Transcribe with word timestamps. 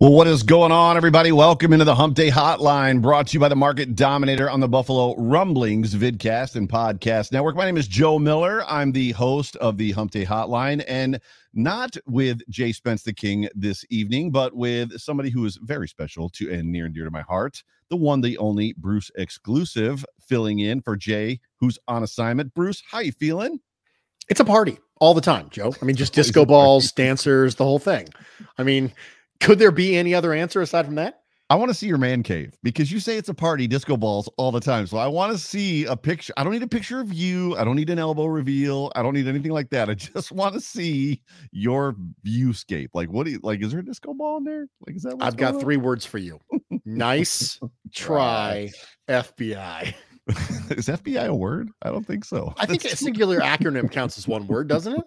Well, 0.00 0.12
what 0.12 0.28
is 0.28 0.44
going 0.44 0.70
on, 0.70 0.96
everybody? 0.96 1.32
Welcome 1.32 1.72
into 1.72 1.84
the 1.84 1.96
Hump 1.96 2.14
Day 2.14 2.30
Hotline, 2.30 3.02
brought 3.02 3.26
to 3.26 3.32
you 3.34 3.40
by 3.40 3.48
the 3.48 3.56
Market 3.56 3.96
Dominator 3.96 4.48
on 4.48 4.60
the 4.60 4.68
Buffalo 4.68 5.16
Rumblings 5.16 5.92
vidcast 5.92 6.54
and 6.54 6.68
podcast 6.68 7.32
network. 7.32 7.56
My 7.56 7.64
name 7.64 7.76
is 7.76 7.88
Joe 7.88 8.16
Miller. 8.16 8.62
I'm 8.68 8.92
the 8.92 9.10
host 9.10 9.56
of 9.56 9.76
the 9.76 9.90
Hump 9.90 10.12
Day 10.12 10.24
Hotline, 10.24 10.84
and 10.86 11.18
not 11.52 11.96
with 12.06 12.48
Jay 12.48 12.70
Spence 12.70 13.02
the 13.02 13.12
King 13.12 13.48
this 13.56 13.84
evening, 13.90 14.30
but 14.30 14.54
with 14.54 14.96
somebody 15.00 15.30
who 15.30 15.44
is 15.44 15.56
very 15.56 15.88
special 15.88 16.28
to 16.28 16.48
and 16.48 16.70
near 16.70 16.86
and 16.86 16.94
dear 16.94 17.02
to 17.02 17.10
my 17.10 17.22
heart, 17.22 17.64
the 17.88 17.96
one, 17.96 18.20
the 18.20 18.38
only 18.38 18.74
Bruce 18.74 19.10
exclusive, 19.16 20.04
filling 20.20 20.60
in 20.60 20.80
for 20.80 20.94
Jay, 20.96 21.40
who's 21.56 21.76
on 21.88 22.04
assignment. 22.04 22.54
Bruce, 22.54 22.84
how 22.88 23.00
you 23.00 23.10
feeling? 23.10 23.58
It's 24.28 24.38
a 24.38 24.44
party 24.44 24.78
all 25.00 25.14
the 25.14 25.20
time, 25.20 25.48
Joe. 25.50 25.74
I 25.82 25.84
mean, 25.84 25.96
just 25.96 26.12
disco 26.14 26.44
balls, 26.44 26.92
dancers, 26.92 27.56
the 27.56 27.64
whole 27.64 27.80
thing. 27.80 28.08
I 28.56 28.62
mean, 28.62 28.92
could 29.40 29.58
there 29.58 29.70
be 29.70 29.96
any 29.96 30.14
other 30.14 30.32
answer 30.32 30.60
aside 30.60 30.86
from 30.86 30.96
that? 30.96 31.22
I 31.50 31.54
want 31.54 31.70
to 31.70 31.74
see 31.74 31.86
your 31.86 31.96
man 31.96 32.22
cave 32.22 32.58
because 32.62 32.92
you 32.92 33.00
say 33.00 33.16
it's 33.16 33.30
a 33.30 33.34
party, 33.34 33.66
disco 33.66 33.96
balls 33.96 34.28
all 34.36 34.52
the 34.52 34.60
time. 34.60 34.86
So 34.86 34.98
I 34.98 35.06
want 35.06 35.32
to 35.32 35.38
see 35.38 35.86
a 35.86 35.96
picture. 35.96 36.34
I 36.36 36.44
don't 36.44 36.52
need 36.52 36.62
a 36.62 36.68
picture 36.68 37.00
of 37.00 37.14
you. 37.14 37.56
I 37.56 37.64
don't 37.64 37.76
need 37.76 37.88
an 37.88 37.98
elbow 37.98 38.26
reveal. 38.26 38.92
I 38.94 39.02
don't 39.02 39.14
need 39.14 39.26
anything 39.26 39.52
like 39.52 39.70
that. 39.70 39.88
I 39.88 39.94
just 39.94 40.30
want 40.30 40.52
to 40.54 40.60
see 40.60 41.22
your 41.50 41.96
viewscape. 42.26 42.90
Like, 42.92 43.10
what 43.10 43.24
do 43.24 43.32
you 43.32 43.40
like? 43.42 43.62
Is 43.62 43.70
there 43.70 43.80
a 43.80 43.84
disco 43.84 44.12
ball 44.12 44.36
in 44.36 44.44
there? 44.44 44.66
Like, 44.86 44.96
is 44.96 45.04
that? 45.04 45.16
I've 45.20 45.38
got 45.38 45.54
on? 45.54 45.60
three 45.60 45.78
words 45.78 46.04
for 46.04 46.18
you. 46.18 46.38
nice 46.84 47.58
try, 47.94 48.70
FBI. 49.08 49.94
is 50.70 50.88
FBI 50.88 51.28
a 51.28 51.34
word? 51.34 51.70
I 51.80 51.90
don't 51.90 52.06
think 52.06 52.26
so. 52.26 52.52
I 52.58 52.66
think 52.66 52.84
a 52.84 52.94
singular 52.94 53.40
acronym 53.40 53.90
counts 53.90 54.18
as 54.18 54.28
one 54.28 54.46
word, 54.46 54.68
doesn't 54.68 54.98
it? 54.98 55.04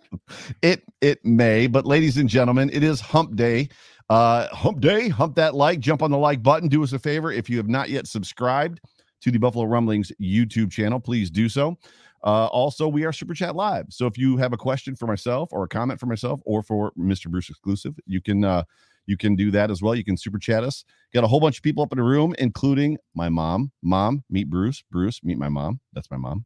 It 0.63 0.83
it 1.01 1.23
may, 1.23 1.67
but 1.67 1.85
ladies 1.85 2.17
and 2.17 2.27
gentlemen, 2.27 2.71
it 2.73 2.83
is 2.83 2.99
Hump 2.99 3.35
Day. 3.35 3.69
Uh, 4.11 4.53
hump 4.53 4.81
day, 4.81 5.07
hump 5.07 5.35
that 5.35 5.55
like, 5.55 5.79
jump 5.79 6.03
on 6.03 6.11
the 6.11 6.17
like 6.17 6.43
button. 6.43 6.67
Do 6.67 6.83
us 6.83 6.91
a 6.91 6.99
favor 6.99 7.31
if 7.31 7.49
you 7.49 7.55
have 7.55 7.69
not 7.69 7.89
yet 7.89 8.07
subscribed 8.07 8.81
to 9.21 9.31
the 9.31 9.37
Buffalo 9.37 9.63
Rumblings 9.63 10.11
YouTube 10.21 10.69
channel, 10.69 10.99
please 10.99 11.31
do 11.31 11.47
so. 11.47 11.77
Uh, 12.21 12.47
also, 12.47 12.89
we 12.89 13.05
are 13.05 13.13
Super 13.13 13.33
Chat 13.33 13.55
Live. 13.55 13.85
So 13.89 14.07
if 14.07 14.17
you 14.17 14.35
have 14.35 14.51
a 14.51 14.57
question 14.57 14.97
for 14.97 15.07
myself 15.07 15.53
or 15.53 15.63
a 15.63 15.67
comment 15.69 15.97
for 15.97 16.07
myself 16.07 16.41
or 16.45 16.61
for 16.61 16.91
Mr. 16.99 17.31
Bruce 17.31 17.49
exclusive, 17.49 17.97
you 18.05 18.19
can 18.19 18.43
uh, 18.43 18.63
you 19.05 19.15
can 19.15 19.37
do 19.37 19.49
that 19.51 19.71
as 19.71 19.81
well. 19.81 19.95
You 19.95 20.03
can 20.03 20.17
super 20.17 20.39
chat 20.39 20.65
us. 20.65 20.83
Got 21.13 21.23
a 21.23 21.27
whole 21.27 21.39
bunch 21.39 21.59
of 21.59 21.63
people 21.63 21.81
up 21.81 21.93
in 21.93 21.97
the 21.97 22.03
room, 22.03 22.35
including 22.37 22.97
my 23.15 23.29
mom. 23.29 23.71
Mom, 23.81 24.25
meet 24.29 24.49
Bruce. 24.49 24.83
Bruce, 24.91 25.23
meet 25.23 25.37
my 25.37 25.47
mom. 25.47 25.79
That's 25.93 26.11
my 26.11 26.17
mom. 26.17 26.43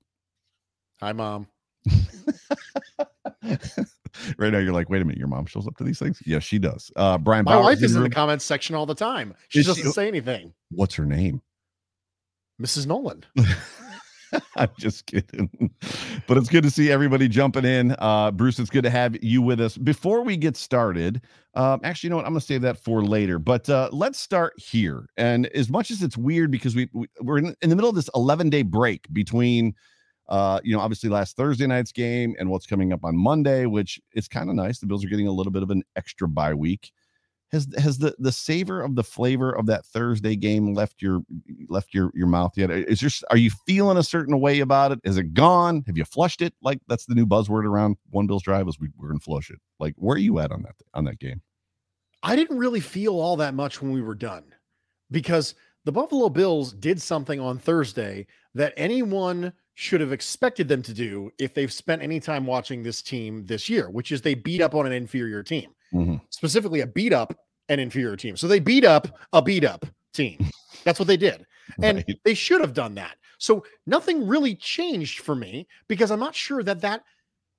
Hi, 1.02 1.14
mom. 1.14 1.47
right 4.38 4.52
now, 4.52 4.59
you're 4.59 4.74
like, 4.74 4.90
wait 4.90 5.02
a 5.02 5.06
minute, 5.06 5.18
your 5.18 5.28
mom 5.28 5.46
shows 5.46 5.68
up 5.68 5.78
to 5.78 5.84
these 5.84 6.00
things? 6.00 6.22
Yes, 6.26 6.44
she 6.44 6.59
does. 6.59 6.92
Uh, 6.96 7.18
Brian, 7.18 7.46
my 7.46 7.53
Bauer 7.53 7.64
wife 7.64 7.84
is 7.84 7.96
in 7.96 8.03
the 8.03 8.09
comments 8.09 8.46
section 8.46 8.76
all 8.76 8.86
the 8.86 8.96
time. 8.96 9.34
She 9.50 9.59
is 9.59 9.66
doesn't 9.66 9.84
she, 9.84 9.90
say 9.92 10.08
anything. 10.08 10.53
What's 10.72 10.96
her 10.96 11.06
name? 11.06 11.42
Mrs. 12.62 12.88
Nolan. 12.88 13.26
I'm 14.56 14.70
just 14.78 15.06
kidding. 15.06 15.50
But 16.28 16.38
it's 16.38 16.50
good 16.50 16.64
to 16.64 16.72
see 16.72 16.92
everybody 16.92 17.28
jumping 17.28 17.66
in. 17.66 17.96
Uh, 18.00 18.31
Bruce, 18.31 18.58
it's 18.58 18.72
good 18.72 18.84
to 18.84 18.90
have 18.90 19.16
you 19.24 19.44
with 19.44 19.62
us. 19.62 19.78
Before 19.78 20.24
we 20.24 20.38
get 20.38 20.58
started, 20.58 21.22
um, 21.53 21.80
actually, 21.84 22.08
you 22.08 22.09
know 22.09 22.16
what? 22.16 22.26
I'm 22.26 22.32
going 22.32 22.40
to 22.40 22.46
save 22.46 22.64
that 22.64 22.80
for 22.80 23.03
later. 23.03 23.38
But 23.38 23.70
uh, 23.70 23.90
let's 23.92 24.20
start 24.20 24.53
here. 24.58 25.08
And 25.18 25.46
as 25.47 25.70
much 25.70 25.92
as 25.92 26.02
it's 26.02 26.18
weird 26.18 26.50
because 26.50 26.76
we, 26.76 26.90
we 26.94 27.08
are 27.28 27.38
in, 27.38 27.56
in 27.62 27.70
the 27.70 27.76
middle 27.76 27.90
of 27.92 27.96
this 27.96 28.09
11 28.16 28.50
day 28.50 28.64
break 28.64 29.06
between 29.14 29.76
uh, 30.28 30.59
you 30.63 30.75
know, 30.75 30.81
obviously 30.81 31.09
last 31.09 31.36
Thursday 31.36 31.68
night's 31.68 31.91
game 31.91 32.36
and 32.40 32.50
what's 32.50 32.66
coming 32.66 32.91
up 32.91 33.03
on 33.03 33.16
Monday, 33.16 33.66
which 33.66 34.00
is 34.13 34.28
kind 34.28 34.50
of 34.50 34.56
nice. 34.56 34.80
The 34.80 34.88
Bills 34.88 35.06
are 35.06 35.09
getting 35.09 35.28
a 35.28 35.31
little 35.31 35.52
bit 35.52 35.63
of 35.63 35.72
an 35.72 35.84
extra 35.96 36.28
bye 36.28 36.53
week. 36.53 36.91
Has 37.52 37.68
has 37.78 38.00
the 38.00 38.16
the 38.18 38.31
savor 38.31 38.81
of 38.81 38.96
the 38.96 39.03
flavor 39.03 39.52
of 39.52 39.68
that 39.68 39.85
Thursday 39.85 40.35
game 40.35 40.74
left 40.74 41.02
your 41.02 41.22
left 41.69 41.94
your 41.94 42.12
your 42.16 42.25
mouth 42.28 42.58
yet? 42.58 42.72
Is 42.72 43.00
there 43.00 43.12
are 43.30 43.38
you 43.38 43.52
feeling 43.68 43.97
a 43.97 44.03
certain 44.03 44.41
way 44.41 44.62
about 44.62 44.91
it? 44.91 45.00
Is 45.03 45.18
it 45.18 45.35
gone? 45.35 45.84
Have 45.85 45.96
you 45.96 46.06
flushed 46.06 46.41
it? 46.41 46.53
Like 46.64 46.80
that's 46.88 47.06
the 47.06 47.14
new 47.14 47.25
buzzword 47.25 47.66
around 47.66 47.97
One 48.09 48.25
Bills 48.25 48.41
Drive 48.41 48.68
is 48.68 48.80
we, 48.80 48.90
we're 48.97 49.09
gonna 49.09 49.19
flush 49.19 49.52
it. 49.52 49.59
Like 49.80 49.94
where 49.97 50.16
are 50.16 50.19
you 50.19 50.40
at 50.40 50.52
on 50.52 50.64
that 50.64 50.74
on 50.96 51.06
that 51.06 51.19
game? 51.19 51.41
I 52.24 52.35
didn't 52.35 52.58
really 52.58 52.80
feel 52.80 53.19
all 53.19 53.35
that 53.38 53.53
much 53.53 53.80
when 53.80 53.91
we 53.91 54.02
were 54.02 54.16
done 54.16 54.44
because 55.12 55.53
the 55.85 55.91
Buffalo 55.91 56.30
Bills 56.30 56.74
did 56.74 57.00
something 57.00 57.40
on 57.40 57.59
Thursday 57.59 58.25
that 58.56 58.74
anyone 58.75 59.53
should 59.75 60.00
have 60.02 60.13
expected 60.13 60.68
them 60.68 60.81
to 60.81 60.94
do 60.94 61.31
if 61.38 61.53
they've 61.53 61.72
spent 61.72 62.02
any 62.02 62.20
time 62.20 62.46
watching 62.46 62.82
this 62.82 63.02
team 63.02 63.46
this 63.46 63.70
year, 63.70 63.90
which 63.90 64.11
is 64.11 64.22
they 64.22 64.34
beat 64.34 64.61
up 64.61 64.73
on 64.73 64.85
an 64.85 64.94
inferior 64.94 65.44
team, 65.44 65.72
mm-hmm. 65.94 66.16
specifically 66.29 66.79
a 66.79 66.88
beat 66.88 67.14
up 67.14 67.38
an 67.67 67.79
inferior 67.79 68.16
team. 68.16 68.38
So 68.38 68.47
they 68.47 68.59
beat 68.59 68.85
up 68.85 69.20
a 69.34 69.41
beat 69.41 69.66
up 69.66 69.85
team. 70.14 70.50
That's 70.85 70.97
what 70.97 71.08
they 71.08 71.17
did. 71.17 71.46
And 71.82 71.97
right. 71.97 72.20
they 72.23 72.34
should 72.34 72.61
have 72.61 72.73
done 72.73 72.96
that. 72.96 73.17
So 73.38 73.66
nothing 73.85 74.26
really 74.26 74.55
changed 74.55 75.20
for 75.20 75.35
me 75.35 75.67
because 75.90 76.09
I'm 76.09 76.20
not 76.20 76.35
sure 76.35 76.64
that 76.64 76.82
that 76.82 77.03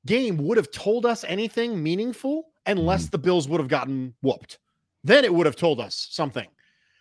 game 0.06 0.38
would 0.38 0.56
have 0.56 0.70
told 0.70 1.04
us 1.04 1.22
anything 1.24 1.82
meaningful 1.82 2.48
unless 2.64 3.04
mm-hmm. 3.04 3.10
the 3.10 3.18
Bills 3.18 3.48
would 3.48 3.60
have 3.60 3.68
gotten 3.68 4.14
whooped. 4.22 4.58
Then 5.04 5.24
it 5.24 5.34
would 5.34 5.46
have 5.46 5.56
told 5.56 5.80
us 5.80 6.08
something. 6.10 6.48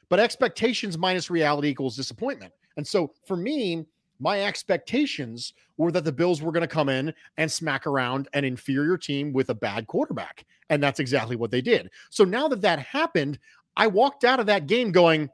But 0.09 0.19
expectations 0.19 0.97
minus 0.97 1.29
reality 1.29 1.69
equals 1.69 1.95
disappointment. 1.95 2.51
And 2.75 2.85
so 2.85 3.13
for 3.25 3.37
me, 3.37 3.85
my 4.19 4.41
expectations 4.41 5.53
were 5.77 5.91
that 5.91 6.05
the 6.05 6.11
Bills 6.11 6.41
were 6.41 6.51
going 6.51 6.61
to 6.61 6.67
come 6.67 6.89
in 6.89 7.13
and 7.37 7.51
smack 7.51 7.85
around 7.85 8.27
an 8.33 8.43
inferior 8.43 8.97
team 8.97 9.33
with 9.33 9.49
a 9.49 9.55
bad 9.55 9.87
quarterback. 9.87 10.45
And 10.69 10.81
that's 10.81 10.99
exactly 10.99 11.35
what 11.35 11.51
they 11.51 11.61
did. 11.61 11.89
So 12.09 12.23
now 12.23 12.47
that 12.47 12.61
that 12.61 12.79
happened, 12.79 13.39
I 13.77 13.87
walked 13.87 14.23
out 14.23 14.39
of 14.39 14.45
that 14.47 14.67
game 14.67 14.91
going, 14.91 15.29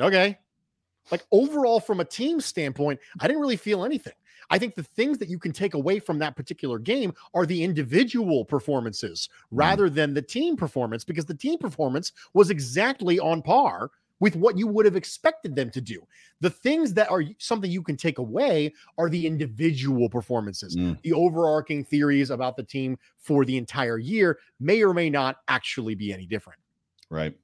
okay. 0.00 0.38
Like 1.10 1.24
overall, 1.32 1.80
from 1.80 2.00
a 2.00 2.04
team 2.04 2.40
standpoint, 2.40 3.00
I 3.20 3.26
didn't 3.26 3.40
really 3.40 3.56
feel 3.56 3.84
anything. 3.84 4.12
I 4.50 4.58
think 4.58 4.74
the 4.74 4.82
things 4.82 5.18
that 5.18 5.28
you 5.28 5.38
can 5.38 5.52
take 5.52 5.74
away 5.74 5.98
from 5.98 6.18
that 6.18 6.36
particular 6.36 6.78
game 6.78 7.14
are 7.34 7.46
the 7.46 7.62
individual 7.62 8.44
performances 8.44 9.28
mm-hmm. 9.28 9.56
rather 9.56 9.90
than 9.90 10.14
the 10.14 10.22
team 10.22 10.56
performance, 10.56 11.04
because 11.04 11.24
the 11.24 11.34
team 11.34 11.58
performance 11.58 12.12
was 12.34 12.50
exactly 12.50 13.18
on 13.18 13.42
par 13.42 13.90
with 14.20 14.36
what 14.36 14.58
you 14.58 14.66
would 14.66 14.84
have 14.84 14.96
expected 14.96 15.54
them 15.54 15.70
to 15.70 15.80
do. 15.80 16.06
The 16.40 16.50
things 16.50 16.94
that 16.94 17.10
are 17.10 17.22
something 17.38 17.70
you 17.70 17.82
can 17.82 17.96
take 17.96 18.18
away 18.18 18.74
are 18.96 19.08
the 19.08 19.26
individual 19.26 20.08
performances. 20.08 20.76
Mm. 20.76 21.00
The 21.02 21.12
overarching 21.12 21.84
theories 21.84 22.30
about 22.30 22.56
the 22.56 22.62
team 22.62 22.98
for 23.18 23.44
the 23.44 23.56
entire 23.56 23.98
year 23.98 24.38
may 24.60 24.82
or 24.82 24.94
may 24.94 25.10
not 25.10 25.36
actually 25.48 25.94
be 25.94 26.12
any 26.12 26.26
different. 26.26 26.58
Right. 27.10 27.34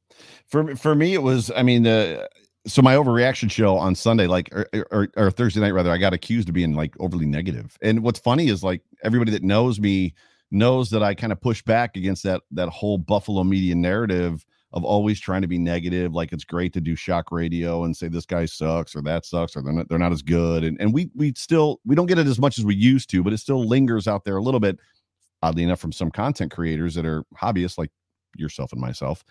For 0.47 0.77
for 0.77 0.95
me, 0.95 1.15
it 1.15 1.23
was. 1.23 1.51
I 1.57 1.63
mean, 1.63 1.87
uh, 1.87 2.27
so 2.67 2.83
my 2.83 2.95
overreaction 2.95 3.51
show 3.51 3.77
on 3.77 3.95
Sunday, 3.95 4.27
like 4.27 4.51
or, 4.53 4.67
or, 4.91 5.09
or 5.17 5.31
Thursday 5.31 5.61
night 5.61 5.73
rather, 5.73 5.91
I 5.91 5.99
got 5.99 6.13
accused 6.13 6.49
of 6.49 6.55
being 6.55 6.75
like 6.75 6.95
overly 7.01 7.27
negative. 7.27 7.77
And 7.83 8.03
what's 8.03 8.19
funny 8.19 8.49
is 8.49 8.63
like 8.63 8.83
everybody 9.03 9.31
that 9.33 9.43
knows 9.43 9.81
me 9.81 10.15
knows 10.51 10.91
that 10.91 11.03
I 11.03 11.15
kind 11.15 11.33
of 11.33 11.41
push 11.41 11.63
back 11.63 11.97
against 11.97 12.23
that 12.25 12.43
that 12.53 12.69
whole 12.69 12.99
Buffalo 12.99 13.43
media 13.45 13.75
narrative 13.75 14.45
of 14.75 14.85
always 14.85 15.21
trying 15.21 15.41
to 15.41 15.49
be 15.49 15.57
negative. 15.57 16.15
Like 16.15 16.33
it's 16.33 16.45
great 16.45 16.73
to 16.75 16.81
do 16.81 16.97
shock 16.97 17.31
radio 17.31 17.85
and 17.85 17.97
say 17.97 18.09
this 18.09 18.27
guy 18.27 18.45
sucks 18.45 18.95
or 18.95 19.03
that 19.03 19.25
sucks 19.25 19.57
or 19.57 19.63
they're 19.63 19.73
not 19.73 19.89
they're 19.89 19.99
not 19.99 20.13
as 20.13 20.21
good. 20.21 20.65
And 20.65 20.79
and 20.81 20.93
we 20.93 21.11
we 21.15 21.33
still 21.37 21.81
we 21.87 21.95
don't 21.95 22.07
get 22.07 22.19
it 22.19 22.27
as 22.27 22.41
much 22.41 22.59
as 22.59 22.65
we 22.65 22.75
used 22.75 23.09
to, 23.11 23.23
but 23.23 23.33
it 23.33 23.39
still 23.39 23.67
lingers 23.67 24.07
out 24.07 24.25
there 24.25 24.37
a 24.37 24.43
little 24.43 24.61
bit. 24.61 24.79
Oddly 25.43 25.63
enough, 25.63 25.81
from 25.81 25.93
some 25.93 26.11
content 26.11 26.51
creators 26.51 26.95
that 26.95 27.07
are 27.07 27.25
hobbyists 27.41 27.79
like 27.79 27.91
yourself 28.37 28.73
and 28.73 28.81
myself. 28.81 29.25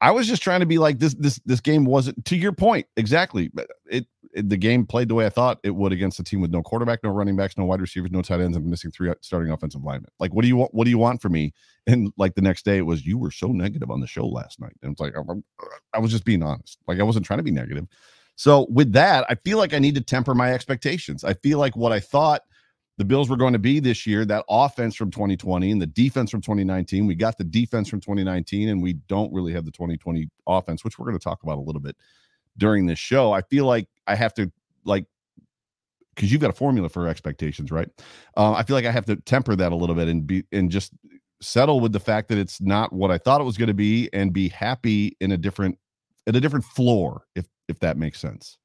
I 0.00 0.12
was 0.12 0.28
just 0.28 0.42
trying 0.42 0.60
to 0.60 0.66
be 0.66 0.78
like 0.78 0.98
this. 0.98 1.14
This 1.14 1.40
this 1.44 1.60
game 1.60 1.84
wasn't 1.84 2.24
to 2.26 2.36
your 2.36 2.52
point 2.52 2.86
exactly. 2.96 3.50
It, 3.90 4.06
it 4.32 4.48
the 4.48 4.56
game 4.56 4.86
played 4.86 5.08
the 5.08 5.14
way 5.14 5.26
I 5.26 5.30
thought 5.30 5.58
it 5.64 5.74
would 5.74 5.92
against 5.92 6.20
a 6.20 6.22
team 6.24 6.40
with 6.40 6.52
no 6.52 6.62
quarterback, 6.62 7.02
no 7.02 7.10
running 7.10 7.36
backs, 7.36 7.58
no 7.58 7.64
wide 7.64 7.80
receivers, 7.80 8.10
no 8.12 8.22
tight 8.22 8.40
ends, 8.40 8.56
and 8.56 8.64
missing 8.66 8.90
three 8.92 9.10
uh, 9.10 9.14
starting 9.22 9.50
offensive 9.50 9.82
linemen. 9.82 10.10
Like, 10.20 10.32
what 10.32 10.42
do 10.42 10.48
you 10.48 10.56
want? 10.56 10.72
What 10.72 10.84
do 10.84 10.90
you 10.90 10.98
want 10.98 11.20
from 11.20 11.32
me? 11.32 11.52
And 11.86 12.12
like 12.16 12.34
the 12.34 12.42
next 12.42 12.64
day, 12.64 12.76
it 12.78 12.86
was 12.86 13.06
you 13.06 13.18
were 13.18 13.30
so 13.30 13.48
negative 13.48 13.90
on 13.90 14.00
the 14.00 14.06
show 14.06 14.26
last 14.26 14.60
night, 14.60 14.74
and 14.82 14.92
it's 14.92 15.00
like 15.00 15.16
I'm- 15.16 15.42
I 15.94 15.98
was 15.98 16.10
just 16.10 16.24
being 16.24 16.42
honest. 16.42 16.78
Like 16.86 17.00
I 17.00 17.02
wasn't 17.02 17.24
trying 17.24 17.38
to 17.38 17.42
be 17.44 17.50
negative. 17.50 17.86
So 18.36 18.66
with 18.70 18.92
that, 18.92 19.26
I 19.28 19.34
feel 19.34 19.58
like 19.58 19.74
I 19.74 19.80
need 19.80 19.96
to 19.96 20.00
temper 20.00 20.34
my 20.34 20.52
expectations. 20.52 21.24
I 21.24 21.34
feel 21.34 21.58
like 21.58 21.76
what 21.76 21.90
I 21.92 21.98
thought 21.98 22.42
the 22.98 23.04
Bills 23.04 23.30
were 23.30 23.36
going 23.36 23.52
to 23.52 23.60
be 23.60 23.78
this 23.78 24.06
year, 24.06 24.24
that 24.24 24.44
offense 24.50 24.96
from 24.96 25.10
2020 25.10 25.70
and 25.70 25.80
the 25.80 25.86
defense 25.86 26.32
from 26.32 26.40
2019. 26.40 27.06
We 27.06 27.14
got 27.14 27.38
the 27.38 27.44
defense 27.44 27.88
from 27.88 28.00
2019, 28.00 28.68
and 28.68 28.82
we 28.82 28.94
don't 28.94 29.32
really 29.32 29.52
have 29.52 29.64
the 29.64 29.70
2020 29.70 30.28
offense, 30.48 30.84
which 30.84 30.98
we're 30.98 31.06
going 31.06 31.18
to 31.18 31.22
talk 31.22 31.44
about 31.44 31.58
a 31.58 31.60
little 31.60 31.80
bit 31.80 31.96
during 32.56 32.86
this 32.86 32.98
show. 32.98 33.32
I 33.32 33.42
feel 33.42 33.66
like 33.66 33.88
I 34.08 34.16
have 34.16 34.34
to 34.34 34.50
like 34.84 35.06
because 36.16 36.32
you've 36.32 36.40
got 36.40 36.50
a 36.50 36.54
formula 36.54 36.88
for 36.88 37.06
expectations, 37.06 37.70
right? 37.70 37.88
Uh, 38.36 38.52
I 38.52 38.64
feel 38.64 38.74
like 38.74 38.84
I 38.84 38.90
have 38.90 39.06
to 39.06 39.14
temper 39.14 39.54
that 39.54 39.70
a 39.70 39.76
little 39.76 39.94
bit 39.94 40.08
and 40.08 40.26
be 40.26 40.44
and 40.50 40.68
just 40.68 40.92
settle 41.40 41.78
with 41.78 41.92
the 41.92 42.00
fact 42.00 42.28
that 42.28 42.38
it's 42.38 42.60
not 42.60 42.92
what 42.92 43.12
I 43.12 43.18
thought 43.18 43.40
it 43.40 43.44
was 43.44 43.56
going 43.56 43.68
to 43.68 43.74
be, 43.74 44.10
and 44.12 44.32
be 44.32 44.48
happy 44.48 45.16
in 45.20 45.30
a 45.30 45.36
different 45.36 45.78
at 46.26 46.34
a 46.34 46.40
different 46.40 46.64
floor, 46.64 47.22
if 47.36 47.46
if 47.68 47.78
that 47.78 47.96
makes 47.96 48.18
sense. 48.18 48.58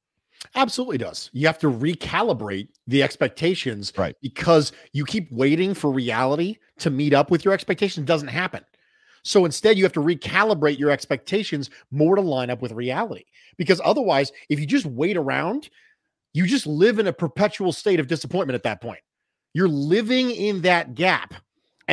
Absolutely 0.56 0.98
does. 0.98 1.30
You 1.34 1.48
have 1.48 1.60
to 1.60 1.72
recalibrate 1.72 2.68
the 2.88 3.02
expectations 3.02 3.94
Right. 3.98 4.16
because 4.22 4.72
you 4.92 5.06
keep 5.06 5.32
waiting 5.32 5.74
for 5.74 5.92
reality 5.92 6.58
to 6.80 6.90
meet 6.90 7.14
up 7.14 7.32
with 7.32 7.46
your 7.46 7.54
expectations. 7.54 8.04
It 8.04 8.08
doesn't 8.08 8.28
happen. 8.28 8.64
So 9.24 9.46
instead, 9.46 9.78
you 9.78 9.84
have 9.86 9.94
to 9.94 10.02
recalibrate 10.02 10.78
your 10.78 10.92
expectations 10.92 11.70
more 11.92 12.16
to 12.16 12.22
line 12.22 12.50
up 12.50 12.62
with 12.62 12.74
reality. 12.74 13.24
Because 13.58 13.80
otherwise, 13.84 14.32
if 14.50 14.60
you 14.60 14.66
just 14.66 14.86
wait 14.86 15.16
around, 15.16 15.70
you 16.34 16.46
just 16.46 16.68
live 16.68 17.00
in 17.00 17.08
a 17.08 17.14
perpetual 17.14 17.72
state 17.72 18.00
of 18.02 18.08
disappointment 18.08 18.56
at 18.56 18.64
that 18.64 18.82
point. 18.82 19.00
You're 19.54 19.70
living 19.70 20.32
in 20.32 20.62
that 20.64 20.94
gap. 20.96 21.36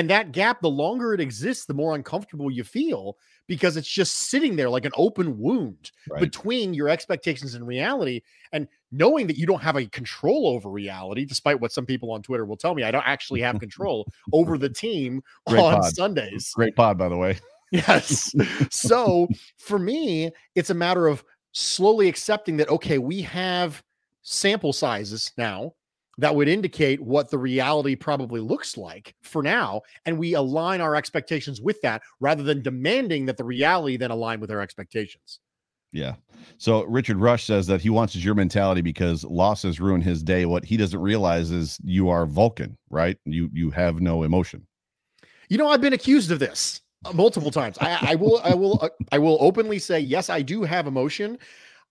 And 0.00 0.08
that 0.08 0.32
gap, 0.32 0.62
the 0.62 0.70
longer 0.70 1.12
it 1.12 1.20
exists, 1.20 1.66
the 1.66 1.74
more 1.74 1.94
uncomfortable 1.94 2.50
you 2.50 2.64
feel 2.64 3.18
because 3.46 3.76
it's 3.76 3.86
just 3.86 4.14
sitting 4.30 4.56
there 4.56 4.70
like 4.70 4.86
an 4.86 4.92
open 4.96 5.38
wound 5.38 5.90
Right. 6.08 6.22
between 6.22 6.72
your 6.72 6.88
expectations 6.88 7.54
and 7.54 7.66
reality 7.66 8.22
and 8.52 8.66
knowing 8.92 9.26
that 9.26 9.36
you 9.36 9.44
don't 9.46 9.60
have 9.60 9.76
a 9.76 9.84
control 9.86 10.46
over 10.46 10.70
reality 10.70 11.26
despite 11.26 11.60
what 11.60 11.70
some 11.70 11.84
people 11.84 12.10
on 12.12 12.22
twitter 12.22 12.46
will 12.46 12.56
tell 12.56 12.74
me 12.74 12.82
i 12.82 12.90
don't 12.90 13.06
actually 13.06 13.40
have 13.42 13.60
control 13.60 14.06
over 14.32 14.56
the 14.56 14.70
team 14.70 15.22
Great 15.46 15.60
on 15.60 15.80
pod. 15.82 15.94
sundays 15.94 16.50
Great 16.54 16.74
pod, 16.74 16.96
by 16.96 17.08
the 17.10 17.16
way. 17.16 17.38
yes 17.70 18.32
so 18.70 19.28
for 19.58 19.78
me 19.78 20.30
it's 20.54 20.70
a 20.70 20.74
matter 20.74 21.06
of 21.08 21.22
slowly 21.52 22.08
accepting 22.08 22.56
that 22.56 22.68
okay 22.70 22.96
we 22.98 23.20
have 23.20 23.82
sample 24.22 24.72
sizes 24.72 25.32
now 25.36 25.74
that 26.20 26.34
would 26.34 26.48
indicate 26.48 27.00
what 27.00 27.30
the 27.30 27.38
reality 27.38 27.94
probably 27.94 28.40
looks 28.40 28.76
like 28.76 29.14
for 29.22 29.42
now 29.42 29.82
and 30.06 30.18
we 30.18 30.34
align 30.34 30.80
our 30.80 30.94
expectations 30.96 31.60
with 31.60 31.80
that 31.82 32.02
rather 32.20 32.42
than 32.42 32.62
demanding 32.62 33.26
that 33.26 33.36
the 33.36 33.44
reality 33.44 33.96
then 33.96 34.10
align 34.10 34.40
with 34.40 34.50
our 34.50 34.60
expectations 34.60 35.40
Yeah. 35.92 36.14
So 36.58 36.84
Richard 36.84 37.16
Rush 37.16 37.44
says 37.44 37.66
that 37.66 37.80
he 37.80 37.90
wants 37.90 38.14
your 38.14 38.34
mentality 38.34 38.80
because 38.80 39.24
losses 39.24 39.80
ruin 39.80 40.00
his 40.00 40.22
day. 40.22 40.46
What 40.46 40.64
he 40.64 40.76
doesn't 40.76 41.00
realize 41.00 41.50
is 41.50 41.78
you 41.82 42.08
are 42.08 42.26
Vulcan, 42.26 42.78
right? 42.90 43.16
You 43.24 43.50
you 43.52 43.70
have 43.70 44.00
no 44.00 44.22
emotion. 44.22 44.66
You 45.48 45.58
know, 45.58 45.68
I've 45.68 45.80
been 45.80 45.92
accused 45.92 46.30
of 46.30 46.38
this 46.38 46.80
uh, 47.04 47.12
multiple 47.12 47.50
times. 47.50 47.76
I, 47.80 48.12
I 48.12 48.14
will, 48.14 48.40
I 48.44 48.54
will, 48.54 48.78
uh, 48.80 48.88
I 49.10 49.18
will 49.18 49.36
openly 49.40 49.80
say, 49.80 49.98
yes, 49.98 50.30
I 50.30 50.42
do 50.42 50.62
have 50.62 50.86
emotion. 50.86 51.38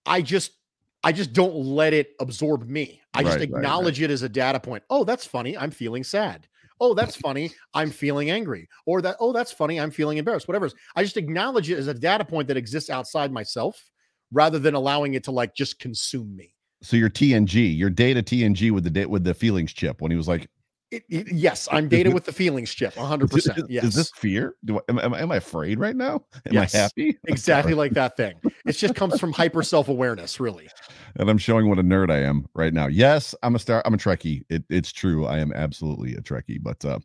I 0.06 0.22
just, 0.22 0.52
I 1.02 1.12
just 1.12 1.32
don't 1.32 1.54
let 1.54 1.92
it 1.92 2.10
absorb 2.20 2.68
me. 2.68 3.00
I 3.14 3.22
just 3.22 3.36
Right, 3.38 3.40
right, 3.40 3.50
right. 3.52 3.58
acknowledge 3.58 4.00
it 4.02 4.10
as 4.10 4.22
a 4.22 4.28
data 4.28 4.60
point. 4.60 4.82
Oh, 4.90 5.04
that's 5.04 5.24
funny. 5.26 5.56
I'm 5.56 5.70
feeling 5.70 6.04
sad. 6.04 6.46
Oh, 6.78 6.94
that's 6.94 7.16
funny. 7.26 7.52
I'm 7.74 7.90
feeling 7.90 8.30
angry. 8.30 8.68
Or 8.86 9.00
that, 9.02 9.16
oh, 9.20 9.32
that's 9.32 9.52
funny. 9.52 9.80
I'm 9.80 9.90
feeling 9.90 10.18
embarrassed. 10.18 10.48
Whatever. 10.48 10.66
it 10.66 10.72
is. 10.72 10.78
I 10.96 11.02
just 11.02 11.16
acknowledge 11.16 11.70
it 11.70 11.78
as 11.78 11.86
a 11.86 11.94
data 11.94 12.24
point 12.24 12.48
that 12.48 12.56
exists 12.56 12.90
outside 12.90 13.32
myself 13.32 13.90
rather 14.32 14.58
than 14.58 14.74
allowing 14.74 15.14
it 15.14 15.24
to 15.24 15.30
like 15.30 15.54
just 15.54 15.78
consume 15.78 16.36
me. 16.36 16.54
So 16.82 16.96
your 16.96 17.10
TNG, 17.10 17.76
your 17.76 17.90
data 17.90 18.22
TNG 18.22 18.70
with 18.70 18.92
the 18.92 19.06
with 19.06 19.24
the 19.24 19.34
feelings 19.34 19.72
chip 19.72 20.00
when 20.00 20.10
he 20.10 20.16
was 20.16 20.28
like, 20.28 20.48
It- 20.90 21.04
it- 21.08 21.32
yes, 21.32 21.68
I'm 21.70 21.88
data 21.88 22.10
with 22.10 22.24
the 22.24 22.32
feelings 22.32 22.74
chip. 22.74 22.94
100%. 22.94 23.58
is, 23.58 23.64
Yes. 23.68 23.84
is 23.84 23.94
this 23.94 24.10
fear? 24.16 24.56
Do 24.64 24.78
I, 24.78 24.80
am, 24.88 24.98
am, 24.98 25.14
I- 25.14 25.20
am 25.20 25.30
I 25.32 25.36
afraid 25.36 25.78
right 25.78 25.94
now? 25.94 26.24
Am 26.46 26.52
Yes. 26.52 26.74
I 26.74 26.78
happy? 26.78 27.16
exactly 27.28 27.74
like 27.74 27.92
that 27.92 28.16
thing. 28.16 28.34
It 28.66 28.72
just 28.72 28.94
comes 28.96 29.20
from 29.20 29.32
hyper 29.32 29.62
self 29.62 29.88
awareness, 29.88 30.40
really. 30.40 30.68
And 31.16 31.30
I'm 31.30 31.38
showing 31.38 31.68
what 31.68 31.78
a 31.78 31.82
nerd 31.84 32.10
I 32.10 32.18
am 32.22 32.46
right 32.54 32.74
now. 32.74 32.88
Yes, 32.88 33.34
I'm 33.42 33.54
a 33.54 33.58
star. 33.58 33.82
I'm 33.84 33.94
a 33.94 33.98
Trekkie. 33.98 34.42
It, 34.50 34.64
it's 34.68 34.90
true. 34.92 35.26
I 35.26 35.38
am 35.38 35.52
absolutely 35.52 36.14
a 36.14 36.20
Trekkie. 36.20 36.60
But 36.60 36.84
uh, 36.84 36.98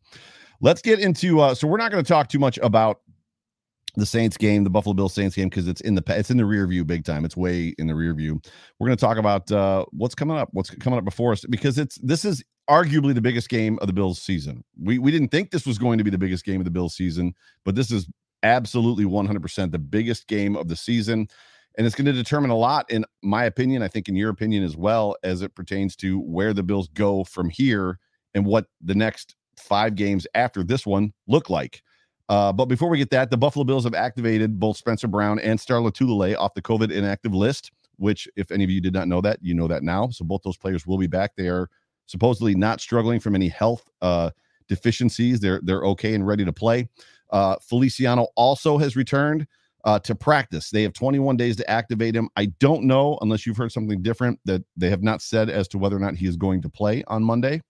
let's 0.62 0.82
get 0.82 1.00
into. 1.00 1.40
Uh, 1.40 1.54
so 1.54 1.68
we're 1.68 1.78
not 1.78 1.92
going 1.92 2.04
to 2.04 2.08
talk 2.08 2.28
too 2.28 2.40
much 2.40 2.58
about 2.64 3.02
the 3.98 4.06
Saints 4.06 4.36
game, 4.36 4.64
the 4.64 4.70
Buffalo 4.70 4.94
Bills 4.94 5.14
Saints 5.14 5.36
game, 5.36 5.48
because 5.48 5.68
it's 5.68 5.82
in 5.82 5.96
the 5.96 6.04
it's 6.08 6.30
in 6.32 6.38
the 6.38 6.46
rear 6.46 6.68
view 6.68 6.84
big 6.84 7.06
time. 7.06 7.24
It's 7.24 7.38
way 7.38 7.74
in 7.78 7.88
the 7.88 7.96
rear 7.96 8.14
view. 8.14 8.42
We're 8.80 8.88
going 8.88 8.98
to 8.98 9.02
talk 9.06 9.18
about 9.18 9.52
uh, 9.52 9.86
what's 9.92 10.16
coming 10.16 10.38
up, 10.38 10.50
what's 10.52 10.70
coming 10.72 11.00
up 11.00 11.06
before 11.06 11.32
us, 11.32 11.46
because 11.50 11.78
it's 11.78 11.96
this 12.02 12.26
is 12.26 12.44
arguably 12.70 13.14
the 13.14 13.22
biggest 13.22 13.50
game 13.50 13.78
of 13.82 13.88
the 13.88 13.94
Bills 13.94 14.22
season. 14.22 14.64
We 14.82 14.98
we 15.00 15.12
didn't 15.12 15.30
think 15.30 15.52
this 15.52 15.66
was 15.66 15.78
going 15.78 15.98
to 15.98 16.04
be 16.04 16.10
the 16.10 16.18
biggest 16.18 16.46
game 16.46 16.62
of 16.62 16.66
the 16.66 16.72
Bills 16.72 16.96
season, 16.96 17.34
but 17.64 17.76
this 17.76 17.92
is 17.92 18.08
absolutely 18.44 19.06
100% 19.06 19.72
the 19.72 19.80
biggest 19.80 20.28
game 20.28 20.56
of 20.56 20.68
the 20.68 20.76
season. 20.76 21.28
And 21.78 21.86
it's 21.86 21.96
going 21.96 22.06
to 22.06 22.14
determine 22.14 22.52
a 22.52 22.56
lot, 22.56 22.90
in 22.90 23.04
my 23.22 23.44
opinion, 23.46 23.82
I 23.82 23.88
think 23.88 24.08
in 24.08 24.16
your 24.16 24.30
opinion 24.30 24.64
as 24.64 24.78
well, 24.78 25.16
as 25.24 25.42
it 25.42 25.56
pertains 25.56 25.96
to 25.98 26.20
where 26.20 26.54
the 26.54 26.64
Bills 26.64 26.88
go 26.94 27.26
from 27.26 27.50
here 27.50 28.00
and 28.34 28.46
what 28.46 28.68
the 28.82 28.96
next 28.96 29.36
five 29.58 29.96
games 29.96 30.26
after 30.36 30.64
this 30.64 30.86
one 30.86 31.12
look 31.28 31.50
like. 31.50 31.82
Uh, 32.30 32.54
but 32.54 32.66
before 32.66 32.90
we 32.90 32.98
get 32.98 33.10
that, 33.10 33.30
the 33.30 33.38
Buffalo 33.38 33.66
Bills 33.66 33.84
have 33.84 33.94
activated 33.94 34.60
both 34.60 34.78
Spencer 34.78 35.08
Brown 35.08 35.38
and 35.40 35.60
Star 35.60 35.80
Lotulelei 35.80 36.36
off 36.38 36.54
the 36.54 36.62
COVID 36.62 36.92
inactive 36.92 37.34
list, 37.34 37.72
which, 37.98 38.28
if 38.36 38.52
any 38.52 38.64
of 38.64 38.70
you 38.70 38.82
did 38.82 38.94
not 38.94 39.08
know 39.08 39.22
that, 39.22 39.40
you 39.42 39.54
know 39.54 39.68
that 39.68 39.84
now. 39.84 40.10
So 40.10 40.24
both 40.24 40.42
those 40.44 40.58
players 40.58 40.88
will 40.88 40.98
be 40.98 41.08
back. 41.08 41.36
They 41.36 41.50
are 41.50 41.70
supposedly 42.06 42.56
not 42.56 42.82
struggling 42.82 43.20
from 43.20 43.36
any 43.36 43.48
health 43.48 43.90
uh, 44.02 44.32
deficiencies. 44.68 45.40
They're 45.40 45.62
they're 45.64 45.84
okay 45.84 46.14
and 46.14 46.26
ready 46.26 46.46
to 46.46 46.54
play. 46.54 46.90
Uh, 47.32 47.56
Feliciano 47.62 48.28
also 48.36 48.78
has 48.78 48.96
returned 48.96 49.48
uh, 49.84 50.00
to 50.00 50.16
practice. 50.16 50.70
They 50.70 50.84
have 50.84 50.94
21 50.94 51.38
days 51.38 51.56
to 51.58 51.70
activate 51.70 52.16
him. 52.16 52.30
I 52.36 52.48
don't 52.60 52.84
know, 52.84 53.18
unless 53.22 53.46
you've 53.46 53.58
heard 53.58 53.72
something 53.72 54.02
different, 54.02 54.40
that 54.46 54.64
they 54.76 54.90
have 54.90 55.04
not 55.04 55.22
said 55.22 55.50
as 55.50 55.68
to 55.70 55.78
whether 55.78 55.96
or 55.96 56.00
not 56.00 56.16
he 56.16 56.28
is 56.28 56.38
going 56.38 56.62
to 56.64 56.70
play 56.70 57.04
on 57.08 57.24
Monday. 57.24 57.62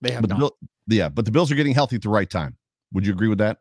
They 0.00 0.12
have 0.12 0.22
But 0.22 0.30
not. 0.30 0.38
Bill, 0.38 0.56
yeah, 0.88 1.08
but 1.08 1.24
the 1.24 1.30
Bills 1.30 1.50
are 1.50 1.56
getting 1.56 1.74
healthy 1.74 1.96
at 1.96 2.02
the 2.02 2.08
right 2.08 2.28
time. 2.28 2.56
Would 2.92 3.06
you 3.06 3.12
agree 3.12 3.28
with 3.28 3.38
that? 3.38 3.58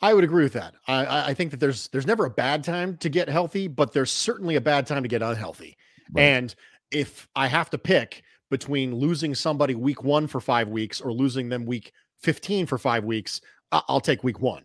I 0.00 0.14
would 0.14 0.24
agree 0.24 0.44
with 0.44 0.52
that. 0.52 0.74
I- 0.86 1.30
I, 1.30 1.34
think 1.34 1.50
that 1.50 1.58
there's 1.58 1.88
there's 1.88 2.06
never 2.06 2.24
a 2.24 2.30
bad 2.30 2.62
time 2.62 2.96
to 2.98 3.08
get 3.08 3.28
healthy, 3.28 3.66
but 3.66 3.92
there's 3.92 4.12
certainly 4.12 4.54
a 4.56 4.60
bad 4.60 4.86
time 4.86 5.02
to 5.02 5.08
get 5.08 5.22
unhealthy. 5.22 5.76
Right. 6.12 6.22
And 6.22 6.54
if 6.90 7.28
I 7.34 7.48
have 7.48 7.70
to 7.70 7.78
pick 7.78 8.22
between 8.50 8.94
losing 8.94 9.34
somebody 9.34 9.74
week 9.74 10.02
one 10.02 10.26
for 10.26 10.40
five 10.40 10.68
weeks 10.68 11.00
or 11.00 11.12
losing 11.12 11.48
them 11.48 11.66
week 11.66 11.92
15 12.22 12.66
for 12.66 12.78
five 12.78 13.04
weeks, 13.04 13.40
I'll 13.70 14.00
take 14.00 14.24
week 14.24 14.40
one 14.40 14.64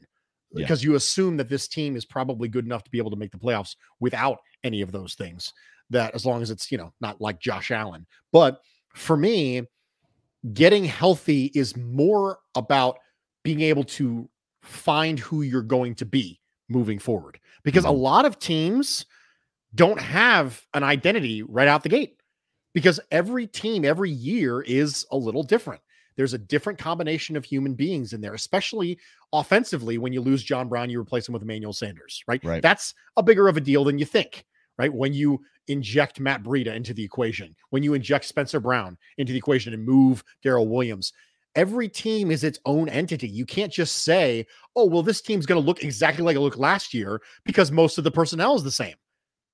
Yeah. 0.54 0.64
because 0.64 0.84
you 0.84 0.96
assume 0.96 1.38
that 1.38 1.50
this 1.50 1.68
team 1.68 1.96
is 1.96 2.06
probably 2.06 2.48
good 2.48 2.66
enough 2.66 2.84
to 2.84 2.90
be 2.92 2.98
able 2.98 3.12
to 3.12 3.18
make 3.18 3.32
the 3.32 3.38
playoffs 3.38 3.76
without 4.00 4.40
any 4.64 4.82
of 4.82 4.92
those 4.92 5.16
things. 5.16 5.52
That 5.90 6.16
as 6.16 6.26
long 6.26 6.42
as 6.42 6.50
it's, 6.50 6.72
you 6.72 6.78
know, 6.78 6.94
not 7.02 7.20
like 7.22 7.40
Josh 7.40 7.70
Allen. 7.72 8.08
But 8.32 8.62
for 8.96 9.18
me, 9.18 9.64
getting 10.54 10.86
healthy 10.86 11.52
is 11.54 11.76
more 11.78 12.40
about 12.56 12.98
being 13.44 13.62
able 13.62 13.84
to 13.84 14.30
find 14.62 15.20
who 15.20 15.42
you're 15.42 15.62
going 15.62 15.96
to 15.96 16.06
be 16.06 16.40
moving 16.70 16.98
forward 17.00 17.40
because 17.64 17.84
a 17.84 17.90
Mhm. 17.90 18.00
lot 18.00 18.26
of 18.26 18.40
teams 18.40 19.06
don't 19.76 20.00
have 20.00 20.66
an 20.74 20.84
identity 20.84 21.44
right 21.44 21.68
out 21.68 21.84
the 21.84 21.90
gate 21.90 22.16
because 22.74 23.00
every 23.12 23.48
team 23.48 23.86
every 23.86 24.12
year 24.12 24.62
is 24.62 25.06
a 25.12 25.18
little 25.18 25.44
different. 25.44 25.82
There's 26.16 26.34
a 26.34 26.38
different 26.38 26.78
combination 26.78 27.36
of 27.36 27.44
human 27.44 27.74
beings 27.74 28.14
in 28.14 28.22
there, 28.22 28.34
especially 28.34 29.00
offensively. 29.32 29.98
When 29.98 30.14
you 30.14 30.22
lose 30.22 30.44
John 30.44 30.70
Brown, 30.70 30.90
you 30.90 31.00
replace 31.00 31.28
him 31.28 31.34
with 31.34 31.42
Emmanuel 31.42 31.74
Sanders, 31.74 32.24
right? 32.28 32.44
Right. 32.44 32.62
That's 32.62 32.94
a 33.18 33.24
bigger 33.24 33.48
of 33.48 33.58
a 33.58 33.62
deal 33.62 33.84
than 33.84 33.98
you 33.98 34.06
think, 34.06 34.46
right? 34.78 34.94
When 34.94 35.14
you 35.14 35.42
inject 35.68 36.20
Matt 36.20 36.44
Breida 36.44 36.76
into 36.76 36.94
the 36.94 37.04
equation, 37.04 37.56
when 37.72 37.84
you 37.84 37.94
inject 37.94 38.26
Spencer 38.26 38.60
Brown 38.60 38.98
into 39.18 39.32
the 39.32 39.40
equation 39.40 39.74
and 39.74 39.84
move 39.84 40.24
Daryl 40.46 40.68
Williams, 40.68 41.14
every 41.56 41.88
team 41.90 42.32
is 42.32 42.44
its 42.44 42.60
own 42.66 42.90
entity. 42.90 43.28
You 43.28 43.46
can't 43.46 43.72
just 43.72 44.04
say, 44.04 44.46
oh, 44.76 44.86
well, 44.86 45.04
this 45.04 45.22
team's 45.22 45.46
going 45.46 45.62
to 45.62 45.66
look 45.66 45.84
exactly 45.84 46.24
like 46.24 46.36
it 46.36 46.42
looked 46.42 46.58
last 46.58 46.94
year 46.94 47.22
because 47.44 47.72
most 47.72 47.98
of 47.98 48.04
the 48.04 48.12
personnel 48.12 48.56
is 48.56 48.64
the 48.64 48.72
same. 48.72 48.96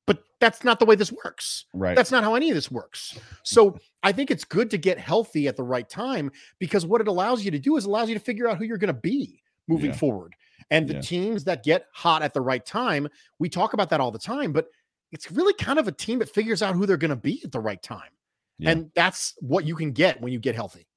But 0.10 0.24
that's 0.40 0.64
not 0.64 0.80
the 0.80 0.86
way 0.86 0.96
this 0.96 1.12
works. 1.24 1.66
Right. 1.72 1.96
That's 1.96 2.10
not 2.10 2.24
how 2.24 2.34
any 2.34 2.50
of 2.50 2.56
this 2.56 2.72
works. 2.72 3.20
So 3.44 3.78
I 4.02 4.12
think 4.12 4.32
it's 4.32 4.44
good 4.44 4.72
to 4.72 4.78
get 4.80 4.98
healthy 4.98 5.48
at 5.48 5.56
the 5.56 5.62
right 5.64 5.88
time 5.88 6.32
because 6.58 6.84
what 6.84 7.00
it 7.00 7.08
allows 7.08 7.46
you 7.46 7.52
to 7.52 7.60
do 7.60 7.78
is 7.78 7.86
allows 7.86 8.10
you 8.10 8.16
to 8.16 8.20
figure 8.20 8.48
out 8.48 8.58
who 8.58 8.64
you're 8.64 8.80
going 8.80 8.88
to 8.94 9.00
be 9.00 9.44
moving 9.68 9.92
Yeah. 9.92 9.98
forward. 9.98 10.34
And 10.72 10.88
the 10.88 10.96
Yeah. 10.96 11.02
teams 11.02 11.44
that 11.44 11.64
get 11.64 11.86
hot 11.94 12.24
at 12.24 12.34
the 12.34 12.42
right 12.42 12.66
time, 12.66 13.08
we 13.38 13.50
talk 13.50 13.74
about 13.74 13.92
that 13.92 14.00
all 14.02 14.10
the 14.10 14.18
time, 14.18 14.52
but 14.52 14.70
it's 15.12 15.32
really 15.32 15.54
kind 15.54 15.78
of 15.78 15.88
a 15.88 15.92
team 15.92 16.18
that 16.20 16.30
figures 16.30 16.64
out 16.64 16.74
who 16.74 16.88
they're 16.88 16.98
going 16.98 17.10
to 17.10 17.16
be 17.16 17.42
at 17.44 17.52
the 17.52 17.60
right 17.60 17.82
time. 17.84 18.10
Yeah. 18.58 18.72
And 18.72 18.92
that's 18.96 19.36
what 19.42 19.66
you 19.66 19.76
can 19.76 19.92
get 19.92 20.20
when 20.22 20.34
you 20.34 20.40
get 20.40 20.56
healthy. 20.56 20.88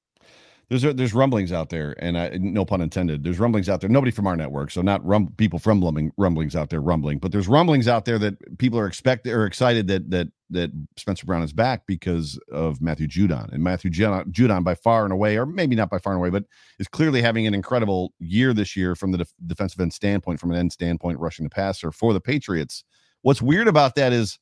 There's 0.69 0.81
there's 0.81 1.13
rumblings 1.13 1.51
out 1.51 1.69
there, 1.69 1.93
and 1.99 2.17
I, 2.17 2.29
no 2.39 2.63
pun 2.63 2.81
intended. 2.81 3.23
There's 3.23 3.39
rumblings 3.39 3.67
out 3.67 3.81
there. 3.81 3.89
Nobody 3.89 4.11
from 4.11 4.27
our 4.27 4.35
network, 4.35 4.71
so 4.71 4.81
not 4.81 5.05
rum 5.05 5.33
people 5.37 5.59
from 5.59 5.83
rumbling 5.83 6.11
rumblings 6.17 6.55
out 6.55 6.69
there 6.69 6.81
rumbling, 6.81 7.19
but 7.19 7.31
there's 7.31 7.47
rumblings 7.47 7.87
out 7.87 8.05
there 8.05 8.17
that 8.19 8.57
people 8.57 8.79
are 8.79 8.87
expect 8.87 9.27
or 9.27 9.45
excited 9.45 9.87
that 9.87 10.09
that 10.09 10.29
that 10.51 10.71
Spencer 10.97 11.25
Brown 11.25 11.43
is 11.43 11.51
back 11.51 11.85
because 11.85 12.39
of 12.51 12.81
Matthew 12.81 13.07
Judon, 13.07 13.51
and 13.51 13.63
Matthew 13.63 13.91
Judon, 13.91 14.31
Judon 14.31 14.63
by 14.63 14.73
far 14.73 15.03
and 15.03 15.11
away, 15.11 15.37
or 15.37 15.45
maybe 15.45 15.75
not 15.75 15.89
by 15.89 15.99
far 15.99 16.13
and 16.13 16.19
away, 16.19 16.29
but 16.29 16.45
is 16.79 16.87
clearly 16.87 17.21
having 17.21 17.45
an 17.45 17.53
incredible 17.53 18.13
year 18.19 18.53
this 18.53 18.75
year 18.75 18.95
from 18.95 19.11
the 19.11 19.19
def- 19.19 19.33
defensive 19.45 19.81
end 19.81 19.93
standpoint, 19.93 20.39
from 20.39 20.51
an 20.51 20.57
end 20.57 20.71
standpoint, 20.71 21.19
rushing 21.19 21.43
the 21.43 21.49
passer 21.49 21.91
for 21.91 22.13
the 22.13 22.21
Patriots. 22.21 22.83
What's 23.21 23.41
weird 23.41 23.67
about 23.67 23.95
that 23.95 24.13
is. 24.13 24.39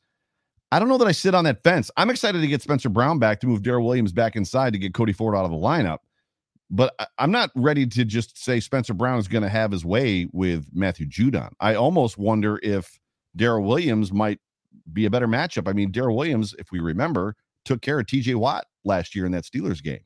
I 0.73 0.79
don't 0.79 0.87
know 0.87 0.97
that 0.99 1.07
I 1.07 1.11
sit 1.11 1.35
on 1.35 1.43
that 1.43 1.61
fence. 1.65 1.91
I'm 1.97 2.09
excited 2.09 2.39
to 2.39 2.47
get 2.47 2.61
Spencer 2.61 2.87
Brown 2.87 3.19
back 3.19 3.41
to 3.41 3.47
move 3.47 3.61
Daryl 3.61 3.83
Williams 3.83 4.13
back 4.13 4.37
inside 4.37 4.71
to 4.71 4.79
get 4.79 4.93
Cody 4.93 5.11
Ford 5.11 5.35
out 5.35 5.43
of 5.43 5.51
the 5.51 5.57
lineup 5.57 5.97
but 6.71 6.95
I- 6.97 7.07
I'm 7.19 7.31
not 7.31 7.51
ready 7.55 7.85
to 7.85 8.05
just 8.05 8.41
say 8.41 8.59
Spencer 8.59 8.93
Brown 8.93 9.19
is 9.19 9.27
going 9.27 9.43
to 9.43 9.49
have 9.49 9.71
his 9.71 9.85
way 9.85 10.27
with 10.31 10.65
Matthew 10.73 11.05
Judon. 11.05 11.51
I 11.59 11.75
almost 11.75 12.17
wonder 12.17 12.59
if 12.63 12.99
Daryl 13.37 13.65
Williams 13.65 14.11
might 14.11 14.39
be 14.91 15.05
a 15.05 15.09
better 15.09 15.27
matchup. 15.27 15.67
I 15.67 15.73
mean, 15.73 15.91
Daryl 15.91 16.15
Williams, 16.15 16.55
if 16.57 16.71
we 16.71 16.79
remember, 16.79 17.35
took 17.65 17.81
care 17.81 17.99
of 17.99 18.05
TJ 18.05 18.35
Watt 18.35 18.65
last 18.83 19.13
year 19.13 19.25
in 19.25 19.31
that 19.33 19.43
Steelers 19.43 19.83
game. 19.83 19.99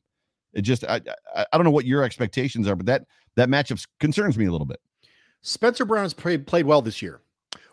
It 0.52 0.62
just 0.62 0.84
I, 0.84 1.00
I 1.34 1.46
I 1.52 1.56
don't 1.56 1.64
know 1.64 1.70
what 1.70 1.84
your 1.84 2.02
expectations 2.02 2.66
are, 2.68 2.76
but 2.76 2.86
that 2.86 3.04
that 3.36 3.48
matchup 3.48 3.86
concerns 4.00 4.36
me 4.36 4.46
a 4.46 4.52
little 4.52 4.66
bit. 4.66 4.80
Spencer 5.42 5.84
Brown 5.84 6.02
has 6.02 6.14
played, 6.14 6.46
played 6.46 6.66
well 6.66 6.82
this 6.82 7.00
year 7.00 7.20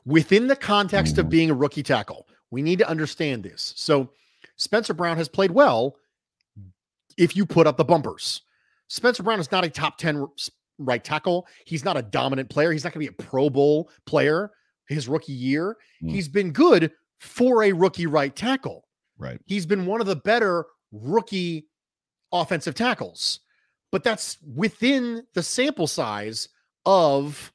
within 0.06 0.48
the 0.48 0.56
context 0.56 1.18
of 1.18 1.26
mm-hmm. 1.26 1.32
being 1.32 1.50
a 1.50 1.56
rookie 1.56 1.84
tackle. 1.84 2.28
We 2.52 2.62
need 2.62 2.80
to 2.80 2.88
understand 2.88 3.44
this. 3.44 3.74
So, 3.76 4.12
Spencer 4.58 4.94
Brown 4.94 5.18
has 5.18 5.28
played 5.28 5.52
well 5.52 5.96
if 7.18 7.36
you 7.36 7.46
put 7.46 7.66
up 7.66 7.78
the 7.78 7.86
bumpers. 7.86 8.42
Spencer 8.88 9.24
Brown 9.24 9.40
is 9.40 9.52
not 9.52 9.64
a 9.64 9.70
top 9.70 9.98
10 9.98 10.28
right 10.78 11.04
tackle. 11.04 11.48
He's 11.66 11.86
not 11.86 11.98
a 11.98 12.02
dominant 12.02 12.50
player. 12.50 12.72
He's 12.72 12.84
not 12.84 12.94
going 12.94 13.06
to 13.06 13.12
be 13.12 13.18
a 13.18 13.28
Pro 13.28 13.50
Bowl 13.50 13.90
player 14.06 14.52
his 14.88 15.08
rookie 15.08 15.34
year. 15.34 15.78
Mm. 16.04 16.12
He's 16.12 16.28
been 16.28 16.52
good 16.52 16.92
for 17.20 17.64
a 17.64 17.72
rookie 17.72 18.08
right 18.08 18.36
tackle. 18.36 18.86
Right. 19.18 19.40
He's 19.46 19.66
been 19.66 19.86
one 19.86 20.02
of 20.02 20.08
the 20.08 20.16
better 20.16 20.66
rookie 20.92 21.68
offensive 22.32 22.76
tackles, 22.76 23.40
but 23.92 24.04
that's 24.04 24.38
within 24.56 25.24
the 25.34 25.44
sample 25.44 25.88
size 25.88 26.50
of 26.86 27.52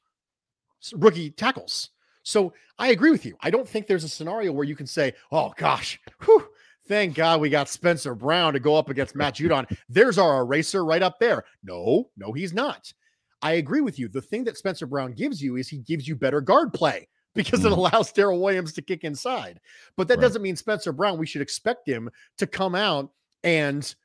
rookie 0.93 1.29
tackles. 1.31 1.89
So 2.23 2.53
I 2.77 2.89
agree 2.89 3.11
with 3.11 3.25
you. 3.25 3.35
I 3.41 3.49
don't 3.49 3.67
think 3.67 3.87
there's 3.87 4.03
a 4.03 4.09
scenario 4.09 4.51
where 4.51 4.65
you 4.65 4.75
can 4.75 4.87
say, 4.87 5.13
oh 5.31 5.53
gosh, 5.57 5.99
whew, 6.23 6.47
thank 6.89 7.15
God 7.15 7.39
we 7.39 7.49
got 7.49 7.69
Spencer 7.69 8.13
Brown 8.13 8.51
to 8.51 8.59
go 8.59 8.75
up 8.75 8.89
against 8.89 9.15
Matt 9.15 9.35
Judon. 9.35 9.65
There's 9.87 10.17
our 10.17 10.41
eraser 10.41 10.83
right 10.83 11.01
up 11.01 11.19
there. 11.19 11.45
No, 11.63 12.09
no, 12.17 12.33
he's 12.33 12.51
not. 12.51 12.91
I 13.41 13.53
agree 13.53 13.79
with 13.79 13.97
you. 13.97 14.09
The 14.09 14.21
thing 14.21 14.43
that 14.43 14.57
Spencer 14.57 14.85
Brown 14.85 15.13
gives 15.13 15.41
you 15.41 15.55
is 15.55 15.69
he 15.69 15.77
gives 15.77 16.05
you 16.07 16.15
better 16.17 16.41
guard 16.41 16.73
play 16.73 17.07
because 17.35 17.63
it 17.63 17.69
Mhm. 17.71 17.77
allows 17.77 18.11
Daryl 18.11 18.41
Williams 18.41 18.73
to 18.73 18.81
kick 18.81 19.05
inside. 19.05 19.61
But 19.95 20.09
that 20.09 20.15
Right. 20.17 20.23
doesn't 20.23 20.41
mean 20.41 20.57
Spencer 20.57 20.91
Brown, 20.91 21.17
we 21.17 21.25
should 21.27 21.41
expect 21.41 21.87
him 21.87 22.09
to 22.37 22.45
come 22.47 22.75
out 22.75 23.11
and 23.45 23.95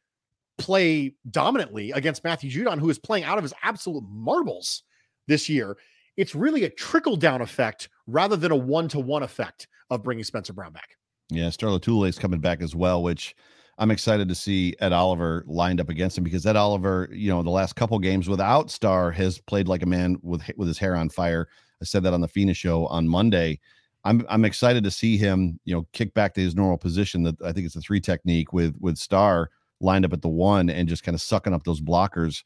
play 0.59 1.17
dominantly 1.31 1.91
against 1.91 2.23
Matthew 2.23 2.49
Judon, 2.51 2.79
who 2.79 2.89
is 2.91 2.99
playing 2.99 3.25
out 3.25 3.39
of 3.39 3.43
his 3.45 3.55
absolute 3.63 4.05
marbles 4.09 4.85
this 5.27 5.49
year. 5.49 5.77
It's 6.17 6.35
really 6.37 6.63
a 6.63 6.71
trickle 6.71 7.17
down 7.17 7.41
effect 7.41 7.89
rather 8.07 8.37
than 8.37 8.53
a 8.53 8.57
one 8.57 8.87
to 8.89 9.01
one 9.01 9.25
effect 9.25 9.67
of 9.91 10.05
bringing 10.05 10.23
Spencer 10.23 10.53
Brown 10.53 10.73
back. 10.73 10.97
Yeah, 11.31 11.49
Starla 11.49 12.09
is 12.09 12.19
coming 12.19 12.41
back 12.41 12.61
as 12.61 12.75
well, 12.75 13.03
which 13.03 13.35
I'm 13.79 13.91
excited 13.91 14.29
to 14.29 14.35
see 14.35 14.77
Ed 14.81 14.93
Oliver 14.93 15.45
lined 15.47 15.81
up 15.81 15.89
against 15.89 16.17
him 16.17 16.25
because 16.25 16.47
Ed 16.47 16.57
Oliver, 16.57 17.09
you 17.13 17.31
know, 17.31 17.43
the 17.43 17.51
last 17.51 17.75
couple 17.75 17.99
games 17.99 18.29
without 18.29 18.71
Star 18.71 19.11
has 19.11 19.39
played 19.39 19.67
like 19.67 19.83
a 19.83 19.87
man 19.87 20.17
with 20.23 20.43
with 20.57 20.69
his 20.69 20.79
hair 20.79 20.95
on 20.95 21.09
fire. 21.09 21.49
I 21.81 21.85
said 21.85 22.03
that 22.05 22.15
on 22.15 22.21
the 22.21 22.29
Fina 22.29 22.55
show 22.55 22.87
on 22.87 23.09
Monday. 23.09 23.59
I'm 24.05 24.25
I'm 24.29 24.45
excited 24.45 24.85
to 24.85 24.91
see 24.91 25.17
him, 25.17 25.59
you 25.65 25.75
know, 25.75 25.87
kick 25.93 26.15
back 26.15 26.35
to 26.35 26.41
his 26.41 26.55
normal 26.55 26.79
position. 26.79 27.23
That 27.25 27.41
I 27.43 27.53
think 27.53 27.67
it's 27.67 27.77
a 27.77 27.81
three 27.81 28.01
technique 28.01 28.53
with 28.53 28.77
with 28.81 28.99
Star 28.99 29.51
lined 29.81 30.05
up 30.05 30.13
at 30.13 30.23
the 30.23 30.29
one 30.29 30.71
and 30.71 30.89
just 30.89 31.03
kind 31.03 31.15
of 31.15 31.23
sucking 31.23 31.53
up 31.53 31.65
those 31.65 31.81
blockers. 31.81 32.45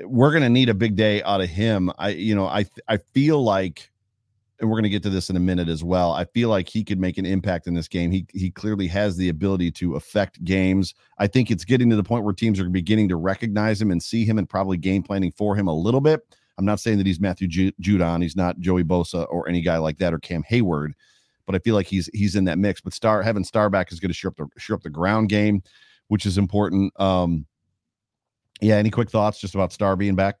We're 0.00 0.32
gonna 0.32 0.50
need 0.50 0.68
a 0.68 0.74
big 0.74 0.96
day 0.96 1.22
out 1.22 1.40
of 1.40 1.48
him. 1.48 1.90
I 1.98 2.10
you 2.10 2.34
know 2.34 2.46
I 2.46 2.66
I 2.88 2.98
feel 2.98 3.42
like 3.42 3.90
and 4.60 4.68
we're 4.68 4.74
going 4.74 4.84
to 4.84 4.88
get 4.88 5.02
to 5.04 5.10
this 5.10 5.30
in 5.30 5.36
a 5.36 5.40
minute 5.40 5.68
as 5.68 5.84
well. 5.84 6.12
I 6.12 6.24
feel 6.24 6.48
like 6.48 6.68
he 6.68 6.82
could 6.82 6.98
make 6.98 7.16
an 7.16 7.26
impact 7.26 7.66
in 7.66 7.74
this 7.74 7.88
game. 7.88 8.10
He 8.10 8.26
he 8.32 8.50
clearly 8.50 8.86
has 8.88 9.16
the 9.16 9.28
ability 9.28 9.70
to 9.72 9.94
affect 9.94 10.42
games. 10.44 10.94
I 11.18 11.26
think 11.26 11.50
it's 11.50 11.64
getting 11.64 11.88
to 11.90 11.96
the 11.96 12.02
point 12.02 12.24
where 12.24 12.34
teams 12.34 12.58
are 12.58 12.68
beginning 12.68 13.08
to 13.10 13.16
recognize 13.16 13.80
him 13.80 13.90
and 13.90 14.02
see 14.02 14.24
him 14.24 14.38
and 14.38 14.48
probably 14.48 14.76
game 14.76 15.02
planning 15.02 15.32
for 15.32 15.54
him 15.54 15.68
a 15.68 15.74
little 15.74 16.00
bit. 16.00 16.20
I'm 16.58 16.64
not 16.64 16.80
saying 16.80 16.98
that 16.98 17.06
he's 17.06 17.20
Matthew 17.20 17.46
Ju- 17.46 17.72
Judon, 17.80 18.20
he's 18.20 18.34
not 18.34 18.58
Joey 18.58 18.82
Bosa 18.82 19.26
or 19.30 19.48
any 19.48 19.60
guy 19.60 19.78
like 19.78 19.98
that 19.98 20.12
or 20.12 20.18
Cam 20.18 20.42
Heyward, 20.42 20.92
but 21.46 21.54
I 21.54 21.60
feel 21.60 21.76
like 21.76 21.86
he's 21.86 22.10
he's 22.12 22.34
in 22.34 22.44
that 22.46 22.58
mix. 22.58 22.80
But 22.80 22.92
Star 22.92 23.22
having 23.22 23.44
Star 23.44 23.70
back 23.70 23.92
is 23.92 24.00
going 24.00 24.10
to 24.10 24.14
shore 24.14 24.30
up 24.30 24.36
the 24.36 24.60
shore 24.60 24.74
up 24.74 24.82
the 24.82 24.90
ground 24.90 25.28
game, 25.28 25.62
which 26.08 26.26
is 26.26 26.36
important. 26.36 26.92
Um, 27.00 27.46
yeah. 28.60 28.74
Any 28.74 28.90
quick 28.90 29.08
thoughts 29.08 29.40
just 29.40 29.54
about 29.54 29.72
Star 29.72 29.94
being 29.94 30.16
back? 30.16 30.36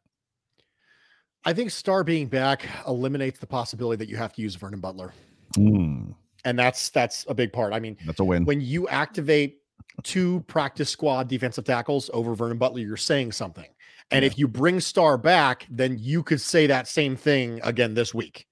I 1.44 1.52
think 1.52 1.70
Star 1.70 2.04
being 2.04 2.26
back 2.26 2.66
eliminates 2.86 3.38
the 3.38 3.46
possibility 3.46 3.96
that 3.98 4.08
you 4.10 4.16
have 4.16 4.32
to 4.34 4.42
use 4.42 4.54
Vernon 4.54 4.80
Butler. 4.80 5.14
Mm, 5.56 6.14
And 6.44 6.58
that's 6.58 6.90
that's 6.90 7.24
a 7.28 7.34
big 7.34 7.52
part. 7.52 7.72
I 7.72 7.80
mean, 7.80 7.96
that's 8.06 8.20
a 8.20 8.24
win. 8.24 8.44
when 8.44 8.60
you 8.60 8.86
activate 8.88 9.58
two 10.02 10.40
practice 10.46 10.90
squad 10.90 11.28
defensive 11.28 11.64
tackles 11.64 12.10
over 12.12 12.34
Vernon 12.34 12.58
Butler, 12.58 12.80
you're 12.80 12.96
saying 12.96 13.32
something. 13.32 13.66
And 14.10 14.22
Yeah. 14.22 14.26
if 14.26 14.38
you 14.38 14.46
bring 14.48 14.80
Star 14.80 15.16
back, 15.18 15.66
then 15.70 15.96
you 15.98 16.22
could 16.22 16.40
say 16.40 16.66
that 16.66 16.86
same 16.88 17.16
thing 17.16 17.60
again 17.62 17.94
this 17.94 18.14
week. 18.14 18.46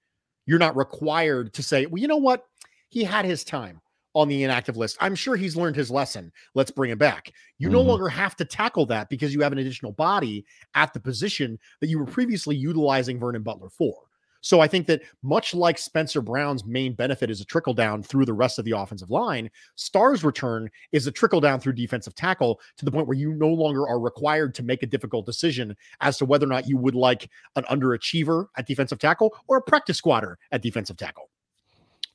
You're 0.45 0.59
not 0.59 0.75
required 0.75 1.53
to 1.53 1.63
say, 1.63 1.85
well, 1.85 2.01
you 2.01 2.07
know 2.07 2.17
what? 2.17 2.45
He 2.89 3.03
had 3.03 3.25
his 3.25 3.43
time 3.43 3.81
on 4.15 4.27
the 4.27 4.43
inactive 4.43 4.77
list. 4.77 4.97
I'm 4.99 5.15
sure 5.15 5.35
he's 5.35 5.55
learned 5.55 5.75
his 5.75 5.91
lesson. 5.91 6.31
Let's 6.55 6.71
bring 6.71 6.91
him 6.91 6.97
back. 6.97 7.31
You 7.59 7.69
no 7.69 7.83
Mhm. 7.83 7.87
longer 7.87 8.09
have 8.09 8.35
to 8.37 8.45
tackle 8.45 8.85
that 8.87 9.09
because 9.09 9.33
you 9.33 9.41
have 9.41 9.51
an 9.51 9.59
additional 9.59 9.91
body 9.91 10.45
at 10.75 10.93
the 10.93 10.99
position 10.99 11.59
that 11.81 11.87
you 11.87 11.99
were 11.99 12.05
previously 12.05 12.55
utilizing 12.55 13.19
Vernon 13.19 13.43
Butler 13.43 13.69
for. 13.69 13.95
So 14.41 14.59
I 14.61 14.67
think 14.67 14.87
that 14.87 15.01
much 15.23 15.53
like 15.53 15.77
Spencer 15.77 16.21
Brown's 16.21 16.63
main 16.63 16.93
benefit 16.93 17.29
is 17.29 17.41
a 17.41 17.45
trickle 17.45 17.73
down 17.73 18.03
through 18.03 18.25
the 18.25 18.33
rest 18.33 18.59
of 18.59 18.65
the 18.65 18.71
offensive 18.71 19.09
line, 19.09 19.49
Star's 19.75 20.23
return 20.23 20.69
is 20.91 21.05
a 21.07 21.11
trickle 21.11 21.41
down 21.41 21.59
through 21.59 21.73
defensive 21.73 22.15
tackle 22.15 22.61
to 22.77 22.85
the 22.85 22.91
point 22.91 23.07
where 23.07 23.17
you 23.17 23.33
no 23.33 23.49
longer 23.49 23.87
are 23.87 23.99
required 23.99 24.53
to 24.55 24.63
make 24.63 24.83
a 24.83 24.87
difficult 24.87 25.25
decision 25.25 25.75
as 26.01 26.17
to 26.19 26.25
whether 26.25 26.45
or 26.45 26.49
not 26.49 26.67
you 26.67 26.77
would 26.77 26.95
like 26.95 27.29
an 27.55 27.63
underachiever 27.63 28.47
at 28.57 28.67
defensive 28.67 28.99
tackle 28.99 29.35
or 29.47 29.57
a 29.57 29.61
practice 29.61 29.97
squatter 29.97 30.37
at 30.51 30.61
defensive 30.61 30.97
tackle. 30.97 31.29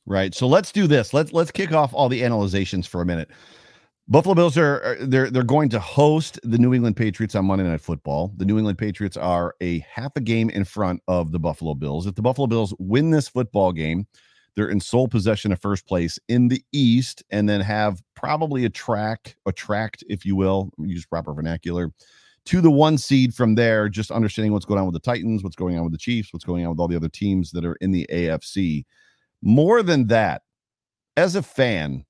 Right. 0.07 0.35
So 0.35 0.49
let's 0.49 0.73
do 0.73 0.87
this. 0.87 1.15
Let's 1.15 1.33
let's 1.33 1.51
kick 1.53 1.73
off 1.73 1.95
all 1.95 2.09
the 2.09 2.25
analyzations 2.25 2.87
for 2.87 3.03
a 3.03 3.07
minute. 3.07 3.31
Buffalo 4.09 4.35
Bills 4.35 4.59
are 4.59 4.97
they're 5.01 5.31
they're 5.31 5.45
going 5.45 5.69
to 5.71 5.81
host 5.81 6.41
the 6.43 6.59
New 6.59 6.75
England 6.75 6.97
Patriots 6.97 7.35
on 7.37 7.47
Monday 7.47 7.65
Night 7.65 7.81
Football. 7.81 8.33
The 8.37 8.45
New 8.45 8.59
England 8.59 8.79
Patriots 8.79 9.17
are 9.17 9.55
a 9.63 9.81
half 9.81 10.13
a 10.17 10.21
game 10.21 10.51
in 10.51 10.65
front 10.65 11.03
of 11.09 11.33
the 11.33 11.39
Buffalo 11.39 11.75
Bills. 11.75 12.07
If 12.07 12.17
the 12.17 12.23
Buffalo 12.23 12.49
Bills 12.49 12.75
win 12.79 13.11
this 13.11 13.29
football 13.29 13.73
game, 13.73 14.07
They're 14.55 14.69
in 14.69 14.81
sole 14.81 15.09
possession 15.09 15.53
of 15.53 15.61
first 15.61 15.87
place 15.87 16.19
in 16.29 16.49
the 16.49 16.63
East, 16.73 17.23
and 17.31 17.49
then 17.49 17.61
have 17.63 18.03
probably 18.15 18.65
a 18.65 18.71
track, 18.71 19.37
a 19.47 19.53
tract, 19.53 20.05
if 20.09 20.27
you 20.27 20.37
will, 20.37 20.71
use 20.79 21.07
proper 21.07 21.33
vernacular, 21.33 21.91
to 22.47 22.61
the 22.61 22.71
one 22.71 22.99
seed 22.99 23.35
from 23.35 23.55
there. 23.55 23.89
Just 23.89 24.11
understanding 24.11 24.53
what's 24.53 24.67
going 24.67 24.79
on 24.81 24.87
with 24.87 24.95
the 24.95 25.01
Titans, 25.01 25.43
what's 25.43 25.57
going 25.57 25.79
on 25.79 25.85
with 25.85 25.93
the 25.93 25.99
Chiefs, 25.99 26.33
what's 26.33 26.45
going 26.45 26.65
on 26.65 26.71
with 26.71 26.81
all 26.81 26.89
the 26.89 26.97
other 26.97 27.09
teams 27.09 27.51
that 27.53 27.65
are 27.65 27.77
in 27.77 27.93
the 27.93 28.07
AFC. 28.11 28.85
More 29.43 29.83
than 29.83 30.07
that, 30.09 30.43
as 31.17 31.35
a 31.35 31.43
fan, 31.43 32.05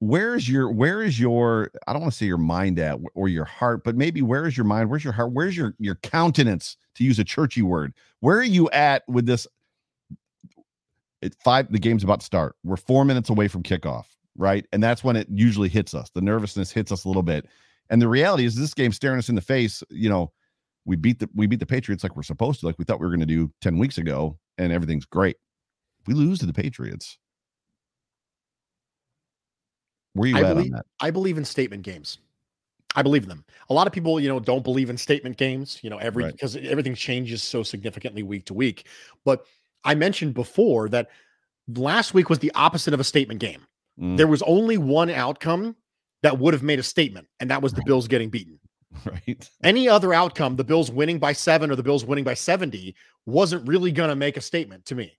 where's 0.00 0.48
your 0.48 0.72
where 0.72 1.02
is 1.02 1.20
your 1.20 1.70
i 1.86 1.92
don't 1.92 2.00
want 2.00 2.10
to 2.10 2.16
say 2.16 2.24
your 2.24 2.38
mind 2.38 2.78
at 2.78 2.98
or 3.14 3.28
your 3.28 3.44
heart 3.44 3.84
but 3.84 3.94
maybe 3.94 4.22
where 4.22 4.46
is 4.46 4.56
your 4.56 4.64
mind 4.64 4.88
where's 4.88 5.04
your 5.04 5.12
heart 5.12 5.30
where's 5.30 5.54
your 5.54 5.74
your 5.78 5.96
countenance 5.96 6.78
to 6.94 7.04
use 7.04 7.18
a 7.18 7.24
churchy 7.24 7.62
word? 7.62 7.92
Where 8.20 8.38
are 8.38 8.42
you 8.42 8.68
at 8.70 9.02
with 9.08 9.26
this? 9.26 9.46
It 11.22 11.34
five 11.44 11.70
the 11.70 11.78
game's 11.78 12.04
about 12.04 12.20
to 12.20 12.26
start. 12.26 12.56
We're 12.64 12.76
four 12.76 13.04
minutes 13.04 13.30
away 13.30 13.48
from 13.48 13.62
kickoff 13.62 14.06
right? 14.36 14.64
And 14.72 14.82
that's 14.82 15.04
when 15.04 15.16
it 15.16 15.26
usually 15.30 15.68
hits 15.68 15.92
us. 15.92 16.08
The 16.14 16.20
nervousness 16.20 16.70
hits 16.70 16.92
us 16.92 17.04
a 17.04 17.08
little 17.08 17.22
bit. 17.22 17.46
And 17.90 18.00
the 18.00 18.08
reality 18.08 18.44
is 18.44 18.54
this 18.54 18.72
game 18.72 18.92
staring 18.92 19.18
us 19.18 19.28
in 19.28 19.34
the 19.34 19.40
face 19.40 19.82
you 19.90 20.08
know 20.08 20.32
we 20.84 20.96
beat 20.96 21.18
the 21.18 21.28
we 21.34 21.46
beat 21.46 21.60
the 21.60 21.66
patriots 21.66 22.02
like 22.02 22.16
we're 22.16 22.22
supposed 22.22 22.60
to 22.60 22.66
like 22.66 22.78
we 22.78 22.84
thought 22.84 23.00
we 23.00 23.06
were 23.06 23.10
going 23.10 23.20
to 23.20 23.26
do 23.26 23.52
10 23.60 23.78
weeks 23.78 23.98
ago 23.98 24.38
and 24.58 24.72
everything's 24.72 25.04
great 25.04 25.36
we 26.06 26.14
lose 26.14 26.38
to 26.40 26.46
the 26.46 26.52
patriots 26.52 27.18
where 30.14 30.28
you 30.28 30.36
I 30.36 30.40
at 30.40 30.54
believe, 30.54 30.72
on 30.72 30.76
that? 30.76 30.86
I 31.00 31.10
believe 31.10 31.38
in 31.38 31.44
statement 31.44 31.82
games. 31.82 32.18
I 32.96 33.02
believe 33.02 33.22
in 33.22 33.28
them. 33.28 33.44
A 33.68 33.74
lot 33.74 33.86
of 33.86 33.92
people, 33.92 34.18
you 34.18 34.28
know, 34.28 34.40
don't 34.40 34.64
believe 34.64 34.90
in 34.90 34.96
statement 34.96 35.36
games, 35.36 35.78
you 35.82 35.90
know, 35.90 35.98
every 35.98 36.24
Right. 36.24 36.32
because 36.32 36.56
everything 36.56 36.94
changes 36.94 37.42
so 37.42 37.62
significantly 37.62 38.22
week 38.24 38.46
to 38.46 38.54
week. 38.54 38.86
But 39.24 39.46
I 39.84 39.94
mentioned 39.94 40.34
before 40.34 40.88
that 40.88 41.08
last 41.68 42.14
week 42.14 42.28
was 42.28 42.40
the 42.40 42.50
opposite 42.54 42.92
of 42.92 42.98
a 43.00 43.04
statement 43.04 43.38
game. 43.40 43.64
Mm, 43.98 44.16
There 44.16 44.26
was 44.26 44.42
only 44.42 44.76
one 44.76 45.08
outcome 45.08 45.76
that 46.22 46.38
would 46.38 46.52
have 46.52 46.64
made 46.64 46.80
a 46.80 46.82
statement, 46.82 47.28
and 47.38 47.48
that 47.50 47.62
was 47.62 47.72
the 47.72 47.82
Bills 47.86 48.08
getting 48.08 48.28
beaten. 48.28 48.58
right. 49.04 49.48
Any 49.62 49.88
other 49.88 50.12
outcome, 50.12 50.56
the 50.56 50.64
Bills 50.64 50.90
winning 50.90 51.20
by 51.20 51.32
seven 51.32 51.70
or 51.70 51.76
the 51.76 51.82
Bills 51.84 52.04
winning 52.04 52.24
by 52.24 52.34
70, 52.34 52.94
wasn't 53.24 53.66
really 53.68 53.92
going 53.92 54.08
to 54.10 54.16
make 54.16 54.36
a 54.36 54.40
statement 54.40 54.84
to 54.86 54.96
me. 54.96 55.12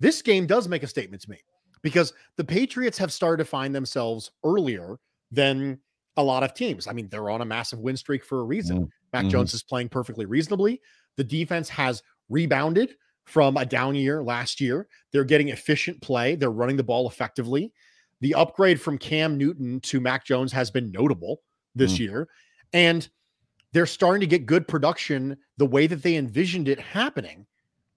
This 0.00 0.22
game 0.22 0.46
does 0.46 0.68
make 0.68 0.82
a 0.82 0.86
statement 0.86 1.22
to 1.22 1.30
me 1.30 1.38
because 1.82 2.12
the 2.36 2.44
Patriots 2.44 2.98
have 2.98 3.12
started 3.12 3.42
to 3.44 3.48
find 3.48 3.74
themselves 3.74 4.30
earlier 4.44 4.96
than 5.30 5.78
a 6.16 6.22
lot 6.22 6.42
of 6.42 6.54
teams. 6.54 6.86
I 6.86 6.92
mean, 6.92 7.08
they're 7.08 7.30
on 7.30 7.40
a 7.40 7.44
massive 7.44 7.80
win 7.80 7.96
streak 7.96 8.24
for 8.24 8.40
a 8.40 8.44
reason. 8.44 8.84
Mm, 8.86 8.88
Mac 9.12 9.24
mhm. 9.26 9.30
Jones 9.30 9.54
is 9.54 9.62
playing 9.62 9.88
perfectly 9.88 10.26
reasonably. 10.26 10.80
The 11.16 11.24
defense 11.24 11.68
has 11.68 12.02
rebounded 12.28 12.96
from 13.24 13.56
a 13.56 13.64
down 13.64 13.94
year 13.94 14.22
last 14.22 14.60
year. 14.60 14.86
They're 15.12 15.24
getting 15.24 15.48
efficient 15.48 16.00
play, 16.02 16.36
they're 16.36 16.50
running 16.50 16.76
the 16.76 16.84
ball 16.84 17.08
effectively. 17.08 17.72
The 18.20 18.34
upgrade 18.34 18.80
from 18.80 18.96
Cam 18.98 19.36
Newton 19.36 19.80
to 19.80 20.00
Mac 20.00 20.24
Jones 20.24 20.52
has 20.52 20.70
been 20.70 20.90
notable 20.92 21.42
this 21.74 21.94
Mm. 21.94 21.98
year. 22.00 22.28
And 22.72 23.08
they're 23.72 23.86
starting 23.86 24.20
to 24.20 24.26
get 24.26 24.46
good 24.46 24.68
production 24.68 25.36
the 25.56 25.66
way 25.66 25.86
that 25.86 26.02
they 26.02 26.16
envisioned 26.16 26.68
it 26.68 26.78
happening 26.78 27.46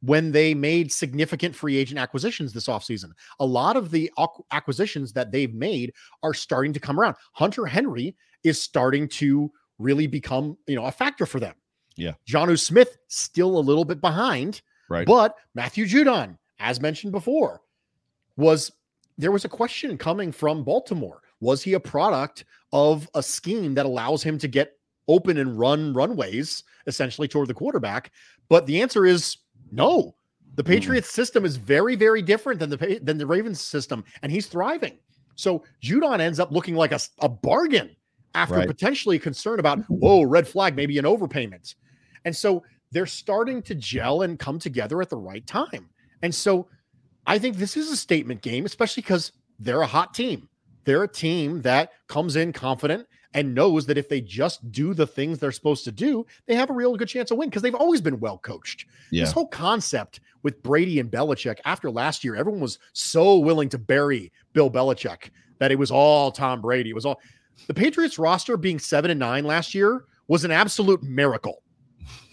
when 0.01 0.31
they 0.31 0.53
made 0.53 0.91
significant 0.91 1.55
free 1.55 1.75
agent 1.77 1.99
acquisitions 1.99 2.53
this 2.53 2.67
offseason. 2.67 3.11
A 3.39 3.45
lot 3.45 3.75
of 3.75 3.89
the 3.91 4.11
acquisitions 4.51 5.11
that 5.13 5.31
they've 5.31 5.53
made 5.53 5.93
are 6.23 6.33
starting 6.33 6.73
to 6.73 6.79
come 6.79 6.99
around. 6.99 7.15
Hunter 7.33 7.65
Henry 7.65 8.15
is 8.43 8.61
starting 8.61 9.07
to 9.09 9.51
really 9.79 10.07
become, 10.07 10.57
you 10.67 10.75
know, 10.75 10.85
a 10.85 10.91
factor 10.91 11.25
for 11.25 11.39
them. 11.39 11.55
Yeah. 11.95 12.13
Jonnu 12.27 12.59
Smith 12.59 12.97
still 13.07 13.57
a 13.57 13.59
little 13.59 13.85
bit 13.85 14.01
behind, 14.01 14.61
Right. 14.89 15.07
but 15.07 15.35
Matthew 15.55 15.85
Judon, 15.85 16.37
as 16.59 16.79
mentioned 16.79 17.11
before, 17.11 17.61
was 18.37 18.71
there 19.17 19.31
was 19.31 19.45
a 19.45 19.49
question 19.49 19.97
coming 19.97 20.31
from 20.31 20.63
Baltimore. 20.63 21.21
Was 21.39 21.63
he 21.63 21.73
a 21.73 21.79
product 21.79 22.45
of 22.71 23.09
a 23.15 23.23
scheme 23.23 23.73
that 23.73 23.85
allows 23.87 24.21
him 24.21 24.37
to 24.37 24.47
get 24.47 24.73
open 25.07 25.37
and 25.37 25.57
run 25.57 25.93
runways 25.93 26.63
essentially 26.85 27.27
toward 27.27 27.47
the 27.47 27.53
quarterback? 27.53 28.11
But 28.47 28.67
the 28.67 28.79
answer 28.81 29.05
is 29.05 29.37
no. 29.71 30.15
The 30.55 30.63
Mm-mm. 30.63 30.67
Patriots 30.67 31.09
system 31.11 31.45
is 31.45 31.55
very, 31.57 31.95
very 31.95 32.21
different 32.21 32.59
than 32.59 32.69
the 32.69 32.99
than 33.03 33.17
the 33.17 33.27
Ravens 33.27 33.61
system, 33.61 34.03
and 34.21 34.31
he's 34.31 34.47
thriving. 34.47 34.97
So 35.35 35.63
Judon 35.83 36.19
ends 36.19 36.39
up 36.39 36.51
looking 36.51 36.75
like 36.75 36.91
a, 36.91 36.99
a 37.21 37.29
bargain 37.29 37.95
after 38.33 38.55
Right. 38.55 38.67
potentially 38.67 39.19
concern 39.19 39.59
about, 39.59 39.79
whoa, 39.87 40.23
red 40.23 40.47
flag, 40.47 40.75
maybe 40.75 40.97
an 40.97 41.05
overpayment. 41.05 41.75
And 42.25 42.35
so 42.35 42.63
they're 42.91 43.05
starting 43.05 43.61
to 43.63 43.75
gel 43.75 44.23
and 44.23 44.39
come 44.39 44.59
together 44.59 45.01
at 45.01 45.09
the 45.09 45.17
right 45.17 45.45
time. 45.45 45.89
And 46.23 46.33
so 46.33 46.67
I 47.25 47.37
think 47.39 47.57
this 47.57 47.77
is 47.77 47.91
a 47.91 47.97
statement 47.97 48.41
game, 48.41 48.65
especially 48.65 49.01
because 49.01 49.31
they're 49.59 49.81
a 49.81 49.87
hot 49.87 50.13
team. 50.13 50.49
They're 50.85 51.03
a 51.03 51.07
team 51.07 51.61
that 51.63 51.91
comes 52.07 52.35
in 52.35 52.53
confident 52.53 53.07
and 53.37 53.53
knows 53.53 53.85
that 53.85 53.99
if 53.99 54.09
they 54.09 54.19
just 54.19 54.71
do 54.71 54.95
the 54.95 55.05
things 55.05 55.37
they're 55.37 55.51
supposed 55.51 55.83
to 55.83 55.91
do, 55.91 56.25
they 56.47 56.55
have 56.55 56.71
a 56.71 56.73
real 56.73 56.95
good 56.95 57.07
chance 57.07 57.29
of 57.29 57.37
win 57.37 57.49
because 57.49 57.61
they've 57.61 57.75
always 57.75 58.01
been 58.01 58.19
well 58.19 58.39
coached. 58.39 58.87
Yeah. 59.11 59.25
This 59.25 59.31
whole 59.31 59.47
concept 59.47 60.21
with 60.41 60.63
Brady 60.63 60.99
and 60.99 61.11
Belichick 61.11 61.59
after 61.63 61.91
last 61.91 62.23
year, 62.23 62.35
everyone 62.35 62.61
was 62.61 62.79
so 62.93 63.37
willing 63.37 63.69
to 63.69 63.77
bury 63.77 64.31
Bill 64.53 64.71
Belichick 64.71 65.29
that 65.59 65.71
it 65.71 65.77
was 65.77 65.91
all 65.91 66.31
Tom 66.31 66.61
Brady. 66.61 66.89
It 66.89 66.95
was 66.95 67.05
all 67.05 67.21
the 67.67 67.75
Patriots 67.75 68.17
roster 68.17 68.57
being 68.57 68.79
seven 68.79 69.11
and 69.11 69.19
nine 69.19 69.45
last 69.45 69.75
year 69.75 70.05
was 70.27 70.43
an 70.43 70.49
absolute 70.49 71.03
miracle. 71.03 71.61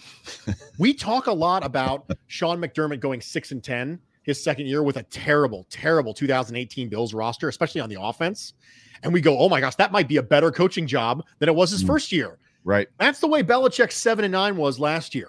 we 0.78 0.94
talk 0.94 1.26
a 1.26 1.32
lot 1.32 1.66
about 1.66 2.10
Sean 2.28 2.58
McDermott 2.58 3.00
going 3.00 3.20
six 3.20 3.52
and 3.52 3.62
10 3.62 4.00
his 4.24 4.42
second 4.42 4.66
year 4.66 4.82
with 4.82 4.96
a 4.96 5.02
terrible, 5.04 5.66
terrible 5.70 6.12
2018 6.12 6.88
Bills 6.88 7.14
roster, 7.14 7.48
especially 7.48 7.80
on 7.80 7.88
the 7.88 8.00
offense. 8.00 8.54
And 9.02 9.12
we 9.12 9.20
go, 9.20 9.38
oh 9.38 9.48
my 9.48 9.60
gosh, 9.60 9.76
that 9.76 9.92
might 9.92 10.08
be 10.08 10.16
a 10.16 10.22
better 10.22 10.50
coaching 10.50 10.86
job 10.86 11.24
than 11.38 11.48
it 11.48 11.54
was 11.54 11.70
his 11.70 11.84
Mm. 11.84 11.86
first 11.88 12.10
year. 12.10 12.38
Right. 12.64 12.88
That's 12.98 13.20
the 13.20 13.28
way 13.28 13.42
Belichick's 13.42 13.96
seven 13.96 14.24
and 14.24 14.32
nine 14.32 14.56
was 14.56 14.78
last 14.80 15.14
year. 15.14 15.28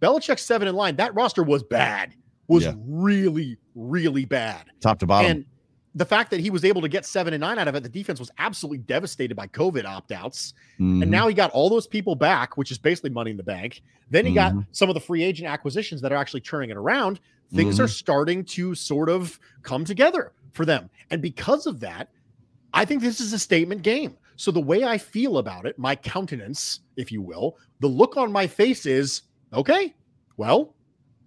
Belichick's 0.00 0.42
seven 0.42 0.66
and 0.68 0.76
nine, 0.76 0.96
that 0.96 1.14
roster 1.14 1.42
was 1.42 1.62
bad, 1.62 2.14
was 2.48 2.64
Yeah. 2.64 2.74
really, 2.86 3.58
really 3.74 4.24
bad. 4.24 4.64
Top 4.80 4.98
to 5.00 5.06
bottom. 5.06 5.30
And 5.30 5.44
the 5.94 6.06
fact 6.06 6.30
that 6.30 6.40
he 6.40 6.48
was 6.50 6.64
able 6.64 6.80
to 6.80 6.88
get 6.88 7.04
seven 7.04 7.34
and 7.34 7.40
nine 7.42 7.58
out 7.58 7.68
of 7.68 7.74
it, 7.74 7.82
the 7.82 7.88
defense 7.88 8.18
was 8.18 8.30
absolutely 8.38 8.78
devastated 8.78 9.34
by 9.34 9.46
COVID 9.48 9.84
opt 9.84 10.12
outs. 10.12 10.54
Mhm. 10.78 11.02
And 11.02 11.10
now 11.10 11.28
he 11.28 11.34
got 11.34 11.50
all 11.50 11.68
those 11.68 11.86
people 11.86 12.14
back, 12.14 12.56
which 12.56 12.70
is 12.70 12.78
basically 12.78 13.10
money 13.10 13.32
in 13.32 13.36
the 13.36 13.42
bank. 13.42 13.82
Then 14.08 14.24
he 14.24 14.32
got 14.32 14.54
Mhm. 14.54 14.66
some 14.72 14.88
of 14.88 14.94
the 14.94 15.00
free 15.00 15.22
agent 15.22 15.48
acquisitions 15.50 16.00
that 16.00 16.12
are 16.12 16.16
actually 16.16 16.40
turning 16.40 16.70
it 16.70 16.76
around. 16.76 17.20
Things 17.52 17.80
are 17.80 17.84
mm-hmm. 17.84 17.90
starting 17.90 18.44
to 18.44 18.74
sort 18.74 19.08
of 19.08 19.38
come 19.62 19.84
together 19.84 20.32
for 20.52 20.64
them. 20.64 20.88
And 21.10 21.20
because 21.20 21.66
of 21.66 21.80
that, 21.80 22.10
I 22.72 22.84
think 22.84 23.02
this 23.02 23.20
is 23.20 23.32
a 23.32 23.38
statement 23.38 23.82
game. 23.82 24.16
So 24.36 24.50
the 24.50 24.60
way 24.60 24.84
I 24.84 24.96
feel 24.96 25.38
about 25.38 25.66
it, 25.66 25.78
my 25.78 25.96
countenance, 25.96 26.80
if 26.96 27.10
you 27.12 27.20
will, 27.20 27.58
the 27.80 27.88
look 27.88 28.16
on 28.16 28.32
my 28.32 28.46
face 28.46 28.86
is 28.86 29.22
okay, 29.52 29.94
well, 30.36 30.74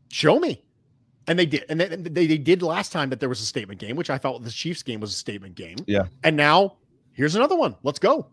show 0.10 0.40
me. 0.40 0.64
And 1.28 1.38
they 1.38 1.46
did. 1.46 1.66
And 1.70 1.80
they, 1.80 1.88
they, 1.88 2.28
they 2.28 2.38
did 2.38 2.62
last 2.62 2.92
time 2.92 3.10
that 3.10 3.20
there 3.20 3.30
was 3.30 3.42
a 3.42 3.46
statement 3.46 3.80
game, 3.80 3.96
which 3.96 4.10
I 4.10 4.18
felt 4.18 4.44
the 4.44 4.50
Chiefs 4.50 4.84
game 4.84 5.00
was 5.00 5.12
a 5.12 5.18
statement 5.18 5.56
game. 5.56 5.78
Yeah. 5.86 6.06
And 6.24 6.36
now 6.36 6.78
here's 7.14 7.36
another 7.36 7.56
one. 7.56 7.76
Let's 7.84 8.00
go. 8.00 8.28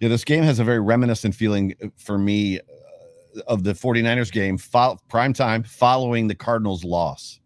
Yeah, 0.00 0.08
this 0.08 0.24
game 0.24 0.42
has 0.44 0.58
a 0.58 0.64
very 0.64 0.80
reminiscent 0.80 1.34
feeling 1.34 1.74
for 1.96 2.18
me 2.18 2.60
of 3.46 3.64
the 3.64 3.72
49ers 3.72 4.32
game, 4.32 4.58
fo- 4.58 4.98
prime 5.08 5.32
time, 5.32 5.62
following 5.62 6.28
the 6.28 6.34
Cardinals' 6.34 6.84
loss. 6.84 7.40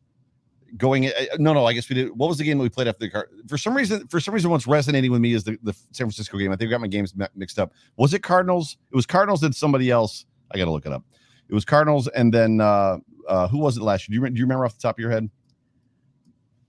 Going, 0.77 1.07
uh, 1.07 1.11
no, 1.39 1.53
no, 1.53 1.67
I 1.67 1.73
guess 1.73 1.89
we 1.89 1.95
did. 1.95 2.09
What 2.17 2.29
was 2.29 2.39
the 2.39 2.45
game 2.45 2.59
that 2.59 2.63
we 2.63 2.69
played 2.69 2.89
after 2.89 3.01
the 3.01 3.11
Card? 3.11 3.29
For 3.49 3.57
some 3.57 3.77
reason, 3.77 4.09
for 4.09 4.19
some 4.19 4.35
reason, 4.35 4.51
what's 4.51 4.67
resonating 4.67 5.13
with 5.13 5.21
me 5.21 5.33
is 5.33 5.45
the, 5.45 5.57
the 5.63 5.73
San 5.93 6.07
Francisco 6.07 6.37
game. 6.37 6.51
I 6.51 6.57
think 6.57 6.69
I 6.69 6.73
got 6.73 6.81
my 6.81 6.89
games 6.89 7.15
mixed 7.37 7.61
up. 7.61 7.73
Was 7.97 8.13
it 8.13 8.25
Cardinals? 8.25 8.77
It 8.91 8.97
was 8.97 9.07
Cardinals 9.07 9.43
and 9.45 9.55
somebody 9.55 9.91
else. 9.91 10.27
I 10.51 10.59
got 10.59 10.65
to 10.65 10.73
look 10.73 10.85
it 10.85 10.93
up. 10.93 11.05
It 11.49 11.55
was 11.55 11.65
Cardinals 11.65 12.09
and 12.09 12.35
then 12.35 12.61
uh, 12.61 12.99
uh, 13.29 13.49
who 13.49 13.59
was 13.59 13.77
it 13.77 13.83
last 13.83 14.09
year? 14.09 14.19
Do 14.19 14.27
you, 14.27 14.31
do 14.31 14.39
you 14.39 14.45
remember 14.45 14.65
off 14.65 14.75
the 14.75 14.83
top 14.83 14.97
of 14.97 15.01
your 15.01 15.11
head? 15.11 15.31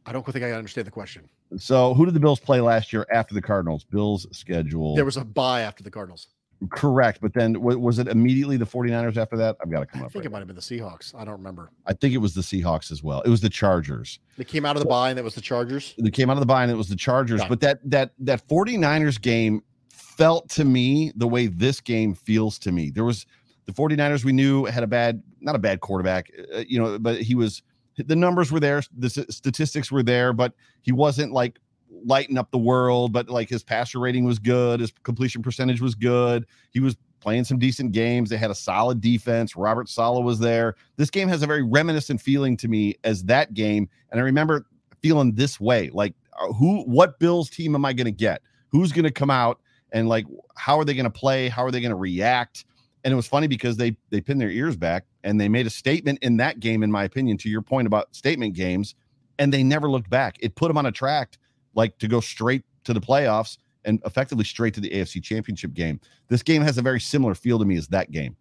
I 0.06 0.12
don't 0.12 0.26
think 0.26 0.46
I 0.46 0.52
understand 0.52 0.86
the 0.86 0.92
question. 0.92 1.28
So, 1.58 1.94
who 1.94 2.06
did 2.06 2.14
the 2.14 2.20
Bills 2.20 2.40
play 2.40 2.62
last 2.62 2.94
year 2.94 3.06
after 3.12 3.34
the 3.34 3.42
Cardinals? 3.42 3.84
Bills 3.84 4.28
schedule. 4.32 4.96
There 4.96 5.06
was 5.06 5.18
a 5.18 5.26
bye 5.26 5.62
after 5.62 5.84
the 5.84 5.92
Cardinals. 5.92 6.28
Correct. 6.70 7.20
But 7.22 7.34
then 7.34 7.62
wa- 7.62 7.76
was 7.76 8.00
it 8.00 8.08
immediately 8.08 8.58
the 8.58 8.66
49ers 8.66 9.18
after 9.18 9.36
that? 9.38 9.58
I've 9.62 9.70
got 9.70 9.80
to 9.82 9.86
come 9.86 10.02
up. 10.02 10.08
I 10.08 10.10
think 10.10 10.16
right 10.22 10.26
it 10.26 10.32
might 10.32 10.40
have 10.40 10.48
been 10.48 10.56
the 10.56 10.62
Seahawks. 10.62 11.14
I 11.14 11.26
don't 11.26 11.34
remember. 11.34 11.72
I 11.86 11.94
think 11.94 12.14
it 12.14 12.18
was 12.20 12.34
the 12.34 12.42
Seahawks 12.42 12.92
as 12.92 13.04
well. 13.04 13.22
It 13.22 13.30
was 13.30 13.42
the 13.42 13.50
Chargers. 13.50 14.20
They 14.38 14.44
came 14.46 14.66
out 14.66 14.76
of 14.76 14.82
the 14.82 14.88
bye 14.90 15.10
and 15.10 15.18
that 15.18 15.24
was 15.24 15.36
the 15.36 15.42
Chargers. 15.42 15.94
They 15.98 16.10
came 16.12 16.30
out 16.30 16.34
of 16.38 16.40
the 16.40 16.46
bye 16.46 16.64
and 16.64 16.72
it 16.72 16.76
was 16.76 16.90
the 16.90 16.96
Chargers. 16.96 17.42
It. 17.42 17.50
But 17.50 17.60
that 17.62 17.80
that 17.90 18.12
that 18.20 18.48
49ers 18.48 19.22
game 19.22 19.62
felt 19.90 20.50
to 20.52 20.64
me 20.66 21.12
the 21.16 21.28
way 21.28 21.48
this 21.48 21.82
game 21.82 22.14
feels 22.16 22.58
to 22.60 22.72
me. 22.72 22.90
There 22.90 23.04
was 23.04 23.26
the 23.66 23.74
49ers 23.74 24.24
we 24.24 24.32
knew 24.32 24.66
had 24.66 24.84
a 24.84 24.88
bad 24.88 25.22
not 25.42 25.56
a 25.56 25.60
bad 25.60 25.82
quarterback, 25.82 26.32
uh, 26.56 26.64
you 26.68 26.80
know, 26.80 26.98
but 27.00 27.22
he 27.22 27.36
was 27.36 27.62
the 27.98 28.16
numbers 28.16 28.52
were 28.52 28.60
there, 28.60 28.82
the 28.98 29.08
s- 29.08 29.36
statistics 29.36 29.92
were 29.92 30.04
there, 30.04 30.34
but 30.34 30.54
he 30.82 30.92
wasn't 30.92 31.32
like 31.32 31.60
lighting 32.04 32.38
up 32.38 32.52
the 32.52 32.58
world, 32.58 33.14
but 33.14 33.30
like 33.30 33.50
his 33.50 33.64
passer 33.64 34.00
rating 34.00 34.26
was 34.26 34.40
good, 34.40 34.80
his 34.80 34.92
completion 35.04 35.42
percentage 35.42 35.82
was 35.82 35.96
good. 35.96 36.46
He 36.72 36.80
was 36.80 36.98
playing 37.20 37.44
some 37.44 37.58
decent 37.58 37.92
games. 37.92 38.30
They 38.30 38.38
had 38.38 38.52
a 38.52 38.56
solid 38.56 39.02
defense. 39.02 39.56
Robert 39.56 39.90
Saleh 39.90 40.24
was 40.24 40.40
there. 40.40 40.76
This 40.98 41.10
game 41.10 41.28
has 41.28 41.42
a 41.42 41.48
very 41.48 41.64
reminiscent 41.64 42.22
feeling 42.22 42.56
to 42.58 42.68
me 42.68 42.96
as 43.04 43.24
that 43.24 43.54
game. 43.54 43.90
And 44.12 44.20
I 44.20 44.24
remember 44.24 44.68
feeling 45.02 45.34
this 45.34 45.60
way. 45.60 45.90
Like, 45.92 46.14
uh, 46.40 46.54
who, 46.54 46.84
what 46.84 47.18
Bills 47.20 47.50
team 47.50 47.74
am 47.74 47.84
I 47.86 47.94
going 47.94 48.06
to 48.06 48.12
get? 48.12 48.42
Who's 48.70 48.92
going 48.92 49.06
to 49.06 49.12
come 49.12 49.32
out 49.32 49.60
and 49.92 50.08
like, 50.08 50.26
how 50.56 50.80
are 50.80 50.86
they 50.86 50.94
going 50.94 51.06
to 51.06 51.10
play? 51.10 51.50
How 51.50 51.66
are 51.66 51.72
they 51.72 51.82
going 51.82 51.90
to 51.90 51.96
react? 51.96 52.66
And 53.04 53.12
it 53.12 53.16
was 53.16 53.28
funny 53.28 53.48
because 53.48 53.78
they 53.78 53.96
they 54.10 54.20
pinned 54.20 54.42
their 54.42 54.50
ears 54.50 54.76
back 54.76 55.06
and 55.24 55.40
they 55.40 55.48
made 55.48 55.68
a 55.68 55.70
statement 55.70 56.20
in 56.22 56.38
that 56.38 56.60
game, 56.60 56.84
in 56.84 56.92
my 56.92 57.04
opinion, 57.04 57.38
to 57.40 57.50
your 57.50 57.62
point 57.62 57.88
about 57.88 58.16
statement 58.16 58.54
games, 58.54 58.96
and 59.40 59.54
they 59.54 59.64
never 59.64 59.90
looked 59.90 60.10
back. 60.10 60.38
It 60.40 60.56
put 60.56 60.70
them 60.70 60.78
on 60.78 60.88
a 60.88 60.92
track 60.92 61.38
like 61.76 61.98
to 62.00 62.08
go 62.08 62.20
straight 62.20 62.64
to 62.86 62.94
the 62.94 63.02
playoffs 63.02 63.58
and 63.84 64.02
effectively 64.06 64.44
straight 64.44 64.74
to 64.74 64.82
the 64.82 64.90
AFC 64.90 65.22
Championship 65.24 65.74
game. 65.74 66.00
This 66.28 66.44
game 66.44 66.62
has 66.62 66.78
a 66.78 66.82
very 66.82 67.00
similar 67.00 67.36
feel 67.36 67.60
to 67.60 67.66
me 67.66 67.78
as 67.78 67.88
that 67.90 68.12
game. 68.12 68.36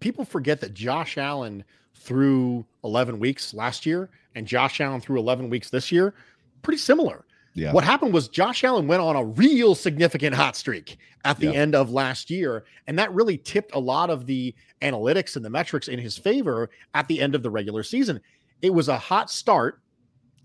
People 0.00 0.24
forget 0.24 0.60
that 0.60 0.72
Josh 0.72 1.18
Allen 1.18 1.64
threw 1.94 2.64
11 2.84 3.18
weeks 3.18 3.54
last 3.54 3.84
year 3.84 4.08
and 4.34 4.46
Josh 4.46 4.80
Allen 4.80 5.00
threw 5.00 5.18
11 5.18 5.50
weeks 5.50 5.70
this 5.70 5.90
year, 5.90 6.14
pretty 6.62 6.78
similar. 6.78 7.24
Yeah. 7.54 7.72
What 7.72 7.84
happened 7.84 8.12
was 8.12 8.28
Josh 8.28 8.64
Allen 8.64 8.88
went 8.88 9.00
on 9.00 9.14
a 9.14 9.24
real 9.24 9.74
significant 9.76 10.34
hot 10.34 10.56
streak 10.56 10.96
at 11.24 11.38
the 11.38 11.46
yeah. 11.46 11.52
end 11.52 11.74
of 11.74 11.90
last 11.90 12.28
year. 12.28 12.64
And 12.88 12.98
that 12.98 13.12
really 13.12 13.38
tipped 13.38 13.74
a 13.74 13.78
lot 13.78 14.10
of 14.10 14.26
the 14.26 14.54
analytics 14.82 15.36
and 15.36 15.44
the 15.44 15.50
metrics 15.50 15.86
in 15.86 16.00
his 16.00 16.18
favor 16.18 16.68
at 16.94 17.06
the 17.06 17.20
end 17.20 17.34
of 17.34 17.42
the 17.44 17.50
regular 17.50 17.84
season. 17.84 18.20
It 18.60 18.70
was 18.70 18.88
a 18.88 18.98
hot 18.98 19.30
start 19.30 19.80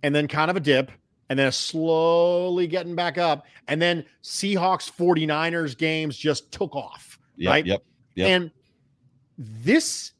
and 0.03 0.13
then 0.13 0.27
kind 0.27 0.51
of 0.51 0.57
a 0.57 0.59
dip 0.59 0.91
and 1.29 1.37
then 1.37 1.51
slowly 1.51 2.67
getting 2.67 2.95
back 2.95 3.17
up. 3.17 3.45
And 3.67 3.81
then 3.81 4.05
Seahawks 4.23 4.91
49ers 4.91 5.77
games 5.77 6.17
just 6.17 6.51
took 6.51 6.75
off. 6.75 7.19
Yep, 7.37 7.49
right. 7.49 7.65
Yep. 7.65 7.83
Yep. 8.15 8.27
And 8.27 8.51
this 9.37 10.11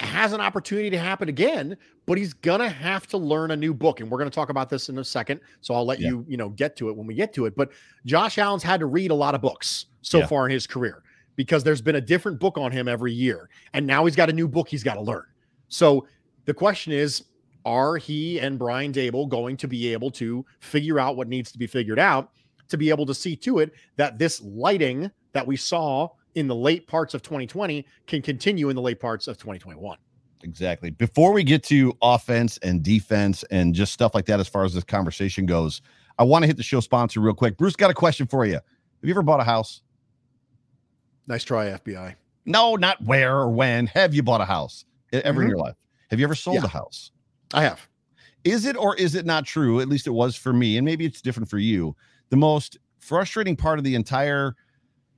has 0.00 0.32
an 0.32 0.40
opportunity 0.40 0.90
to 0.90 0.98
happen 0.98 1.28
again, 1.28 1.76
but 2.06 2.18
he's 2.18 2.34
gonna 2.34 2.68
have 2.68 3.06
to 3.08 3.16
learn 3.16 3.50
a 3.50 3.56
new 3.56 3.74
book. 3.74 4.00
And 4.00 4.10
we're 4.10 4.18
gonna 4.18 4.30
talk 4.30 4.48
about 4.48 4.70
this 4.70 4.88
in 4.88 4.98
a 4.98 5.04
second. 5.04 5.40
So 5.60 5.74
I'll 5.74 5.84
let 5.84 6.00
yeah. 6.00 6.08
you, 6.08 6.24
you 6.28 6.36
know, 6.36 6.50
get 6.50 6.76
to 6.76 6.88
it 6.88 6.96
when 6.96 7.06
we 7.06 7.14
get 7.14 7.32
to 7.34 7.46
it. 7.46 7.56
But 7.56 7.70
Josh 8.06 8.38
Allen's 8.38 8.62
had 8.62 8.80
to 8.80 8.86
read 8.86 9.10
a 9.10 9.14
lot 9.14 9.34
of 9.34 9.40
books 9.40 9.86
so 10.02 10.18
yeah. 10.18 10.26
far 10.26 10.46
in 10.46 10.52
his 10.52 10.66
career 10.66 11.02
because 11.36 11.64
there's 11.64 11.82
been 11.82 11.96
a 11.96 12.00
different 12.00 12.38
book 12.38 12.58
on 12.58 12.70
him 12.70 12.88
every 12.88 13.12
year. 13.12 13.48
And 13.72 13.86
now 13.86 14.04
he's 14.04 14.16
got 14.16 14.30
a 14.30 14.32
new 14.32 14.48
book 14.48 14.68
he's 14.68 14.84
got 14.84 14.94
to 14.94 15.00
learn. 15.00 15.24
So 15.68 16.06
the 16.44 16.54
question 16.54 16.92
is, 16.92 17.24
are 17.64 17.96
he 17.96 18.38
and 18.40 18.58
Brian 18.58 18.92
Daboll 18.92 19.28
going 19.28 19.56
to 19.58 19.68
be 19.68 19.92
able 19.92 20.10
to 20.12 20.44
figure 20.60 20.98
out 20.98 21.16
what 21.16 21.28
needs 21.28 21.50
to 21.52 21.58
be 21.58 21.66
figured 21.66 21.98
out 21.98 22.30
to 22.68 22.76
be 22.76 22.90
able 22.90 23.06
to 23.06 23.14
see 23.14 23.36
to 23.36 23.58
it 23.58 23.72
that 23.96 24.18
this 24.18 24.40
lighting 24.42 25.10
that 25.32 25.46
we 25.46 25.56
saw 25.56 26.08
in 26.34 26.46
the 26.46 26.54
late 26.54 26.86
parts 26.86 27.14
of 27.14 27.22
2020 27.22 27.86
can 28.06 28.22
continue 28.22 28.68
in 28.68 28.76
the 28.76 28.82
late 28.82 29.00
parts 29.00 29.28
of 29.28 29.36
2021? 29.36 29.98
Exactly. 30.42 30.90
Before 30.90 31.32
we 31.32 31.42
get 31.42 31.62
to 31.64 31.96
offense 32.02 32.58
and 32.58 32.82
defense 32.82 33.44
and 33.50 33.74
just 33.74 33.92
stuff 33.92 34.14
like 34.14 34.26
that, 34.26 34.40
as 34.40 34.48
far 34.48 34.64
as 34.64 34.74
this 34.74 34.84
conversation 34.84 35.46
goes, 35.46 35.80
I 36.18 36.24
want 36.24 36.42
to 36.42 36.46
hit 36.46 36.56
the 36.56 36.62
show 36.62 36.80
sponsor 36.80 37.20
real 37.20 37.34
quick. 37.34 37.56
Bruce 37.56 37.76
got 37.76 37.90
a 37.90 37.94
question 37.94 38.26
for 38.26 38.44
you. 38.44 38.54
Have 38.54 38.62
you 39.02 39.10
ever 39.10 39.22
bought 39.22 39.40
a 39.40 39.44
house? 39.44 39.82
Nice 41.26 41.44
try, 41.44 41.66
FBI. 41.68 42.14
No, 42.44 42.76
not 42.76 43.02
where 43.02 43.36
or 43.36 43.48
when. 43.48 43.86
Have 43.86 44.14
you 44.14 44.22
bought 44.22 44.42
a 44.42 44.44
house 44.44 44.84
ever 45.12 45.22
mm-hmm. 45.22 45.42
in 45.42 45.48
your 45.48 45.58
life? 45.58 45.76
Have 46.10 46.20
you 46.20 46.26
ever 46.26 46.34
sold 46.34 46.58
yeah. 46.58 46.64
a 46.64 46.68
house? 46.68 47.10
I 47.54 47.62
have. 47.62 47.88
Is 48.44 48.66
it 48.66 48.76
or 48.76 48.94
is 48.96 49.14
it 49.14 49.24
not 49.24 49.46
true? 49.46 49.80
At 49.80 49.88
least 49.88 50.06
it 50.06 50.10
was 50.10 50.36
for 50.36 50.52
me, 50.52 50.76
and 50.76 50.84
maybe 50.84 51.06
it's 51.06 51.22
different 51.22 51.48
for 51.48 51.58
you. 51.58 51.96
The 52.30 52.36
most 52.36 52.78
frustrating 52.98 53.56
part 53.56 53.78
of 53.78 53.84
the 53.84 53.94
entire 53.94 54.54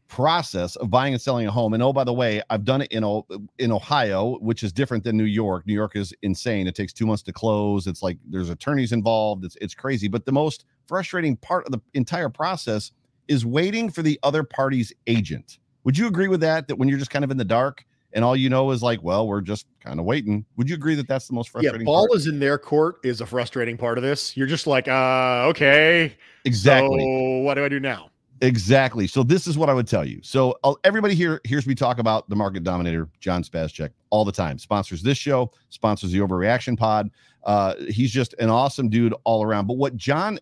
process 0.08 0.76
of 0.76 0.90
buying 0.90 1.14
and 1.14 1.20
selling 1.20 1.46
a 1.46 1.50
home. 1.50 1.74
And 1.74 1.82
oh, 1.82 1.92
by 1.92 2.04
the 2.04 2.12
way, 2.12 2.40
I've 2.50 2.64
done 2.64 2.82
it 2.82 2.92
in 2.92 3.22
in 3.58 3.72
Ohio, 3.72 4.38
which 4.38 4.62
is 4.62 4.72
different 4.72 5.02
than 5.02 5.16
New 5.16 5.24
York. 5.24 5.66
New 5.66 5.74
York 5.74 5.96
is 5.96 6.14
insane. 6.22 6.66
It 6.66 6.74
takes 6.74 6.92
two 6.92 7.06
months 7.06 7.22
to 7.24 7.32
close. 7.32 7.86
It's 7.86 8.02
like 8.02 8.18
there's 8.28 8.50
attorneys 8.50 8.92
involved. 8.92 9.44
It's 9.44 9.56
it's 9.60 9.74
crazy. 9.74 10.08
But 10.08 10.24
the 10.24 10.32
most 10.32 10.64
frustrating 10.86 11.36
part 11.36 11.66
of 11.66 11.72
the 11.72 11.80
entire 11.94 12.28
process 12.28 12.92
is 13.28 13.44
waiting 13.44 13.90
for 13.90 14.02
the 14.02 14.18
other 14.22 14.44
party's 14.44 14.92
agent. 15.08 15.58
Would 15.84 15.98
you 15.98 16.06
agree 16.06 16.28
with 16.28 16.40
that? 16.40 16.68
That 16.68 16.76
when 16.76 16.88
you're 16.88 16.98
just 16.98 17.10
kind 17.10 17.24
of 17.24 17.30
in 17.30 17.36
the 17.36 17.44
dark 17.44 17.84
and 18.16 18.24
all 18.24 18.34
you 18.34 18.48
know 18.48 18.70
is 18.70 18.82
like, 18.82 19.02
well, 19.02 19.28
we're 19.28 19.42
just 19.42 19.66
kind 19.78 20.00
of 20.00 20.06
waiting. 20.06 20.46
Would 20.56 20.70
you 20.70 20.74
agree 20.74 20.94
that 20.94 21.06
that's 21.06 21.28
the 21.28 21.34
most 21.34 21.50
frustrating? 21.50 21.82
Yeah, 21.82 21.84
ball 21.84 22.08
part? 22.08 22.18
is 22.18 22.26
in 22.26 22.40
their 22.40 22.58
court 22.58 22.96
is 23.04 23.20
a 23.20 23.26
frustrating 23.26 23.76
part 23.76 23.98
of 23.98 24.02
this. 24.02 24.34
You're 24.36 24.46
just 24.46 24.66
like, 24.66 24.88
uh, 24.88 25.44
okay, 25.48 26.16
exactly. 26.46 26.98
So 26.98 27.44
what 27.44 27.54
do 27.54 27.64
I 27.64 27.68
do 27.68 27.78
now? 27.78 28.08
Exactly. 28.40 29.06
So 29.06 29.22
this 29.22 29.46
is 29.46 29.58
what 29.58 29.68
I 29.68 29.74
would 29.74 29.86
tell 29.86 30.04
you. 30.04 30.20
So 30.22 30.58
uh, 30.64 30.74
everybody 30.82 31.14
here 31.14 31.42
hears 31.44 31.66
me 31.66 31.74
talk 31.74 31.98
about 31.98 32.26
the 32.30 32.36
market 32.36 32.64
dominator, 32.64 33.10
John 33.20 33.44
Spazcheck, 33.44 33.90
all 34.08 34.24
the 34.24 34.32
time. 34.32 34.58
Sponsors 34.58 35.02
this 35.02 35.18
show, 35.18 35.52
sponsors 35.68 36.10
the 36.10 36.18
Overreaction 36.18 36.76
Pod. 36.76 37.10
Uh, 37.44 37.74
he's 37.88 38.10
just 38.10 38.34
an 38.38 38.48
awesome 38.48 38.88
dude 38.88 39.14
all 39.24 39.42
around. 39.42 39.66
But 39.66 39.76
what 39.76 39.94
John 39.94 40.38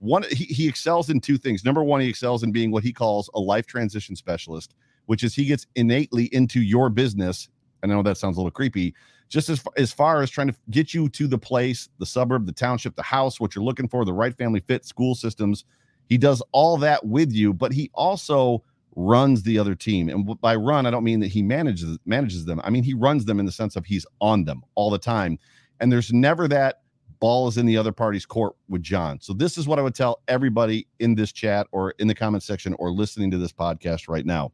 one 0.00 0.24
he, 0.32 0.46
he 0.46 0.66
excels 0.66 1.08
in 1.08 1.20
two 1.20 1.38
things. 1.38 1.64
Number 1.64 1.84
one, 1.84 2.00
he 2.00 2.08
excels 2.08 2.42
in 2.42 2.50
being 2.50 2.72
what 2.72 2.82
he 2.82 2.92
calls 2.92 3.30
a 3.34 3.38
life 3.38 3.66
transition 3.66 4.16
specialist 4.16 4.74
which 5.06 5.22
is 5.22 5.34
he 5.34 5.44
gets 5.44 5.66
innately 5.74 6.24
into 6.32 6.60
your 6.60 6.88
business. 6.88 7.48
I 7.82 7.86
know 7.86 8.02
that 8.02 8.16
sounds 8.16 8.36
a 8.36 8.40
little 8.40 8.50
creepy. 8.50 8.94
Just 9.28 9.48
as 9.48 9.62
as 9.76 9.92
far 9.92 10.22
as 10.22 10.30
trying 10.30 10.48
to 10.48 10.54
get 10.70 10.92
you 10.92 11.08
to 11.10 11.26
the 11.26 11.38
place, 11.38 11.88
the 11.98 12.06
suburb, 12.06 12.46
the 12.46 12.52
township, 12.52 12.96
the 12.96 13.02
house, 13.02 13.40
what 13.40 13.54
you're 13.54 13.64
looking 13.64 13.88
for, 13.88 14.04
the 14.04 14.12
right 14.12 14.36
family 14.36 14.60
fit, 14.60 14.84
school 14.84 15.14
systems. 15.14 15.64
He 16.08 16.18
does 16.18 16.42
all 16.52 16.76
that 16.78 17.06
with 17.06 17.32
you, 17.32 17.54
but 17.54 17.72
he 17.72 17.90
also 17.94 18.62
runs 18.94 19.42
the 19.42 19.58
other 19.58 19.74
team. 19.74 20.10
And 20.10 20.38
by 20.40 20.54
run, 20.56 20.84
I 20.84 20.90
don't 20.90 21.04
mean 21.04 21.20
that 21.20 21.28
he 21.28 21.42
manages 21.42 21.98
manages 22.04 22.44
them. 22.44 22.60
I 22.62 22.70
mean 22.70 22.82
he 22.82 22.94
runs 22.94 23.24
them 23.24 23.40
in 23.40 23.46
the 23.46 23.52
sense 23.52 23.74
of 23.76 23.86
he's 23.86 24.06
on 24.20 24.44
them 24.44 24.62
all 24.74 24.90
the 24.90 24.98
time. 24.98 25.38
And 25.80 25.90
there's 25.90 26.12
never 26.12 26.46
that 26.48 26.82
ball 27.22 27.46
is 27.46 27.56
in 27.56 27.66
the 27.66 27.76
other 27.76 27.92
party's 27.92 28.26
court 28.26 28.54
with 28.68 28.82
John. 28.82 29.20
So 29.20 29.32
this 29.32 29.56
is 29.56 29.68
what 29.68 29.78
I 29.78 29.82
would 29.82 29.94
tell 29.94 30.22
everybody 30.26 30.88
in 30.98 31.14
this 31.14 31.30
chat 31.30 31.68
or 31.70 31.92
in 32.00 32.08
the 32.08 32.16
comment 32.16 32.42
section 32.42 32.74
or 32.80 32.90
listening 32.90 33.30
to 33.30 33.38
this 33.38 33.52
podcast 33.52 34.08
right 34.08 34.26
now. 34.26 34.50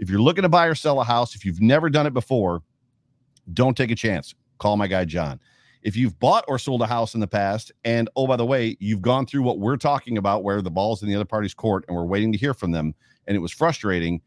If 0.00 0.08
you're 0.08 0.20
looking 0.20 0.42
to 0.42 0.48
buy 0.48 0.64
or 0.64 0.74
sell 0.74 0.98
a 1.02 1.04
house, 1.04 1.34
if 1.34 1.44
you've 1.44 1.60
never 1.60 1.90
done 1.90 2.06
it 2.06 2.14
before, 2.14 2.62
don't 3.52 3.76
take 3.76 3.90
a 3.90 3.94
chance. 3.94 4.34
Call 4.58 4.78
my 4.78 4.86
guy 4.86 5.04
John. 5.04 5.38
If 5.82 5.94
you've 5.94 6.18
bought 6.18 6.44
or 6.48 6.58
sold 6.58 6.80
a 6.80 6.86
house 6.86 7.12
in 7.12 7.20
the 7.20 7.26
past, 7.26 7.70
and 7.84 8.08
oh, 8.16 8.26
by 8.26 8.36
the 8.36 8.46
way, 8.46 8.78
you've 8.80 9.02
gone 9.02 9.26
through 9.26 9.42
what 9.42 9.58
we're 9.58 9.76
talking 9.76 10.16
about, 10.16 10.42
where 10.42 10.62
the 10.62 10.70
ball's 10.70 11.02
in 11.02 11.08
the 11.08 11.14
other 11.14 11.26
party's 11.26 11.52
court 11.52 11.84
and 11.86 11.94
we're 11.94 12.06
waiting 12.06 12.32
to 12.32 12.38
hear 12.38 12.54
from 12.54 12.70
them, 12.70 12.94
and 13.26 13.36
it 13.36 13.40
was 13.40 13.52
frustrating, 13.52 14.22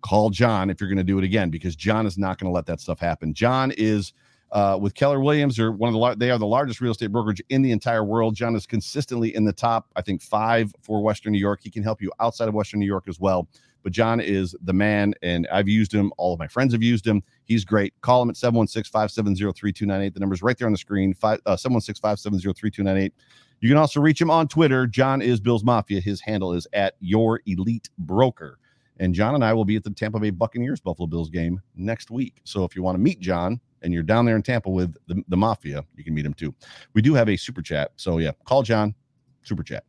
call 0.00 0.30
John 0.30 0.70
if 0.70 0.80
you're 0.80 0.88
going 0.88 0.96
to 0.96 1.04
do 1.04 1.18
it 1.18 1.24
again, 1.24 1.50
because 1.50 1.76
John 1.76 2.06
is 2.06 2.16
not 2.16 2.38
going 2.38 2.50
to 2.50 2.54
let 2.54 2.64
that 2.66 2.80
stuff 2.80 2.98
happen. 2.98 3.34
John 3.34 3.70
is 3.76 4.14
uh, 4.52 4.78
with 4.80 4.94
Keller 4.94 5.18
Williams, 5.18 5.58
or 5.58 5.72
one 5.72 5.94
of 5.94 5.98
the 5.98 6.14
they 6.18 6.30
are 6.30 6.38
the 6.38 6.46
largest 6.46 6.80
real 6.80 6.92
estate 6.92 7.10
brokerage 7.10 7.42
in 7.48 7.62
the 7.62 7.72
entire 7.72 8.04
world. 8.04 8.34
John 8.34 8.54
is 8.54 8.66
consistently 8.66 9.34
in 9.34 9.44
the 9.44 9.52
top, 9.52 9.90
I 9.96 10.02
think, 10.02 10.20
five 10.20 10.74
for 10.82 11.02
Western 11.02 11.32
New 11.32 11.38
York. 11.38 11.60
He 11.62 11.70
can 11.70 11.82
help 11.82 12.02
you 12.02 12.12
outside 12.20 12.48
of 12.48 12.54
Western 12.54 12.78
New 12.78 12.86
York 12.86 13.04
as 13.08 13.18
well. 13.18 13.48
But 13.82 13.92
John 13.92 14.20
is 14.20 14.54
the 14.62 14.74
man, 14.74 15.14
and 15.22 15.48
I've 15.50 15.68
used 15.68 15.92
him. 15.92 16.12
All 16.18 16.34
of 16.34 16.38
my 16.38 16.46
friends 16.46 16.72
have 16.74 16.82
used 16.82 17.06
him. 17.06 17.22
He's 17.44 17.64
great. 17.64 17.94
Call 18.02 18.22
him 18.22 18.28
at 18.28 18.36
716 18.36 18.90
570 18.92 19.40
3298. 19.58 20.14
The 20.14 20.20
number's 20.20 20.42
right 20.42 20.56
there 20.56 20.66
on 20.66 20.72
the 20.72 20.78
screen 20.78 21.14
716 21.14 21.94
570 22.00 22.52
3298. 22.52 23.14
You 23.60 23.68
can 23.68 23.78
also 23.78 24.00
reach 24.00 24.20
him 24.20 24.30
on 24.30 24.48
Twitter. 24.48 24.86
John 24.86 25.22
is 25.22 25.40
Bills 25.40 25.64
Mafia. 25.64 26.00
His 26.00 26.20
handle 26.20 26.52
is 26.52 26.66
at 26.74 26.94
Your 27.00 27.40
Elite 27.46 27.88
Broker. 27.96 28.58
And 28.98 29.14
John 29.14 29.34
and 29.34 29.44
I 29.44 29.54
will 29.54 29.64
be 29.64 29.76
at 29.76 29.84
the 29.84 29.90
Tampa 29.90 30.20
Bay 30.20 30.30
Buccaneers 30.30 30.80
Buffalo 30.80 31.06
Bills 31.06 31.30
game 31.30 31.60
next 31.74 32.10
week. 32.10 32.40
So 32.44 32.64
if 32.64 32.76
you 32.76 32.82
want 32.82 32.96
to 32.96 33.00
meet 33.00 33.18
John 33.18 33.60
and 33.82 33.92
you're 33.92 34.02
down 34.02 34.24
there 34.24 34.36
in 34.36 34.42
Tampa 34.42 34.70
with 34.70 34.94
the, 35.06 35.22
the 35.28 35.36
Mafia, 35.36 35.84
you 35.96 36.04
can 36.04 36.14
meet 36.14 36.26
him 36.26 36.34
too. 36.34 36.54
We 36.94 37.02
do 37.02 37.14
have 37.14 37.28
a 37.28 37.36
super 37.36 37.62
chat. 37.62 37.92
So 37.96 38.18
yeah, 38.18 38.32
call 38.44 38.62
John, 38.62 38.94
super 39.42 39.62
chat. 39.62 39.84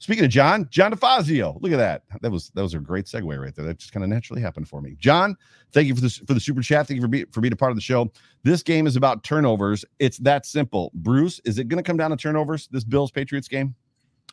Speaking 0.00 0.24
of 0.24 0.30
John, 0.30 0.68
John 0.70 0.92
DeFazio, 0.92 1.60
look 1.60 1.72
at 1.72 1.78
that. 1.78 2.02
That 2.22 2.30
was 2.30 2.50
that 2.50 2.62
was 2.62 2.74
a 2.74 2.78
great 2.78 3.06
segue 3.06 3.36
right 3.36 3.54
there. 3.54 3.64
That 3.64 3.78
just 3.78 3.92
kind 3.92 4.04
of 4.04 4.10
naturally 4.10 4.40
happened 4.40 4.68
for 4.68 4.80
me. 4.80 4.94
John, 4.98 5.36
thank 5.72 5.88
you 5.88 5.94
for 5.94 6.00
this 6.00 6.18
for 6.18 6.34
the 6.34 6.40
super 6.40 6.62
chat. 6.62 6.86
Thank 6.86 6.96
you 6.96 7.02
for 7.02 7.08
being 7.08 7.26
for 7.32 7.40
being 7.40 7.52
a 7.52 7.56
part 7.56 7.72
of 7.72 7.76
the 7.76 7.82
show. 7.82 8.10
This 8.44 8.62
game 8.62 8.86
is 8.86 8.94
about 8.94 9.24
turnovers. 9.24 9.84
It's 9.98 10.18
that 10.18 10.46
simple. 10.46 10.92
Bruce, 10.94 11.40
is 11.44 11.58
it 11.58 11.66
going 11.66 11.82
to 11.82 11.86
come 11.86 11.96
down 11.96 12.10
to 12.10 12.16
turnovers? 12.16 12.68
This 12.70 12.84
Bills 12.84 13.10
Patriots 13.10 13.48
game? 13.48 13.74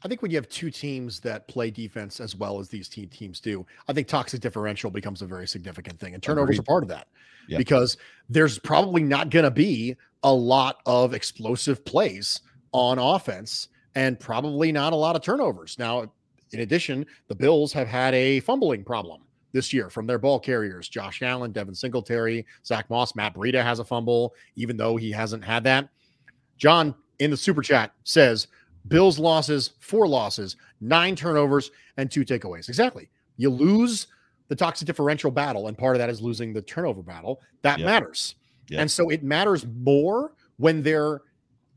I 0.03 0.07
think 0.07 0.21
when 0.21 0.29
you 0.29 0.37
have 0.37 0.49
two 0.49 0.69
teams 0.69 1.19
that 1.21 1.47
play 1.47 1.71
defense 1.71 2.19
as 2.19 2.35
well 2.35 2.59
as 2.59 2.69
these 2.69 2.87
team 2.87 3.09
teams 3.09 3.39
do, 3.39 3.65
I 3.87 3.93
think 3.93 4.07
toxic 4.07 4.41
differential 4.41 4.91
becomes 4.91 5.21
a 5.21 5.25
very 5.25 5.47
significant 5.47 5.99
thing, 5.99 6.13
and 6.13 6.21
turnovers 6.21 6.57
Agreed. 6.57 6.59
are 6.59 6.63
part 6.63 6.83
of 6.83 6.89
that 6.89 7.07
yeah. 7.47 7.57
because 7.57 7.97
there's 8.29 8.59
probably 8.59 9.03
not 9.03 9.29
going 9.29 9.45
to 9.45 9.51
be 9.51 9.95
a 10.23 10.33
lot 10.33 10.77
of 10.85 11.13
explosive 11.13 11.83
plays 11.85 12.41
on 12.71 12.99
offense 12.99 13.69
and 13.95 14.19
probably 14.19 14.71
not 14.71 14.93
a 14.93 14.95
lot 14.95 15.15
of 15.15 15.21
turnovers. 15.21 15.77
Now, 15.79 16.11
in 16.51 16.59
addition, 16.59 17.05
the 17.27 17.35
Bills 17.35 17.71
have 17.73 17.87
had 17.87 18.13
a 18.13 18.41
fumbling 18.41 18.83
problem 18.83 19.21
this 19.53 19.71
year 19.71 19.89
from 19.89 20.05
their 20.05 20.19
ball 20.19 20.39
carriers 20.39 20.89
Josh 20.89 21.21
Allen, 21.21 21.51
Devin 21.51 21.73
Singletary, 21.75 22.45
Zach 22.65 22.89
Moss, 22.89 23.15
Matt 23.15 23.33
Breida 23.33 23.63
has 23.63 23.79
a 23.79 23.85
fumble, 23.85 24.33
even 24.55 24.75
though 24.75 24.97
he 24.97 25.11
hasn't 25.11 25.43
had 25.43 25.63
that. 25.63 25.89
John 26.57 26.93
in 27.19 27.31
the 27.31 27.37
super 27.37 27.61
chat 27.61 27.93
says 28.03 28.47
Bills 28.87 29.17
losses, 29.19 29.71
four 29.79 30.07
losses, 30.07 30.55
nine 30.81 31.15
turnovers, 31.15 31.71
and 31.97 32.09
two 32.11 32.23
takeaways. 32.23 32.69
Exactly. 32.69 33.09
You 33.37 33.49
lose 33.49 34.07
the 34.47 34.55
toxic 34.55 34.85
differential 34.85 35.31
battle, 35.31 35.67
and 35.67 35.77
part 35.77 35.95
of 35.95 35.99
that 35.99 36.09
is 36.09 36.21
losing 36.21 36.53
the 36.53 36.61
turnover 36.61 37.01
battle. 37.01 37.41
That 37.63 37.79
yep. 37.79 37.85
matters. 37.85 38.35
Yep. 38.69 38.81
And 38.81 38.91
so 38.91 39.09
it 39.09 39.23
matters 39.23 39.65
more 39.65 40.33
when 40.57 40.83
they're 40.83 41.21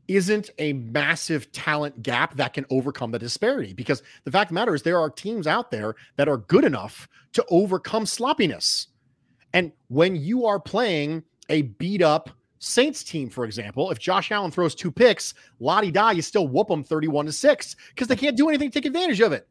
isn't 0.07 0.49
a 0.57 0.73
massive 0.73 1.51
talent 1.51 2.01
gap 2.01 2.35
that 2.35 2.51
can 2.51 2.65
overcome 2.71 3.11
the 3.11 3.19
disparity. 3.19 3.73
Because 3.73 4.01
the 4.23 4.31
fact 4.31 4.49
of 4.49 4.49
the 4.49 4.55
matter 4.55 4.73
is, 4.73 4.81
there 4.81 4.99
are 4.99 5.09
teams 5.09 5.45
out 5.45 5.69
there 5.69 5.95
that 6.17 6.27
are 6.27 6.37
good 6.37 6.65
enough 6.65 7.07
to 7.33 7.45
overcome 7.51 8.07
sloppiness. 8.07 8.87
And 9.53 9.71
when 9.87 10.15
you 10.15 10.47
are 10.47 10.59
playing 10.59 11.23
a 11.49 11.61
beat 11.61 12.01
up 12.01 12.31
Saints 12.59 13.03
team, 13.03 13.29
for 13.29 13.45
example, 13.45 13.89
if 13.89 13.99
Josh 13.99 14.31
Allen 14.31 14.51
throws 14.51 14.75
two 14.75 14.91
picks, 14.91 15.33
Lottie 15.59 15.91
die, 15.91 16.11
you 16.11 16.21
still 16.21 16.47
whoop 16.47 16.67
them 16.67 16.83
31 16.83 17.25
to 17.25 17.31
6 17.31 17.75
because 17.89 18.07
they 18.07 18.17
can't 18.17 18.37
do 18.37 18.49
anything 18.49 18.69
to 18.69 18.79
take 18.79 18.85
advantage 18.85 19.21
of 19.21 19.31
it. 19.31 19.47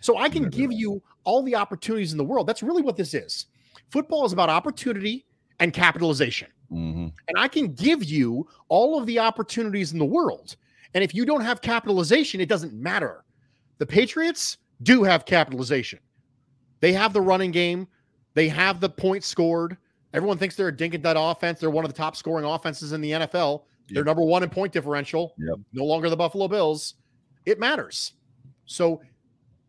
So 0.00 0.18
I 0.18 0.28
can 0.28 0.50
give 0.50 0.70
you 0.70 1.02
all 1.24 1.42
the 1.42 1.56
opportunities 1.56 2.12
in 2.12 2.18
the 2.18 2.24
world. 2.24 2.46
That's 2.46 2.62
really 2.62 2.82
what 2.82 2.96
this 2.96 3.14
is. 3.14 3.46
Football 3.90 4.26
is 4.26 4.32
about 4.32 4.50
opportunity 4.50 5.24
and 5.60 5.72
capitalization. 5.72 6.48
Mm-hmm. 6.70 7.08
And 7.28 7.38
I 7.38 7.48
can 7.48 7.72
give 7.72 8.04
you 8.04 8.46
all 8.68 8.98
of 8.98 9.06
the 9.06 9.18
opportunities 9.18 9.92
in 9.92 9.98
the 9.98 10.04
world. 10.04 10.56
And 10.94 11.02
if 11.02 11.14
you 11.14 11.24
don't 11.24 11.40
have 11.40 11.62
capitalization, 11.62 12.40
it 12.40 12.48
doesn't 12.48 12.74
matter. 12.74 13.24
The 13.78 13.86
Patriots 13.86 14.58
do 14.82 15.02
have 15.04 15.24
capitalization. 15.24 16.00
They 16.80 16.92
have 16.92 17.12
the 17.12 17.20
running 17.20 17.50
game, 17.50 17.88
they 18.34 18.48
have 18.48 18.80
the 18.80 18.90
points 18.90 19.26
scored. 19.26 19.78
Everyone 20.16 20.38
thinks 20.38 20.56
they're 20.56 20.68
a 20.68 20.76
dink 20.76 20.94
and 20.94 21.02
dud 21.02 21.16
offense. 21.18 21.60
They're 21.60 21.70
one 21.70 21.84
of 21.84 21.90
the 21.92 21.96
top 21.96 22.16
scoring 22.16 22.44
offenses 22.44 22.92
in 22.92 23.00
the 23.02 23.10
NFL. 23.12 23.64
They're 23.90 24.02
number 24.02 24.22
one 24.22 24.42
in 24.42 24.48
point 24.50 24.72
differential. 24.72 25.34
Yep. 25.38 25.58
No 25.74 25.84
longer 25.84 26.10
the 26.10 26.16
Buffalo 26.16 26.48
Bills. 26.48 26.94
It 27.44 27.60
matters. 27.60 28.14
So 28.64 29.00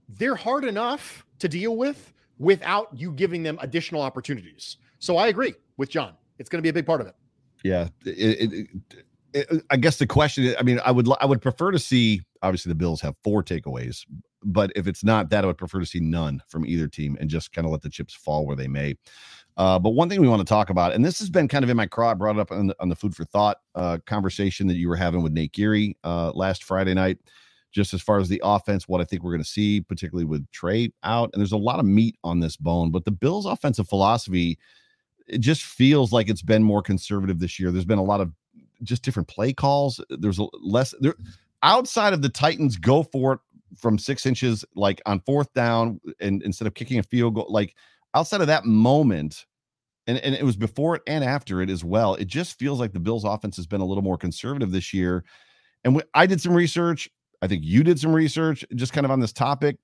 they're 0.10 0.36
hard 0.36 0.64
enough 0.66 1.26
to 1.40 1.48
deal 1.48 1.76
with 1.76 2.14
without 2.40 2.88
you 2.94 3.12
giving 3.12 3.44
them 3.44 3.60
additional 3.62 4.02
opportunities. 4.02 4.78
So 5.00 5.18
I 5.18 5.28
agree 5.28 5.54
with 5.76 5.90
John. 5.90 6.14
It's 6.40 6.50
going 6.50 6.60
to 6.60 6.64
be 6.64 6.70
a 6.70 6.74
big 6.74 6.86
part 6.86 7.02
of 7.02 7.08
it. 7.08 7.16
Yeah, 7.64 7.90
it, 8.06 8.54
it, 8.54 8.68
it, 9.34 9.64
I 9.70 9.78
guess 9.78 9.98
the 9.98 10.08
question. 10.08 10.46
is- 10.46 10.56
I 10.60 10.64
mean, 10.64 10.80
I 10.86 10.92
would 10.92 11.08
I 11.20 11.26
would 11.26 11.42
prefer 11.42 11.72
to 11.72 11.80
see. 11.80 12.22
Obviously, 12.42 12.70
the 12.70 12.76
Bills 12.76 13.02
have 13.02 13.16
four 13.24 13.44
takeaways, 13.44 14.06
but 14.44 14.72
if 14.76 14.88
it's 14.88 15.04
not 15.04 15.30
that, 15.32 15.44
I 15.44 15.48
would 15.48 15.58
prefer 15.58 15.80
to 15.80 15.86
see 15.86 16.00
none 16.00 16.42
from 16.48 16.66
either 16.66 16.88
team 16.88 17.18
and 17.20 17.30
just 17.30 17.52
kind 17.52 17.66
of 17.66 17.72
let 17.72 17.82
the 17.82 17.90
chips 17.90 18.14
fall 18.14 18.46
where 18.46 18.56
they 18.56 18.68
may. 18.68 18.96
Uh, 19.58 19.80
but 19.80 19.90
one 19.92 20.08
thing 20.08 20.22
we 20.22 20.28
want 20.28 20.40
to 20.40 20.46
talk 20.46 20.70
about, 20.70 20.94
and 20.94 21.04
this 21.04 21.18
has 21.20 21.30
been 21.30 21.48
kind 21.48 21.64
of 21.64 21.70
in 21.70 21.76
my 21.76 21.88
craw, 21.88 22.14
brought 22.14 22.36
it 22.36 22.40
up 22.40 22.52
on 22.52 22.68
the, 22.68 22.76
on 22.80 22.90
the 22.90 22.96
food 22.96 23.16
for 23.16 23.26
thought 23.26 23.58
uh, 23.74 23.98
conversation 24.06 24.68
that 24.68 24.76
you 24.76 24.88
were 24.88 24.96
having 24.96 25.24
with 25.24 25.34
Nate 25.34 25.52
Geary 25.52 25.98
uh, 26.04 26.32
last 26.34 26.64
Friday 26.64 26.94
night. 26.94 27.18
Just 27.72 27.94
as 27.94 28.02
far 28.02 28.20
as 28.20 28.30
the 28.30 28.42
offense, 28.46 28.88
what 28.88 29.02
I 29.02 29.04
think 29.04 29.24
we're 29.24 29.32
going 29.32 29.44
to 29.44 29.50
see, 29.50 29.82
particularly 29.82 30.26
with 30.26 30.50
Trey 30.52 30.92
out, 31.04 31.30
and 31.34 31.42
there's 31.42 31.52
a 31.52 31.58
lot 31.58 31.80
of 31.80 31.86
meat 31.86 32.18
on 32.24 32.40
this 32.40 32.56
bone. 32.56 32.92
But 32.92 33.04
the 33.04 33.12
Bills' 33.12 33.46
offensive 33.46 33.90
philosophy, 33.90 34.58
it 35.28 35.40
just 35.40 35.64
feels 35.64 36.14
like 36.14 36.30
it's 36.30 36.42
been 36.42 36.64
more 36.64 36.82
conservative 36.82 37.40
this 37.40 37.60
year. 37.60 37.72
There's 37.72 37.86
been 37.86 38.00
a 38.00 38.04
lot 38.04 38.22
of 38.22 38.32
just 38.84 39.04
different 39.04 39.28
play 39.28 39.54
calls. 39.54 40.00
There's 40.10 40.40
less 40.62 40.94
there 41.02 41.16
outside 41.62 42.14
of 42.14 42.22
the 42.22 42.30
Titans 42.30 42.78
go 42.78 43.04
for 43.04 43.34
it 43.34 43.40
from 43.76 43.98
six 43.98 44.26
inches, 44.26 44.64
like 44.76 45.02
on 45.06 45.20
fourth 45.22 45.54
down, 45.54 46.00
and 46.22 46.42
instead 46.44 46.68
of 46.68 46.74
kicking 46.74 47.00
a 47.00 47.04
field 47.04 47.36
goal, 47.36 47.48
like 47.50 47.76
outside 48.18 48.42
of 48.42 48.48
that 48.48 48.66
moment, 48.66 49.46
and, 50.08 50.18
and 50.20 50.34
it 50.34 50.44
was 50.44 50.56
before 50.56 50.96
it 50.96 51.04
and 51.08 51.24
after 51.24 51.62
it 51.62 51.70
as 51.70 51.84
well. 51.84 52.16
It 52.16 52.28
just 52.28 52.58
feels 52.58 52.80
like 52.80 52.94
the 52.94 53.00
Bills' 53.00 53.24
offense 53.24 53.56
has 53.58 53.68
been 53.68 53.82
a 53.82 53.86
little 53.86 54.04
more 54.04 54.18
conservative 54.18 54.72
this 54.72 54.94
year. 54.94 55.24
And 55.84 56.02
I 56.14 56.26
did 56.26 56.42
some 56.42 56.54
research, 56.54 57.10
I 57.42 57.48
think 57.48 57.64
you 57.64 57.84
did 57.84 58.00
some 58.00 58.14
research, 58.14 58.66
just 58.76 58.94
kind 58.94 59.06
of 59.06 59.12
on 59.12 59.20
this 59.20 59.34
topic. 59.34 59.78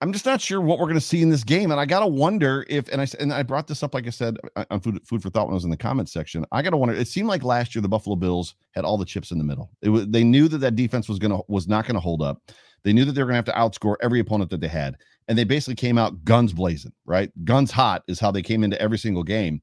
I'm 0.00 0.12
just 0.12 0.26
not 0.26 0.40
sure 0.40 0.60
what 0.60 0.80
we're 0.80 0.86
going 0.86 0.96
to 0.96 1.00
see 1.00 1.22
in 1.22 1.30
this 1.30 1.44
game, 1.44 1.70
and 1.70 1.78
I 1.78 1.86
gotta 1.86 2.08
wonder 2.08 2.66
if. 2.68 2.88
And 2.88 3.00
I 3.00 3.06
and 3.20 3.32
I 3.32 3.44
brought 3.44 3.68
this 3.68 3.84
up, 3.84 3.94
like 3.94 4.08
I 4.08 4.10
said, 4.10 4.36
uh, 4.56 4.64
on 4.68 4.80
food 4.80 5.00
food 5.06 5.22
for 5.22 5.30
thought 5.30 5.46
when 5.46 5.52
I 5.52 5.54
was 5.54 5.62
in 5.62 5.70
the 5.70 5.76
comments 5.76 6.12
section. 6.12 6.44
I 6.50 6.60
gotta 6.60 6.76
wonder. 6.76 6.92
It 6.92 7.06
seemed 7.06 7.28
like 7.28 7.44
last 7.44 7.72
year 7.72 7.82
the 7.82 7.88
Buffalo 7.88 8.16
Bills 8.16 8.56
had 8.72 8.84
all 8.84 8.98
the 8.98 9.04
chips 9.04 9.30
in 9.30 9.38
the 9.38 9.44
middle. 9.44 9.70
It 9.80 10.10
they 10.10 10.24
knew 10.24 10.48
that 10.48 10.58
that 10.58 10.74
defense 10.74 11.08
was 11.08 11.20
gonna 11.20 11.38
was 11.46 11.68
not 11.68 11.86
gonna 11.86 12.00
hold 12.00 12.20
up. 12.20 12.42
They 12.84 12.92
knew 12.92 13.04
that 13.04 13.12
they 13.12 13.22
were 13.22 13.28
gonna 13.28 13.36
have 13.36 13.44
to 13.46 13.52
outscore 13.52 13.96
every 14.02 14.20
opponent 14.20 14.50
that 14.50 14.60
they 14.60 14.68
had, 14.68 14.96
and 15.28 15.38
they 15.38 15.44
basically 15.44 15.76
came 15.76 15.98
out 15.98 16.24
guns 16.24 16.52
blazing. 16.52 16.92
Right, 17.04 17.30
guns 17.44 17.70
hot 17.70 18.02
is 18.08 18.20
how 18.20 18.30
they 18.30 18.42
came 18.42 18.64
into 18.64 18.80
every 18.80 18.98
single 18.98 19.22
game. 19.22 19.62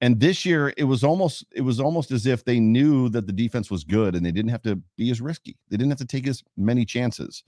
And 0.00 0.18
this 0.18 0.44
year, 0.44 0.72
it 0.76 0.84
was 0.84 1.04
almost 1.04 1.44
it 1.54 1.62
was 1.62 1.80
almost 1.80 2.10
as 2.10 2.26
if 2.26 2.44
they 2.44 2.60
knew 2.60 3.08
that 3.10 3.26
the 3.26 3.32
defense 3.32 3.70
was 3.70 3.84
good, 3.84 4.14
and 4.14 4.24
they 4.24 4.32
didn't 4.32 4.50
have 4.50 4.62
to 4.62 4.80
be 4.96 5.10
as 5.10 5.20
risky. 5.20 5.56
They 5.70 5.76
didn't 5.76 5.90
have 5.90 5.98
to 5.98 6.06
take 6.06 6.26
as 6.26 6.42
many 6.56 6.84
chances 6.84 7.44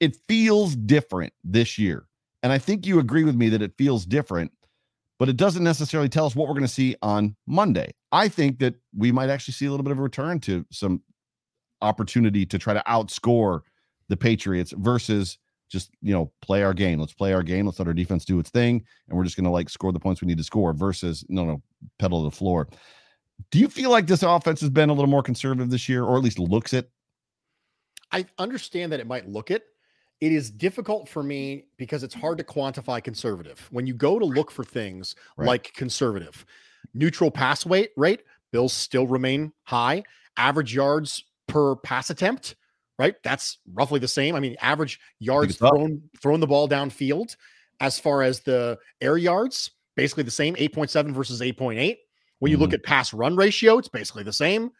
it 0.00 0.16
feels 0.28 0.76
different 0.76 1.32
this 1.44 1.78
year. 1.78 2.06
And 2.42 2.52
I 2.52 2.58
think 2.58 2.86
you 2.86 2.98
agree 2.98 3.24
with 3.24 3.34
me 3.34 3.48
that 3.50 3.62
it 3.62 3.72
feels 3.76 4.06
different, 4.06 4.52
but 5.18 5.28
it 5.28 5.36
doesn't 5.36 5.64
necessarily 5.64 6.08
tell 6.08 6.26
us 6.26 6.36
what 6.36 6.46
we're 6.46 6.54
going 6.54 6.62
to 6.62 6.68
see 6.68 6.96
on 7.02 7.34
Monday. 7.46 7.92
I 8.12 8.28
think 8.28 8.60
that 8.60 8.74
we 8.96 9.10
might 9.10 9.30
actually 9.30 9.54
see 9.54 9.66
a 9.66 9.70
little 9.70 9.84
bit 9.84 9.92
of 9.92 9.98
a 9.98 10.02
return 10.02 10.38
to 10.40 10.64
some 10.70 11.02
opportunity 11.82 12.46
to 12.46 12.58
try 12.58 12.74
to 12.74 12.82
outscore 12.86 13.60
the 14.08 14.16
Patriots 14.16 14.72
versus 14.76 15.38
just, 15.70 15.90
you 16.00 16.12
know, 16.14 16.32
play 16.40 16.62
our 16.62 16.72
game. 16.72 16.98
Let's 16.98 17.12
play 17.12 17.32
our 17.32 17.42
game. 17.42 17.66
Let's 17.66 17.78
let 17.78 17.88
our 17.88 17.94
defense 17.94 18.24
do 18.24 18.38
its 18.38 18.50
thing. 18.50 18.84
And 19.08 19.16
we're 19.18 19.24
just 19.24 19.36
going 19.36 19.44
to 19.44 19.50
like 19.50 19.68
score 19.68 19.92
the 19.92 20.00
points 20.00 20.22
we 20.22 20.26
need 20.26 20.38
to 20.38 20.44
score 20.44 20.72
versus, 20.72 21.24
no, 21.28 21.44
no, 21.44 21.62
pedal 21.98 22.22
to 22.24 22.30
the 22.30 22.36
floor. 22.36 22.68
Do 23.50 23.58
you 23.58 23.68
feel 23.68 23.90
like 23.90 24.06
this 24.06 24.22
offense 24.22 24.60
has 24.62 24.70
been 24.70 24.88
a 24.88 24.94
little 24.94 25.10
more 25.10 25.22
conservative 25.22 25.70
this 25.70 25.88
year, 25.88 26.04
or 26.04 26.16
at 26.16 26.24
least 26.24 26.38
looks 26.38 26.72
it? 26.72 26.90
I 28.10 28.26
understand 28.38 28.92
that 28.92 29.00
it 29.00 29.06
might 29.06 29.28
look 29.28 29.50
it. 29.50 29.64
It 30.20 30.32
is 30.32 30.50
difficult 30.50 31.08
for 31.08 31.22
me 31.22 31.66
because 31.76 32.02
it's 32.02 32.14
hard 32.14 32.38
to 32.38 32.44
quantify 32.44 33.04
conservative. 33.04 33.68
When 33.70 33.86
you 33.86 33.94
go 33.94 34.18
to 34.18 34.24
look 34.24 34.50
for 34.50 34.64
things 34.64 35.14
Right. 35.36 35.46
like 35.46 35.72
conservative, 35.74 36.44
neutral 36.94 37.30
pass 37.30 37.64
weight 37.64 37.90
rate, 37.96 38.22
Bills 38.50 38.72
still 38.72 39.06
remain 39.06 39.52
high. 39.64 40.02
Average 40.38 40.74
yards 40.74 41.24
per 41.46 41.76
pass 41.76 42.10
attempt, 42.10 42.56
right? 42.98 43.14
That's 43.22 43.58
roughly 43.72 44.00
the 44.00 44.08
same. 44.08 44.34
I 44.34 44.40
mean, 44.40 44.56
average 44.60 45.00
yards 45.18 45.56
thrown 45.56 46.02
thrown 46.20 46.40
the 46.40 46.46
ball 46.46 46.68
downfield 46.68 47.36
as 47.80 47.98
far 47.98 48.22
as 48.22 48.40
the 48.40 48.78
air 49.00 49.16
yards, 49.16 49.70
basically 49.96 50.24
the 50.24 50.30
same 50.30 50.54
8.7 50.56 51.12
versus 51.12 51.40
8.8. 51.40 51.96
When 52.40 52.52
you 52.52 52.58
look 52.58 52.72
at 52.72 52.82
pass 52.84 53.12
run 53.12 53.36
ratio, 53.36 53.78
it's 53.78 53.88
basically 53.88 54.22
the 54.22 54.32
same. 54.32 54.70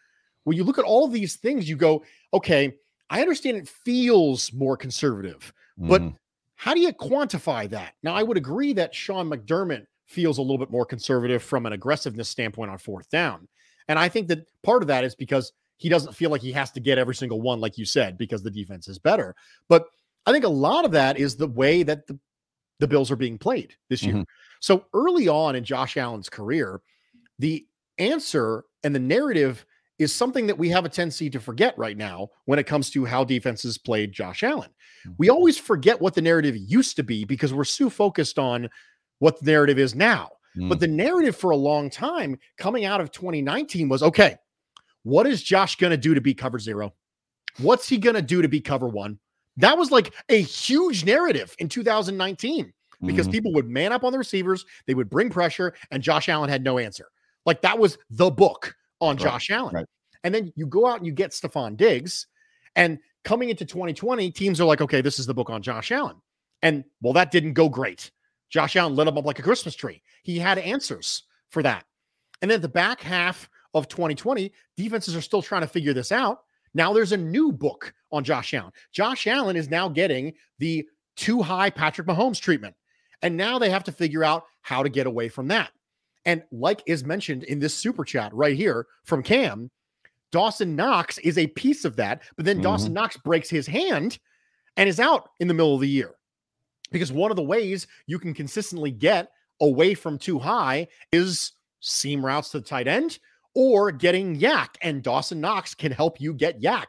When 0.44 0.56
you 0.56 0.64
look 0.64 0.78
at 0.78 0.84
all 0.84 1.08
these 1.08 1.36
things, 1.36 1.68
you 1.68 1.76
go, 1.76 2.04
okay, 2.32 2.74
I 3.10 3.20
understand 3.20 3.56
it 3.56 3.68
feels 3.68 4.52
more 4.52 4.76
conservative, 4.76 5.52
but 5.76 6.02
Mhm. 6.02 6.16
how 6.56 6.74
do 6.74 6.80
you 6.80 6.92
quantify 6.92 7.68
that? 7.70 7.94
Now, 8.02 8.14
I 8.14 8.22
would 8.22 8.36
agree 8.36 8.72
that 8.74 8.94
Sean 8.94 9.28
McDermott 9.28 9.86
feels 10.06 10.38
a 10.38 10.42
little 10.42 10.58
bit 10.58 10.70
more 10.70 10.86
conservative 10.86 11.42
from 11.42 11.66
an 11.66 11.72
aggressiveness 11.72 12.28
standpoint 12.28 12.70
on 12.70 12.78
fourth 12.78 13.08
down. 13.10 13.48
And 13.88 13.98
I 13.98 14.08
think 14.08 14.28
that 14.28 14.48
part 14.62 14.82
of 14.82 14.88
that 14.88 15.04
is 15.04 15.14
because 15.14 15.52
he 15.78 15.88
doesn't 15.88 16.12
feel 16.14 16.30
like 16.30 16.42
he 16.42 16.52
has 16.52 16.70
to 16.72 16.80
get 16.80 16.98
every 16.98 17.14
single 17.14 17.40
one, 17.40 17.60
like 17.60 17.78
you 17.78 17.84
said, 17.86 18.18
because 18.18 18.42
the 18.42 18.50
defense 18.50 18.86
is 18.88 18.98
better. 18.98 19.34
But 19.68 19.86
I 20.26 20.32
think 20.32 20.44
a 20.44 20.48
lot 20.48 20.84
of 20.84 20.90
that 20.92 21.18
is 21.18 21.36
the 21.36 21.46
way 21.46 21.82
that 21.84 22.06
the, 22.06 22.18
the 22.80 22.86
Bills 22.86 23.10
are 23.10 23.16
being 23.16 23.38
played 23.38 23.74
this 23.88 24.02
year. 24.02 24.16
Mhm. 24.16 24.24
So 24.60 24.84
early 24.92 25.26
on 25.28 25.56
in 25.56 25.64
Josh 25.64 25.96
Allen's 25.96 26.28
career, 26.28 26.80
the 27.38 27.66
answer 27.98 28.64
and 28.84 28.94
the 28.94 28.98
narrative 29.00 29.64
is 29.98 30.14
something 30.14 30.46
that 30.46 30.56
we 30.58 30.68
have 30.68 30.84
a 30.84 30.88
tendency 30.88 31.28
to 31.30 31.40
forget 31.40 31.76
right 31.76 31.96
now 31.96 32.28
when 32.44 32.58
it 32.58 32.66
comes 32.66 32.90
to 32.90 33.04
how 33.04 33.24
defenses 33.24 33.78
played 33.78 34.12
Josh 34.12 34.42
Allen. 34.44 34.70
We 35.16 35.28
always 35.28 35.58
forget 35.58 36.00
what 36.00 36.14
the 36.14 36.22
narrative 36.22 36.56
used 36.56 36.94
to 36.96 37.02
be 37.02 37.24
because 37.24 37.52
we're 37.54 37.64
so 37.64 37.88
focused 37.90 38.38
on 38.38 38.68
what 39.20 39.40
the 39.40 39.46
narrative 39.50 39.78
is 39.78 39.94
now. 39.94 40.30
But 40.56 40.78
Mm. 40.78 40.80
the 40.80 40.88
narrative 40.88 41.36
for 41.36 41.50
a 41.50 41.56
long 41.56 41.88
time 41.90 42.38
coming 42.58 42.84
out 42.84 43.00
of 43.00 43.10
2019 43.12 43.88
was 43.88 44.02
okay, 44.02 44.36
what 45.08 45.26
is 45.26 45.42
Josh 45.42 45.76
going 45.76 45.90
to 45.90 45.96
do 45.96 46.14
to 46.14 46.20
be 46.20 46.34
cover 46.34 46.58
zero? 46.58 46.92
What's 47.58 47.88
he 47.88 47.98
going 47.98 48.14
to 48.16 48.22
do 48.22 48.42
to 48.42 48.48
be 48.48 48.60
cover 48.60 48.88
one? 48.88 49.18
That 49.56 49.76
was 49.78 49.90
like 49.90 50.12
a 50.28 50.40
huge 50.40 51.04
narrative 51.04 51.54
in 51.58 51.68
2019 51.68 52.72
because 53.04 53.26
Mhm. 53.28 53.32
people 53.32 53.52
would 53.54 53.68
man 53.68 53.92
up 53.92 54.04
on 54.04 54.12
the 54.12 54.18
receivers, 54.18 54.64
they 54.86 54.94
would 54.94 55.08
bring 55.08 55.30
pressure, 55.30 55.74
and 55.90 56.02
Josh 56.02 56.28
Allen 56.28 56.48
had 56.50 56.62
no 56.62 56.78
answer. 56.78 57.08
Like 57.46 57.62
that 57.62 57.78
was 57.78 57.96
the 58.10 58.30
book 58.30 58.74
on 59.00 59.16
Right, 59.16 59.22
Josh 59.24 59.50
Allen. 59.50 59.74
right. 59.74 59.86
And 60.24 60.34
then 60.34 60.52
you 60.56 60.66
go 60.66 60.86
out 60.86 60.98
and 60.98 61.06
you 61.06 61.12
get 61.12 61.30
Stefon 61.30 61.76
Diggs, 61.76 62.26
and 62.76 62.98
coming 63.24 63.48
into 63.50 63.64
2020, 63.64 64.30
teams 64.30 64.60
are 64.60 64.64
like, 64.64 64.80
okay, 64.80 65.00
this 65.00 65.18
is 65.18 65.26
the 65.26 65.34
book 65.34 65.48
on 65.48 65.62
Josh 65.62 65.90
Allen. 65.90 66.16
And 66.62 66.84
well, 67.00 67.12
that 67.14 67.30
didn't 67.30 67.54
go 67.54 67.68
great. 67.68 68.10
Josh 68.50 68.76
Allen 68.76 68.94
lit 68.96 69.06
him 69.08 69.16
up 69.16 69.24
like 69.24 69.38
a 69.38 69.42
Christmas 69.42 69.74
tree. 69.74 70.02
He 70.22 70.38
had 70.38 70.58
answers 70.58 71.22
for 71.50 71.62
that. 71.62 71.84
And 72.42 72.50
then 72.50 72.60
the 72.60 72.68
back 72.68 73.00
half 73.00 73.48
of 73.78 73.88
2020, 73.88 74.52
defenses 74.76 75.16
are 75.16 75.20
still 75.20 75.42
trying 75.42 75.62
to 75.62 75.68
figure 75.68 75.92
this 75.92 76.12
out. 76.12 76.40
Now 76.74 76.92
there's 76.92 77.12
a 77.12 77.16
new 77.16 77.52
book 77.52 77.94
on 78.12 78.24
Josh 78.24 78.54
Allen. 78.54 78.72
Josh 78.92 79.26
Allen 79.26 79.56
is 79.56 79.70
now 79.70 79.88
getting 79.88 80.34
the 80.58 80.86
two 81.16 81.42
high 81.42 81.70
Patrick 81.70 82.06
Mahomes 82.06 82.40
treatment. 82.40 82.74
And 83.22 83.36
now 83.36 83.58
they 83.58 83.70
have 83.70 83.84
to 83.84 83.92
figure 83.92 84.22
out 84.22 84.44
how 84.62 84.82
to 84.82 84.88
get 84.88 85.06
away 85.06 85.28
from 85.28 85.48
that. 85.48 85.70
And 86.24 86.42
like 86.52 86.82
is 86.86 87.04
mentioned 87.04 87.44
in 87.44 87.58
this 87.58 87.74
super 87.74 88.04
chat 88.04 88.32
right 88.34 88.56
here 88.56 88.86
from 89.04 89.22
Cam, 89.22 89.70
Dawson 90.30 90.76
Knox 90.76 91.18
is 91.18 91.38
a 91.38 91.46
piece 91.48 91.84
of 91.84 91.96
that. 91.96 92.22
But 92.36 92.44
then 92.44 92.56
mm-hmm. 92.56 92.64
Dawson 92.64 92.92
Knox 92.92 93.16
breaks 93.16 93.48
his 93.48 93.66
hand 93.66 94.18
and 94.76 94.88
is 94.88 95.00
out 95.00 95.30
in 95.40 95.48
the 95.48 95.54
middle 95.54 95.74
of 95.74 95.80
the 95.80 95.88
year. 95.88 96.14
Because 96.92 97.12
one 97.12 97.30
of 97.30 97.36
the 97.36 97.42
ways 97.42 97.86
you 98.06 98.18
can 98.18 98.34
consistently 98.34 98.90
get 98.90 99.30
away 99.60 99.94
from 99.94 100.18
two 100.18 100.38
high 100.38 100.86
is 101.12 101.52
seam 101.80 102.24
routes 102.24 102.50
to 102.50 102.60
the 102.60 102.66
tight 102.66 102.88
end 102.88 103.18
or 103.58 103.90
getting 103.90 104.38
YAC. 104.38 104.68
And 104.82 105.02
Dawson 105.02 105.40
Knox 105.40 105.74
can 105.74 105.90
help 105.90 106.20
you 106.20 106.32
get 106.32 106.60
YAC 106.60 106.84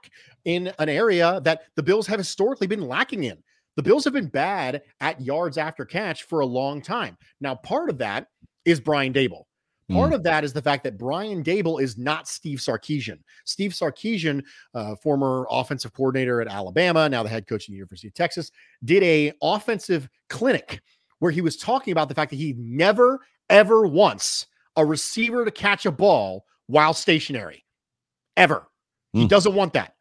in 0.45 0.71
an 0.77 0.87
area 0.87 1.41
that 1.43 1.63
the 1.75 1.81
Bills 1.81 2.05
have 2.05 2.19
historically 2.19 2.67
been 2.67 2.87
lacking 2.87 3.23
in. 3.23 3.39
The 3.75 3.81
Bills 3.81 4.03
have 4.03 4.13
been 4.13 4.27
bad 4.27 4.83
at 5.01 5.19
yards 5.19 5.57
after 5.57 5.83
catch 5.83 6.25
for 6.25 6.41
a 6.41 6.45
long 6.45 6.83
time. 6.83 7.17
Now, 7.41 7.55
part 7.55 7.89
of 7.89 7.97
that 7.97 8.27
is 8.65 8.79
Brian 8.79 9.11
Daboll. 9.11 9.45
Part 9.89 10.11
mm. 10.11 10.13
of 10.13 10.21
that 10.21 10.43
is 10.43 10.53
the 10.53 10.61
fact 10.61 10.83
that 10.83 10.99
Brian 10.99 11.43
Daboll 11.43 11.81
is 11.81 11.97
not 11.97 12.27
Steve 12.27 12.59
Sarkisian. 12.59 13.17
Steve 13.45 13.71
Sarkisian, 13.71 14.43
uh, 14.75 14.95
former 14.97 15.47
offensive 15.49 15.91
coordinator 15.93 16.39
at 16.39 16.47
Alabama, 16.47 17.09
now 17.09 17.23
the 17.23 17.29
head 17.29 17.47
coach 17.47 17.63
at 17.63 17.69
the 17.69 17.73
University 17.73 18.09
of 18.09 18.13
Texas, 18.13 18.51
did 18.85 19.01
a 19.01 19.33
offensive 19.41 20.07
clinic 20.29 20.83
where 21.17 21.31
he 21.31 21.41
was 21.41 21.57
talking 21.57 21.93
about 21.93 22.09
the 22.09 22.15
fact 22.15 22.29
that 22.29 22.37
he 22.37 22.53
never, 22.59 23.21
ever 23.49 23.87
once 23.87 24.45
a 24.75 24.85
receiver 24.85 25.43
to 25.45 25.51
catch 25.51 25.87
a 25.87 25.91
ball 25.91 26.45
while 26.69 26.93
stationary, 26.93 27.65
ever. 28.37 28.67
Mm. 29.15 29.21
He 29.21 29.27
doesn't 29.27 29.55
want 29.55 29.73
that 29.73 29.95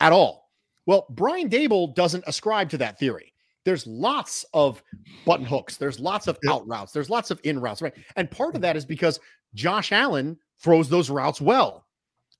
at 0.00 0.12
all. 0.12 0.50
Well, 0.86 1.06
Brian 1.10 1.50
Daboll 1.50 1.94
doesn't 1.94 2.24
ascribe 2.26 2.70
to 2.70 2.78
that 2.78 2.98
theory 2.98 3.32
there's 3.66 3.86
lots 3.86 4.46
of 4.54 4.80
button 5.26 5.44
hooks, 5.44 5.76
there's 5.76 5.98
lots 5.98 6.28
of 6.28 6.38
out 6.48 6.66
routes, 6.68 6.92
there's 6.92 7.10
lots 7.10 7.32
of 7.32 7.40
in 7.42 7.58
routes, 7.58 7.82
right? 7.82 7.92
And 8.14 8.30
part 8.30 8.54
of 8.54 8.60
that 8.60 8.76
is 8.76 8.86
because 8.86 9.18
Josh 9.54 9.90
Allen 9.90 10.38
throws 10.60 10.88
those 10.88 11.10
routes 11.10 11.40
well. 11.40 11.84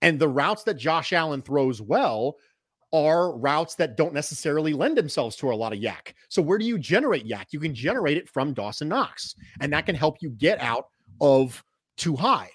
And 0.03 0.21
the 0.21 0.29
routes 0.29 0.63
that 0.63 0.75
Josh 0.75 1.13
Allen 1.13 1.43
throws 1.43 1.83
well 1.83 2.37
are 2.93 3.37
routes 3.37 3.75
that 3.75 3.97
don't 3.97 4.15
necessarily 4.15 4.73
lend 4.73 4.97
themselves 4.97 5.35
to 5.37 5.51
a 5.51 5.55
lot 5.55 5.73
of 5.73 5.81
YAC. 5.81 6.13
So 6.29 6.41
where 6.41 6.59
do 6.59 6.65
you 6.65 6.79
generate 6.79 7.27
YAC? 7.27 7.47
You 7.51 7.59
can 7.59 7.75
generate 7.75 8.17
it 8.17 8.29
from 8.29 8.55
Dawson 8.55 8.89
Knox, 8.89 9.35
and 9.61 9.73
that 9.73 9.85
can 9.85 9.97
help 9.97 10.19
you 10.21 10.31
get 10.31 10.61
out 10.61 10.87
of 11.21 11.63
two 11.97 12.15
high. 12.15 12.51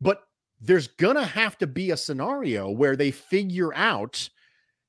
But 0.00 0.22
there's 0.64 0.88
going 0.88 1.16
to 1.16 1.24
have 1.24 1.58
to 1.58 1.66
be 1.66 1.90
a 1.90 1.96
scenario 1.96 2.70
where 2.70 2.96
they 2.96 3.10
figure 3.10 3.74
out 3.74 4.28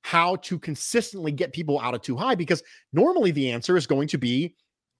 how 0.03 0.37
to 0.37 0.57
consistently 0.57 1.31
get 1.31 1.51
people 1.51 1.79
out 1.79 1.93
of 1.93 2.01
two 2.01 2.15
high 2.15 2.35
because 2.35 2.63
normally 2.93 3.31
the 3.31 3.51
answer 3.51 3.75
is 3.75 3.87
going 3.87 4.07
to 4.07 4.17
be 4.17 4.55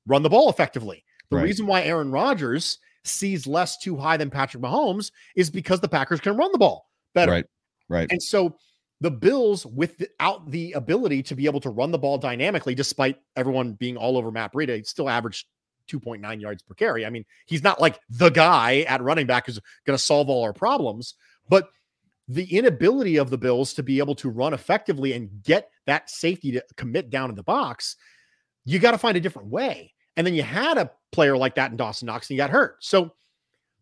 run 0.08 0.24
the 0.24 0.30
ball 0.30 0.50
effectively. 0.50 1.04
The 1.30 1.38
right. 1.38 1.44
reason 1.44 1.66
why 1.66 1.84
Aaron 1.84 2.12
Rodgers 2.12 2.80
sees 3.04 3.48
less 3.48 3.78
two 3.78 3.96
high 3.96 4.18
than 4.18 4.30
Patrick 4.30 4.64
Mahomes 4.64 5.12
is 5.36 5.50
because 5.50 5.80
the 5.80 5.88
Packers 5.88 6.20
can 6.20 6.36
run 6.36 6.52
the 6.52 6.58
ball 6.58 6.90
better. 7.14 7.32
Right. 7.32 7.46
Right. 7.88 8.08
And 8.12 8.22
so 8.22 8.58
the 9.02 9.12
Bills, 9.12 9.66
without 9.66 10.50
the 10.50 10.74
ability 10.74 11.22
to 11.24 11.36
be 11.36 11.46
able 11.46 11.62
to 11.62 11.70
run 11.70 11.92
the 11.92 12.00
ball 12.00 12.18
dynamically, 12.18 12.76
despite 12.76 13.18
everyone 13.36 13.74
being 13.74 13.96
all 13.98 14.18
over 14.18 14.32
Matt 14.32 14.54
Breida, 14.54 14.86
still 14.86 15.10
averaged 15.10 15.46
2.9 15.88 16.42
yards 16.42 16.64
per 16.64 16.74
carry. 16.74 17.06
I 17.06 17.10
mean, 17.10 17.26
he's 17.46 17.64
not 17.64 17.82
like 17.82 18.00
the 18.10 18.30
guy 18.30 18.82
at 18.82 19.02
running 19.02 19.28
back 19.28 19.46
who's 19.46 19.60
going 19.86 19.98
to 19.98 20.04
solve 20.04 20.30
all 20.30 20.44
our 20.44 20.54
problems, 20.54 21.16
but 21.50 21.70
the 22.28 22.46
inability 22.56 23.18
of 23.18 23.30
the 23.30 23.38
Bills 23.38 23.74
to 23.74 23.84
be 23.84 24.00
able 24.00 24.16
to 24.16 24.30
run 24.30 24.54
effectively 24.54 25.14
and 25.14 25.44
get 25.44 25.70
that 25.86 26.10
safety 26.10 26.52
to 26.54 26.64
commit 26.76 27.10
down 27.10 27.30
in 27.30 27.36
the 27.36 27.44
box, 27.44 27.96
you 28.64 28.80
got 28.80 28.92
to 28.92 28.98
find 28.98 29.16
a 29.16 29.22
different 29.22 29.50
way. 29.50 29.94
And 30.18 30.26
then 30.26 30.34
you 30.34 30.44
had 30.44 30.78
a 30.78 30.92
player 31.12 31.38
like 31.38 31.56
that 31.56 31.72
in 31.72 31.78
Dawson 31.78 32.08
Knox 32.08 32.30
and 32.30 32.36
he 32.36 32.38
got 32.38 32.50
hurt. 32.50 32.84
So 32.84 33.14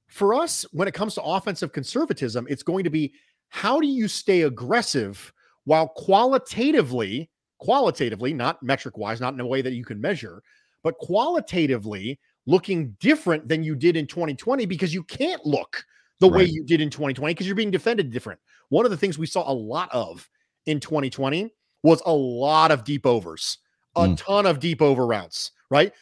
for 0.07 0.33
us, 0.33 0.65
when 0.71 0.87
it 0.87 0.93
comes 0.93 1.15
to 1.15 1.23
offensive 1.23 1.71
conservatism, 1.71 2.47
it's 2.49 2.63
going 2.63 2.83
to 2.83 2.89
be 2.89 3.13
how 3.49 3.79
do 3.79 3.87
you 3.87 4.07
stay 4.07 4.41
aggressive 4.41 5.31
while 5.63 5.87
qualitatively, 5.87 7.29
qualitatively, 7.59 8.33
not 8.33 8.61
metric 8.61 8.97
wise, 8.97 9.21
not 9.21 9.33
in 9.33 9.39
a 9.39 9.45
way 9.45 9.61
that 9.61 9.73
you 9.73 9.85
can 9.85 10.01
measure, 10.01 10.43
but 10.83 10.97
qualitatively 10.97 12.19
looking 12.45 12.95
different 12.99 13.47
than 13.47 13.63
you 13.63 13.75
did 13.75 13.95
in 13.95 14.05
2020 14.05 14.65
because 14.65 14.93
you 14.93 15.03
can't 15.03 15.45
look 15.45 15.83
the 16.19 16.29
right. 16.29 16.39
way 16.39 16.45
you 16.45 16.63
did 16.63 16.81
in 16.81 16.89
2020 16.89 17.33
because 17.33 17.47
you're 17.47 17.55
being 17.55 17.71
defended 17.71 18.11
different. 18.11 18.39
One 18.69 18.85
of 18.85 18.91
the 18.91 18.97
things 18.97 19.17
we 19.17 19.25
saw 19.25 19.49
a 19.49 19.53
lot 19.53 19.89
of 19.91 20.29
in 20.65 20.79
2020 20.79 21.53
was 21.83 22.01
a 22.05 22.13
lot 22.13 22.71
of 22.71 22.83
deep 22.83 23.05
overs, 23.05 23.57
a 23.95 24.01
mm. 24.01 24.17
ton 24.17 24.45
of 24.45 24.59
deep 24.59 24.81
over 24.81 25.05
routes, 25.05 25.51
right? 25.69 25.93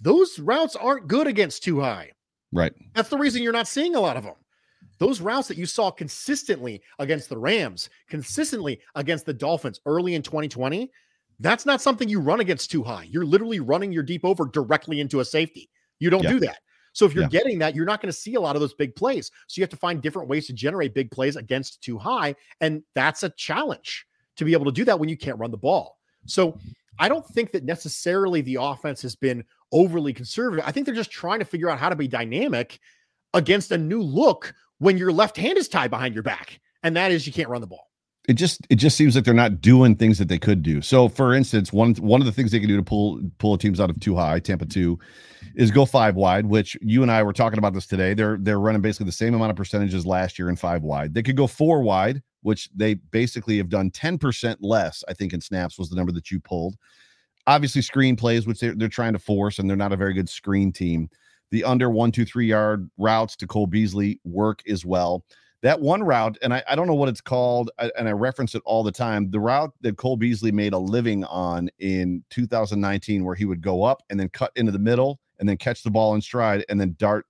Those 0.00 0.38
routes 0.38 0.76
aren't 0.76 1.08
good 1.08 1.26
against 1.26 1.62
two 1.62 1.80
high. 1.80 2.10
Right. 2.52 2.72
That's 2.94 3.08
the 3.08 3.18
reason 3.18 3.42
you're 3.42 3.52
not 3.52 3.68
seeing 3.68 3.96
a 3.96 4.00
lot 4.00 4.16
of 4.16 4.24
them. 4.24 4.34
Those 4.98 5.20
routes 5.20 5.48
that 5.48 5.58
you 5.58 5.66
saw 5.66 5.90
consistently 5.90 6.80
against 6.98 7.28
the 7.28 7.38
Rams, 7.38 7.90
consistently 8.08 8.80
against 8.94 9.26
the 9.26 9.34
Dolphins 9.34 9.80
early 9.86 10.14
in 10.14 10.22
2020, 10.22 10.90
that's 11.40 11.66
not 11.66 11.80
something 11.80 12.08
you 12.08 12.20
run 12.20 12.40
against 12.40 12.70
two 12.70 12.82
high. 12.82 13.06
You're 13.10 13.24
literally 13.24 13.60
running 13.60 13.92
your 13.92 14.02
deep 14.02 14.24
over 14.24 14.46
directly 14.46 15.00
into 15.00 15.20
a 15.20 15.24
safety. 15.24 15.70
You 15.98 16.10
don't 16.10 16.22
yeah. 16.22 16.30
do 16.30 16.40
that. 16.40 16.58
So 16.92 17.04
if 17.04 17.12
you're 17.12 17.24
yeah. 17.24 17.28
getting 17.30 17.58
that, 17.58 17.74
you're 17.74 17.84
not 17.84 18.00
going 18.00 18.12
to 18.12 18.18
see 18.18 18.34
a 18.34 18.40
lot 18.40 18.54
of 18.54 18.60
those 18.60 18.74
big 18.74 18.94
plays. 18.94 19.30
So 19.48 19.58
you 19.58 19.62
have 19.62 19.70
to 19.70 19.76
find 19.76 20.00
different 20.00 20.28
ways 20.28 20.46
to 20.46 20.52
generate 20.52 20.94
big 20.94 21.10
plays 21.10 21.34
against 21.36 21.82
two 21.82 21.98
high. 21.98 22.36
And 22.60 22.82
that's 22.94 23.24
a 23.24 23.30
challenge 23.30 24.06
to 24.36 24.44
be 24.44 24.52
able 24.52 24.66
to 24.66 24.72
do 24.72 24.84
that 24.84 24.98
when 24.98 25.08
you 25.08 25.16
can't 25.16 25.38
run 25.38 25.50
the 25.50 25.56
ball. 25.56 25.98
So 26.26 26.56
I 26.98 27.08
don't 27.08 27.26
think 27.26 27.50
that 27.52 27.64
necessarily 27.64 28.40
the 28.42 28.58
offense 28.60 29.02
has 29.02 29.16
been 29.16 29.44
overly 29.72 30.12
conservative. 30.12 30.64
I 30.66 30.70
think 30.70 30.86
they're 30.86 30.94
just 30.94 31.10
trying 31.10 31.40
to 31.40 31.44
figure 31.44 31.68
out 31.68 31.80
how 31.80 31.88
to 31.88 31.96
be 31.96 32.06
dynamic 32.06 32.78
against 33.34 33.72
a 33.72 33.78
new 33.78 34.00
look 34.00 34.54
when 34.78 34.96
your 34.96 35.12
left 35.12 35.36
hand 35.36 35.58
is 35.58 35.66
tied 35.66 35.90
behind 35.90 36.14
your 36.14 36.22
back. 36.22 36.60
And 36.84 36.96
that 36.96 37.10
is 37.10 37.26
you 37.26 37.32
can't 37.32 37.48
run 37.48 37.60
the 37.60 37.66
ball 37.66 37.88
it 38.26 38.34
just 38.34 38.66
it 38.70 38.76
just 38.76 38.96
seems 38.96 39.14
like 39.14 39.24
they're 39.24 39.34
not 39.34 39.60
doing 39.60 39.96
things 39.96 40.18
that 40.18 40.28
they 40.28 40.38
could 40.38 40.62
do. 40.62 40.80
So, 40.80 41.08
for 41.08 41.34
instance, 41.34 41.72
one 41.72 41.94
one 41.96 42.20
of 42.22 42.26
the 42.26 42.32
things 42.32 42.50
they 42.50 42.58
can 42.58 42.68
do 42.68 42.76
to 42.76 42.82
pull 42.82 43.20
pull 43.38 43.58
teams 43.58 43.80
out 43.80 43.90
of 43.90 44.00
two 44.00 44.14
high, 44.14 44.38
Tampa 44.38 44.64
two, 44.64 44.98
is 45.54 45.70
go 45.70 45.84
five 45.84 46.16
wide. 46.16 46.46
Which 46.46 46.76
you 46.80 47.02
and 47.02 47.10
I 47.10 47.22
were 47.22 47.34
talking 47.34 47.58
about 47.58 47.74
this 47.74 47.86
today. 47.86 48.14
They're 48.14 48.38
they're 48.40 48.60
running 48.60 48.80
basically 48.80 49.06
the 49.06 49.12
same 49.12 49.34
amount 49.34 49.50
of 49.50 49.56
percentages 49.56 50.06
last 50.06 50.38
year 50.38 50.48
in 50.48 50.56
five 50.56 50.82
wide. 50.82 51.12
They 51.12 51.22
could 51.22 51.36
go 51.36 51.46
four 51.46 51.82
wide, 51.82 52.22
which 52.40 52.70
they 52.74 52.94
basically 52.94 53.58
have 53.58 53.68
done 53.68 53.90
ten 53.90 54.16
percent 54.16 54.62
less. 54.62 55.04
I 55.06 55.12
think 55.12 55.34
in 55.34 55.42
snaps 55.42 55.78
was 55.78 55.90
the 55.90 55.96
number 55.96 56.12
that 56.12 56.30
you 56.30 56.40
pulled. 56.40 56.76
Obviously, 57.46 57.82
screen 57.82 58.16
plays, 58.16 58.46
which 58.46 58.58
they're 58.58 58.74
they're 58.74 58.88
trying 58.88 59.12
to 59.12 59.18
force, 59.18 59.58
and 59.58 59.68
they're 59.68 59.76
not 59.76 59.92
a 59.92 59.98
very 59.98 60.14
good 60.14 60.30
screen 60.30 60.72
team. 60.72 61.10
The 61.50 61.64
under 61.64 61.90
one 61.90 62.10
two 62.10 62.24
three 62.24 62.46
yard 62.46 62.88
routes 62.96 63.36
to 63.36 63.46
Cole 63.46 63.66
Beasley 63.66 64.18
work 64.24 64.62
as 64.66 64.86
well 64.86 65.24
that 65.64 65.80
one 65.80 66.02
route, 66.02 66.36
and 66.42 66.52
I, 66.52 66.62
I 66.68 66.74
don't 66.76 66.86
know 66.86 66.94
what 66.94 67.08
it's 67.08 67.22
called, 67.22 67.70
and 67.78 68.06
I 68.06 68.12
reference 68.12 68.54
it 68.54 68.60
all 68.66 68.82
the 68.82 68.92
time. 68.92 69.30
The 69.30 69.40
route 69.40 69.72
that 69.80 69.96
Cole 69.96 70.18
Beasley 70.18 70.52
made 70.52 70.74
a 70.74 70.78
living 70.78 71.24
on 71.24 71.70
in 71.78 72.22
2019, 72.28 73.24
where 73.24 73.34
he 73.34 73.46
would 73.46 73.62
go 73.62 73.82
up 73.82 74.02
and 74.10 74.20
then 74.20 74.28
cut 74.28 74.52
into 74.56 74.70
the 74.70 74.78
middle 74.78 75.20
and 75.40 75.48
then 75.48 75.56
catch 75.56 75.82
the 75.82 75.90
ball 75.90 76.14
in 76.14 76.20
stride 76.20 76.66
and 76.68 76.78
then 76.78 76.94
dart 76.98 77.24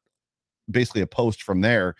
basically 0.68 1.00
a 1.00 1.06
post 1.06 1.44
from 1.44 1.60
there. 1.60 1.94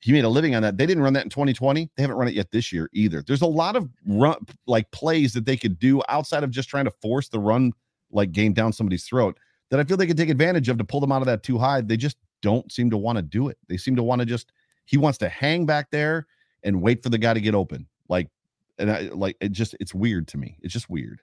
He 0.00 0.10
made 0.10 0.24
a 0.24 0.28
living 0.28 0.56
on 0.56 0.62
that. 0.62 0.76
They 0.76 0.86
didn't 0.86 1.04
run 1.04 1.12
that 1.12 1.22
in 1.22 1.30
2020. 1.30 1.88
They 1.96 2.02
haven't 2.02 2.16
run 2.16 2.26
it 2.26 2.34
yet 2.34 2.50
this 2.50 2.72
year 2.72 2.90
either. 2.92 3.22
There's 3.22 3.42
a 3.42 3.46
lot 3.46 3.76
of 3.76 3.88
run 4.04 4.38
like 4.66 4.90
plays 4.90 5.34
that 5.34 5.46
they 5.46 5.56
could 5.56 5.78
do 5.78 6.02
outside 6.08 6.42
of 6.42 6.50
just 6.50 6.68
trying 6.68 6.86
to 6.86 6.92
force 7.00 7.28
the 7.28 7.38
run 7.38 7.72
like 8.10 8.32
game 8.32 8.52
down 8.52 8.72
somebody's 8.72 9.04
throat 9.04 9.38
that 9.70 9.78
I 9.78 9.84
feel 9.84 9.96
they 9.96 10.08
could 10.08 10.16
take 10.16 10.30
advantage 10.30 10.68
of 10.68 10.78
to 10.78 10.84
pull 10.84 10.98
them 10.98 11.12
out 11.12 11.22
of 11.22 11.26
that 11.26 11.44
two 11.44 11.58
high. 11.58 11.80
They 11.80 11.96
just 11.96 12.16
don't 12.42 12.72
seem 12.72 12.90
to 12.90 12.96
want 12.96 13.18
to 13.18 13.22
do 13.22 13.48
it. 13.48 13.58
They 13.68 13.76
seem 13.76 13.94
to 13.94 14.02
want 14.02 14.18
to 14.18 14.26
just 14.26 14.50
he 14.86 14.96
wants 14.96 15.18
to 15.18 15.28
hang 15.28 15.66
back 15.66 15.90
there 15.90 16.26
and 16.62 16.80
wait 16.80 17.02
for 17.02 17.10
the 17.10 17.18
guy 17.18 17.34
to 17.34 17.40
get 17.40 17.54
open. 17.54 17.86
Like, 18.08 18.28
and 18.78 18.90
I 18.90 19.02
like 19.12 19.36
it 19.40 19.52
just 19.52 19.76
it's 19.80 19.94
weird 19.94 20.28
to 20.28 20.38
me. 20.38 20.56
It's 20.62 20.72
just 20.72 20.88
weird. 20.88 21.20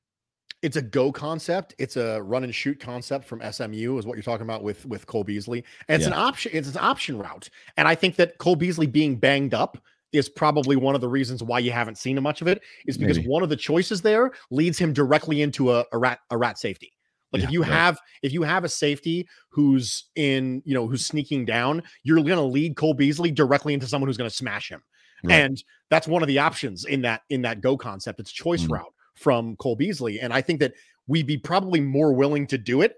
It's 0.62 0.78
a 0.78 0.82
go 0.82 1.12
concept. 1.12 1.76
It's 1.78 1.98
a 1.98 2.22
run 2.22 2.46
and 2.46 2.56
shoot 2.56 2.80
concept 2.80 3.26
from 3.26 3.42
SMU, 3.52 3.98
is 3.98 4.06
what 4.06 4.16
you're 4.16 4.24
talking 4.24 4.46
about 4.46 4.64
with 4.64 4.86
with 4.86 5.06
Cole 5.08 5.24
Beasley. 5.24 5.64
And 5.88 6.02
it's 6.02 6.10
yeah. 6.10 6.16
an 6.16 6.20
option. 6.20 6.52
It's 6.54 6.70
an 6.70 6.78
option 6.78 7.18
route. 7.18 7.50
And 7.78 7.88
I 7.88 7.96
think 7.96 8.16
that 8.16 8.38
Cole 8.38 8.56
Beasley 8.56 8.88
being 8.88 9.18
banged 9.18 9.54
up 9.54 9.78
is 10.14 10.30
probably 10.30 10.76
one 10.76 10.96
of 10.96 11.02
the 11.02 11.10
reasons 11.10 11.44
why 11.44 11.60
you 11.60 11.72
haven't 11.72 11.98
seen 11.98 12.22
much 12.22 12.42
of 12.42 12.48
it. 12.48 12.62
Is 12.88 12.98
because 12.98 13.18
Maybe. 13.18 13.30
one 13.30 13.44
of 13.44 13.50
the 13.50 13.56
choices 13.56 14.02
there 14.02 14.32
leads 14.52 14.78
him 14.78 14.94
directly 14.94 15.42
into 15.42 15.72
a, 15.72 15.86
a 15.92 15.98
rat 15.98 16.20
a 16.30 16.38
rat 16.38 16.58
safety. 16.58 16.94
Like 17.34 17.42
yeah, 17.42 17.48
if 17.48 17.54
you 17.54 17.62
right. 17.62 17.72
have 17.72 18.00
if 18.22 18.32
you 18.32 18.44
have 18.44 18.64
a 18.64 18.70
safety 18.70 19.28
who's 19.50 20.06
in, 20.16 20.62
you 20.66 20.74
know, 20.74 20.88
who's 20.88 21.06
sneaking 21.06 21.46
down, 21.46 21.84
you're 22.04 22.18
going 22.18 22.30
to 22.30 22.42
lead 22.42 22.78
Cole 22.78 22.94
Beasley 22.94 23.32
directly 23.32 23.74
into 23.74 23.88
someone 23.88 24.08
who's 24.08 24.18
going 24.18 24.30
to 24.30 24.36
smash 24.36 24.70
him. 24.70 24.82
Right. 25.24 25.36
And 25.36 25.64
that's 25.90 26.08
one 26.08 26.22
of 26.22 26.28
the 26.28 26.40
options 26.40 26.86
in 26.86 27.02
that 27.02 27.22
in 27.30 27.42
that 27.42 27.62
go 27.62 27.76
concept. 27.76 28.20
It's 28.20 28.32
choice 28.32 28.64
mm-hmm. 28.64 28.74
route 28.74 28.94
from 29.16 29.56
Cole 29.58 29.76
Beasley 29.76 30.20
and 30.20 30.34
I 30.34 30.42
think 30.42 30.60
that 30.60 30.74
we'd 31.08 31.28
be 31.28 31.38
probably 31.38 31.82
more 31.82 32.14
willing 32.14 32.48
to 32.48 32.58
do 32.58 32.82
it 32.82 32.96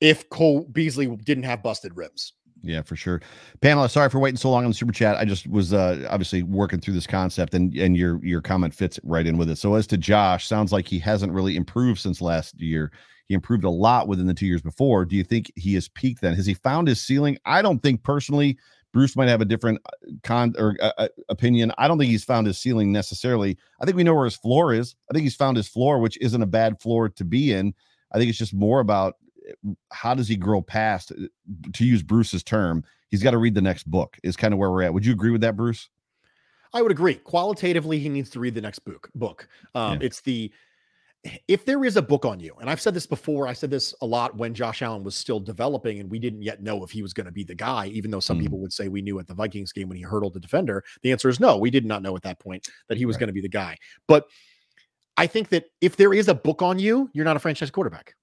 if 0.00 0.28
Cole 0.30 0.66
Beasley 0.72 1.06
didn't 1.16 1.44
have 1.44 1.62
busted 1.62 1.96
ribs. 1.96 2.32
Yeah, 2.62 2.82
for 2.82 2.94
sure. 2.94 3.20
Pamela, 3.60 3.88
sorry 3.88 4.08
for 4.08 4.20
waiting 4.20 4.36
so 4.36 4.50
long 4.50 4.64
on 4.64 4.70
the 4.70 4.74
super 4.74 4.92
chat. 4.92 5.16
I 5.16 5.24
just 5.24 5.48
was 5.48 5.72
uh, 5.72 6.06
obviously 6.08 6.44
working 6.44 6.80
through 6.80 6.94
this 6.94 7.06
concept 7.06 7.54
and 7.54 7.74
and 7.74 7.96
your 7.96 8.24
your 8.24 8.40
comment 8.40 8.72
fits 8.72 9.00
right 9.02 9.26
in 9.26 9.36
with 9.36 9.50
it. 9.50 9.56
So 9.56 9.74
as 9.74 9.86
to 9.88 9.96
Josh, 9.96 10.46
sounds 10.46 10.72
like 10.72 10.86
he 10.86 10.98
hasn't 10.98 11.32
really 11.32 11.56
improved 11.56 12.00
since 12.00 12.20
last 12.20 12.60
year. 12.60 12.92
He 13.32 13.34
improved 13.34 13.64
a 13.64 13.70
lot 13.70 14.08
within 14.08 14.26
the 14.26 14.34
two 14.34 14.44
years 14.44 14.60
before. 14.60 15.06
Do 15.06 15.16
you 15.16 15.24
think 15.24 15.50
he 15.56 15.72
has 15.72 15.88
peaked 15.88 16.20
then? 16.20 16.34
Has 16.34 16.44
he 16.44 16.52
found 16.52 16.86
his 16.86 17.00
ceiling? 17.00 17.38
I 17.46 17.62
don't 17.62 17.82
think 17.82 18.02
personally. 18.02 18.58
Bruce 18.92 19.16
might 19.16 19.30
have 19.30 19.40
a 19.40 19.46
different 19.46 19.80
uh, 19.86 20.10
con 20.22 20.52
or 20.58 20.76
uh, 20.82 20.92
uh, 20.98 21.08
opinion. 21.30 21.72
I 21.78 21.88
don't 21.88 21.98
think 21.98 22.10
he's 22.10 22.24
found 22.24 22.46
his 22.46 22.58
ceiling 22.58 22.92
necessarily. 22.92 23.56
I 23.80 23.86
think 23.86 23.96
we 23.96 24.04
know 24.04 24.14
where 24.14 24.26
his 24.26 24.36
floor 24.36 24.74
is. 24.74 24.94
I 25.10 25.14
think 25.14 25.22
he's 25.22 25.34
found 25.34 25.56
his 25.56 25.66
floor, 25.66 25.98
which 25.98 26.18
isn't 26.20 26.42
a 26.42 26.46
bad 26.46 26.78
floor 26.78 27.08
to 27.08 27.24
be 27.24 27.54
in. 27.54 27.72
I 28.12 28.18
think 28.18 28.28
it's 28.28 28.36
just 28.38 28.52
more 28.52 28.80
about 28.80 29.14
uh, 29.48 29.70
how 29.90 30.12
does 30.12 30.28
he 30.28 30.36
grow 30.36 30.60
past, 30.60 31.10
to 31.72 31.86
use 31.86 32.02
Bruce's 32.02 32.42
term, 32.42 32.84
he's 33.08 33.22
got 33.22 33.30
to 33.30 33.38
read 33.38 33.54
the 33.54 33.62
next 33.62 33.90
book. 33.90 34.18
Is 34.22 34.36
kind 34.36 34.52
of 34.52 34.60
where 34.60 34.70
we're 34.70 34.82
at. 34.82 34.92
Would 34.92 35.06
you 35.06 35.12
agree 35.14 35.30
with 35.30 35.40
that, 35.40 35.56
Bruce? 35.56 35.88
I 36.74 36.82
would 36.82 36.92
agree. 36.92 37.14
Qualitatively, 37.14 37.98
he 37.98 38.10
needs 38.10 38.28
to 38.28 38.40
read 38.40 38.54
the 38.54 38.60
next 38.60 38.80
book. 38.80 39.08
Book. 39.14 39.48
Um, 39.74 39.92
Yeah. 39.92 40.06
It's 40.06 40.20
the 40.20 40.52
if 41.46 41.64
there 41.64 41.84
is 41.84 41.96
a 41.96 42.02
book 42.02 42.24
on 42.24 42.40
you, 42.40 42.54
and 42.60 42.68
I've 42.68 42.80
said 42.80 42.94
this 42.94 43.06
before. 43.06 43.46
I 43.46 43.52
said 43.52 43.70
this 43.70 43.94
a 44.02 44.06
lot 44.06 44.36
when 44.36 44.54
Josh 44.54 44.82
Allen 44.82 45.04
was 45.04 45.14
still 45.14 45.38
developing, 45.38 46.00
and 46.00 46.10
we 46.10 46.18
didn't 46.18 46.42
yet 46.42 46.62
know 46.62 46.82
if 46.82 46.90
he 46.90 47.00
was 47.02 47.12
going 47.12 47.26
to 47.26 47.32
be 47.32 47.44
the 47.44 47.54
guy. 47.54 47.86
Even 47.88 48.10
though 48.10 48.20
some 48.20 48.38
Mhm. 48.38 48.42
people 48.42 48.58
would 48.58 48.72
say 48.72 48.88
we 48.88 49.02
knew 49.02 49.18
at 49.20 49.28
the 49.28 49.34
Vikings 49.34 49.72
game 49.72 49.88
when 49.88 49.96
he 49.96 50.02
hurdled 50.02 50.34
the 50.34 50.40
defender, 50.40 50.82
the 51.02 51.12
answer 51.12 51.28
is 51.28 51.38
no. 51.38 51.56
We 51.58 51.70
did 51.70 51.86
not 51.86 52.02
know 52.02 52.16
at 52.16 52.22
that 52.22 52.40
point 52.40 52.66
that 52.88 52.98
he 52.98 53.06
was 53.06 53.14
Right. 53.16 53.20
going 53.20 53.28
to 53.28 53.32
be 53.34 53.40
the 53.40 53.48
guy. 53.48 53.76
But 54.08 54.26
I 55.16 55.26
think 55.28 55.50
that 55.50 55.66
if 55.80 55.94
there 55.96 56.12
is 56.12 56.26
a 56.28 56.34
book 56.34 56.60
on 56.60 56.78
you, 56.78 57.08
you're 57.12 57.24
not 57.24 57.36
a 57.36 57.40
franchise 57.40 57.70
quarterback. 57.70 58.14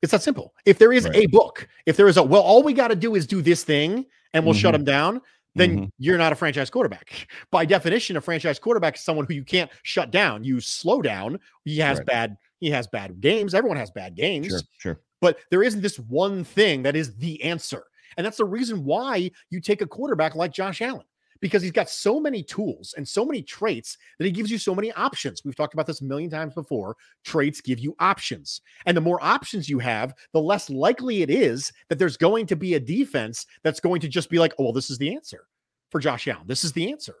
It's 0.00 0.12
that 0.12 0.22
simple. 0.22 0.54
If 0.64 0.78
there 0.78 0.92
is 0.92 1.04
Right. 1.04 1.16
a 1.16 1.26
book, 1.26 1.68
if 1.84 1.96
there 1.96 2.08
is 2.08 2.16
a 2.16 2.22
well, 2.22 2.42
all 2.42 2.62
we 2.62 2.72
got 2.72 2.88
to 2.88 2.96
do 2.96 3.14
is 3.14 3.26
do 3.26 3.42
this 3.42 3.62
thing, 3.62 4.06
and 4.32 4.44
we'll 4.44 4.54
shut 4.54 4.72
Mhm. 4.72 4.78
him 4.78 4.84
down 4.84 5.20
then 5.54 5.78
Mhm. 5.78 5.90
you're 5.98 6.18
not 6.18 6.32
a 6.32 6.36
franchise 6.36 6.70
quarterback. 6.70 7.28
By 7.50 7.64
definition, 7.64 8.16
a 8.16 8.20
franchise 8.20 8.58
quarterback 8.58 8.96
is 8.96 9.02
someone 9.02 9.26
who 9.26 9.34
you 9.34 9.44
can't 9.44 9.70
shut 9.82 10.10
down. 10.10 10.44
You 10.44 10.60
slow 10.60 11.02
down. 11.02 11.38
He 11.64 11.78
has 11.78 11.98
Right. 11.98 12.06
bad. 12.06 12.36
He 12.60 12.70
has 12.70 12.86
bad 12.86 13.20
games. 13.20 13.54
Everyone 13.54 13.76
has 13.76 13.90
bad 13.90 14.14
games. 14.14 14.48
Sure, 14.48 14.60
sure. 14.78 15.00
But 15.20 15.38
there 15.50 15.62
isn't 15.62 15.80
this 15.82 15.98
one 15.98 16.44
thing 16.44 16.82
that 16.82 16.96
is 16.96 17.16
the 17.16 17.42
answer. 17.42 17.84
And 18.16 18.24
that's 18.26 18.36
the 18.36 18.44
reason 18.44 18.84
why 18.84 19.30
you 19.50 19.60
take 19.60 19.80
a 19.82 19.86
quarterback 19.86 20.34
like 20.34 20.52
Josh 20.52 20.80
Allen, 20.82 21.06
because 21.42 21.60
he's 21.60 21.72
got 21.72 21.90
so 21.90 22.20
many 22.20 22.42
tools 22.42 22.94
and 22.96 23.06
so 23.06 23.26
many 23.26 23.42
traits 23.42 23.98
that 24.18 24.24
he 24.24 24.30
gives 24.30 24.50
you 24.50 24.56
so 24.56 24.74
many 24.74 24.92
options. 24.92 25.42
We've 25.44 25.56
talked 25.56 25.74
about 25.74 25.86
this 25.86 26.00
a 26.00 26.04
million 26.04 26.30
times 26.30 26.54
before. 26.54 26.96
Traits 27.24 27.60
give 27.60 27.80
you 27.80 27.94
options. 27.98 28.62
And 28.86 28.96
the 28.96 29.00
more 29.02 29.22
options 29.22 29.68
you 29.68 29.80
have, 29.80 30.14
the 30.32 30.40
less 30.40 30.70
likely 30.70 31.22
it 31.22 31.30
is 31.30 31.72
that 31.88 31.98
there's 31.98 32.16
going 32.16 32.46
to 32.46 32.56
be 32.56 32.74
a 32.74 32.80
defense 32.80 33.44
that's 33.64 33.80
going 33.80 34.00
to 34.00 34.08
just 34.08 34.30
be 34.30 34.38
like, 34.38 34.54
oh, 34.58 34.64
well, 34.64 34.72
this 34.72 34.88
is 34.88 34.98
the 34.98 35.14
answer 35.14 35.46
for 35.90 36.00
Josh 36.00 36.28
Allen. 36.28 36.46
This 36.46 36.62
is 36.64 36.72
the 36.72 36.90
answer. 36.90 37.16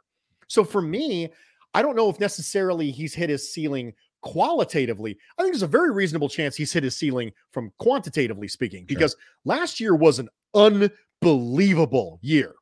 So 0.46 0.62
for 0.62 0.80
me, 0.80 1.28
I 1.74 1.82
don't 1.82 1.96
know 1.96 2.08
if 2.08 2.20
necessarily 2.20 2.92
he's 2.92 3.14
hit 3.14 3.28
his 3.28 3.52
ceiling 3.52 3.92
qualitatively. 4.20 5.18
I 5.36 5.42
think 5.42 5.52
there's 5.52 5.62
a 5.62 5.66
very 5.66 5.90
reasonable 5.90 6.28
chance 6.28 6.54
he's 6.54 6.72
hit 6.72 6.84
his 6.84 6.96
ceiling 6.96 7.32
from 7.50 7.72
quantitatively 7.80 8.46
speaking, 8.46 8.82
Sure. 8.82 8.86
because 8.86 9.16
last 9.44 9.80
year 9.80 9.96
was 9.96 10.20
an 10.20 10.28
unbelievable 10.54 12.20
year 12.22 12.54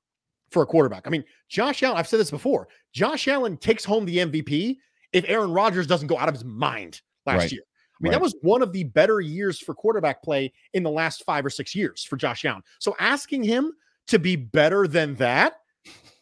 for 0.51 0.62
a 0.62 0.66
quarterback. 0.66 1.07
I 1.07 1.11
mean, 1.11 1.24
Josh 1.48 1.82
Allen, 1.82 1.96
I've 1.98 2.09
said 2.09 2.20
this 2.20 2.30
before. 2.30 2.68
Josh 2.92 3.28
Allen 3.28 3.57
takes 3.57 3.84
home 3.84 4.05
the 4.05 4.18
MVP 4.18 4.78
if 5.12 5.24
Aaron 5.28 5.53
Rodgers 5.53 5.86
doesn't 5.86 6.09
go 6.09 6.18
out 6.18 6.28
of 6.28 6.34
his 6.34 6.44
mind 6.44 7.01
last 7.26 7.38
Right. 7.38 7.53
year. 7.53 7.62
I 7.62 8.03
mean, 8.03 8.11
Right. 8.12 8.18
that 8.18 8.22
was 8.22 8.34
one 8.42 8.62
of 8.62 8.72
the 8.72 8.84
better 8.84 9.20
years 9.20 9.59
for 9.61 9.74
quarterback 9.74 10.22
play 10.22 10.53
in 10.72 10.82
the 10.82 10.90
last 10.90 11.24
five 11.24 11.44
or 11.44 11.51
six 11.51 11.74
years 11.74 12.03
for 12.05 12.16
Josh 12.16 12.44
Allen. 12.44 12.62
So 12.78 12.96
asking 12.98 13.44
him 13.44 13.72
to 14.09 14.18
be 14.18 14.36
better 14.36 14.86
than 14.88 15.14
that 15.16 15.55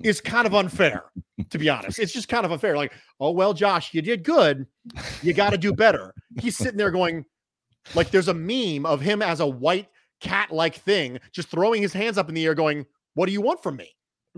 is 0.03 0.21
kind 0.21 0.47
of 0.47 0.55
unfair, 0.55 1.05
to 1.51 1.59
be 1.59 1.69
honest. 1.69 1.99
It's 1.99 2.13
just 2.13 2.29
kind 2.29 2.45
of 2.45 2.53
unfair. 2.53 2.77
Like, 2.77 2.93
oh, 3.21 3.31
well, 3.31 3.55
Josh, 3.55 3.95
you 3.95 4.03
did 4.03 4.23
good. 4.25 4.67
You 5.23 5.33
got 5.33 5.51
to 5.51 5.59
do 5.59 5.73
better. 5.73 6.15
He's 6.41 6.57
sitting 6.57 6.77
there 6.77 6.91
going, 6.91 7.25
like, 7.95 8.11
there's 8.11 8.29
a 8.29 8.35
meme 8.35 8.85
of 8.87 9.01
him 9.01 9.23
as 9.23 9.41
a 9.41 9.47
white 9.47 9.89
cat 10.21 10.51
like 10.53 10.75
thing, 10.77 11.19
just 11.33 11.49
throwing 11.49 11.81
his 11.83 11.93
hands 11.93 12.19
up 12.19 12.29
in 12.29 12.35
the 12.35 12.45
air, 12.45 12.55
going, 12.55 12.87
What 13.15 13.27
do 13.27 13.33
you 13.33 13.41
want 13.41 13.63
from 13.63 13.77
me? 13.77 13.95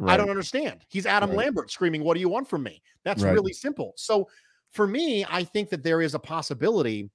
I 0.07 0.17
don't 0.17 0.31
understand. 0.31 0.85
He's 0.89 1.07
Adam 1.07 1.31
Right. 1.31 1.39
Lambert 1.39 1.71
screaming, 1.71 2.05
What 2.05 2.15
do 2.15 2.21
you 2.21 2.29
want 2.29 2.49
from 2.49 2.63
me? 2.63 2.83
That's 3.05 3.23
Right. 3.23 3.33
really 3.33 3.53
simple. 3.53 3.93
So 3.97 4.29
for 4.71 4.87
me, 4.87 5.25
I 5.29 5.45
think 5.45 5.69
that 5.71 5.83
there 5.83 6.01
is 6.01 6.15
a 6.15 6.19
possibility 6.19 7.11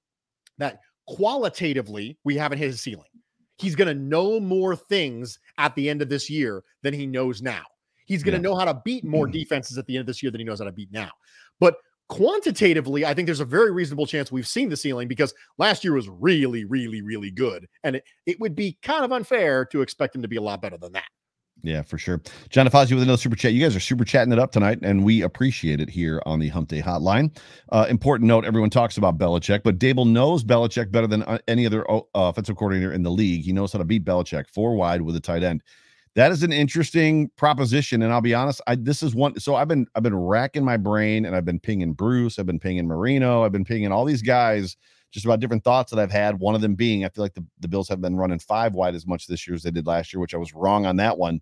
that 0.58 0.80
qualitatively 1.06 2.18
we 2.24 2.36
haven't 2.36 2.58
hit 2.58 2.66
his 2.66 2.80
ceiling. 2.82 3.08
He's 3.58 3.74
going 3.74 3.88
to 3.88 3.94
know 3.94 4.38
more 4.38 4.76
things 4.76 5.38
at 5.58 5.74
the 5.74 5.88
end 5.88 6.02
of 6.02 6.08
this 6.08 6.28
year 6.28 6.62
than 6.82 6.92
he 6.92 7.06
knows 7.06 7.40
now. 7.40 7.62
He's 8.06 8.22
going 8.22 8.34
to 8.34 8.38
Yeah. 8.38 8.50
know 8.52 8.56
how 8.56 8.66
to 8.66 8.80
beat 8.84 9.04
more 9.04 9.26
mm-hmm. 9.26 9.32
defenses 9.32 9.78
at 9.78 9.86
the 9.86 9.96
end 9.96 10.02
of 10.02 10.06
this 10.06 10.22
year 10.22 10.30
than 10.30 10.40
he 10.40 10.44
knows 10.44 10.58
how 10.58 10.66
to 10.66 10.72
beat 10.72 10.92
now. 10.92 11.10
But 11.58 11.76
quantitatively, 12.08 13.04
I 13.04 13.14
think 13.14 13.26
there's 13.26 13.40
a 13.40 13.44
very 13.44 13.72
reasonable 13.72 14.06
chance 14.06 14.30
we've 14.30 14.46
seen 14.46 14.68
the 14.68 14.76
ceiling 14.76 15.08
because 15.08 15.34
last 15.58 15.82
year 15.82 15.94
was 15.94 16.08
really, 16.08 16.64
really, 16.64 17.02
really 17.02 17.30
good. 17.30 17.66
And 17.82 17.96
it, 17.96 18.04
it 18.26 18.40
would 18.40 18.54
be 18.54 18.78
kind 18.82 19.04
of 19.04 19.12
unfair 19.12 19.64
to 19.66 19.82
expect 19.82 20.14
him 20.14 20.22
to 20.22 20.28
be 20.28 20.36
a 20.36 20.42
lot 20.42 20.62
better 20.62 20.78
than 20.78 20.92
that. 20.92 21.08
Yeah, 21.62 21.82
for 21.82 21.98
sure. 21.98 22.20
John 22.48 22.68
Fazio 22.70 22.96
with 22.96 23.02
another 23.02 23.16
super 23.16 23.34
chat. 23.34 23.52
You 23.52 23.60
guys 23.60 23.74
are 23.74 23.80
super 23.80 24.04
chatting 24.04 24.32
it 24.32 24.38
up 24.38 24.52
tonight, 24.52 24.78
and 24.82 25.04
we 25.04 25.22
appreciate 25.22 25.80
it 25.80 25.90
here 25.90 26.22
on 26.24 26.38
the 26.38 26.48
Hump 26.48 26.68
Day 26.68 26.80
Hotline. 26.80 27.36
Uh, 27.72 27.86
important 27.88 28.28
note: 28.28 28.44
everyone 28.44 28.70
talks 28.70 28.98
about 28.98 29.18
Belichick, 29.18 29.62
but 29.64 29.78
Daboll 29.78 30.06
knows 30.06 30.44
Belichick 30.44 30.92
better 30.92 31.08
than 31.08 31.22
uh, 31.24 31.38
any 31.48 31.66
other 31.66 31.90
uh, 31.90 32.00
offensive 32.14 32.56
coordinator 32.56 32.92
in 32.92 33.02
the 33.02 33.10
league. 33.10 33.42
He 33.42 33.52
knows 33.52 33.72
how 33.72 33.78
to 33.78 33.84
beat 33.84 34.04
Belichick 34.04 34.48
four 34.48 34.76
wide 34.76 35.02
with 35.02 35.16
a 35.16 35.20
tight 35.20 35.42
end. 35.42 35.62
That 36.14 36.30
is 36.30 36.42
an 36.42 36.52
interesting 36.52 37.30
proposition, 37.36 38.02
and 38.02 38.12
I'll 38.12 38.20
be 38.20 38.34
honest. 38.34 38.60
I 38.66 38.76
this 38.76 39.02
is 39.02 39.14
one. 39.14 39.40
So 39.40 39.56
I've 39.56 39.68
been 39.68 39.86
I've 39.96 40.02
been 40.04 40.16
racking 40.16 40.64
my 40.64 40.76
brain, 40.76 41.24
and 41.24 41.34
I've 41.34 41.44
been 41.46 41.60
pinging 41.60 41.94
Bruce. 41.94 42.38
I've 42.38 42.46
been 42.46 42.60
pinging 42.60 42.86
Marino. 42.86 43.44
I've 43.44 43.52
been 43.52 43.64
pinging 43.64 43.92
all 43.92 44.04
these 44.04 44.22
guys 44.22 44.76
just 45.16 45.24
about 45.24 45.40
different 45.40 45.64
thoughts 45.64 45.90
that 45.90 45.98
I've 45.98 46.12
had. 46.12 46.38
One 46.38 46.54
of 46.54 46.60
them 46.60 46.74
being, 46.74 47.06
I 47.06 47.08
feel 47.08 47.24
like 47.24 47.32
the, 47.32 47.42
the 47.60 47.68
Bills 47.68 47.88
have 47.88 48.02
been 48.02 48.16
running 48.16 48.38
five 48.38 48.74
wide 48.74 48.94
as 48.94 49.06
much 49.06 49.26
this 49.26 49.46
year 49.46 49.54
as 49.54 49.62
they 49.62 49.70
did 49.70 49.86
last 49.86 50.12
year, 50.12 50.20
which 50.20 50.34
I 50.34 50.36
was 50.36 50.52
wrong 50.52 50.84
on 50.84 50.96
that 50.96 51.16
one. 51.16 51.40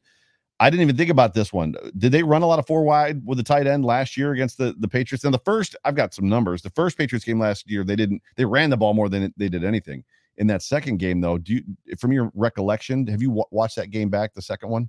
I 0.60 0.70
didn't 0.70 0.82
even 0.82 0.96
think 0.96 1.10
about 1.10 1.34
this 1.34 1.52
one. 1.52 1.74
Did 1.98 2.12
they 2.12 2.22
run 2.22 2.42
a 2.42 2.46
lot 2.46 2.60
of 2.60 2.68
four 2.68 2.84
wide 2.84 3.20
with 3.26 3.38
the 3.38 3.42
tight 3.42 3.66
end 3.66 3.84
last 3.84 4.16
year 4.16 4.30
against 4.30 4.58
the, 4.58 4.76
the 4.78 4.86
Patriots? 4.86 5.24
And 5.24 5.34
the 5.34 5.40
first, 5.40 5.74
I've 5.84 5.96
got 5.96 6.14
some 6.14 6.28
numbers. 6.28 6.62
The 6.62 6.70
first 6.70 6.96
Patriots 6.96 7.24
game 7.24 7.40
last 7.40 7.68
year, 7.68 7.82
they 7.82 7.96
didn't, 7.96 8.22
they 8.36 8.44
ran 8.44 8.70
the 8.70 8.76
ball 8.76 8.94
more 8.94 9.08
than 9.08 9.34
they 9.36 9.48
did 9.48 9.64
anything. 9.64 10.04
In 10.36 10.46
that 10.46 10.62
second 10.62 10.98
game, 10.98 11.20
though, 11.20 11.38
do 11.38 11.54
you, 11.54 11.64
from 11.98 12.12
your 12.12 12.30
recollection, 12.36 13.08
have 13.08 13.20
you 13.20 13.30
w- 13.30 13.44
watched 13.50 13.74
that 13.74 13.90
game 13.90 14.08
back, 14.08 14.34
the 14.34 14.42
second 14.42 14.68
one? 14.68 14.88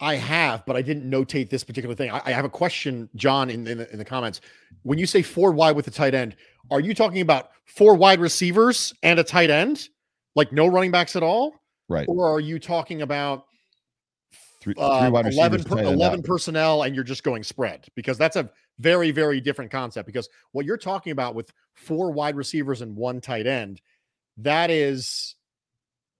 I 0.00 0.14
have, 0.16 0.64
but 0.66 0.76
I 0.76 0.82
didn't 0.82 1.08
notate 1.10 1.50
this 1.50 1.62
particular 1.62 1.94
thing. 1.94 2.10
I, 2.10 2.22
I 2.24 2.30
have 2.32 2.44
a 2.44 2.50
question, 2.50 3.08
John, 3.16 3.50
in, 3.50 3.66
in, 3.66 3.78
the, 3.78 3.92
in 3.92 3.98
the 3.98 4.04
comments. 4.04 4.40
When 4.82 4.98
you 4.98 5.06
say 5.06 5.20
four 5.22 5.52
wide 5.52 5.76
with 5.76 5.86
a 5.88 5.90
tight 5.90 6.14
end, 6.14 6.36
are 6.70 6.80
you 6.80 6.94
talking 6.94 7.20
about 7.20 7.50
four 7.66 7.94
wide 7.94 8.18
receivers 8.20 8.94
and 9.02 9.18
a 9.18 9.24
tight 9.24 9.50
end, 9.50 9.88
like 10.34 10.52
no 10.52 10.66
running 10.66 10.90
backs 10.90 11.16
at 11.16 11.22
all, 11.22 11.54
Right. 11.88 12.06
or 12.08 12.32
are 12.32 12.40
you 12.40 12.58
talking 12.58 13.02
about 13.02 13.44
Three, 14.60 14.74
uh, 14.76 15.00
three 15.00 15.10
wide 15.10 15.26
11, 15.26 15.64
per- 15.64 15.82
11 15.82 16.22
personnel 16.22 16.82
and 16.82 16.94
you're 16.94 17.04
just 17.04 17.22
going 17.22 17.42
spread? 17.42 17.86
Because 17.94 18.16
that's 18.16 18.36
a 18.36 18.50
very, 18.78 19.10
very 19.10 19.40
different 19.40 19.70
concept. 19.70 20.06
Because 20.06 20.28
what 20.52 20.64
you're 20.64 20.76
talking 20.76 21.12
about 21.12 21.34
with 21.34 21.50
four 21.74 22.10
wide 22.10 22.36
receivers 22.36 22.80
and 22.80 22.96
one 22.96 23.20
tight 23.20 23.46
end, 23.46 23.80
that 24.38 24.70
is 24.70 25.34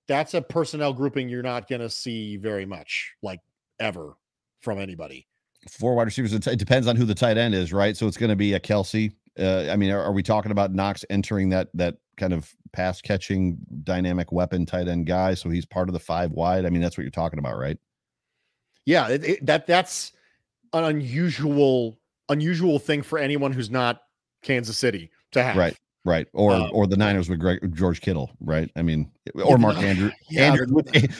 that's 0.09 0.35
a 0.35 0.43
personnel 0.43 0.93
grouping 0.93 1.29
you're 1.29 1.43
not 1.43 1.69
going 1.69 1.81
to 1.81 1.89
see 1.91 2.37
very 2.37 2.67
much, 2.67 3.15
like 3.23 3.41
ever, 3.81 4.17
from 4.61 4.79
anybody. 4.79 5.27
Four 5.69 5.95
wide 5.95 6.05
receivers. 6.05 6.33
It 6.33 6.59
depends 6.59 6.87
on 6.87 6.97
who 6.97 7.05
the 7.05 7.15
tight 7.15 7.37
end 7.37 7.55
is, 7.55 7.73
right? 7.73 7.97
So 7.97 8.07
it's 8.07 8.17
going 8.17 8.31
to 8.31 8.37
be 8.37 8.55
a 8.55 8.61
Kelce. 8.61 9.13
Uh, 9.39 9.69
I 9.71 9.77
mean, 9.77 9.91
are, 9.91 10.03
are 10.03 10.13
we 10.13 10.23
talking 10.23 10.53
about 10.53 10.73
Knox 10.73 11.05
entering 11.11 11.51
that 11.51 11.69
that 11.75 11.97
kind 12.17 12.33
of 12.33 12.51
pass 12.73 13.01
catching 13.01 13.59
dynamic 13.85 14.33
weapon 14.33 14.65
tight 14.67 14.89
end 14.89 15.07
guy? 15.07 15.35
So 15.35 15.51
he's 15.51 15.67
part 15.67 15.89
of 15.89 15.93
the 15.93 16.01
five 16.01 16.31
wide. 16.33 16.65
I 16.65 16.71
mean, 16.71 16.81
that's 16.81 16.97
what 16.97 17.03
you're 17.03 17.11
talking 17.11 17.39
about, 17.39 17.59
right? 17.59 17.79
Yeah, 18.87 19.09
it, 19.09 19.25
it- 19.25 19.47
that 19.47 19.67
that's 19.67 20.13
an 20.73 20.85
unusual 20.85 21.99
unusual 22.29 22.79
thing 22.79 23.03
for 23.03 23.19
anyone 23.19 23.53
who's 23.53 23.71
not 23.71 24.03
Kansas 24.43 24.79
City 24.79 25.11
to 25.33 25.43
have. 25.43 25.57
Right. 25.57 25.77
Right. 26.05 26.27
Or 26.33 26.53
Um, 26.53 26.71
or 26.73 26.87
the 26.87 26.97
Niners 26.97 27.29
with 27.29 27.41
Greg, 27.41 27.75
George 27.75 28.01
Kittle, 28.01 28.31
right? 28.41 28.71
I 28.75 28.81
mean, 28.83 29.11
or 29.45 29.59
Mark 29.59 29.77
Andrew. 29.77 30.11
yeah, 30.31 30.45
Andrew 30.53 30.67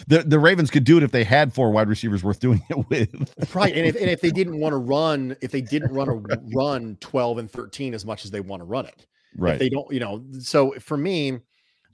the, 0.09 0.25
the 0.27 0.39
Ravens 0.39 0.71
could 0.71 0.85
do 0.85 0.97
it 0.97 1.03
if 1.03 1.13
they 1.13 1.23
had 1.23 1.53
four 1.53 1.71
wide 1.71 1.89
receivers 1.89 2.25
worth 2.25 2.41
doing 2.41 2.63
it 2.71 2.89
with. 2.89 3.55
Right. 3.55 3.77
And 3.77 3.87
if, 3.87 3.95
and 3.97 4.09
if 4.09 4.23
they 4.23 4.31
didn't 4.31 4.59
want 4.59 4.73
to 4.73 4.77
run, 4.79 5.37
if 5.43 5.51
they 5.51 5.61
didn't 5.61 5.93
run 5.93 6.09
a 6.09 6.15
run 6.57 6.97
12 7.01 7.39
and 7.39 7.51
13 7.51 7.93
as 7.93 8.07
much 8.07 8.25
as 8.25 8.31
they 8.31 8.41
want 8.41 8.61
to 8.61 8.65
run 8.65 8.87
it. 8.87 9.07
If 9.35 9.41
Right. 9.41 9.59
they 9.59 9.69
don't, 9.69 9.93
you 9.93 10.01
know, 10.01 10.25
so 10.39 10.73
for 10.81 10.97
me, 10.97 11.41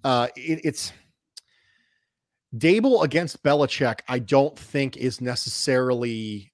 uh 0.05 0.29
it, 0.37 0.61
it's 0.65 0.93
Daboll 2.57 3.03
against 3.03 3.43
Belichick, 3.43 4.01
I 4.09 4.21
don't 4.21 4.57
think 4.59 4.97
is 4.97 5.21
necessarily 5.21 6.53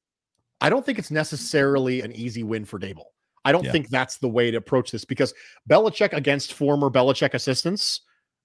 I 0.62 0.70
don't 0.70 0.86
think 0.86 0.98
it's 0.98 1.10
necessarily 1.10 2.00
an 2.00 2.12
easy 2.12 2.42
win 2.42 2.64
for 2.64 2.78
Daboll. 2.78 3.11
I 3.44 3.52
don't 3.52 3.64
Yeah. 3.64 3.72
think 3.72 3.88
that's 3.88 4.18
the 4.18 4.28
way 4.28 4.50
to 4.50 4.56
approach 4.56 4.90
this 4.92 5.04
because 5.04 5.34
Belichick 5.68 6.12
against 6.12 6.52
former 6.52 6.90
Belichick 6.90 7.34
assistants, 7.34 8.02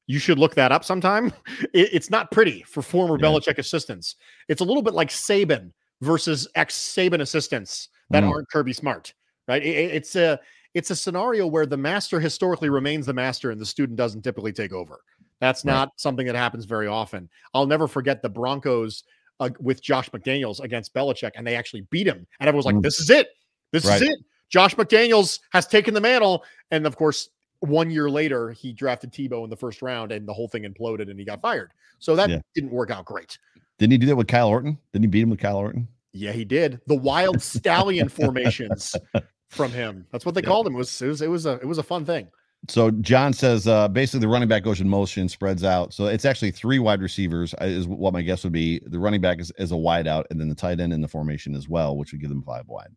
you 0.07 0.19
should 0.19 0.39
look 0.39 0.55
that 0.55 0.71
up 0.71 0.83
sometime. 0.83 1.31
It- 1.73 1.89
it's 1.93 2.09
not 2.09 2.31
pretty 2.31 2.63
for 2.63 2.81
former 2.81 3.17
Yeah. 3.19 3.25
Belichick 3.27 3.57
assistants. 3.57 4.15
It's 4.47 4.61
a 4.61 4.65
little 4.65 4.81
bit 4.81 4.93
like 4.93 5.09
Saban 5.09 5.71
versus 6.01 6.47
ex 6.55 6.75
Saban 6.77 7.21
assistants 7.21 7.89
that 8.09 8.23
Mm. 8.23 8.29
aren't 8.31 8.49
Kirby 8.49 8.73
Smart, 8.73 9.13
right? 9.47 9.61
It- 9.63 9.75
it- 9.77 9.95
it's 9.95 10.15
a 10.15 10.39
it's 10.73 10.91
a 10.91 10.95
scenario 10.95 11.47
where 11.47 11.65
the 11.65 11.77
master 11.77 12.19
historically 12.19 12.69
remains 12.69 13.07
the 13.07 13.13
master 13.13 13.49
and 13.49 13.59
the 13.59 13.65
student 13.65 13.97
doesn't 13.97 14.21
typically 14.21 14.51
take 14.53 14.71
over. 14.73 14.99
That's 15.39 15.65
Right. 15.65 15.71
not 15.73 15.93
something 15.97 16.27
that 16.27 16.35
happens 16.35 16.65
very 16.65 16.85
often. 16.85 17.29
I'll 17.55 17.65
never 17.65 17.87
forget 17.87 18.21
the 18.21 18.29
Broncos 18.29 19.03
uh, 19.39 19.49
with 19.59 19.81
Josh 19.81 20.09
McDaniels 20.11 20.59
against 20.59 20.93
Belichick, 20.93 21.31
and 21.35 21.45
they 21.47 21.55
actually 21.55 21.81
beat 21.89 22.05
him. 22.07 22.27
And 22.39 22.47
everyone's 22.47 22.65
like, 22.65 22.75
Mm. 22.75 22.83
"This 22.83 22.99
is 22.99 23.09
it. 23.09 23.29
This 23.71 23.85
Right. 23.85 24.01
is 24.01 24.09
it. 24.09 24.19
Josh 24.49 24.75
McDaniels 24.75 25.39
has 25.51 25.67
taken 25.67 25.93
the 25.93 26.01
mantle." 26.01 26.43
And 26.71 26.85
of 26.85 26.95
course, 26.95 27.29
one 27.59 27.89
year 27.89 28.09
later, 28.09 28.51
he 28.51 28.73
drafted 28.73 29.11
Tebow 29.11 29.43
in 29.43 29.49
the 29.49 29.57
first 29.57 29.81
round, 29.81 30.11
and 30.11 30.27
the 30.27 30.33
whole 30.33 30.47
thing 30.47 30.63
imploded, 30.63 31.09
and 31.09 31.19
he 31.19 31.25
got 31.25 31.41
fired. 31.41 31.71
So 31.99 32.15
that 32.15 32.29
Yeah. 32.29 32.39
didn't 32.53 32.71
work 32.71 32.91
out 32.91 33.05
great. 33.05 33.37
Didn't 33.79 33.91
he 33.91 33.97
do 33.97 34.07
that 34.07 34.15
with 34.15 34.27
Kyle 34.27 34.49
Orton? 34.49 34.77
Didn't 34.93 35.03
he 35.03 35.07
beat 35.07 35.21
him 35.21 35.29
with 35.29 35.39
Kyle 35.39 35.57
Orton? 35.57 35.87
Yeah, 36.13 36.31
he 36.31 36.45
did. 36.45 36.79
The 36.87 36.95
wild 36.95 37.41
stallion 37.41 38.09
formations 38.09 38.95
from 39.49 39.71
him. 39.71 40.05
That's 40.11 40.25
what 40.25 40.35
they 40.35 40.41
called 40.41 40.65
him. 40.67 40.73
It 40.73 40.77
was, 40.77 41.01
it 41.01 41.07
was 41.07 41.21
it 41.21 41.29
was 41.29 41.45
a 41.45 41.53
it 41.53 41.65
was 41.65 41.77
a 41.77 41.83
fun 41.83 42.05
thing. 42.05 42.27
So 42.69 42.89
John 42.91 43.33
says 43.33 43.67
uh, 43.67 43.87
basically 43.87 44.21
the 44.21 44.27
running 44.27 44.49
back 44.49 44.63
goes 44.63 44.81
in 44.81 44.89
motion, 44.89 45.29
spreads 45.29 45.63
out. 45.63 45.93
So 45.93 46.07
it's 46.07 46.25
actually 46.25 46.51
three 46.51 46.79
wide 46.79 47.01
receivers 47.01 47.53
uh, 47.61 47.65
is 47.65 47.87
what 47.87 48.13
my 48.13 48.23
guess 48.23 48.43
would 48.43 48.51
be. 48.53 48.81
The 48.87 48.97
running 48.99 49.21
back 49.21 49.39
is, 49.39 49.51
is 49.59 49.71
a 49.71 49.77
wide 49.77 50.07
out, 50.07 50.25
and 50.31 50.41
then 50.41 50.49
the 50.49 50.55
tight 50.55 50.79
end 50.79 50.91
in 50.91 51.01
the 51.01 51.07
formation 51.07 51.55
as 51.55 51.69
well, 51.69 51.95
which 51.95 52.11
would 52.11 52.19
give 52.21 52.29
them 52.29 52.41
five 52.41 52.67
wide. 52.67 52.89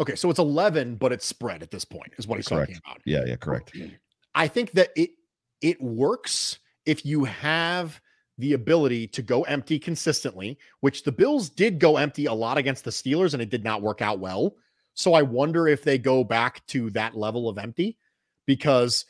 Okay, 0.00 0.14
so 0.14 0.30
it's 0.30 0.38
eleven, 0.38 0.96
but 0.96 1.12
it's 1.12 1.24
spread 1.24 1.62
at 1.62 1.70
this 1.70 1.84
point, 1.84 2.12
is 2.18 2.26
what 2.26 2.36
he's 2.36 2.48
correct. 2.48 2.72
talking 2.72 2.82
about. 2.84 3.00
Yeah, 3.04 3.24
yeah, 3.24 3.36
correct. 3.36 3.76
I 4.34 4.48
think 4.48 4.72
that 4.72 4.90
it 4.96 5.10
it 5.60 5.80
works 5.80 6.58
if 6.84 7.04
you 7.04 7.24
have 7.24 8.00
the 8.38 8.52
ability 8.52 9.06
to 9.08 9.22
go 9.22 9.42
empty 9.44 9.78
consistently, 9.78 10.58
which 10.80 11.04
the 11.04 11.12
Bills 11.12 11.48
did 11.48 11.78
go 11.78 11.96
empty 11.96 12.26
a 12.26 12.32
lot 12.32 12.58
against 12.58 12.84
the 12.84 12.90
Steelers, 12.90 13.32
and 13.32 13.42
it 13.42 13.50
did 13.50 13.64
not 13.64 13.80
work 13.80 14.02
out 14.02 14.18
well. 14.18 14.56
So 14.94 15.14
I 15.14 15.22
wonder 15.22 15.68
if 15.68 15.82
they 15.82 15.98
go 15.98 16.24
back 16.24 16.66
to 16.68 16.90
that 16.90 17.16
level 17.16 17.48
of 17.48 17.58
empty 17.58 17.96
because 18.46 19.04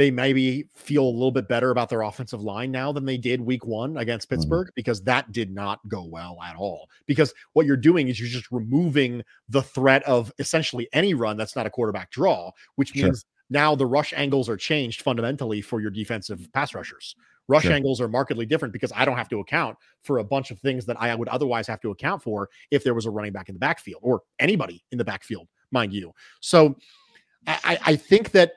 they 0.00 0.10
maybe 0.10 0.64
feel 0.74 1.02
a 1.02 1.10
little 1.10 1.30
bit 1.30 1.46
better 1.46 1.70
about 1.70 1.90
their 1.90 2.00
offensive 2.00 2.40
line 2.40 2.70
now 2.70 2.90
than 2.90 3.04
they 3.04 3.18
did 3.18 3.38
week 3.38 3.66
one 3.66 3.98
against 3.98 4.26
mm-hmm. 4.26 4.36
Pittsburgh 4.36 4.68
mm-hmm. 4.68 4.74
because 4.74 5.02
that 5.02 5.30
did 5.30 5.52
not 5.52 5.78
go 5.88 6.04
well 6.04 6.38
at 6.42 6.56
all. 6.56 6.88
Because 7.04 7.34
what 7.52 7.66
you're 7.66 7.76
doing 7.76 8.08
is 8.08 8.18
you're 8.18 8.30
just 8.30 8.50
removing 8.50 9.22
the 9.50 9.62
threat 9.62 10.02
of 10.04 10.32
essentially 10.38 10.88
any 10.94 11.12
run 11.12 11.36
that's 11.36 11.54
not 11.54 11.66
a 11.66 11.70
quarterback 11.70 12.10
draw, 12.10 12.50
which 12.76 12.94
means 12.94 13.20
sure. 13.20 13.24
now 13.50 13.74
the 13.74 13.84
rush 13.84 14.14
angles 14.16 14.48
are 14.48 14.56
changed 14.56 15.02
fundamentally 15.02 15.60
for 15.60 15.82
your 15.82 15.90
defensive 15.90 16.50
pass 16.54 16.74
rushers. 16.74 17.14
Rush 17.46 17.64
sure. 17.64 17.72
angles 17.72 18.00
are 18.00 18.08
markedly 18.08 18.46
different 18.46 18.72
because 18.72 18.92
I 18.96 19.04
don't 19.04 19.18
have 19.18 19.28
to 19.28 19.40
account 19.40 19.76
for 20.02 20.16
a 20.16 20.24
bunch 20.24 20.50
of 20.50 20.58
things 20.60 20.86
that 20.86 20.96
I 20.98 21.14
would 21.14 21.28
otherwise 21.28 21.66
have 21.66 21.82
to 21.82 21.90
account 21.90 22.22
for 22.22 22.48
if 22.70 22.84
there 22.84 22.94
was 22.94 23.04
a 23.04 23.10
running 23.10 23.32
back 23.32 23.50
in 23.50 23.54
the 23.54 23.58
backfield 23.58 24.00
or 24.02 24.22
anybody 24.38 24.82
in 24.92 24.96
the 24.96 25.04
backfield, 25.04 25.46
mind 25.70 25.92
you. 25.92 26.14
So 26.40 26.74
I, 27.46 27.78
I 27.84 27.96
think 27.96 28.30
that 28.30 28.52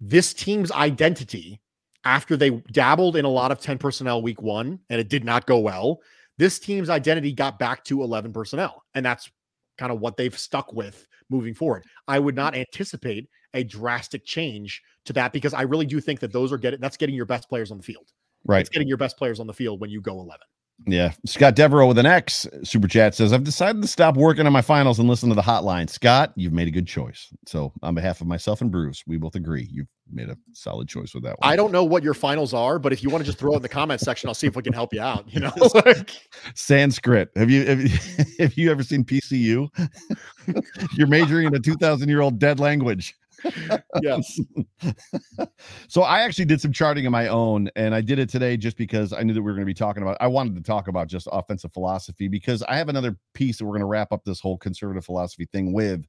this 0.00 0.32
team's 0.32 0.72
identity 0.72 1.60
after 2.04 2.36
they 2.36 2.50
dabbled 2.72 3.16
in 3.16 3.24
a 3.24 3.28
lot 3.28 3.52
of 3.52 3.60
10 3.60 3.78
personnel 3.78 4.22
week 4.22 4.40
one 4.40 4.78
and 4.88 5.00
it 5.00 5.08
did 5.08 5.24
not 5.24 5.46
go 5.46 5.58
well, 5.58 6.00
this 6.38 6.58
team's 6.58 6.88
identity 6.88 7.32
got 7.32 7.58
back 7.58 7.84
to 7.84 8.02
11 8.02 8.32
personnel. 8.32 8.82
And 8.94 9.04
that's 9.04 9.30
kind 9.76 9.92
of 9.92 10.00
what 10.00 10.16
they've 10.16 10.36
stuck 10.36 10.72
with 10.72 11.06
moving 11.28 11.54
forward. 11.54 11.84
I 12.08 12.18
would 12.18 12.34
not 12.34 12.56
anticipate 12.56 13.28
a 13.52 13.64
drastic 13.64 14.24
change 14.24 14.82
to 15.04 15.12
that 15.12 15.32
because 15.32 15.54
I 15.54 15.62
really 15.62 15.86
do 15.86 16.00
think 16.00 16.20
that 16.20 16.32
those 16.32 16.52
are 16.52 16.58
getting 16.58 16.80
that's 16.80 16.96
getting 16.96 17.14
your 17.14 17.26
best 17.26 17.48
players 17.48 17.70
on 17.70 17.76
the 17.76 17.82
field. 17.82 18.12
Right. 18.44 18.60
It's 18.60 18.70
getting 18.70 18.88
your 18.88 18.96
best 18.96 19.18
players 19.18 19.40
on 19.40 19.46
the 19.46 19.52
field 19.52 19.80
when 19.80 19.90
you 19.90 20.00
go 20.00 20.12
11. 20.12 20.38
Yeah. 20.86 21.12
Scott 21.26 21.54
Devereaux 21.54 21.86
with 21.86 21.98
an 21.98 22.06
X 22.06 22.46
super 22.62 22.88
chat 22.88 23.14
says, 23.14 23.32
I've 23.32 23.44
decided 23.44 23.82
to 23.82 23.88
stop 23.88 24.16
working 24.16 24.46
on 24.46 24.52
my 24.52 24.62
finals 24.62 24.98
and 24.98 25.08
listen 25.08 25.28
to 25.28 25.34
the 25.34 25.42
hotline. 25.42 25.90
Scott, 25.90 26.32
you've 26.36 26.52
made 26.52 26.68
a 26.68 26.70
good 26.70 26.86
choice. 26.86 27.28
So, 27.46 27.72
on 27.82 27.94
behalf 27.94 28.20
of 28.20 28.26
myself 28.26 28.60
and 28.60 28.70
Bruce, 28.70 29.04
we 29.06 29.16
both 29.18 29.34
agree 29.34 29.68
you've 29.70 29.88
made 30.12 30.28
a 30.28 30.36
solid 30.52 30.88
choice 30.88 31.14
with 31.14 31.22
that 31.24 31.38
one. 31.38 31.52
I 31.52 31.56
don't 31.56 31.72
know 31.72 31.84
what 31.84 32.02
your 32.02 32.14
finals 32.14 32.54
are, 32.54 32.78
but 32.78 32.92
if 32.92 33.02
you 33.02 33.10
want 33.10 33.22
to 33.22 33.26
just 33.26 33.38
throw 33.38 33.52
it 33.52 33.56
in 33.56 33.62
the 33.62 33.68
comment 33.68 34.00
section, 34.00 34.28
I'll 34.28 34.34
see 34.34 34.46
if 34.46 34.56
we 34.56 34.62
can 34.62 34.72
help 34.72 34.92
you 34.92 35.00
out. 35.00 35.32
You 35.32 35.40
know, 35.40 35.52
Sanskrit. 36.54 37.30
Have 37.36 37.50
you, 37.50 37.66
have 37.66 37.80
you, 37.82 37.98
have 38.38 38.54
you 38.54 38.70
ever 38.70 38.82
seen 38.82 39.04
PCU? 39.04 39.68
You're 40.96 41.06
majoring 41.06 41.46
in 41.48 41.54
a 41.54 41.60
2,000 41.60 42.08
year 42.08 42.20
old 42.20 42.38
dead 42.38 42.58
language 42.58 43.14
yes. 44.02 44.40
so 45.88 46.02
I 46.02 46.20
actually 46.20 46.44
did 46.44 46.60
some 46.60 46.72
charting 46.72 47.06
of 47.06 47.12
my 47.12 47.28
own, 47.28 47.70
and 47.76 47.94
I 47.94 48.00
did 48.00 48.18
it 48.18 48.28
today 48.28 48.56
just 48.56 48.76
because 48.76 49.12
I 49.12 49.22
knew 49.22 49.34
that 49.34 49.42
we 49.42 49.46
were 49.46 49.56
going 49.56 49.62
to 49.62 49.66
be 49.66 49.74
talking 49.74 50.02
about. 50.02 50.16
I 50.20 50.26
wanted 50.26 50.56
to 50.56 50.62
talk 50.62 50.88
about 50.88 51.08
just 51.08 51.28
offensive 51.32 51.72
philosophy 51.72 52.28
because 52.28 52.62
I 52.64 52.76
have 52.76 52.88
another 52.88 53.16
piece 53.34 53.58
that 53.58 53.64
we're 53.64 53.72
going 53.72 53.80
to 53.80 53.86
wrap 53.86 54.12
up 54.12 54.24
this 54.24 54.40
whole 54.40 54.58
conservative 54.58 55.04
philosophy 55.04 55.46
thing 55.52 55.72
with 55.72 56.04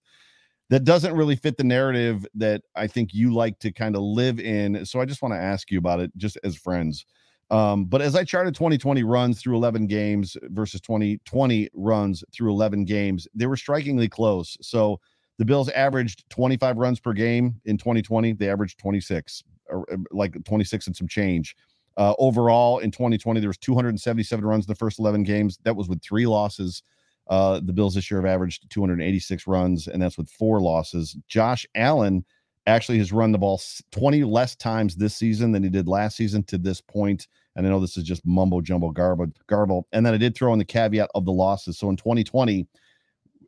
that 0.69 0.85
doesn't 0.85 1.13
really 1.13 1.35
fit 1.35 1.57
the 1.57 1.63
narrative 1.63 2.25
that 2.35 2.61
I 2.75 2.87
think 2.87 3.13
you 3.13 3.33
like 3.33 3.59
to 3.59 3.73
kind 3.73 3.95
of 3.95 4.01
live 4.03 4.39
in. 4.39 4.85
So 4.85 5.01
I 5.01 5.05
just 5.05 5.21
want 5.21 5.33
to 5.33 5.39
ask 5.39 5.69
you 5.69 5.77
about 5.77 5.99
it, 5.99 6.11
just 6.15 6.37
as 6.43 6.55
friends. 6.55 7.05
Um, 7.51 7.83
but 7.83 8.01
as 8.01 8.15
I 8.15 8.23
charted 8.23 8.55
2020 8.55 9.03
runs 9.03 9.41
through 9.41 9.57
11 9.57 9.87
games 9.87 10.37
versus 10.43 10.79
2020 10.79 11.69
runs 11.73 12.23
through 12.33 12.49
11 12.49 12.85
games, 12.85 13.27
they 13.35 13.45
were 13.45 13.57
strikingly 13.57 14.07
close. 14.07 14.57
So 14.61 15.01
the 15.41 15.45
Bills 15.45 15.69
averaged 15.69 16.29
25 16.29 16.77
runs 16.77 16.99
per 16.99 17.13
game 17.13 17.55
in 17.65 17.75
2020. 17.75 18.33
They 18.33 18.47
averaged 18.47 18.77
26, 18.77 19.43
or 19.69 19.91
uh, 19.91 19.97
like 20.11 20.35
26 20.43 20.85
and 20.85 20.95
some 20.95 21.07
change. 21.07 21.55
Uh, 21.97 22.13
overall, 22.19 22.77
in 22.77 22.91
2020, 22.91 23.39
there 23.39 23.49
was 23.49 23.57
277 23.57 24.45
runs 24.45 24.65
in 24.67 24.71
the 24.71 24.75
first 24.75 24.99
11 24.99 25.23
games. 25.23 25.57
That 25.63 25.75
was 25.75 25.89
with 25.89 25.99
three 26.03 26.27
losses. 26.27 26.83
Uh, 27.27 27.59
the 27.59 27.73
Bills 27.73 27.95
this 27.95 28.11
year 28.11 28.21
have 28.21 28.29
averaged 28.29 28.69
286 28.69 29.47
runs, 29.47 29.87
and 29.87 29.99
that's 29.99 30.15
with 30.15 30.29
four 30.29 30.61
losses. 30.61 31.17
Josh 31.27 31.65
Allen 31.73 32.23
actually 32.67 32.99
has 32.99 33.11
run 33.11 33.31
the 33.31 33.39
ball 33.39 33.59
20 33.93 34.23
less 34.23 34.55
times 34.55 34.95
this 34.95 35.15
season 35.15 35.53
than 35.53 35.63
he 35.63 35.69
did 35.69 35.87
last 35.87 36.17
season 36.17 36.43
to 36.43 36.59
this 36.59 36.81
point. 36.81 37.27
And 37.55 37.65
I 37.65 37.69
know 37.71 37.79
this 37.79 37.97
is 37.97 38.03
just 38.03 38.23
mumbo 38.27 38.61
jumbo 38.61 38.91
garble, 38.91 39.25
garble. 39.47 39.87
And 39.91 40.05
then 40.05 40.13
I 40.13 40.17
did 40.17 40.35
throw 40.35 40.53
in 40.53 40.59
the 40.59 40.65
caveat 40.65 41.09
of 41.15 41.25
the 41.25 41.31
losses. 41.31 41.79
So 41.79 41.89
in 41.89 41.95
2020, 41.95 42.67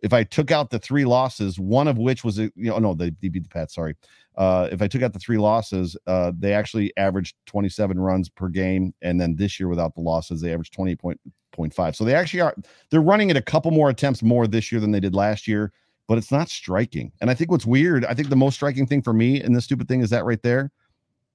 if 0.04 0.12
I 0.12 0.26
took 0.26 0.52
out 0.52 0.70
the 0.70 0.80
three 0.80 1.06
losses, 1.06 1.58
one 1.58 1.88
of 1.88 1.98
which 1.98 2.26
was, 2.26 2.38
you 2.38 2.52
know, 2.56 2.78
no, 2.78 2.94
they, 2.94 3.12
they 3.22 3.30
beat 3.30 3.44
the 3.44 3.50
Pats. 3.50 3.74
Sorry. 3.74 3.96
Uh, 4.36 4.68
if 4.70 4.82
I 4.82 4.88
took 4.88 5.02
out 5.02 5.14
the 5.14 5.20
three 5.20 5.38
losses, 5.38 5.96
uh, 6.08 6.34
they 6.38 6.54
actually 6.54 6.92
averaged 6.98 7.38
27 7.46 7.98
runs 7.98 8.28
per 8.28 8.50
game, 8.50 8.94
and 9.02 9.20
then 9.20 9.38
this 9.38 9.60
year 9.60 9.70
without 9.70 9.96
the 9.96 10.02
losses, 10.02 10.42
they 10.42 10.52
averaged 10.52 10.76
28.5. 10.78 11.96
So 11.96 12.04
they 12.04 12.16
actually 12.16 12.42
are 12.42 12.54
they're 12.90 13.02
running 13.02 13.30
it 13.30 13.38
a 13.38 13.42
couple 13.42 13.72
more 13.72 13.90
attempts 13.90 14.22
more 14.22 14.46
this 14.46 14.72
year 14.72 14.82
than 14.82 14.92
they 14.92 15.00
did 15.00 15.16
last 15.16 15.48
year, 15.48 15.72
but 16.10 16.18
it's 16.18 16.32
not 16.32 16.50
striking. 16.50 17.14
And 17.22 17.30
I 17.30 17.34
think 17.34 17.50
what's 17.50 17.66
weird, 17.66 18.04
I 18.04 18.14
think 18.14 18.30
the 18.30 18.36
most 18.36 18.56
striking 18.56 18.86
thing 18.86 19.02
for 19.02 19.14
me 19.14 19.42
in 19.42 19.54
this 19.54 19.64
stupid 19.64 19.88
thing 19.88 20.02
is 20.02 20.10
that 20.10 20.26
right 20.26 20.42
there, 20.44 20.70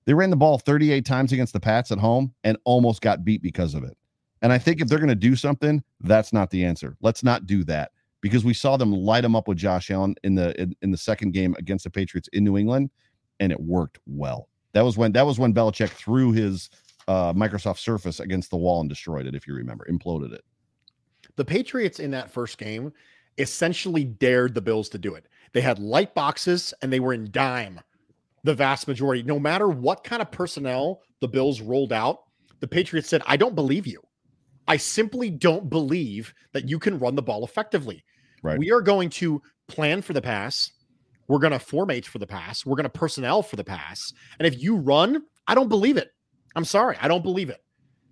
they 0.04 0.12
ran 0.12 0.28
the 0.28 0.36
ball 0.36 0.58
38 0.58 1.06
times 1.06 1.32
against 1.32 1.54
the 1.54 1.60
Pats 1.60 1.90
at 1.90 1.98
home 1.98 2.34
and 2.44 2.58
almost 2.64 3.00
got 3.00 3.24
beat 3.24 3.40
because 3.40 3.74
of 3.74 3.82
it. 3.82 3.96
And 4.42 4.52
I 4.52 4.58
think 4.58 4.82
if 4.82 4.88
they're 4.88 4.98
going 4.98 5.08
to 5.08 5.14
do 5.14 5.36
something, 5.36 5.82
that's 6.00 6.34
not 6.34 6.50
the 6.50 6.64
answer. 6.64 6.96
Let's 7.00 7.24
not 7.24 7.46
do 7.46 7.64
that 7.64 7.92
because 8.20 8.44
we 8.44 8.54
saw 8.54 8.76
them 8.76 8.92
light 8.92 9.22
them 9.22 9.36
up 9.36 9.48
with 9.48 9.58
Josh 9.58 9.90
Allen 9.90 10.14
in 10.24 10.34
the 10.34 10.60
in, 10.60 10.74
in, 10.82 10.90
the 10.90 10.96
second 10.96 11.32
game 11.32 11.54
against 11.58 11.84
the 11.84 11.90
Patriots 11.90 12.28
in 12.32 12.44
New 12.44 12.56
England, 12.56 12.90
and 13.40 13.52
it 13.52 13.60
worked 13.60 13.98
well. 14.06 14.48
That 14.72 14.82
was 14.82 14.96
when 14.96 15.12
that 15.12 15.26
was 15.26 15.38
when 15.38 15.54
Belichick 15.54 15.90
threw 15.90 16.32
his 16.32 16.70
uh, 17.06 17.32
Microsoft 17.32 17.78
Surface 17.78 18.20
against 18.20 18.50
the 18.50 18.56
wall 18.56 18.80
and 18.80 18.88
destroyed 18.88 19.26
it. 19.26 19.34
If 19.34 19.46
you 19.46 19.54
remember, 19.54 19.86
imploded 19.90 20.32
it. 20.32 20.44
The 21.36 21.44
Patriots 21.44 22.00
in 22.00 22.10
that 22.12 22.30
first 22.30 22.58
game 22.58 22.92
essentially 23.38 24.04
dared 24.04 24.54
the 24.54 24.60
Bills 24.60 24.88
to 24.90 24.98
do 24.98 25.14
it. 25.14 25.26
They 25.52 25.60
had 25.60 25.78
light 25.78 26.14
boxes 26.14 26.74
and 26.82 26.92
they 26.92 27.00
were 27.00 27.14
in 27.14 27.30
dime 27.30 27.80
the 28.44 28.54
vast 28.54 28.88
majority. 28.88 29.22
No 29.22 29.38
matter 29.38 29.68
what 29.68 30.04
kind 30.04 30.20
of 30.20 30.30
personnel 30.30 31.02
the 31.20 31.28
Bills 31.28 31.60
rolled 31.60 31.92
out, 31.92 32.24
the 32.60 32.68
Patriots 32.68 33.08
said, 33.08 33.22
"I 33.26 33.36
don't 33.36 33.54
believe 33.54 33.86
you." 33.86 34.02
I 34.68 34.76
simply 34.76 35.30
don't 35.30 35.68
believe 35.68 36.32
that 36.52 36.68
you 36.68 36.78
can 36.78 36.98
run 36.98 37.14
the 37.14 37.22
ball 37.22 37.44
effectively. 37.44 38.04
Right. 38.42 38.58
We 38.58 38.70
are 38.70 38.82
going 38.82 39.10
to 39.10 39.42
plan 39.66 40.02
for 40.02 40.12
the 40.12 40.22
pass. 40.22 40.70
We're 41.26 41.38
going 41.38 41.52
to 41.52 41.58
formate 41.58 42.04
for 42.04 42.18
the 42.18 42.26
pass. 42.26 42.64
We're 42.64 42.76
going 42.76 42.84
to 42.84 42.90
personnel 42.90 43.42
for 43.42 43.56
the 43.56 43.64
pass. 43.64 44.12
And 44.38 44.46
if 44.46 44.62
you 44.62 44.76
run, 44.76 45.22
I 45.46 45.54
don't 45.54 45.68
believe 45.68 45.96
it. 45.96 46.10
I'm 46.54 46.64
sorry. 46.64 46.96
I 47.00 47.08
don't 47.08 47.22
believe 47.22 47.50
it. 47.50 47.62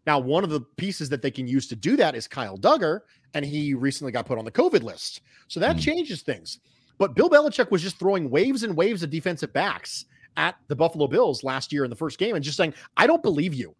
Now, 0.07 0.19
one 0.19 0.45
of 0.45 0.51
the 0.51 0.61
pieces 0.77 1.09
that 1.11 1.21
they 1.21 1.31
can 1.31 1.47
use 1.47 1.67
to 1.69 1.77
do 1.77 1.97
that 1.97 2.15
is 2.15 2.29
Kyle 2.29 2.57
Dugger, 2.57 3.01
and 3.35 3.45
he 3.45 3.75
recently 3.75 4.13
got 4.13 4.27
put 4.27 4.39
on 4.39 4.45
the 4.45 4.51
COVID 4.53 4.83
list. 4.83 5.21
So 5.49 5.61
that 5.61 5.77
mm. 5.77 5.81
changes 5.81 6.23
things. 6.23 6.61
But 6.99 7.15
Bill 7.15 7.29
Belichick 7.29 7.71
was 7.71 7.83
just 7.83 7.99
throwing 7.99 8.31
waves 8.31 8.63
and 8.63 8.77
waves 8.77 9.03
of 9.03 9.11
defensive 9.11 9.53
backs 9.53 10.07
at 10.37 10.57
the 10.69 10.77
Buffalo 10.77 11.07
Bills 11.07 11.45
last 11.45 11.73
year 11.73 11.85
in 11.85 11.91
the 11.91 11.97
first 11.97 12.19
game 12.19 12.35
and 12.35 12.45
just 12.45 12.57
saying, 12.57 12.75
I 12.97 13.07
don't 13.07 13.23
believe 13.23 13.53
you. 13.53 13.75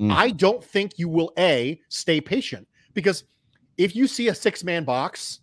Mm. 0.00 0.12
I 0.12 0.30
don't 0.30 0.64
think 0.64 0.98
you 0.98 1.08
will 1.08 1.32
a 1.38 1.80
stay 1.88 2.20
patient 2.20 2.66
because 2.94 3.24
if 3.76 3.94
you 3.94 4.06
see 4.06 4.28
a 4.28 4.34
six 4.34 4.64
man 4.64 4.84
box 4.84 5.40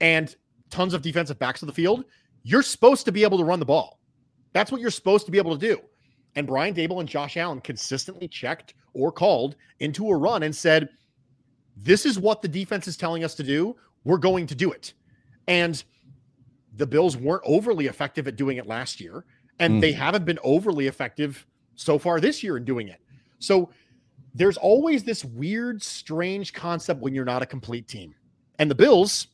and 0.00 0.34
tons 0.70 0.94
of 0.94 1.02
defensive 1.02 1.38
backs 1.38 1.62
of 1.62 1.66
the 1.66 1.72
field, 1.72 2.04
you're 2.42 2.62
supposed 2.62 3.04
to 3.04 3.12
be 3.12 3.24
able 3.24 3.38
to 3.38 3.44
run 3.44 3.58
the 3.58 3.66
ball. 3.66 3.98
That's 4.52 4.72
what 4.72 4.80
you're 4.80 4.90
supposed 4.90 5.26
to 5.26 5.32
be 5.32 5.38
able 5.38 5.56
to 5.56 5.66
do. 5.66 5.80
And 6.36 6.46
Brian 6.46 6.74
Daboll 6.74 7.00
and 7.00 7.08
Josh 7.08 7.36
Allen 7.36 7.60
consistently 7.60 8.28
checked 8.28 8.74
or 8.94 9.10
called 9.10 9.56
into 9.80 10.08
a 10.08 10.16
run 10.16 10.44
and 10.44 10.54
said, 10.54 10.88
This 11.76 12.06
is 12.06 12.18
what 12.18 12.42
the 12.42 12.48
defense 12.48 12.86
is 12.86 12.96
telling 12.96 13.24
us 13.24 13.34
to 13.36 13.42
do. 13.42 13.76
We're 14.04 14.18
going 14.18 14.46
to 14.46 14.54
do 14.54 14.70
it. 14.70 14.94
And 15.48 15.82
the 16.76 16.86
Bills 16.86 17.16
weren't 17.16 17.42
overly 17.44 17.86
effective 17.86 18.28
at 18.28 18.36
doing 18.36 18.56
it 18.56 18.66
last 18.66 19.00
year, 19.00 19.24
and 19.58 19.74
mm. 19.74 19.80
they 19.80 19.92
haven't 19.92 20.24
been 20.24 20.38
overly 20.44 20.86
effective 20.86 21.46
so 21.74 21.98
far 21.98 22.20
this 22.20 22.42
year 22.42 22.56
in 22.56 22.64
doing 22.64 22.88
it. 22.88 23.00
So 23.40 23.70
there's 24.34 24.56
always 24.56 25.04
this 25.04 25.24
weird, 25.24 25.82
strange 25.82 26.52
concept 26.52 27.00
when 27.00 27.14
you're 27.14 27.24
not 27.24 27.42
a 27.42 27.46
complete 27.46 27.88
team. 27.88 28.14
And 28.58 28.70
the 28.70 28.74
Bills 28.74 29.28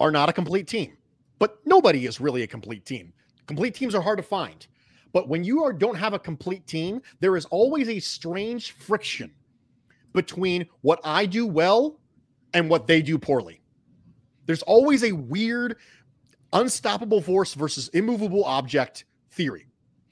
are 0.00 0.10
not 0.10 0.28
a 0.28 0.32
complete 0.32 0.66
team, 0.66 0.96
but 1.38 1.58
nobody 1.64 2.06
is 2.06 2.20
really 2.20 2.42
a 2.42 2.46
complete 2.46 2.84
team. 2.84 3.12
Complete 3.46 3.74
teams 3.74 3.94
are 3.94 4.02
hard 4.02 4.18
to 4.18 4.22
find. 4.22 4.66
But 5.12 5.28
when 5.28 5.44
you 5.44 5.64
are 5.64 5.72
don't 5.72 5.96
have 5.96 6.14
a 6.14 6.18
complete 6.18 6.66
team, 6.66 7.00
there 7.20 7.36
is 7.36 7.44
always 7.46 7.88
a 7.88 7.98
strange 8.00 8.72
friction 8.72 9.32
between 10.12 10.66
what 10.80 11.00
I 11.04 11.26
do 11.26 11.46
well 11.46 12.00
and 12.54 12.68
what 12.68 12.86
they 12.86 13.02
do 13.02 13.18
poorly. 13.18 13.60
There's 14.46 14.62
always 14.62 15.04
a 15.04 15.12
weird, 15.12 15.76
unstoppable 16.52 17.20
force 17.20 17.54
versus 17.54 17.88
immovable 17.88 18.44
object 18.44 19.04
theory. 19.30 19.66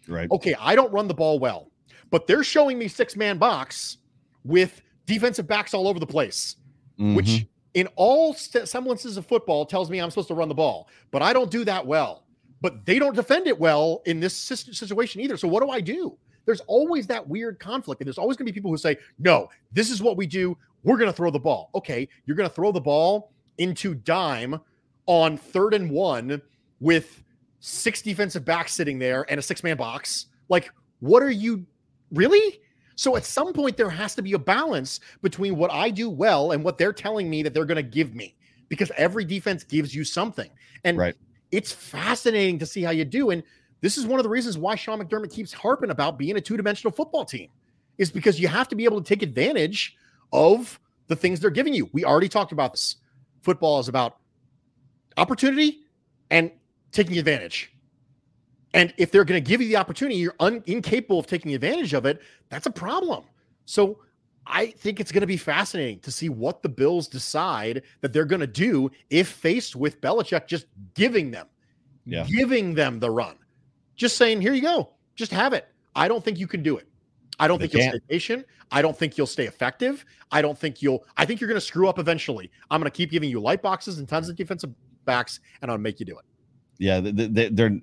Right. 0.09 0.31
Okay, 0.31 0.55
I 0.61 0.75
don't 0.75 0.93
run 0.93 1.09
the 1.09 1.15
ball 1.15 1.39
well, 1.39 1.71
but 2.15 2.29
they're 2.29 2.45
showing 2.45 2.79
me 2.79 2.87
six 2.87 3.17
man 3.17 3.39
box 3.39 3.99
with 4.45 4.83
defensive 5.05 5.49
backs 5.49 5.75
all 5.75 5.89
over 5.89 5.99
the 5.99 6.07
place, 6.07 6.55
Mhm. 6.97 7.17
which 7.17 7.45
in 7.75 7.89
all 7.97 8.33
semblances 8.35 9.17
of 9.17 9.27
football 9.27 9.67
tells 9.67 9.91
me 9.91 9.99
I'm 9.99 10.11
supposed 10.11 10.29
to 10.29 10.35
run 10.37 10.49
the 10.49 10.55
ball, 10.55 10.89
but 11.11 11.23
I 11.23 11.33
don't 11.33 11.51
do 11.51 11.65
that 11.65 11.85
well. 11.85 12.25
But 12.61 12.87
they 12.87 13.01
don't 13.01 13.17
defend 13.17 13.49
it 13.49 13.59
well 13.59 14.01
in 14.07 14.21
this 14.21 14.33
situation 14.33 15.23
either. 15.23 15.37
So 15.37 15.49
what 15.49 15.61
do 15.65 15.71
I 15.71 15.81
do? 15.81 16.17
There's 16.47 16.61
always 16.69 17.09
that 17.09 17.27
weird 17.27 17.59
conflict, 17.59 18.01
and 18.01 18.07
there's 18.07 18.17
always 18.17 18.37
going 18.37 18.47
to 18.47 18.53
be 18.53 18.55
people 18.55 18.71
who 18.71 18.77
say, 18.77 18.97
"No, 19.19 19.49
this 19.73 19.91
is 19.91 20.01
what 20.01 20.17
we 20.17 20.29
do. 20.29 20.57
We're 20.85 20.99
going 20.99 21.11
to 21.11 21.17
throw 21.17 21.33
the 21.33 21.41
ball." 21.41 21.71
Okay, 21.75 22.09
you're 22.27 22.37
going 22.37 22.49
to 22.49 22.55
throw 22.55 22.71
the 22.71 22.81
ball 22.81 23.33
into 23.59 23.93
dime 23.93 24.61
on 25.07 25.37
third 25.37 25.75
and 25.75 25.91
one 25.91 26.41
with 26.79 27.25
six 27.59 28.03
defensive 28.03 28.45
backs 28.45 28.73
sitting 28.73 29.01
there 29.01 29.27
and 29.29 29.41
a 29.41 29.43
six 29.43 29.65
man 29.65 29.77
box. 29.77 30.27
Like, 30.49 30.71
what 31.01 31.25
are 31.25 31.31
you 31.31 31.67
really? 32.13 32.61
So 32.97 33.17
at 33.17 33.25
some 33.25 33.53
point, 33.53 33.77
there 33.77 33.91
has 33.91 34.15
to 34.15 34.23
be 34.23 34.35
a 34.35 34.39
balance 34.39 35.01
between 35.23 35.57
what 35.57 35.73
I 35.73 35.91
do 35.91 36.09
well 36.09 36.53
and 36.53 36.63
what 36.63 36.79
they're 36.79 36.93
telling 36.93 37.29
me 37.29 37.43
that 37.43 37.53
they're 37.53 37.65
going 37.65 37.77
to 37.77 37.83
give 37.83 38.15
me 38.15 38.37
because 38.69 38.93
every 38.97 39.25
defense 39.25 39.65
gives 39.65 39.95
you 39.95 40.05
something. 40.05 40.51
And 40.85 40.97
Right. 40.97 41.17
it's 41.51 41.73
fascinating 41.73 42.59
to 42.61 42.67
see 42.67 42.83
how 42.83 42.93
you 42.93 43.05
do. 43.05 43.31
And 43.31 43.43
this 43.81 43.99
is 43.99 44.07
one 44.07 44.21
of 44.21 44.25
the 44.25 44.31
reasons 44.31 44.57
why 44.57 44.77
Sean 44.77 45.01
McDermott 45.01 45.33
keeps 45.33 45.53
harping 45.53 45.91
about 45.91 46.19
being 46.19 46.37
a 46.37 46.41
two 46.41 46.57
dimensional 46.57 46.93
football 46.93 47.25
team, 47.25 47.51
is 47.99 48.11
because 48.11 48.41
you 48.41 48.49
have 48.49 48.69
to 48.69 48.77
be 48.77 48.85
able 48.85 49.03
to 49.03 49.07
take 49.07 49.23
advantage 49.23 49.97
of 50.33 50.79
the 51.09 51.17
things 51.17 51.41
they're 51.41 51.51
giving 51.51 51.75
you. 51.75 51.91
We 51.93 52.05
already 52.05 52.29
talked 52.29 52.53
about 52.53 52.73
this. 52.73 52.97
Football 53.43 53.81
is 53.81 53.89
about 53.89 54.17
opportunity 55.17 55.81
and 56.31 56.51
taking 56.93 57.19
advantage. 57.19 57.74
And 58.75 58.93
if 58.99 59.11
they're 59.11 59.25
going 59.25 59.43
to 59.43 59.49
give 59.49 59.63
you 59.63 59.69
the 59.69 59.77
opportunity, 59.77 60.17
you're 60.17 60.35
un- 60.41 60.63
incapable 60.67 61.19
of 61.21 61.27
taking 61.27 61.55
advantage 61.55 61.95
of 61.95 62.05
it. 62.07 62.21
That's 62.51 62.67
a 62.67 62.71
problem. 62.71 63.25
So 63.65 64.01
I 64.47 64.67
think 64.67 65.01
it's 65.01 65.11
going 65.13 65.23
to 65.23 65.27
be 65.27 65.37
fascinating 65.39 66.01
to 66.01 66.11
see 66.13 66.29
what 66.29 66.63
the 66.63 66.69
Bills 66.69 67.09
decide 67.09 67.83
that 68.03 68.13
they're 68.13 68.25
going 68.27 68.41
to 68.41 68.47
do 68.47 68.91
if 69.11 69.29
faced 69.29 69.75
with 69.77 70.01
Belichick 70.01 70.47
just 70.49 70.67
giving 70.95 71.31
them, 71.31 71.47
Yeah. 72.05 72.25
giving 72.25 72.75
them 72.75 72.99
the 73.01 73.11
run, 73.11 73.37
just 73.97 74.17
saying, 74.19 74.43
"Here 74.43 74.53
you 74.53 74.61
go, 74.63 74.91
just 75.15 75.31
have 75.33 75.53
it." 75.55 75.67
I 75.95 76.09
don't 76.09 76.23
think 76.23 76.39
you 76.39 76.47
can 76.47 76.63
do 76.63 76.77
it. 76.77 76.87
I 77.39 77.49
don't 77.49 77.59
They 77.59 77.69
think 77.69 77.83
you'll 77.85 77.91
stay 77.93 78.01
patient. 78.09 78.47
I 78.71 78.83
don't 78.83 78.97
think 78.99 79.17
you'll 79.17 79.27
stay 79.27 79.47
effective. 79.47 80.05
I 80.31 80.43
don't 80.43 80.59
think 80.59 80.83
you'll. 80.83 81.05
I 81.17 81.25
think 81.25 81.41
you're 81.41 81.49
going 81.49 81.61
to 81.61 81.67
screw 81.67 81.89
up 81.89 81.99
eventually. 81.99 82.51
I'm 82.71 82.81
going 82.81 82.91
to 82.91 82.97
keep 82.97 83.11
giving 83.11 83.31
you 83.31 83.41
light 83.41 83.63
boxes 83.63 83.99
and 83.99 84.09
tons 84.09 84.29
of 84.29 84.37
defensive 84.37 84.71
backs, 85.05 85.41
and 85.63 85.71
I'll 85.71 85.79
make 85.79 86.01
you 86.01 86.07
do 86.07 86.19
it. 86.19 86.25
Yeah, 86.79 87.01
th- 87.01 87.17
th- 87.17 87.31
they- 87.33 87.49
they're. 87.49 87.81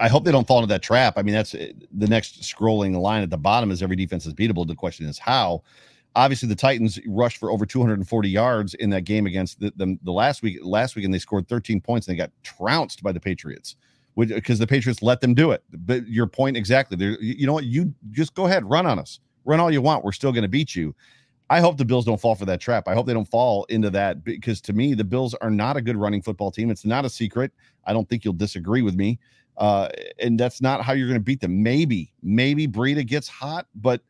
I 0.00 0.08
hope 0.08 0.24
they 0.24 0.32
don't 0.32 0.46
fall 0.46 0.58
into 0.58 0.72
that 0.72 0.82
trap. 0.82 1.14
I 1.16 1.22
mean, 1.22 1.34
that's 1.34 1.52
the 1.52 2.06
next 2.06 2.42
scrolling 2.42 2.96
line 2.98 3.22
at 3.22 3.30
the 3.30 3.38
bottom 3.38 3.70
is 3.70 3.82
every 3.82 3.96
defense 3.96 4.26
is 4.26 4.34
beatable. 4.34 4.66
The 4.66 4.74
question 4.74 5.06
is 5.06 5.18
how. 5.18 5.62
Obviously, 6.16 6.48
the 6.48 6.54
Titans 6.54 7.00
rushed 7.08 7.38
for 7.38 7.50
over 7.50 7.66
240 7.66 8.28
yards 8.28 8.74
in 8.74 8.88
that 8.90 9.02
game 9.02 9.26
against 9.26 9.58
the, 9.58 9.72
the, 9.74 9.98
the 10.04 10.12
last 10.12 10.42
week. 10.42 10.58
Last 10.62 10.94
week, 10.94 11.04
and 11.04 11.12
they 11.12 11.18
scored 11.18 11.48
13 11.48 11.80
points, 11.80 12.06
and 12.06 12.14
they 12.14 12.18
got 12.18 12.30
trounced 12.44 13.02
by 13.02 13.10
the 13.10 13.18
Patriots, 13.18 13.74
because 14.16 14.60
the 14.60 14.66
Patriots 14.66 15.02
let 15.02 15.20
them 15.20 15.34
do 15.34 15.50
it. 15.50 15.64
But 15.72 16.06
your 16.06 16.28
point 16.28 16.56
exactly. 16.56 16.96
There, 16.96 17.20
you 17.20 17.48
know 17.48 17.52
what? 17.52 17.64
You 17.64 17.92
just 18.12 18.34
go 18.34 18.46
ahead, 18.46 18.64
run 18.64 18.86
on 18.86 19.00
us, 19.00 19.18
run 19.44 19.58
all 19.58 19.72
you 19.72 19.82
want. 19.82 20.04
We're 20.04 20.12
still 20.12 20.30
going 20.30 20.42
to 20.42 20.48
beat 20.48 20.76
you. 20.76 20.94
I 21.50 21.60
hope 21.60 21.76
the 21.76 21.84
Bills 21.84 22.04
don't 22.04 22.20
fall 22.20 22.34
for 22.34 22.46
that 22.46 22.60
trap. 22.60 22.88
I 22.88 22.94
hope 22.94 23.06
they 23.06 23.12
don't 23.12 23.28
fall 23.28 23.64
into 23.64 23.90
that 23.90 24.24
because 24.24 24.60
to 24.62 24.72
me, 24.72 24.94
the 24.94 25.04
Bills 25.04 25.34
are 25.34 25.50
not 25.50 25.76
a 25.76 25.82
good 25.82 25.96
running 25.96 26.22
football 26.22 26.50
team. 26.50 26.70
It's 26.70 26.86
not 26.86 27.04
a 27.04 27.10
secret. 27.10 27.52
I 27.84 27.92
don't 27.92 28.08
think 28.08 28.24
you'll 28.24 28.34
disagree 28.34 28.82
with 28.82 28.94
me. 28.94 29.18
Uh, 29.56 29.88
and 30.18 30.38
that's 30.38 30.60
not 30.60 30.82
how 30.82 30.92
you're 30.92 31.06
going 31.06 31.18
to 31.18 31.24
beat 31.24 31.40
them. 31.40 31.62
Maybe, 31.62 32.12
maybe 32.22 32.66
Breida 32.66 33.06
gets 33.06 33.28
hot, 33.28 33.66
but 33.74 34.00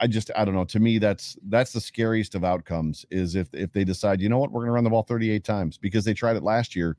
I 0.00 0.06
just 0.06 0.30
I 0.36 0.44
don't 0.44 0.54
know. 0.54 0.64
To 0.64 0.80
me, 0.80 0.98
that's 0.98 1.36
that's 1.48 1.72
the 1.72 1.80
scariest 1.80 2.34
of 2.34 2.44
outcomes 2.44 3.06
is 3.10 3.36
if 3.36 3.48
if 3.54 3.72
they 3.72 3.84
decide, 3.84 4.20
you 4.20 4.28
know 4.28 4.38
what, 4.38 4.50
we're 4.50 4.62
going 4.62 4.68
to 4.68 4.72
run 4.72 4.84
the 4.84 4.90
ball 4.90 5.02
38 5.02 5.44
times 5.44 5.78
because 5.78 6.04
they 6.04 6.14
tried 6.14 6.36
it 6.36 6.42
last 6.42 6.74
year. 6.74 6.96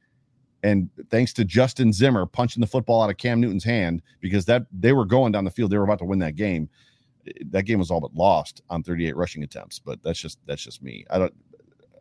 And 0.63 0.89
thanks 1.09 1.33
to 1.33 1.45
Justin 1.45 1.91
Zimmer 1.91 2.25
punching 2.25 2.61
the 2.61 2.67
football 2.67 3.01
out 3.01 3.09
of 3.09 3.17
Cam 3.17 3.41
Newton's 3.41 3.63
hand 3.63 4.03
because 4.19 4.45
that 4.45 4.67
they 4.71 4.93
were 4.93 5.05
going 5.05 5.31
down 5.31 5.43
the 5.43 5.51
field, 5.51 5.71
they 5.71 5.77
were 5.77 5.83
about 5.83 5.99
to 5.99 6.05
win 6.05 6.19
that 6.19 6.35
game. 6.35 6.69
That 7.49 7.63
game 7.63 7.79
was 7.79 7.89
all 7.89 7.99
but 7.99 8.13
lost 8.13 8.61
on 8.69 8.83
38 8.83 9.15
rushing 9.15 9.43
attempts. 9.43 9.79
But 9.79 10.01
that's 10.03 10.19
just 10.19 10.39
that's 10.45 10.63
just 10.63 10.83
me. 10.83 11.05
I 11.09 11.19
don't 11.19 11.33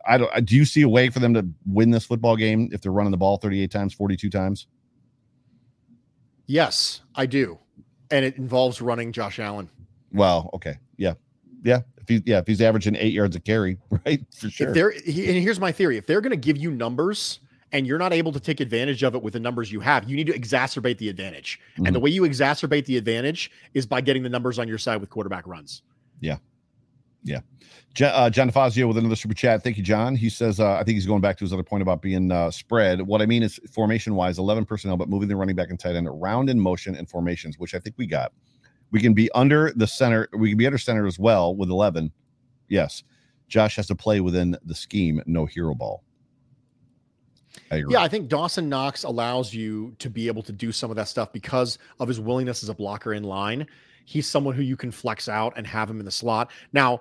I 0.07 0.17
don't. 0.17 0.45
Do 0.45 0.55
you 0.55 0.65
see 0.65 0.81
a 0.81 0.89
way 0.89 1.09
for 1.09 1.19
them 1.19 1.33
to 1.33 1.47
win 1.65 1.91
this 1.91 2.05
football 2.05 2.35
game 2.35 2.69
if 2.71 2.81
they're 2.81 2.91
running 2.91 3.11
the 3.11 3.17
ball 3.17 3.37
38 3.37 3.71
times, 3.71 3.93
42 3.93 4.29
times? 4.29 4.67
Yes, 6.47 7.01
I 7.15 7.25
do, 7.25 7.59
and 8.09 8.25
it 8.25 8.37
involves 8.37 8.81
running 8.81 9.11
Josh 9.11 9.39
Allen. 9.39 9.69
Well, 10.11 10.49
okay, 10.53 10.77
yeah, 10.97 11.13
yeah. 11.63 11.81
If 11.97 12.09
he, 12.09 12.23
yeah, 12.25 12.39
if 12.39 12.47
he's 12.47 12.61
averaging 12.61 12.95
eight 12.95 13.13
yards 13.13 13.35
a 13.35 13.39
carry, 13.39 13.77
right, 14.05 14.21
for 14.35 14.49
sure. 14.49 14.69
If 14.69 14.73
they're 14.73 14.91
he, 14.91 15.27
and 15.29 15.37
here's 15.41 15.59
my 15.59 15.71
theory: 15.71 15.97
if 15.97 16.07
they're 16.07 16.21
going 16.21 16.31
to 16.31 16.37
give 16.37 16.57
you 16.57 16.71
numbers 16.71 17.39
and 17.71 17.87
you're 17.87 17.97
not 17.97 18.11
able 18.13 18.31
to 18.33 18.39
take 18.39 18.59
advantage 18.59 19.03
of 19.03 19.15
it 19.15 19.23
with 19.23 19.33
the 19.33 19.39
numbers 19.39 19.71
you 19.71 19.79
have, 19.79 20.09
you 20.09 20.15
need 20.15 20.27
to 20.27 20.37
exacerbate 20.37 20.97
the 20.97 21.09
advantage. 21.09 21.59
And 21.77 21.85
the 21.85 21.91
mm-hmm. 21.91 22.01
way 22.01 22.09
you 22.09 22.23
exacerbate 22.23 22.85
the 22.85 22.97
advantage 22.97 23.49
is 23.73 23.85
by 23.85 24.01
getting 24.01 24.23
the 24.23 24.29
numbers 24.29 24.59
on 24.59 24.67
your 24.67 24.77
side 24.77 24.99
with 24.99 25.09
quarterback 25.09 25.47
runs. 25.47 25.83
Jo- 27.93 28.07
uh, 28.07 28.29
John 28.29 28.49
Fazio 28.51 28.87
with 28.87 28.97
another 28.97 29.15
super 29.15 29.33
chat. 29.33 29.63
Thank 29.63 29.77
you, 29.77 29.83
John. 29.83 30.15
He 30.15 30.29
says, 30.29 30.59
uh, 30.59 30.73
I 30.73 30.83
think 30.83 30.95
he's 30.95 31.05
going 31.05 31.21
back 31.21 31.37
to 31.37 31.43
his 31.43 31.51
other 31.51 31.63
point 31.63 31.81
about 31.81 32.01
being 32.01 32.31
uh, 32.31 32.51
spread. 32.51 33.01
What 33.01 33.21
I 33.21 33.25
mean 33.25 33.43
is 33.43 33.59
formation 33.71 34.15
wise, 34.15 34.39
11 34.39 34.65
personnel, 34.65 34.97
but 34.97 35.09
moving 35.09 35.27
the 35.27 35.35
running 35.35 35.55
back 35.55 35.69
and 35.69 35.79
tight 35.79 35.95
end 35.95 36.07
around 36.07 36.49
in 36.49 36.59
motion 36.59 36.95
and 36.95 37.09
formations, 37.09 37.59
which 37.59 37.75
I 37.75 37.79
think 37.79 37.95
we 37.97 38.07
got. 38.07 38.31
We 38.91 39.01
can 39.01 39.13
be 39.13 39.31
under 39.33 39.71
the 39.75 39.87
center. 39.87 40.27
We 40.33 40.49
can 40.49 40.57
be 40.57 40.65
under 40.65 40.77
center 40.77 41.05
as 41.05 41.19
well 41.19 41.55
with 41.55 41.69
11. 41.69 42.11
Yes. 42.69 43.03
Josh 43.47 43.75
has 43.75 43.87
to 43.87 43.95
play 43.95 44.21
within 44.21 44.57
the 44.63 44.75
scheme, 44.75 45.21
no 45.25 45.45
hero 45.45 45.73
ball. 45.73 46.03
I. 47.69 47.83
Yeah, 47.89 48.01
I 48.01 48.07
think 48.07 48.29
Dawson 48.29 48.69
Knox 48.69 49.03
allows 49.03 49.53
you 49.53 49.93
to 49.99 50.09
be 50.09 50.27
able 50.27 50.43
to 50.43 50.53
do 50.53 50.71
some 50.71 50.89
of 50.89 50.95
that 50.95 51.09
stuff 51.09 51.33
because 51.33 51.77
of 51.99 52.07
his 52.07 52.19
willingness 52.19 52.63
as 52.63 52.69
a 52.69 52.73
blocker 52.73 53.13
in 53.13 53.23
line. 53.23 53.67
He's 54.11 54.27
someone 54.27 54.55
who 54.55 54.61
you 54.61 54.75
can 54.75 54.91
flex 54.91 55.29
out 55.29 55.53
and 55.55 55.65
have 55.65 55.89
him 55.89 55.99
in 55.99 56.05
the 56.05 56.11
slot. 56.11 56.51
Now, 56.73 56.99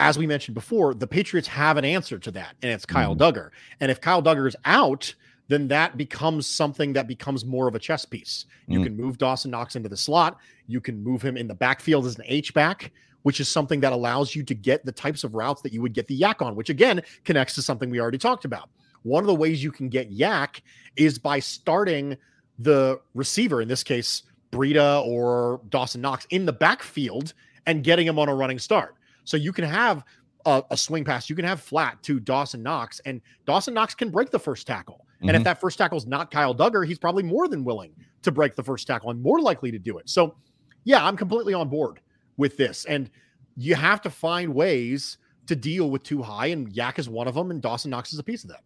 as 0.00 0.18
we 0.18 0.26
mentioned 0.26 0.56
before, 0.56 0.92
the 0.92 1.06
Patriots 1.06 1.46
have 1.46 1.76
an 1.76 1.84
answer 1.84 2.18
to 2.18 2.32
that, 2.32 2.56
and 2.62 2.72
it's 2.72 2.84
Kyle 2.84 3.14
Dugger. 3.14 3.50
And 3.78 3.92
if 3.92 4.00
Kyle 4.00 4.20
Dugger 4.20 4.48
is 4.48 4.56
out, 4.64 5.14
then 5.46 5.68
that 5.68 5.96
becomes 5.96 6.48
something 6.48 6.92
that 6.94 7.06
becomes 7.06 7.44
more 7.44 7.68
of 7.68 7.76
a 7.76 7.78
chess 7.78 8.04
piece. 8.04 8.46
You 8.66 8.80
Mm. 8.80 8.84
can 8.84 8.96
move 8.96 9.18
Dawson 9.18 9.52
Knox 9.52 9.76
into 9.76 9.88
the 9.88 9.96
slot. 9.96 10.36
You 10.66 10.80
can 10.80 11.00
move 11.02 11.22
him 11.22 11.36
in 11.36 11.46
the 11.46 11.54
backfield 11.54 12.06
as 12.06 12.16
an 12.18 12.24
H 12.26 12.52
back, 12.54 12.90
which 13.22 13.38
is 13.38 13.48
something 13.48 13.78
that 13.80 13.92
allows 13.92 14.34
you 14.34 14.42
to 14.42 14.54
get 14.54 14.84
the 14.84 14.92
types 14.92 15.22
of 15.22 15.34
routes 15.34 15.62
that 15.62 15.72
you 15.72 15.80
would 15.80 15.94
get 15.94 16.08
the 16.08 16.18
YAC 16.20 16.42
on, 16.42 16.56
which 16.56 16.70
again 16.70 17.02
connects 17.24 17.54
to 17.54 17.62
something 17.62 17.88
we 17.88 18.00
already 18.00 18.18
talked 18.18 18.44
about. 18.44 18.68
One 19.04 19.22
of 19.22 19.28
the 19.28 19.34
ways 19.34 19.62
you 19.62 19.70
can 19.70 19.88
get 19.88 20.10
YAC 20.10 20.60
is 20.96 21.20
by 21.20 21.38
starting 21.38 22.16
the 22.58 23.00
receiver, 23.14 23.62
in 23.62 23.68
this 23.68 23.84
case, 23.84 24.24
Breida 24.50 25.04
or 25.04 25.60
Dawson 25.68 26.00
Knox, 26.00 26.26
in 26.30 26.46
the 26.46 26.52
backfield 26.52 27.34
and 27.66 27.84
getting 27.84 28.06
him 28.06 28.18
on 28.18 28.28
a 28.28 28.34
running 28.34 28.58
start. 28.58 28.94
So 29.24 29.36
you 29.36 29.52
can 29.52 29.64
have 29.64 30.04
a, 30.46 30.62
a 30.70 30.76
swing 30.76 31.04
pass, 31.04 31.28
you 31.28 31.36
can 31.36 31.44
have 31.44 31.60
flat 31.60 32.02
to 32.04 32.18
Dawson 32.20 32.62
Knox, 32.62 33.00
and 33.04 33.20
Dawson 33.46 33.74
Knox 33.74 33.94
can 33.94 34.10
break 34.10 34.30
the 34.30 34.38
first 34.38 34.66
tackle. 34.66 35.04
And 35.20 35.30
if 35.30 35.40
Mhm. 35.40 35.44
that 35.44 35.60
first 35.60 35.76
tackle 35.78 35.98
is 35.98 36.06
not 36.06 36.30
Kyle 36.30 36.54
Dugger, 36.54 36.86
he's 36.86 36.98
probably 36.98 37.24
more 37.24 37.48
than 37.48 37.64
willing 37.64 37.92
to 38.22 38.30
break 38.30 38.54
the 38.54 38.62
first 38.62 38.86
tackle 38.86 39.10
and 39.10 39.20
more 39.20 39.40
likely 39.40 39.70
to 39.72 39.78
do 39.78 39.98
it. 39.98 40.08
So, 40.08 40.36
yeah, 40.84 41.04
I'm 41.04 41.16
completely 41.16 41.54
on 41.54 41.68
board 41.68 42.00
with 42.36 42.56
this. 42.56 42.84
And 42.84 43.10
you 43.56 43.74
have 43.74 44.00
to 44.02 44.10
find 44.10 44.54
ways 44.54 45.18
to 45.48 45.56
deal 45.56 45.90
with 45.90 46.04
two 46.04 46.22
high, 46.22 46.46
and 46.46 46.72
YAC 46.72 46.98
is 46.98 47.08
one 47.08 47.26
of 47.26 47.34
them, 47.34 47.50
and 47.50 47.60
Dawson 47.60 47.90
Knox 47.90 48.12
is 48.12 48.18
a 48.18 48.22
piece 48.22 48.44
of 48.44 48.50
that. 48.50 48.62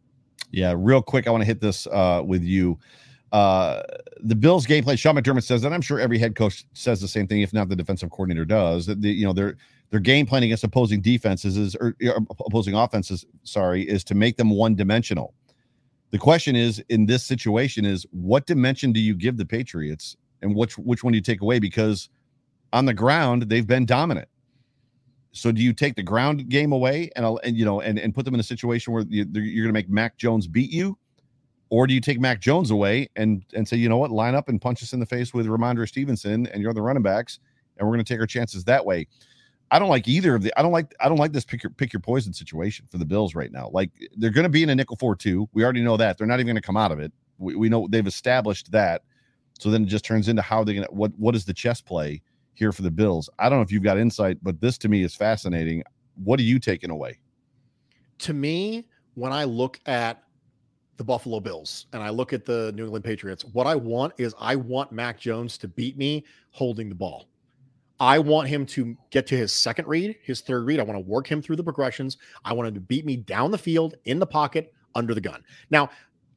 Yeah, 0.50 0.74
real 0.76 1.00
quick, 1.00 1.26
I 1.26 1.30
want 1.30 1.40
to 1.40 1.46
hit 1.46 1.60
this 1.60 1.86
uh, 1.86 2.22
with 2.24 2.42
you. 2.44 2.78
Uh, 3.32 3.82
the 4.20 4.36
Bills' 4.36 4.66
game 4.66 4.84
plan. 4.84 4.96
Sean 4.96 5.16
McDermott 5.16 5.42
says 5.42 5.62
that. 5.62 5.72
I'm 5.72 5.80
sure 5.80 5.98
every 5.98 6.18
head 6.18 6.36
coach 6.36 6.66
says 6.74 7.00
the 7.00 7.08
same 7.08 7.26
thing, 7.26 7.40
if 7.40 7.52
not 7.52 7.68
the 7.68 7.76
defensive 7.76 8.10
coordinator 8.10 8.44
does. 8.44 8.86
That 8.86 9.00
the, 9.00 9.10
you 9.10 9.24
know 9.24 9.32
their 9.32 9.56
their 9.90 10.00
game 10.00 10.26
plan 10.26 10.42
against 10.42 10.64
opposing 10.64 11.00
defenses 11.00 11.56
is 11.56 11.74
or, 11.76 11.96
opposing 12.46 12.74
offenses. 12.74 13.24
Sorry, 13.42 13.82
is 13.82 14.04
to 14.04 14.14
make 14.14 14.36
them 14.36 14.50
one 14.50 14.74
dimensional. 14.74 15.34
The 16.10 16.18
question 16.18 16.54
is 16.54 16.84
in 16.90 17.06
this 17.06 17.24
situation 17.24 17.86
is 17.86 18.06
what 18.10 18.46
dimension 18.46 18.92
do 18.92 19.00
you 19.00 19.14
give 19.14 19.38
the 19.38 19.46
Patriots, 19.46 20.16
and 20.42 20.54
which 20.54 20.76
which 20.76 21.02
one 21.02 21.12
do 21.12 21.16
you 21.16 21.22
take 21.22 21.40
away? 21.40 21.58
Because 21.58 22.10
on 22.74 22.84
the 22.84 22.94
ground 22.94 23.44
they've 23.44 23.66
been 23.66 23.86
dominant. 23.86 24.28
So 25.32 25.50
do 25.50 25.62
you 25.62 25.72
take 25.72 25.96
the 25.96 26.02
ground 26.02 26.50
game 26.50 26.72
away 26.72 27.10
and 27.16 27.24
and 27.44 27.56
you 27.56 27.64
know 27.64 27.80
and, 27.80 27.98
and 27.98 28.14
put 28.14 28.26
them 28.26 28.34
in 28.34 28.40
a 28.40 28.44
situation 28.44 28.92
where 28.92 29.04
you, 29.08 29.24
you're 29.32 29.64
going 29.64 29.68
to 29.68 29.72
make 29.72 29.88
Mac 29.88 30.18
Jones 30.18 30.46
beat 30.46 30.70
you, 30.70 30.98
or 31.72 31.86
do 31.86 31.94
you 31.94 32.02
take 32.02 32.20
Mac 32.20 32.38
Jones 32.38 32.70
away 32.70 33.08
and 33.16 33.46
and 33.54 33.66
say 33.66 33.78
you 33.78 33.88
know 33.88 33.96
what 33.96 34.10
line 34.10 34.34
up 34.34 34.50
and 34.50 34.60
punch 34.60 34.82
us 34.82 34.92
in 34.92 35.00
the 35.00 35.06
face 35.06 35.32
with 35.32 35.46
Rhamondre 35.46 35.88
Stevenson 35.88 36.46
and 36.48 36.62
you're 36.62 36.74
the 36.74 36.82
running 36.82 37.02
backs 37.02 37.38
and 37.78 37.88
we're 37.88 37.94
going 37.94 38.04
to 38.04 38.12
take 38.12 38.20
our 38.20 38.26
chances 38.26 38.62
that 38.64 38.84
way. 38.84 39.08
I 39.70 39.78
don't 39.78 39.88
like 39.88 40.06
either 40.06 40.34
of 40.34 40.42
the. 40.42 40.52
I 40.58 40.60
don't 40.60 40.72
like. 40.72 40.94
I 41.00 41.08
don't 41.08 41.16
like 41.16 41.32
this 41.32 41.46
pick 41.46 41.62
your 41.62 41.70
pick 41.70 41.94
your 41.94 42.00
poison 42.00 42.34
situation 42.34 42.86
for 42.90 42.98
the 42.98 43.06
Bills 43.06 43.34
right 43.34 43.50
now. 43.50 43.70
Like 43.72 43.90
they're 44.18 44.28
going 44.28 44.44
to 44.44 44.50
be 44.50 44.62
in 44.62 44.68
a 44.68 44.74
nickel 44.74 44.96
four 44.96 45.16
two. 45.16 45.48
We 45.54 45.64
already 45.64 45.80
know 45.80 45.96
that 45.96 46.18
they're 46.18 46.26
not 46.26 46.40
even 46.40 46.48
going 46.48 46.56
to 46.56 46.62
come 46.62 46.76
out 46.76 46.92
of 46.92 47.00
it. 47.00 47.10
We, 47.38 47.56
we 47.56 47.70
know 47.70 47.88
they've 47.88 48.06
established 48.06 48.70
that. 48.72 49.00
So 49.58 49.70
then 49.70 49.84
it 49.84 49.86
just 49.86 50.04
turns 50.04 50.28
into 50.28 50.42
how 50.42 50.64
they're 50.64 50.74
going 50.74 50.86
to 50.86 50.92
what 50.92 51.12
what 51.16 51.34
is 51.34 51.46
the 51.46 51.54
chess 51.54 51.80
play 51.80 52.20
here 52.52 52.72
for 52.72 52.82
the 52.82 52.90
Bills? 52.90 53.30
I 53.38 53.48
don't 53.48 53.58
know 53.58 53.62
if 53.62 53.72
you've 53.72 53.82
got 53.82 53.96
insight, 53.96 54.36
but 54.42 54.60
this 54.60 54.76
to 54.76 54.90
me 54.90 55.04
is 55.04 55.14
fascinating. 55.14 55.84
What 56.22 56.38
are 56.38 56.42
you 56.42 56.58
taking 56.58 56.90
away? 56.90 57.18
To 58.18 58.34
me, 58.34 58.84
when 59.14 59.32
I 59.32 59.44
look 59.44 59.80
at 59.86 60.22
the 60.96 61.04
Buffalo 61.04 61.40
Bills 61.40 61.86
and 61.92 62.02
I 62.02 62.10
look 62.10 62.32
at 62.32 62.44
the 62.44 62.72
New 62.74 62.84
England 62.84 63.04
Patriots, 63.04 63.44
what 63.44 63.66
I 63.66 63.74
want 63.74 64.12
is 64.18 64.34
I 64.38 64.56
want 64.56 64.92
Mac 64.92 65.18
Jones 65.18 65.58
to 65.58 65.68
beat 65.68 65.96
me 65.96 66.24
holding 66.50 66.88
the 66.88 66.94
ball. 66.94 67.28
I 68.00 68.18
want 68.18 68.48
him 68.48 68.66
to 68.66 68.96
get 69.10 69.26
to 69.28 69.36
his 69.36 69.52
second 69.52 69.86
read, 69.86 70.16
his 70.22 70.40
third 70.40 70.66
read. 70.66 70.80
I 70.80 70.82
want 70.82 70.96
to 70.96 71.08
work 71.08 71.30
him 71.30 71.40
through 71.40 71.56
the 71.56 71.62
progressions. 71.62 72.16
I 72.44 72.52
want 72.52 72.68
him 72.68 72.74
to 72.74 72.80
beat 72.80 73.06
me 73.06 73.16
down 73.16 73.52
the 73.52 73.58
field, 73.58 73.94
in 74.06 74.18
the 74.18 74.26
pocket, 74.26 74.74
under 74.94 75.14
the 75.14 75.20
gun. 75.20 75.44
Now, 75.70 75.88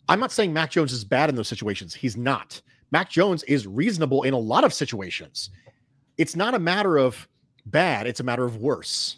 I'm 0.08 0.20
not 0.20 0.32
saying 0.32 0.53
Mac 0.53 0.70
Jones 0.70 0.93
is 0.93 1.03
bad 1.03 1.30
in 1.30 1.36
those 1.36 1.47
situations. 1.47 1.95
He's 1.95 2.16
not. 2.16 2.62
Mac 2.91 3.10
Jones 3.10 3.41
is 3.43 3.66
reasonable 3.66 4.24
in 4.24 4.34
a 4.34 4.38
lot 4.38 4.64
of 4.64 4.74
situations. 4.74 5.49
It's 6.18 6.36
not 6.36 6.53
a 6.53 6.60
matter 6.60 6.97
of 6.97 7.28
bad, 7.66 8.06
it's 8.06 8.20
a 8.20 8.24
matter 8.24 8.45
of 8.45 8.58
worse. 8.58 9.18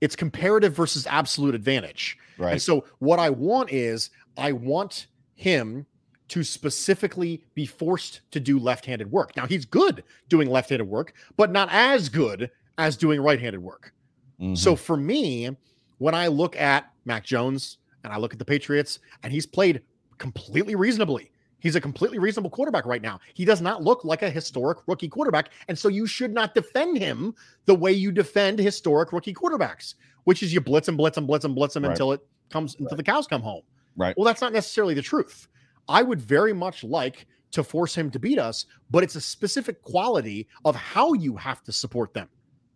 It's 0.00 0.16
comparative 0.16 0.74
versus 0.74 1.06
absolute 1.06 1.54
advantage. 1.54 2.18
Right. 2.38 2.52
And 2.52 2.62
so, 2.62 2.84
what 2.98 3.18
I 3.18 3.30
want 3.30 3.70
is 3.70 4.10
I 4.36 4.52
want 4.52 5.06
him 5.34 5.86
to 6.28 6.42
specifically 6.42 7.44
be 7.54 7.66
forced 7.66 8.20
to 8.30 8.40
do 8.40 8.58
left-handed 8.58 9.10
work. 9.10 9.36
Now 9.36 9.46
he's 9.46 9.64
good 9.64 10.04
doing 10.28 10.48
left-handed 10.48 10.84
work, 10.86 11.12
but 11.36 11.52
not 11.52 11.68
as 11.70 12.08
good 12.08 12.50
as 12.78 12.96
doing 12.96 13.20
right-handed 13.20 13.62
work. 13.62 13.92
Mm-hmm. 14.40 14.54
So 14.54 14.74
for 14.74 14.96
me, 14.96 15.56
when 15.98 16.14
I 16.14 16.28
look 16.28 16.56
at 16.56 16.90
Mac 17.04 17.24
Jones 17.24 17.78
and 18.02 18.12
I 18.12 18.16
look 18.16 18.32
at 18.32 18.38
the 18.38 18.44
Patriots 18.44 18.98
and 19.22 19.32
he's 19.32 19.46
played 19.46 19.82
completely 20.18 20.74
reasonably. 20.74 21.30
He's 21.58 21.76
a 21.76 21.80
completely 21.80 22.18
reasonable 22.18 22.50
quarterback 22.50 22.84
right 22.84 23.00
now. 23.00 23.20
He 23.32 23.46
does 23.46 23.62
not 23.62 23.82
look 23.82 24.04
like 24.04 24.22
a 24.22 24.28
historic 24.28 24.78
rookie 24.86 25.08
quarterback. 25.08 25.50
And 25.68 25.78
so 25.78 25.88
you 25.88 26.06
should 26.06 26.32
not 26.32 26.54
defend 26.54 26.98
him 26.98 27.34
the 27.64 27.74
way 27.74 27.90
you 27.90 28.12
defend 28.12 28.58
historic 28.58 29.12
rookie 29.12 29.32
quarterbacks, 29.32 29.94
which 30.24 30.42
is 30.42 30.52
you 30.52 30.60
blitz 30.60 30.88
and 30.88 30.96
blitz 30.96 31.16
and 31.16 31.26
blitz 31.26 31.46
and 31.46 31.54
blitz 31.54 31.74
him 31.74 31.84
right. 31.84 31.92
until 31.92 32.12
it 32.12 32.20
comes 32.50 32.76
until 32.78 32.96
the 32.96 33.02
cows 33.02 33.26
come 33.26 33.40
home. 33.40 33.62
Right. 33.96 34.14
Well, 34.16 34.24
that's 34.24 34.40
not 34.40 34.52
necessarily 34.52 34.94
the 34.94 35.02
truth. 35.02 35.48
I 35.88 36.02
would 36.02 36.20
very 36.20 36.52
much 36.52 36.82
like 36.84 37.26
to 37.52 37.62
force 37.62 37.94
him 37.94 38.10
to 38.10 38.18
beat 38.18 38.38
us, 38.38 38.66
but 38.90 39.04
it's 39.04 39.14
a 39.14 39.20
specific 39.20 39.82
quality 39.82 40.48
of 40.64 40.74
how 40.74 41.12
you 41.12 41.36
have 41.36 41.62
to 41.64 41.72
support 41.72 42.12
them 42.12 42.28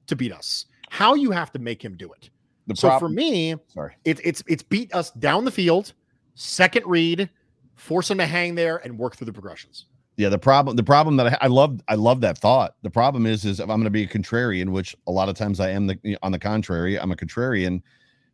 to 0.06 0.14
beat 0.14 0.32
us, 0.32 0.66
how 0.90 1.14
you 1.14 1.30
have 1.30 1.52
to 1.52 1.58
make 1.58 1.84
him 1.84 1.96
do 1.96 2.12
it. 2.12 2.30
The 2.68 2.76
so 2.76 2.88
problem, 2.88 3.12
for 3.12 3.14
me, 3.14 3.56
sorry, 3.68 3.96
it, 4.04 4.20
it's 4.22 4.42
it's 4.46 4.62
beat 4.62 4.94
us 4.94 5.10
down 5.12 5.44
the 5.44 5.50
field, 5.50 5.94
second 6.34 6.86
read, 6.86 7.30
force 7.74 8.10
him 8.10 8.18
to 8.18 8.26
hang 8.26 8.54
there 8.54 8.76
and 8.76 8.98
work 8.98 9.16
through 9.16 9.26
the 9.26 9.32
progressions. 9.32 9.86
Yeah, 10.16 10.28
the 10.28 10.38
problem 10.38 10.76
the 10.76 10.82
problem 10.82 11.16
that 11.16 11.26
I, 11.26 11.38
I 11.42 11.46
love 11.46 11.80
I 11.88 11.94
love 11.94 12.20
that 12.20 12.38
thought. 12.38 12.74
The 12.82 12.90
problem 12.90 13.24
is 13.24 13.44
is 13.44 13.58
if 13.58 13.64
I'm 13.64 13.80
going 13.80 13.84
to 13.84 13.90
be 13.90 14.02
a 14.02 14.06
contrarian, 14.06 14.70
which 14.70 14.94
a 15.06 15.12
lot 15.12 15.28
of 15.28 15.34
times 15.34 15.60
I 15.60 15.70
am 15.70 15.86
the 15.86 16.18
on 16.22 16.32
the 16.32 16.38
contrary, 16.38 17.00
I'm 17.00 17.10
a 17.10 17.16
contrarian 17.16 17.82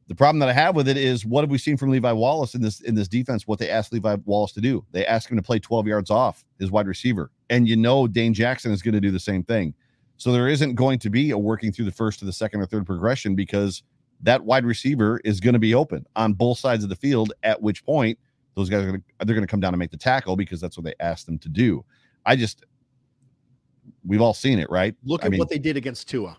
the 0.07 0.14
problem 0.14 0.38
that 0.40 0.48
I 0.48 0.52
have 0.52 0.76
with 0.76 0.88
it 0.88 0.96
is 0.96 1.24
what 1.24 1.42
have 1.42 1.50
we 1.50 1.59
seen 1.59 1.76
from 1.76 1.90
Levi 1.90 2.12
Wallace 2.12 2.55
in 2.55 2.61
this 2.61 2.80
in 2.80 2.94
this 2.94 3.09
defense? 3.09 3.46
What 3.46 3.59
they 3.59 3.70
asked 3.70 3.92
Levi 3.92 4.16
Wallace 4.24 4.52
to 4.52 4.61
do? 4.61 4.84
They 4.92 5.07
asked 5.07 5.30
him 5.30 5.36
to 5.36 5.42
play 5.42 5.59
12 5.59 5.86
yards 5.86 6.11
off 6.11 6.44
his 6.59 6.70
wide 6.70 6.86
receiver, 6.86 7.30
and 7.48 7.68
you 7.68 7.76
know 7.76 8.07
Dane 8.07 8.34
Jackson 8.34 8.72
is 8.72 8.82
going 8.82 8.94
to 8.94 9.00
do 9.00 9.11
the 9.11 9.20
same 9.20 9.42
thing. 9.42 9.74
So 10.16 10.30
there 10.30 10.48
isn't 10.48 10.74
going 10.74 10.98
to 11.00 11.11
be 11.11 11.30
a 11.30 11.38
working 11.38 11.72
through 11.72 11.86
the 11.86 11.92
first 11.92 12.18
to 12.20 12.24
the 12.24 12.32
second 12.32 12.61
or 12.61 12.66
third 12.66 12.86
progression 12.86 13.34
because 13.34 13.82
that 14.22 14.44
wide 14.44 14.64
receiver 14.64 15.20
is 15.24 15.40
going 15.40 15.55
to 15.55 15.59
be 15.59 15.74
open 15.74 16.07
on 16.16 16.34
both 16.34 16.59
sides 16.59 16.84
of 16.84 16.90
the 16.90 16.96
field. 16.96 17.32
At 17.42 17.61
which 17.62 17.84
point 17.84 18.18
those 18.55 18.68
guys 18.68 18.82
are 18.82 18.86
going 18.86 19.00
to 19.00 19.26
they're 19.26 19.34
going 19.34 19.46
to 19.46 19.50
come 19.50 19.61
down 19.61 19.72
and 19.72 19.78
make 19.78 19.90
the 19.90 19.96
tackle 19.96 20.36
because 20.36 20.61
that's 20.61 20.76
what 20.76 20.84
they 20.84 20.94
asked 21.00 21.26
them 21.26 21.38
to 21.38 21.48
do. 21.48 21.84
I 22.26 22.36
just 22.36 22.64
we've 24.05 24.20
all 24.20 24.34
seen 24.34 24.59
it, 24.59 24.68
right? 24.70 24.94
Look 25.05 25.22
at 25.22 25.26
I 25.26 25.30
mean, 25.30 25.38
what 25.38 25.48
they 25.48 25.59
did 25.59 25.76
against 25.76 26.09
Tua. 26.09 26.36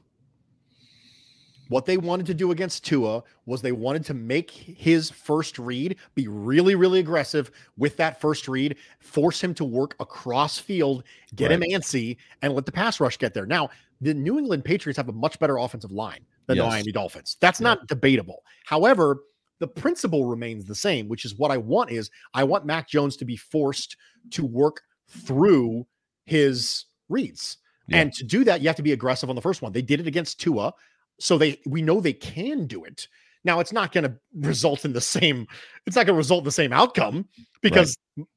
What 1.70 1.86
they 1.86 1.98
wanted 1.98 2.26
to 2.28 2.34
do 2.34 2.52
against 2.52 2.86
Tua 2.86 3.24
was 3.46 3.62
they 3.62 3.72
wanted 3.72 4.06
to 4.06 4.14
make 4.14 4.52
his 4.52 5.10
first 5.10 5.58
read 5.58 5.98
be 6.14 6.28
really, 6.28 6.76
really 6.76 7.00
aggressive 7.00 7.52
with 7.78 7.98
that 7.98 8.22
first 8.22 8.48
read, 8.48 8.76
force 9.00 9.44
him 9.44 9.54
to 9.56 9.66
work 9.66 9.96
across 10.00 10.60
field, 10.60 11.04
get 11.36 11.50
right. 11.50 11.62
him 11.62 11.64
antsy, 11.72 12.18
and 12.42 12.54
let 12.54 12.66
the 12.66 12.72
pass 12.72 13.00
rush 13.00 13.18
get 13.18 13.34
there. 13.34 13.46
Now, 13.46 13.70
the 14.02 14.14
New 14.14 14.38
England 14.38 14.64
Patriots 14.64 14.98
have 14.98 15.10
a 15.10 15.14
much 15.14 15.40
better 15.40 15.58
offensive 15.58 15.92
line 15.92 16.26
than 16.48 16.58
yes. 16.58 16.66
the 16.66 16.70
Miami 16.70 16.92
Dolphins. 16.92 17.38
That's 17.40 17.60
yeah. 17.60 17.66
not 17.66 17.88
debatable. 17.88 18.44
However, 18.66 19.24
the 19.60 19.68
principle 19.68 20.26
remains 20.26 20.66
the 20.66 20.76
same, 20.76 21.08
which 21.08 21.26
is 21.26 21.36
what 21.36 21.52
I 21.52 21.58
want 21.58 21.90
is 21.90 22.12
I 22.34 22.44
want 22.44 22.66
Mac 22.66 22.90
Jones 22.90 23.16
to 23.18 23.26
be 23.26 23.38
forced 23.38 23.98
to 24.32 24.46
work 24.46 24.82
through 25.08 25.88
his 26.26 26.86
reads. 27.10 27.58
Yeah. 27.88 27.98
And 27.98 28.14
to 28.14 28.24
do 28.24 28.44
that, 28.44 28.62
you 28.62 28.68
have 28.68 28.76
to 28.76 28.84
be 28.84 28.92
aggressive 28.92 29.30
on 29.30 29.36
the 29.36 29.42
first 29.42 29.62
one. 29.62 29.72
They 29.72 29.82
did 29.82 30.00
it 30.00 30.08
against 30.08 30.40
Tua. 30.40 30.74
So 31.20 31.38
they 31.38 31.60
we 31.66 31.82
know 31.82 32.02
they 32.02 32.14
can 32.14 32.68
do 32.68 32.84
it. 32.84 33.08
Now 33.44 33.60
it's 33.60 33.72
not 33.72 33.92
going 33.92 34.06
to 34.06 34.16
result 34.34 34.86
in 34.86 34.94
the 34.94 35.02
same. 35.02 35.48
It's 35.86 35.96
not 35.96 36.06
going 36.06 36.16
to 36.16 36.18
result 36.18 36.40
in 36.40 36.46
the 36.46 36.52
same 36.52 36.74
outcome 36.74 37.28
because 37.62 37.96
right. 38.18 38.28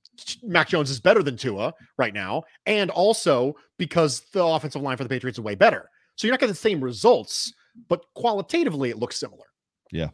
Mac 0.42 0.68
Jones 0.68 0.90
is 0.90 1.00
better 1.00 1.22
than 1.22 1.36
Tua 1.36 1.72
right 1.96 2.12
now, 2.12 2.42
and 2.66 2.90
also 2.90 3.56
because 3.78 4.20
the 4.32 4.44
offensive 4.44 4.82
line 4.82 4.96
for 4.96 5.04
the 5.04 5.08
Patriots 5.08 5.38
is 5.38 5.42
way 5.42 5.54
better. 5.54 5.88
So 6.16 6.26
you're 6.26 6.32
not 6.32 6.40
getting 6.40 6.52
the 6.52 6.58
same 6.58 6.82
results, 6.82 7.52
but 7.88 8.04
qualitatively 8.14 8.90
it 8.90 8.98
looks 8.98 9.18
similar. 9.18 9.46
Yeah. 9.92 10.08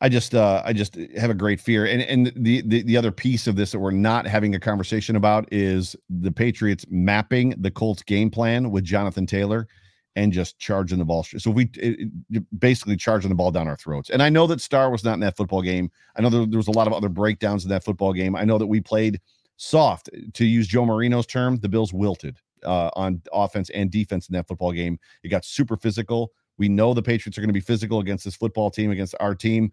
I 0.00 0.08
just 0.08 0.34
uh 0.34 0.62
I 0.64 0.72
just 0.72 0.96
have 1.16 1.30
a 1.30 1.34
great 1.34 1.60
fear. 1.60 1.86
And 1.86 2.02
and 2.02 2.32
the, 2.36 2.62
the 2.62 2.82
the 2.82 2.96
other 2.96 3.10
piece 3.10 3.46
of 3.46 3.56
this 3.56 3.72
that 3.72 3.78
we're 3.78 3.90
not 3.90 4.26
having 4.26 4.54
a 4.54 4.60
conversation 4.60 5.16
about 5.16 5.48
is 5.52 5.94
the 6.08 6.32
Patriots 6.32 6.84
mapping 6.88 7.54
the 7.58 7.70
Colts 7.70 8.02
game 8.02 8.30
plan 8.30 8.70
with 8.70 8.84
Jonathan 8.84 9.26
Taylor 9.26 9.68
and 10.16 10.32
just 10.32 10.58
charging 10.58 10.98
the 10.98 11.04
ball. 11.04 11.22
So 11.22 11.50
we 11.50 11.70
it, 11.76 12.10
it, 12.30 12.60
basically 12.60 12.96
charging 12.96 13.28
the 13.28 13.34
ball 13.34 13.50
down 13.50 13.68
our 13.68 13.76
throats. 13.76 14.10
And 14.10 14.22
I 14.22 14.28
know 14.28 14.46
that 14.48 14.60
Star 14.60 14.90
was 14.90 15.04
not 15.04 15.14
in 15.14 15.20
that 15.20 15.36
football 15.36 15.62
game. 15.62 15.90
I 16.16 16.22
know 16.22 16.30
there, 16.30 16.46
there 16.46 16.58
was 16.58 16.68
a 16.68 16.72
lot 16.72 16.86
of 16.86 16.92
other 16.92 17.08
breakdowns 17.08 17.64
in 17.64 17.70
that 17.70 17.84
football 17.84 18.12
game. 18.12 18.34
I 18.34 18.44
know 18.44 18.58
that 18.58 18.66
we 18.66 18.80
played 18.80 19.20
soft, 19.56 20.08
to 20.34 20.44
use 20.44 20.66
Joe 20.66 20.84
Marino's 20.84 21.26
term. 21.26 21.56
The 21.58 21.68
Bills 21.68 21.92
wilted 21.92 22.38
uh, 22.64 22.90
on 22.94 23.22
offense 23.32 23.70
and 23.70 23.90
defense 23.90 24.28
in 24.28 24.32
that 24.34 24.48
football 24.48 24.72
game. 24.72 24.98
It 25.22 25.28
got 25.28 25.44
super 25.44 25.76
physical. 25.76 26.32
We 26.58 26.68
know 26.68 26.92
the 26.94 27.02
Patriots 27.02 27.38
are 27.38 27.40
going 27.42 27.50
to 27.50 27.54
be 27.54 27.60
physical 27.60 28.00
against 28.00 28.24
this 28.24 28.36
football 28.36 28.70
team, 28.70 28.90
against 28.90 29.14
our 29.20 29.34
team. 29.34 29.70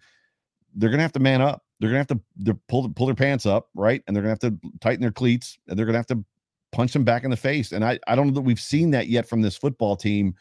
They're 0.76 0.90
going 0.90 1.00
to 1.00 1.04
have 1.04 1.14
to 1.14 1.20
man 1.20 1.42
up. 1.42 1.64
They're 1.80 1.90
going 1.90 2.06
to 2.06 2.14
have 2.14 2.22
to 2.46 2.54
pull 2.68 2.90
pull 2.90 3.06
their 3.06 3.16
pants 3.16 3.46
up, 3.46 3.70
right? 3.76 4.04
And 4.08 4.16
they're 4.16 4.24
going 4.24 4.38
to 4.38 4.48
have 4.48 4.54
to 4.54 4.70
tighten 4.80 5.02
their 5.02 5.12
cleats, 5.12 5.58
and 5.68 5.78
they're 5.78 5.86
going 5.86 5.94
to 5.94 6.00
have 6.00 6.08
to 6.08 6.24
punch 6.78 6.94
them 6.94 7.04
back 7.04 7.24
in 7.24 7.32
the 7.32 7.38
face. 7.38 7.72
And 7.72 7.84
I, 7.84 7.98
I 8.08 8.16
don't 8.16 8.28
know 8.28 8.34
that 8.36 8.42
we've 8.42 8.60
seen 8.60 8.92
that 8.92 9.08
yet 9.08 9.28
from 9.28 9.42
this 9.42 9.58
football 9.58 9.96
team. 9.96 10.36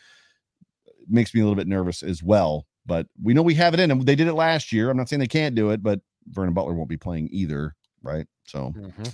It 0.87 0.95
makes 1.09 1.35
me 1.35 1.41
a 1.41 1.45
little 1.45 1.57
bit 1.57 1.67
nervous 1.67 2.03
as 2.03 2.23
well. 2.23 2.67
But 2.85 3.07
we 3.23 3.33
know 3.33 3.41
we 3.41 3.55
have 3.55 3.73
it 3.73 3.81
in 3.81 3.89
them. 3.89 4.03
They 4.03 4.15
did 4.15 4.29
it 4.29 4.35
last 4.35 4.71
year. 4.71 4.91
I'm 4.91 4.99
not 4.99 5.09
saying 5.09 5.21
they 5.21 5.27
can't 5.27 5.55
do 5.55 5.71
it, 5.71 5.83
but 5.83 5.99
Vernon 6.29 6.53
Butler 6.53 6.75
won't 6.75 6.91
be 6.91 6.99
playing 6.99 7.31
either, 7.33 7.75
right? 8.03 8.27
So, 8.45 8.75
mm-hmm. 8.77 9.05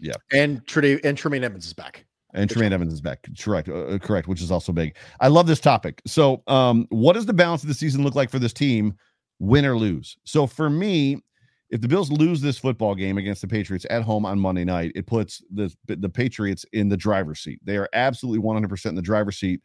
yeah. 0.00 0.14
And 0.32 0.66
Trey 0.66 0.98
and 1.04 1.18
Tremaine 1.18 1.44
Edmunds 1.44 1.66
is 1.66 1.74
back. 1.74 2.06
And 2.32 2.48
Tremaine 2.48 2.72
Edmunds 2.72 2.94
is 2.94 3.02
back. 3.02 3.28
Correct. 3.38 3.68
Uh, 3.68 3.74
uh, 3.74 3.98
correct. 3.98 4.26
Which 4.26 4.40
is 4.40 4.50
also 4.50 4.72
big. 4.72 4.96
I 5.20 5.28
love 5.28 5.46
this 5.46 5.60
topic. 5.60 6.00
So, 6.06 6.42
um, 6.46 6.86
what 6.88 7.12
does 7.12 7.26
the 7.26 7.34
balance 7.34 7.62
of 7.62 7.68
the 7.68 7.74
season 7.74 8.02
look 8.04 8.14
like 8.14 8.30
for 8.30 8.38
this 8.38 8.54
team, 8.54 8.94
win 9.38 9.66
or 9.66 9.76
lose? 9.76 10.16
So, 10.24 10.46
for 10.46 10.70
me, 10.70 11.22
if 11.70 11.80
the 11.80 11.88
Bills 11.88 12.10
lose 12.10 12.40
this 12.40 12.58
football 12.58 12.94
game 12.94 13.16
against 13.16 13.40
the 13.40 13.48
Patriots 13.48 13.86
at 13.90 14.02
home 14.02 14.26
on 14.26 14.40
Monday 14.40 14.64
night, 14.64 14.92
it 14.94 15.06
puts 15.06 15.42
the 15.52 15.72
the 15.86 16.08
Patriots 16.08 16.64
in 16.72 16.88
the 16.88 16.96
driver's 16.96 17.40
seat. 17.40 17.60
They 17.64 17.76
are 17.76 17.88
absolutely 17.92 18.44
100% 18.44 18.86
in 18.86 18.94
the 18.96 19.02
driver's 19.02 19.38
seat. 19.38 19.60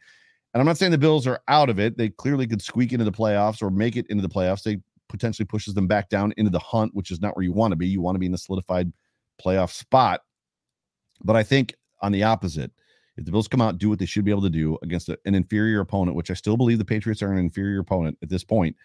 And 0.54 0.60
I'm 0.60 0.66
not 0.66 0.78
saying 0.78 0.92
the 0.92 0.98
Bills 0.98 1.26
are 1.26 1.40
out 1.48 1.68
of 1.68 1.80
it. 1.80 1.98
They 1.98 2.08
clearly 2.08 2.46
could 2.46 2.62
squeak 2.62 2.92
into 2.92 3.04
the 3.04 3.12
playoffs 3.12 3.60
or 3.60 3.70
make 3.70 3.96
it 3.96 4.06
into 4.08 4.22
the 4.22 4.28
playoffs. 4.28 4.62
They 4.62 4.78
potentially 5.08 5.46
pushes 5.46 5.74
them 5.74 5.86
back 5.86 6.08
down 6.08 6.32
into 6.36 6.50
the 6.50 6.58
hunt, 6.58 6.94
which 6.94 7.10
is 7.10 7.20
not 7.20 7.36
where 7.36 7.44
you 7.44 7.52
want 7.52 7.72
to 7.72 7.76
be. 7.76 7.86
You 7.86 8.00
want 8.00 8.14
to 8.14 8.20
be 8.20 8.26
in 8.26 8.32
the 8.32 8.38
solidified 8.38 8.92
playoff 9.44 9.70
spot. 9.70 10.22
But 11.22 11.36
I 11.36 11.42
think 11.42 11.74
on 12.00 12.12
the 12.12 12.22
opposite, 12.22 12.70
if 13.16 13.24
the 13.24 13.32
Bills 13.32 13.48
come 13.48 13.60
out 13.60 13.78
do 13.78 13.88
what 13.88 13.98
they 13.98 14.06
should 14.06 14.24
be 14.24 14.30
able 14.30 14.42
to 14.42 14.50
do 14.50 14.78
against 14.82 15.08
a, 15.08 15.18
an 15.24 15.34
inferior 15.34 15.80
opponent, 15.80 16.16
which 16.16 16.30
I 16.30 16.34
still 16.34 16.56
believe 16.56 16.78
the 16.78 16.84
Patriots 16.84 17.22
are 17.22 17.32
an 17.32 17.38
inferior 17.38 17.80
opponent 17.80 18.16
at 18.22 18.28
this 18.28 18.44
point, 18.44 18.76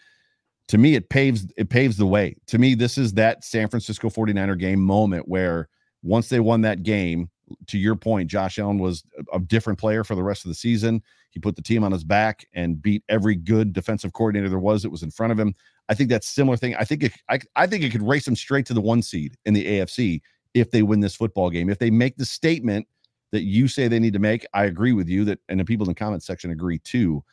to 0.71 0.77
me 0.77 0.95
it 0.95 1.09
paves 1.09 1.47
it 1.57 1.69
paves 1.69 1.97
the 1.97 2.05
way. 2.05 2.33
To 2.47 2.57
me 2.57 2.75
this 2.75 2.97
is 2.97 3.13
that 3.13 3.43
san 3.43 3.67
francisco 3.67 4.09
49er 4.09 4.57
game 4.57 4.79
moment 4.79 5.27
where 5.27 5.67
once 6.01 6.29
they 6.29 6.39
won 6.39 6.61
that 6.61 6.81
game 6.83 7.29
to 7.67 7.77
your 7.77 7.97
point 7.97 8.29
josh 8.29 8.57
allen 8.57 8.79
was 8.79 9.03
a 9.33 9.39
different 9.39 9.77
player 9.77 10.05
for 10.05 10.15
the 10.15 10.23
rest 10.23 10.45
of 10.45 10.49
the 10.49 10.55
season. 10.55 11.03
He 11.31 11.41
put 11.41 11.57
the 11.57 11.61
team 11.61 11.83
on 11.83 11.91
his 11.91 12.05
back 12.05 12.45
and 12.53 12.81
beat 12.81 13.03
every 13.09 13.35
good 13.35 13.73
defensive 13.73 14.13
coordinator 14.13 14.47
there 14.47 14.59
was 14.59 14.83
that 14.83 14.89
was 14.89 15.03
in 15.03 15.11
front 15.11 15.33
of 15.33 15.39
him. 15.39 15.53
I 15.89 15.93
think 15.93 16.09
that's 16.09 16.29
similar 16.29 16.55
thing. 16.55 16.73
I 16.77 16.85
think 16.85 17.03
it, 17.03 17.13
I, 17.29 17.39
I 17.57 17.67
think 17.67 17.83
it 17.83 17.91
could 17.91 18.07
race 18.07 18.23
them 18.23 18.37
straight 18.37 18.65
to 18.67 18.73
the 18.73 18.79
one 18.79 19.01
seed 19.01 19.35
in 19.45 19.53
the 19.53 19.65
afc 19.65 20.21
if 20.53 20.71
they 20.71 20.83
win 20.83 21.01
this 21.01 21.15
football 21.15 21.49
game. 21.49 21.69
If 21.69 21.79
they 21.79 21.91
make 21.91 22.15
the 22.15 22.25
statement 22.25 22.87
that 23.33 23.43
you 23.43 23.67
say 23.67 23.89
they 23.89 23.99
need 23.99 24.13
to 24.13 24.19
make 24.19 24.45
i 24.53 24.65
agree 24.65 24.93
with 24.93 25.09
you 25.09 25.25
that 25.25 25.39
and 25.49 25.59
the 25.59 25.65
people 25.65 25.85
in 25.85 25.89
the 25.89 25.95
comment 25.95 26.23
section 26.23 26.51
agree 26.51 26.79
too 26.79 27.23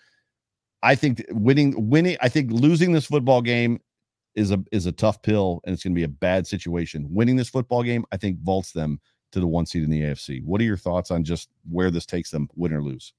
I 0.83 0.95
think 0.95 1.25
winning, 1.31 1.89
winning, 1.89 2.17
I 2.21 2.29
think 2.29 2.53
losing 2.53 2.93
this 2.93 3.07
football 3.07 3.43
game 3.43 3.81
is 4.35 4.51
a 4.53 4.63
is 4.71 4.87
a 4.87 4.93
tough 4.93 5.23
pill, 5.23 5.61
and 5.65 5.73
it's 5.73 5.83
going 5.83 5.93
to 5.93 5.99
be 5.99 6.05
a 6.05 6.09
bad 6.09 6.47
situation. 6.47 7.07
Winning 7.11 7.37
this 7.37 7.49
football 7.49 7.83
game, 7.83 8.05
I 8.13 8.17
think, 8.17 8.39
vaults 8.41 8.73
them 8.73 9.01
to 9.33 9.41
the 9.41 9.47
one 9.47 9.67
seed 9.67 9.83
in 9.83 9.91
the 9.91 10.03
AFC. 10.03 10.43
What 10.45 10.61
are 10.61 10.65
your 10.65 10.77
thoughts 10.77 11.11
on 11.11 11.25
just 11.25 11.49
where 11.69 11.91
this 11.91 12.07
takes 12.07 12.31
them, 12.31 12.49
win 12.55 12.73
or 12.73 12.83
lose? 12.83 13.13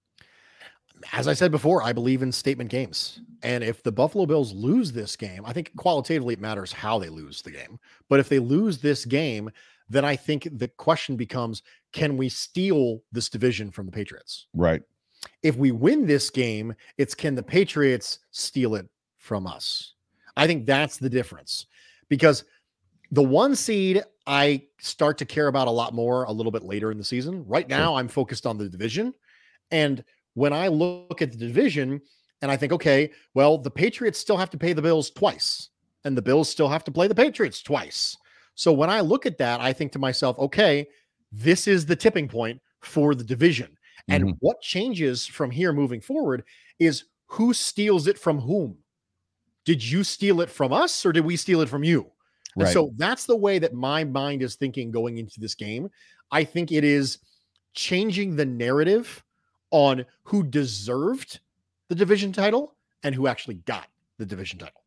As 1.14 1.28
I 1.28 1.34
said 1.34 1.52
before, 1.52 1.82
I 1.82 1.94
believe 1.94 2.22
in 2.22 2.32
statement 2.32 2.70
games. 2.70 3.22
And 3.42 3.64
if 3.64 3.84
the 3.84 3.92
Buffalo 3.92 4.26
Bills 4.26 4.54
lose 4.54 4.92
this 4.92 5.16
game, 5.16 5.46
I 5.46 5.54
think 5.54 5.72
qualitatively 5.78 6.34
it 6.34 6.42
matters 6.42 6.74
how 6.74 7.00
they 7.00 7.10
lose 7.10 7.42
the 7.42 7.52
game. 7.52 7.80
But 8.10 8.20
if 8.20 8.28
they 8.28 8.40
lose 8.40 8.80
this 8.80 9.06
game, 9.06 9.50
then 9.88 10.04
I 10.04 10.16
think 10.16 10.48
the 10.52 10.68
question 10.68 11.16
becomes 11.16 11.64
can 11.94 12.18
we 12.18 12.30
steal 12.30 13.02
this 13.12 13.30
division 13.30 13.72
from 13.72 13.86
the 13.86 13.92
Patriots? 13.92 14.48
Right. 14.54 14.82
If 15.44 15.56
we 15.56 15.72
win 15.72 16.06
this 16.06 16.30
game, 16.30 16.74
it's 16.98 17.16
can 17.16 17.36
the 17.36 17.44
Patriots 17.44 18.20
steal 18.32 18.76
it 18.76 18.88
from 19.18 19.48
us? 19.48 19.94
I 20.38 20.48
think 20.48 20.66
that's 20.66 20.98
the 20.98 21.10
difference 21.10 21.66
because 22.08 22.44
the 23.12 23.24
one 23.24 23.56
seed 23.56 24.04
I 24.28 24.64
start 24.80 25.18
to 25.18 25.26
care 25.26 25.48
about 25.48 25.68
a 25.68 25.72
lot 25.72 25.94
more 25.94 26.24
a 26.24 26.32
little 26.32 26.52
bit 26.52 26.64
later 26.64 26.92
in 26.92 26.98
the 26.98 27.04
season. 27.04 27.44
Right 27.48 27.68
now, 27.68 27.96
I'm 27.96 28.08
focused 28.08 28.46
on 28.46 28.58
the 28.58 28.70
division. 28.70 29.14
And 29.72 30.04
when 30.36 30.54
I 30.54 30.68
look 30.68 31.22
at 31.22 31.32
the 31.32 31.38
division 31.38 32.00
and 32.42 32.52
I 32.52 32.56
think, 32.56 32.72
okay, 32.72 33.12
well, 33.34 33.58
the 33.58 33.72
Patriots 33.72 34.20
still 34.20 34.38
have 34.38 34.52
to 34.52 34.58
pay 34.58 34.74
the 34.74 34.82
Bills 34.82 35.10
twice, 35.10 35.70
and 36.06 36.16
the 36.16 36.22
Bills 36.22 36.48
still 36.48 36.70
have 36.70 36.84
to 36.86 36.92
play 36.92 37.08
the 37.08 37.16
Patriots 37.16 37.62
twice. 37.62 38.16
So 38.56 38.72
when 38.72 38.90
I 38.90 39.02
look 39.02 39.26
at 39.26 39.38
that, 39.40 39.60
I 39.62 39.74
think 39.74 39.92
to 39.94 40.00
myself, 40.00 40.38
okay, 40.38 40.88
this 41.32 41.68
is 41.68 41.86
the 41.86 41.96
tipping 41.96 42.28
point 42.28 42.62
for 42.82 43.16
the 43.16 43.24
division. 43.24 43.76
And 44.10 44.24
mm-hmm. 44.24 44.38
what 44.40 44.62
changes 44.62 45.26
from 45.26 45.52
here 45.52 45.74
moving 45.74 46.02
forward 46.02 46.44
is 46.80 47.06
who 47.28 47.54
steals 47.54 48.08
it 48.08 48.18
from 48.18 48.40
whom? 48.40 48.78
Did 49.66 49.84
you 49.84 50.04
steal 50.04 50.42
it 50.42 50.50
from 50.50 50.74
us 50.74 51.06
or 51.06 51.12
did 51.12 51.26
we 51.26 51.36
steal 51.36 51.62
it 51.62 51.70
from 51.70 51.84
you? 51.84 52.12
Right. 52.56 52.74
so 52.74 52.92
that's 52.98 53.26
the 53.26 53.36
way 53.36 53.60
that 53.60 53.74
my 53.74 54.04
mind 54.04 54.42
is 54.42 54.56
thinking 54.56 54.92
going 54.92 55.18
into 55.18 55.40
this 55.40 55.54
game. 55.56 55.90
I 56.32 56.44
think 56.44 56.72
it 56.72 56.84
is 56.84 57.20
changing 57.74 58.36
the 58.36 58.46
narrative 58.46 59.24
on 59.72 60.06
who 60.24 60.44
deserved 60.44 61.40
the 61.88 61.96
division 61.96 62.34
title 62.34 62.76
and 63.04 63.14
who 63.14 63.28
actually 63.28 63.56
got 63.56 63.88
the 64.18 64.26
division 64.26 64.60
title. 64.60 64.79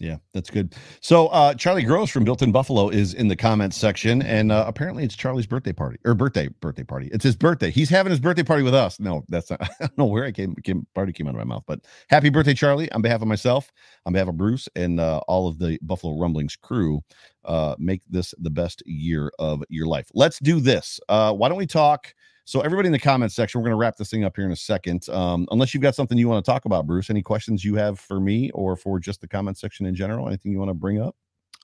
Yeah, 0.00 0.16
that's 0.32 0.48
good. 0.48 0.74
So 1.02 1.26
uh, 1.28 1.52
Charlie 1.52 1.82
Gross 1.82 2.08
from 2.08 2.24
Built 2.24 2.40
in 2.40 2.52
Buffalo 2.52 2.88
is 2.88 3.12
in 3.12 3.28
the 3.28 3.36
comments 3.36 3.76
section, 3.76 4.22
and 4.22 4.50
uh, 4.50 4.64
apparently 4.66 5.04
it's 5.04 5.14
Charlie's 5.14 5.46
birthday 5.46 5.74
party 5.74 5.98
or 6.06 6.14
birthday 6.14 6.48
birthday 6.48 6.84
party. 6.84 7.10
It's 7.12 7.22
his 7.22 7.36
birthday. 7.36 7.70
He's 7.70 7.90
having 7.90 8.10
his 8.10 8.18
birthday 8.18 8.42
party 8.42 8.62
with 8.62 8.74
us. 8.74 8.98
No, 8.98 9.24
that's 9.28 9.50
not. 9.50 9.60
I 9.70 9.74
don't 9.80 9.98
know 9.98 10.06
where 10.06 10.24
I 10.24 10.32
came. 10.32 10.54
came 10.64 10.86
party 10.94 11.12
came 11.12 11.26
out 11.26 11.34
of 11.34 11.36
my 11.36 11.44
mouth, 11.44 11.64
but 11.66 11.80
happy 12.08 12.30
birthday, 12.30 12.54
Charlie! 12.54 12.90
On 12.92 13.02
behalf 13.02 13.20
of 13.20 13.28
myself, 13.28 13.70
on 14.06 14.14
behalf 14.14 14.28
of 14.28 14.38
Bruce, 14.38 14.70
and 14.74 14.98
uh, 14.98 15.18
all 15.28 15.46
of 15.46 15.58
the 15.58 15.78
Buffalo 15.82 16.18
Rumblings 16.18 16.56
crew, 16.56 17.02
uh, 17.44 17.74
make 17.78 18.00
this 18.08 18.34
the 18.38 18.50
best 18.50 18.82
year 18.86 19.30
of 19.38 19.62
your 19.68 19.86
life. 19.86 20.10
Let's 20.14 20.38
do 20.38 20.60
this. 20.60 20.98
Uh, 21.10 21.34
why 21.34 21.50
don't 21.50 21.58
we 21.58 21.66
talk? 21.66 22.14
So, 22.50 22.62
everybody 22.62 22.88
in 22.88 22.92
the 22.92 22.98
comments 22.98 23.36
section, 23.36 23.60
we're 23.60 23.66
going 23.66 23.76
to 23.76 23.80
wrap 23.80 23.96
this 23.96 24.10
thing 24.10 24.24
up 24.24 24.34
here 24.34 24.44
in 24.44 24.50
a 24.50 24.56
second. 24.56 25.08
Um, 25.08 25.46
unless 25.52 25.72
you've 25.72 25.84
got 25.84 25.94
something 25.94 26.18
you 26.18 26.28
want 26.28 26.44
to 26.44 26.50
talk 26.50 26.64
about, 26.64 26.84
Bruce, 26.84 27.08
any 27.08 27.22
questions 27.22 27.64
you 27.64 27.76
have 27.76 28.00
for 28.00 28.18
me 28.18 28.50
or 28.50 28.74
for 28.74 28.98
just 28.98 29.20
the 29.20 29.28
comment 29.28 29.56
section 29.56 29.86
in 29.86 29.94
general? 29.94 30.26
Anything 30.26 30.50
you 30.50 30.58
want 30.58 30.70
to 30.70 30.74
bring 30.74 31.00
up? 31.00 31.14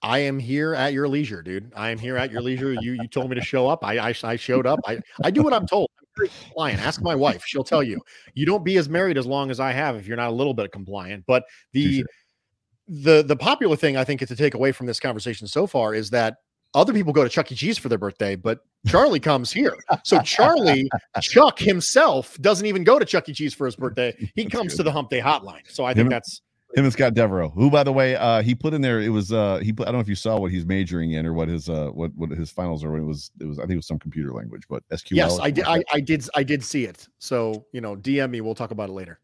I 0.04 0.20
am 0.20 0.38
here 0.38 0.74
at 0.76 0.92
your 0.92 1.08
leisure, 1.08 1.42
dude. 1.42 1.72
I 1.74 1.90
am 1.90 1.98
here 1.98 2.16
at 2.16 2.30
your 2.30 2.40
leisure. 2.40 2.72
You 2.72 2.92
you 2.92 3.08
told 3.08 3.28
me 3.30 3.34
to 3.34 3.42
show 3.42 3.66
up. 3.66 3.82
I 3.82 3.98
I, 3.98 4.14
I 4.22 4.36
showed 4.36 4.64
up. 4.64 4.78
I, 4.86 5.00
I 5.24 5.32
do 5.32 5.42
what 5.42 5.52
I'm 5.52 5.66
told. 5.66 5.90
I'm 5.98 6.06
very 6.16 6.30
compliant. 6.44 6.80
Ask 6.80 7.02
my 7.02 7.16
wife; 7.16 7.42
she'll 7.44 7.64
tell 7.64 7.82
you. 7.82 8.00
You 8.34 8.46
don't 8.46 8.62
be 8.62 8.76
as 8.76 8.88
married 8.88 9.18
as 9.18 9.26
long 9.26 9.50
as 9.50 9.58
I 9.58 9.72
have 9.72 9.96
if 9.96 10.06
you're 10.06 10.16
not 10.16 10.28
a 10.28 10.34
little 10.36 10.54
bit 10.54 10.70
compliant. 10.70 11.24
But 11.26 11.46
the 11.72 12.04
the 12.86 13.24
the 13.24 13.34
popular 13.34 13.74
thing 13.74 13.96
I 13.96 14.04
think 14.04 14.22
is 14.22 14.28
to 14.28 14.36
take 14.36 14.54
away 14.54 14.70
from 14.70 14.86
this 14.86 15.00
conversation 15.00 15.48
so 15.48 15.66
far 15.66 15.94
is 15.94 16.10
that 16.10 16.36
other 16.74 16.92
people 16.92 17.12
go 17.12 17.22
to 17.24 17.28
Chuck 17.28 17.50
E. 17.50 17.54
Cheese 17.54 17.78
for 17.78 17.88
their 17.88 17.98
birthday, 17.98 18.36
but 18.36 18.60
Charlie 18.86 19.20
comes 19.20 19.50
here. 19.50 19.76
So 20.04 20.20
Charlie, 20.20 20.88
Chuck 21.20 21.58
himself 21.58 22.36
doesn't 22.40 22.66
even 22.66 22.84
go 22.84 22.98
to 22.98 23.04
Chuck 23.04 23.28
E. 23.28 23.32
Cheese 23.32 23.54
for 23.54 23.66
his 23.66 23.76
birthday. 23.76 24.14
He 24.34 24.44
comes 24.46 24.76
to 24.76 24.82
the 24.82 24.92
Hump 24.92 25.10
Day 25.10 25.20
Hotline. 25.20 25.62
So 25.68 25.84
I 25.84 25.94
think 25.94 26.06
him, 26.06 26.08
that's 26.10 26.42
him 26.74 26.84
and 26.84 26.92
Scott 26.92 27.14
Devereaux, 27.14 27.48
who 27.50 27.70
by 27.70 27.82
the 27.82 27.92
way, 27.92 28.16
uh, 28.16 28.42
he 28.42 28.54
put 28.54 28.74
in 28.74 28.82
there. 28.82 29.00
It 29.00 29.08
was 29.08 29.32
uh, 29.32 29.58
he. 29.58 29.72
Put, 29.72 29.88
I 29.88 29.90
don't 29.90 29.98
know 29.98 30.02
if 30.02 30.08
you 30.08 30.14
saw 30.14 30.38
what 30.38 30.50
he's 30.50 30.66
majoring 30.66 31.12
in 31.12 31.24
or 31.24 31.32
what 31.32 31.48
his 31.48 31.68
uh, 31.68 31.88
what 31.88 32.14
what 32.14 32.30
his 32.30 32.50
finals 32.50 32.84
are. 32.84 32.96
It 32.96 33.04
was 33.04 33.30
it 33.40 33.46
was 33.46 33.58
I 33.58 33.62
think 33.62 33.72
it 33.72 33.76
was 33.76 33.86
some 33.86 33.98
computer 33.98 34.32
language, 34.32 34.64
but 34.68 34.86
SQL. 34.90 35.12
Yes, 35.12 35.38
I 35.40 35.50
did. 35.50 35.64
I, 35.64 35.82
I 35.92 36.00
did. 36.00 36.28
I 36.34 36.42
did 36.42 36.62
see 36.62 36.84
it. 36.84 37.08
So 37.18 37.64
you 37.72 37.80
know, 37.80 37.96
DM 37.96 38.30
me. 38.30 38.40
We'll 38.42 38.54
talk 38.54 38.72
about 38.72 38.90
it 38.90 38.92
later. 38.92 39.20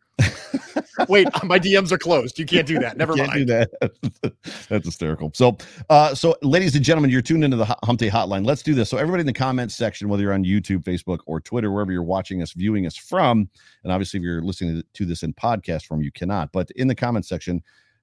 Wait, 1.09 1.28
my 1.44 1.59
DMs 1.59 1.92
are 1.92 1.98
closed. 1.98 2.38
You 2.38 2.46
can't 2.46 2.66
do 2.66 2.78
that. 2.78 2.96
Never 2.96 3.14
can't 3.14 3.28
mind. 3.28 3.46
Do 3.46 3.66
that. 3.80 4.34
That's 4.68 4.86
hysterical. 4.86 5.30
So, 5.34 5.57
uh, 5.90 6.14
so 6.14 6.36
ladies 6.42 6.74
and 6.74 6.84
gentlemen, 6.84 7.11
you're 7.11 7.22
tuned 7.22 7.44
into 7.44 7.57
the 7.57 7.64
Hump 7.84 7.98
Day 7.98 8.11
Hotline. 8.11 8.44
Let's 8.44 8.62
do 8.62 8.74
this. 8.74 8.90
So, 8.90 8.96
everybody 8.96 9.20
in 9.20 9.26
the 9.26 9.32
comments 9.32 9.74
section, 9.74 10.09
whether 10.09 10.22
you're 10.22 10.32
on 10.32 10.44
YouTube, 10.44 10.84
Facebook, 10.84 11.20
or 11.26 11.40
Twitter, 11.40 11.70
wherever 11.70 11.92
you're 11.92 12.03
watching 12.03 12.42
us, 12.42 12.53
viewing 12.53 12.86
us 12.86 12.96
from, 12.96 13.48
and 13.84 13.92
obviously 13.92 14.18
if 14.18 14.24
you're 14.24 14.42
listening 14.42 14.82
to 14.92 15.07
this 15.07 15.22
in 15.22 15.32
podcast 15.34 15.86
form, 15.86 16.03
you 16.03 16.12
cannot. 16.12 16.53
But 16.53 16.70
in 16.72 16.88
the 16.88 16.94
comments 16.94 17.28
section, 17.28 17.62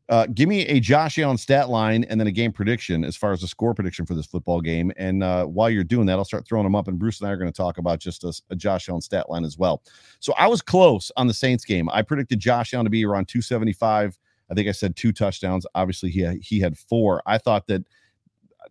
uh, 0.09 0.25
give 0.33 0.49
me 0.49 0.65
a 0.65 0.79
Josh 0.79 1.19
Allen 1.19 1.37
stat 1.37 1.69
line 1.69 2.03
and 2.05 2.19
then 2.19 2.27
a 2.27 2.31
game 2.31 2.51
prediction 2.51 3.03
as 3.03 3.15
far 3.15 3.31
as 3.31 3.41
the 3.41 3.47
score 3.47 3.75
prediction 3.75 4.07
for 4.07 4.15
this 4.15 4.25
football 4.25 4.59
game. 4.59 4.91
And 4.97 5.23
uh, 5.23 5.45
while 5.45 5.69
you're 5.69 5.83
doing 5.83 6.07
that, 6.07 6.17
I'll 6.17 6.25
start 6.25 6.47
throwing 6.47 6.63
them 6.63 6.75
up. 6.75 6.87
And 6.87 6.97
Bruce 6.97 7.21
and 7.21 7.29
I 7.29 7.31
are 7.31 7.37
going 7.37 7.51
to 7.51 7.55
talk 7.55 7.77
about 7.77 7.99
just 7.99 8.23
a, 8.23 8.33
a, 8.49 8.55
Josh 8.55 8.89
Allen 8.89 9.01
stat 9.01 9.29
line 9.29 9.45
as 9.45 9.57
well. 9.59 9.83
So 10.19 10.33
I 10.33 10.47
was 10.47 10.63
close 10.63 11.11
on 11.15 11.27
the 11.27 11.33
Saints 11.33 11.63
game. 11.63 11.89
I 11.91 12.01
predicted 12.01 12.39
Josh 12.39 12.73
Allen 12.73 12.85
to 12.85 12.89
be 12.89 13.05
around 13.05 13.27
275. 13.27 14.17
I 14.49 14.53
think 14.55 14.67
I 14.67 14.71
said 14.71 14.95
two 14.95 15.11
touchdowns. 15.11 15.67
Obviously, 15.75 16.09
he 16.09 16.21
had, 16.21 16.37
he 16.41 16.59
had 16.59 16.75
four. 16.75 17.21
I 17.27 17.37
thought 17.37 17.67
that 17.67 17.83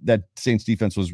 that 0.03 0.25
Saints 0.37 0.65
defense 0.65 0.97
was 0.97 1.13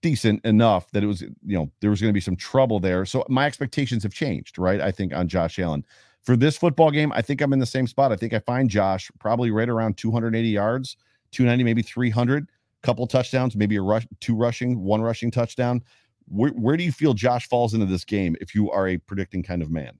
decent 0.00 0.44
enough 0.44 0.90
that 0.92 1.02
it 1.02 1.06
was 1.06 1.20
you 1.20 1.56
know 1.56 1.70
there 1.80 1.90
was 1.90 2.00
going 2.00 2.10
to 2.10 2.14
be 2.14 2.20
some 2.20 2.36
trouble 2.36 2.78
there. 2.78 3.04
So 3.04 3.24
my 3.28 3.46
expectations 3.46 4.04
have 4.04 4.12
changed, 4.12 4.58
right? 4.58 4.80
I 4.80 4.92
think 4.92 5.12
on 5.12 5.28
Josh 5.28 5.58
Allen 5.58 5.84
for 6.26 6.36
this 6.36 6.58
football 6.58 6.90
game, 6.90 7.12
I 7.12 7.22
think 7.22 7.40
I'm 7.40 7.52
in 7.52 7.60
the 7.60 7.66
same 7.66 7.86
spot. 7.86 8.10
I 8.10 8.16
think 8.16 8.34
I 8.34 8.40
find 8.40 8.68
Josh 8.68 9.10
probably 9.20 9.52
right 9.52 9.68
around 9.68 9.96
280 9.96 10.48
yards, 10.48 10.96
290, 11.30 11.62
maybe 11.62 11.82
300, 11.82 12.48
couple 12.82 13.06
touchdowns, 13.06 13.54
maybe 13.54 13.76
a 13.76 13.82
rush, 13.82 14.06
two 14.18 14.34
rushing, 14.34 14.80
one 14.80 15.00
rushing 15.00 15.30
touchdown. 15.30 15.82
Where, 16.26 16.50
where 16.50 16.76
do 16.76 16.82
you 16.82 16.90
feel 16.90 17.14
Josh 17.14 17.48
falls 17.48 17.74
into 17.74 17.86
this 17.86 18.04
game 18.04 18.34
if 18.40 18.56
you 18.56 18.72
are 18.72 18.88
a 18.88 18.98
predicting 18.98 19.44
kind 19.44 19.62
of 19.62 19.70
man? 19.70 19.98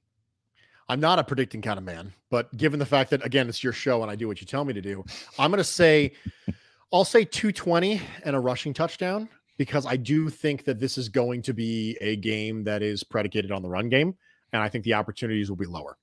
I'm 0.89 0.99
not 0.99 1.21
a 1.21 1.25
predicting 1.25 1.63
kind 1.63 1.79
of 1.79 1.85
man, 1.85 2.13
but 2.29 2.55
given 2.57 2.81
the 2.81 2.87
fact 2.87 3.11
that 3.11 3.25
again 3.25 3.49
it's 3.49 3.63
your 3.63 3.73
show 3.73 4.03
and 4.03 4.11
I 4.11 4.17
do 4.17 4.27
what 4.27 4.41
you 4.41 4.47
tell 4.47 4.65
me 4.65 4.73
to 4.73 4.81
do, 4.81 5.05
I'm 5.39 5.51
going 5.51 5.59
to 5.59 5.65
say 5.65 6.13
I'll 6.93 7.05
say 7.05 7.25
220 7.25 8.01
and 8.25 8.35
a 8.35 8.41
rushing 8.41 8.73
touchdown 8.75 9.29
because 9.59 9.87
I 9.87 9.97
do 9.97 10.29
think 10.29 10.65
that 10.65 10.81
this 10.81 10.99
is 10.99 11.09
going 11.09 11.43
to 11.43 11.53
be 11.53 11.97
a 12.01 12.17
game 12.17 12.65
that 12.65 12.83
is 12.83 13.03
predicated 13.05 13.51
on 13.53 13.63
the 13.63 13.69
run 13.69 13.89
game 13.89 14.15
and 14.53 14.63
I 14.63 14.69
think 14.69 14.85
the 14.85 14.95
opportunities 14.95 15.51
will 15.51 15.57
be 15.57 15.67
lower. 15.67 15.97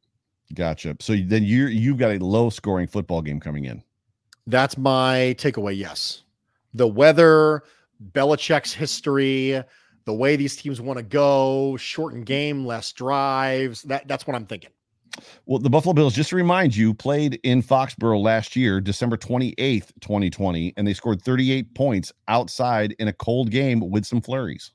Gotcha. 0.54 0.96
So 1.00 1.16
then 1.16 1.44
you 1.44 1.68
you've 1.68 1.98
got 1.98 2.12
a 2.12 2.20
low 2.24 2.50
scoring 2.50 2.88
football 2.88 3.22
game 3.22 3.39
coming 3.39 3.66
in. 3.66 3.84
That's 4.46 4.78
my 4.78 5.36
takeaway. 5.38 5.78
Yes, 5.78 6.24
the 6.74 6.88
weather, 6.88 7.64
Belichick's 8.12 8.74
history, 8.74 9.64
the 10.06 10.14
way 10.14 10.36
these 10.36 10.56
teams 10.56 10.82
want 10.82 10.98
to 10.98 11.04
go, 11.04 11.78
shorten 11.78 12.24
game, 12.24 12.66
less 12.66 12.91
drives. 12.91 13.84
That 13.84 14.08
that's 14.08 14.28
what 14.28 14.36
I'm 14.36 14.46
thinking. 14.46 14.72
Well, 15.46 15.60
the 15.60 15.70
Buffalo 15.70 15.94
Bills, 15.94 16.16
just 16.16 16.32
to 16.32 16.36
remind 16.36 16.76
you, 16.76 16.94
played 16.94 17.39
in 17.44 17.62
Foxborough 17.62 18.22
last 18.22 18.56
year, 18.56 18.82
December 18.82 19.16
28th, 19.16 19.91
2020, 20.02 20.74
and 20.76 20.88
they 20.88 20.94
scored 20.94 21.22
38 21.22 21.76
points 21.76 22.12
outside 22.28 22.96
in 22.98 23.08
a 23.08 23.14
cold 23.14 23.52
game 23.52 23.80
with 23.80 24.06
some 24.06 24.22
flurries. 24.22 24.72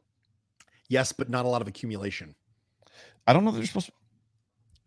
Yes, 0.88 1.12
but 1.12 1.28
not 1.28 1.44
a 1.44 1.48
lot 1.48 1.60
of 1.60 1.68
accumulation. 1.68 2.34
I 3.26 3.32
don't 3.32 3.44
know. 3.44 3.50
They're 3.50 3.66
supposed 3.66 3.86
to, 3.86 3.92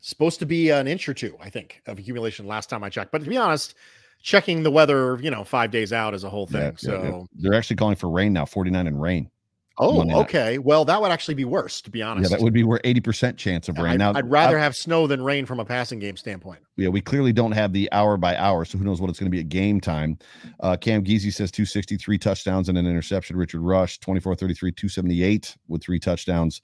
supposed 0.02 0.40
to 0.40 0.46
be 0.46 0.70
an 0.70 0.88
inch 0.88 1.08
or 1.08 1.14
two, 1.14 1.38
I 1.40 1.50
think, 1.50 1.82
of 1.86 1.98
accumulation 1.98 2.48
last 2.48 2.70
time 2.70 2.84
I 2.84 2.90
checked. 2.90 3.12
But 3.12 3.24
to 3.24 3.30
be 3.30 3.38
honest, 3.38 3.76
checking 4.22 4.64
the 4.64 4.72
weather, 4.72 5.20
you 5.22 5.32
know, 5.32 5.44
five 5.44 5.72
days 5.72 5.94
out 5.94 6.14
is 6.14 6.24
a 6.24 6.30
whole 6.30 6.48
thing. 6.48 6.62
Yeah, 6.62 6.72
so 6.76 7.04
yeah, 7.04 7.10
yeah. 7.10 7.24
they're 7.36 7.54
actually 7.54 7.78
calling 7.78 7.96
for 7.96 8.10
rain 8.10 8.34
now, 8.34 8.46
49 8.46 8.88
and 8.88 9.02
rain. 9.02 9.30
Oh, 9.78 10.22
okay. 10.22 10.60
Well, 10.60 10.86
that 10.86 11.02
would 11.02 11.12
actually 11.12 11.34
be 11.34 11.46
worse, 11.46 11.82
to 11.82 11.90
be 11.90 12.04
honest. 12.04 12.30
Yeah, 12.30 12.38
that 12.38 12.44
would 12.44 12.54
be 12.54 12.64
where 12.64 12.80
80% 12.80 13.38
chance 13.38 13.68
of 13.68 13.78
rain. 13.78 13.94
I'd, 13.94 14.00
now, 14.00 14.14
I'd 14.14 14.30
rather 14.30 14.60
I, 14.60 14.62
have 14.62 14.76
snow 14.76 15.08
than 15.08 15.24
rain 15.24 15.46
from 15.46 15.60
a 15.60 15.66
passing 15.66 15.98
game 15.98 16.18
standpoint. 16.18 16.60
Yeah, 16.76 16.90
we 16.90 17.02
clearly 17.02 17.34
don't 17.34 17.54
have 17.54 17.74
the 17.74 17.92
hour 17.92 18.16
by 18.18 18.38
hour, 18.38 18.64
so 18.66 18.78
who 18.78 18.84
knows 18.84 19.02
what 19.02 19.10
it's 19.10 19.18
going 19.18 19.32
to 19.32 19.36
be 19.36 19.40
at 19.40 19.50
game 19.50 19.82
time. 19.82 20.20
Uh, 20.60 20.76
Cam 20.76 21.04
Geezy 21.04 21.34
says 21.34 21.52
263 21.52 22.18
touchdowns 22.20 22.70
and 22.70 22.78
an 22.78 22.86
interception. 22.86 23.38
Richard 23.38 23.62
Rush, 23.62 24.00
24 24.00 24.36
33, 24.36 24.72
278 24.72 25.58
with 25.68 25.82
three 25.82 26.00
touchdowns. 26.00 26.62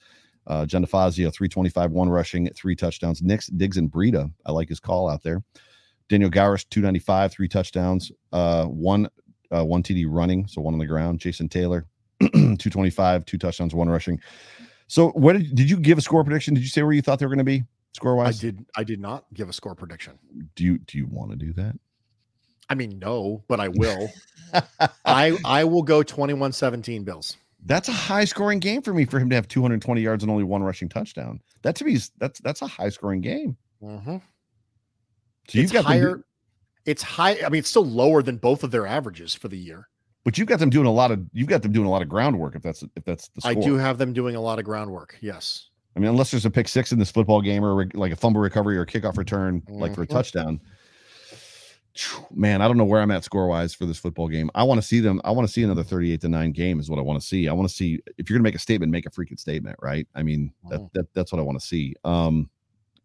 Uh, 0.48 0.66
John 0.66 0.84
DeFazio, 0.84 1.32
325, 1.34 1.91
one 1.91 2.10
rushing, 2.10 2.50
three 2.56 2.76
touchdowns. 2.76 3.22
Nix, 3.22 3.48
Diggs, 3.48 3.78
and 3.78 3.91
Breida. 3.91 4.32
I 4.45 4.52
like 4.52 4.70
his 4.70 4.80
call 4.80 5.10
out 5.10 5.22
there. 5.24 5.43
Daniel 6.10 6.30
Garish, 6.30 6.66
295, 6.70 7.32
three 7.34 7.50
touchdowns, 7.50 8.12
uh, 8.32 8.66
one 8.66 9.10
uh, 9.52 9.64
one 9.64 9.84
TD 9.84 10.06
running, 10.10 10.48
so 10.48 10.62
one 10.62 10.74
on 10.74 10.80
the 10.80 10.86
ground. 10.86 11.20
Jason 11.20 11.50
Taylor, 11.50 11.86
225, 12.20 13.26
two 13.26 13.38
touchdowns, 13.38 13.76
one 13.76 13.89
rushing. 13.89 14.20
So, 14.88 15.10
what 15.10 15.34
did, 15.34 15.54
did 15.54 15.70
you 15.70 15.78
give 15.78 15.98
a 15.98 16.02
score 16.02 16.24
prediction? 16.24 16.54
Did 16.54 16.62
you 16.62 16.70
say 16.70 16.82
where 16.82 16.93
you 16.93 17.02
thought 17.02 17.20
they 17.20 17.26
were 17.26 17.36
going 17.36 17.39
to 17.39 17.43
be? 17.43 17.64
score 17.98 18.16
wise? 18.16 18.39
I 18.39 18.41
did. 18.41 18.66
I 18.78 18.84
did 18.84 19.02
not 19.02 19.26
give 19.34 19.50
a 19.50 19.54
score 19.54 19.76
prediction. 19.76 20.18
Do 20.56 20.64
you 20.64 20.78
do 20.78 20.98
you 20.98 21.08
want 21.08 21.32
to 21.32 21.36
do 21.36 21.52
that? 21.54 21.76
I 22.70 22.76
mean, 22.76 23.00
no, 23.00 23.43
but 23.48 23.60
I 23.60 23.68
will. 23.70 24.10
I 25.06 25.38
I 25.43 25.64
will 25.66 25.84
go 25.84 26.04
21-17 26.04 27.04
Bills. 27.04 27.38
That's 27.66 27.89
a 27.89 27.93
high 27.93 28.26
scoring 28.26 28.60
game 28.60 28.82
for 28.82 28.93
me 28.93 29.05
for 29.05 29.20
him 29.20 29.30
to 29.30 29.36
have 29.36 29.47
220 29.47 30.01
yards 30.01 30.24
and 30.24 30.32
only 30.32 30.43
one 30.43 30.64
rushing 30.64 30.88
touchdown. 30.89 31.41
That 31.64 31.76
to 31.78 31.86
me 31.86 31.93
is 31.93 32.12
that's 32.18 32.39
that's 32.39 32.62
a 32.62 32.68
high 32.68 32.89
scoring 32.89 33.22
game. 33.22 33.58
Mhm. 33.84 34.22
So 35.49 35.58
you've 35.58 35.64
It's 35.66 35.74
got 35.74 35.86
higher. 35.86 36.18
do- 36.18 36.24
It's 36.86 37.01
high. 37.03 37.38
I 37.45 37.49
mean, 37.49 37.60
it's 37.60 37.70
still 37.70 37.86
lower 37.86 38.22
than 38.22 38.38
both 38.38 38.64
of 38.64 38.72
their 38.72 38.86
averages 38.88 39.34
for 39.36 39.47
the 39.47 39.58
year. 39.58 39.88
but 40.24 40.38
you've 40.38 40.47
got 40.49 40.60
them 40.60 40.70
doing 40.70 40.86
a 40.88 40.91
lot 40.91 41.10
of 41.10 41.22
you've 41.32 41.47
got 41.47 41.62
them 41.62 41.72
doing 41.72 41.88
a 41.88 41.89
lot 41.89 42.01
of 42.01 42.10
groundwork 42.10 42.53
if 42.55 42.62
that's 42.62 42.84
if 42.97 43.03
that's 43.05 43.30
the 43.30 43.39
score. 43.41 43.51
I 43.51 43.53
do 43.55 43.76
have 43.76 43.97
them 43.97 44.12
doing 44.14 44.36
a 44.36 44.41
lot 44.41 44.60
of 44.60 44.66
groundwork. 44.66 45.18
Yes. 45.22 45.70
I 45.95 45.99
mean, 45.99 46.10
unless 46.10 46.32
there's 46.32 46.45
a 46.45 46.51
pick 46.51 46.68
six 46.68 46.91
in 46.91 46.99
this 46.99 47.10
football 47.10 47.41
game 47.41 47.64
or 47.64 47.88
like 47.93 48.12
a 48.12 48.16
fumble 48.16 48.41
recovery 48.41 48.78
or 48.78 48.82
a 48.82 48.86
kickoff 48.86 49.18
return, 49.18 49.64
like 49.70 49.95
for 49.95 50.03
a 50.03 50.05
Mhm. 50.08 50.10
touchdown. 50.12 50.60
Man, 52.32 52.62
I 52.62 52.68
don't 52.68 52.78
know 52.78 52.86
where 52.86 53.02
I'm 53.02 53.12
at 53.12 53.24
score 53.24 53.48
wise 53.48 53.74
for 53.74 53.86
this 53.86 53.98
football 53.98 54.28
game. 54.28 54.50
I 54.56 54.64
want 54.64 54.80
to 54.82 54.86
see 54.88 55.00
them. 55.00 55.22
I 55.24 55.32
want 55.32 55.48
to 55.48 55.52
see 55.54 55.64
another 55.64 55.84
38 55.84 56.22
to 56.22 56.30
nine 56.30 56.52
game 56.52 56.80
is 56.80 56.89
what 56.89 57.00
I 57.00 57.02
want 57.02 57.20
to 57.22 57.26
see. 57.28 57.48
I 57.48 57.54
want 57.54 57.68
to 57.70 57.74
see 57.74 58.00
if 58.18 58.30
you're 58.30 58.38
going 58.38 58.43
to 58.43 58.48
make 58.48 58.56
a 58.56 58.60
statement, 58.60 58.91
make 58.91 59.06
a 59.06 59.10
freaking 59.10 59.39
statement, 59.39 59.78
right? 59.82 60.08
I 60.16 60.24
mean, 60.24 60.52
that, 60.70 60.80
Mhm. 60.82 60.91
that 60.93 61.14
that's 61.14 61.32
what 61.32 61.39
I 61.39 61.43
want 61.43 61.60
to 61.60 61.66
see. 61.66 61.95
Um, 62.04 62.50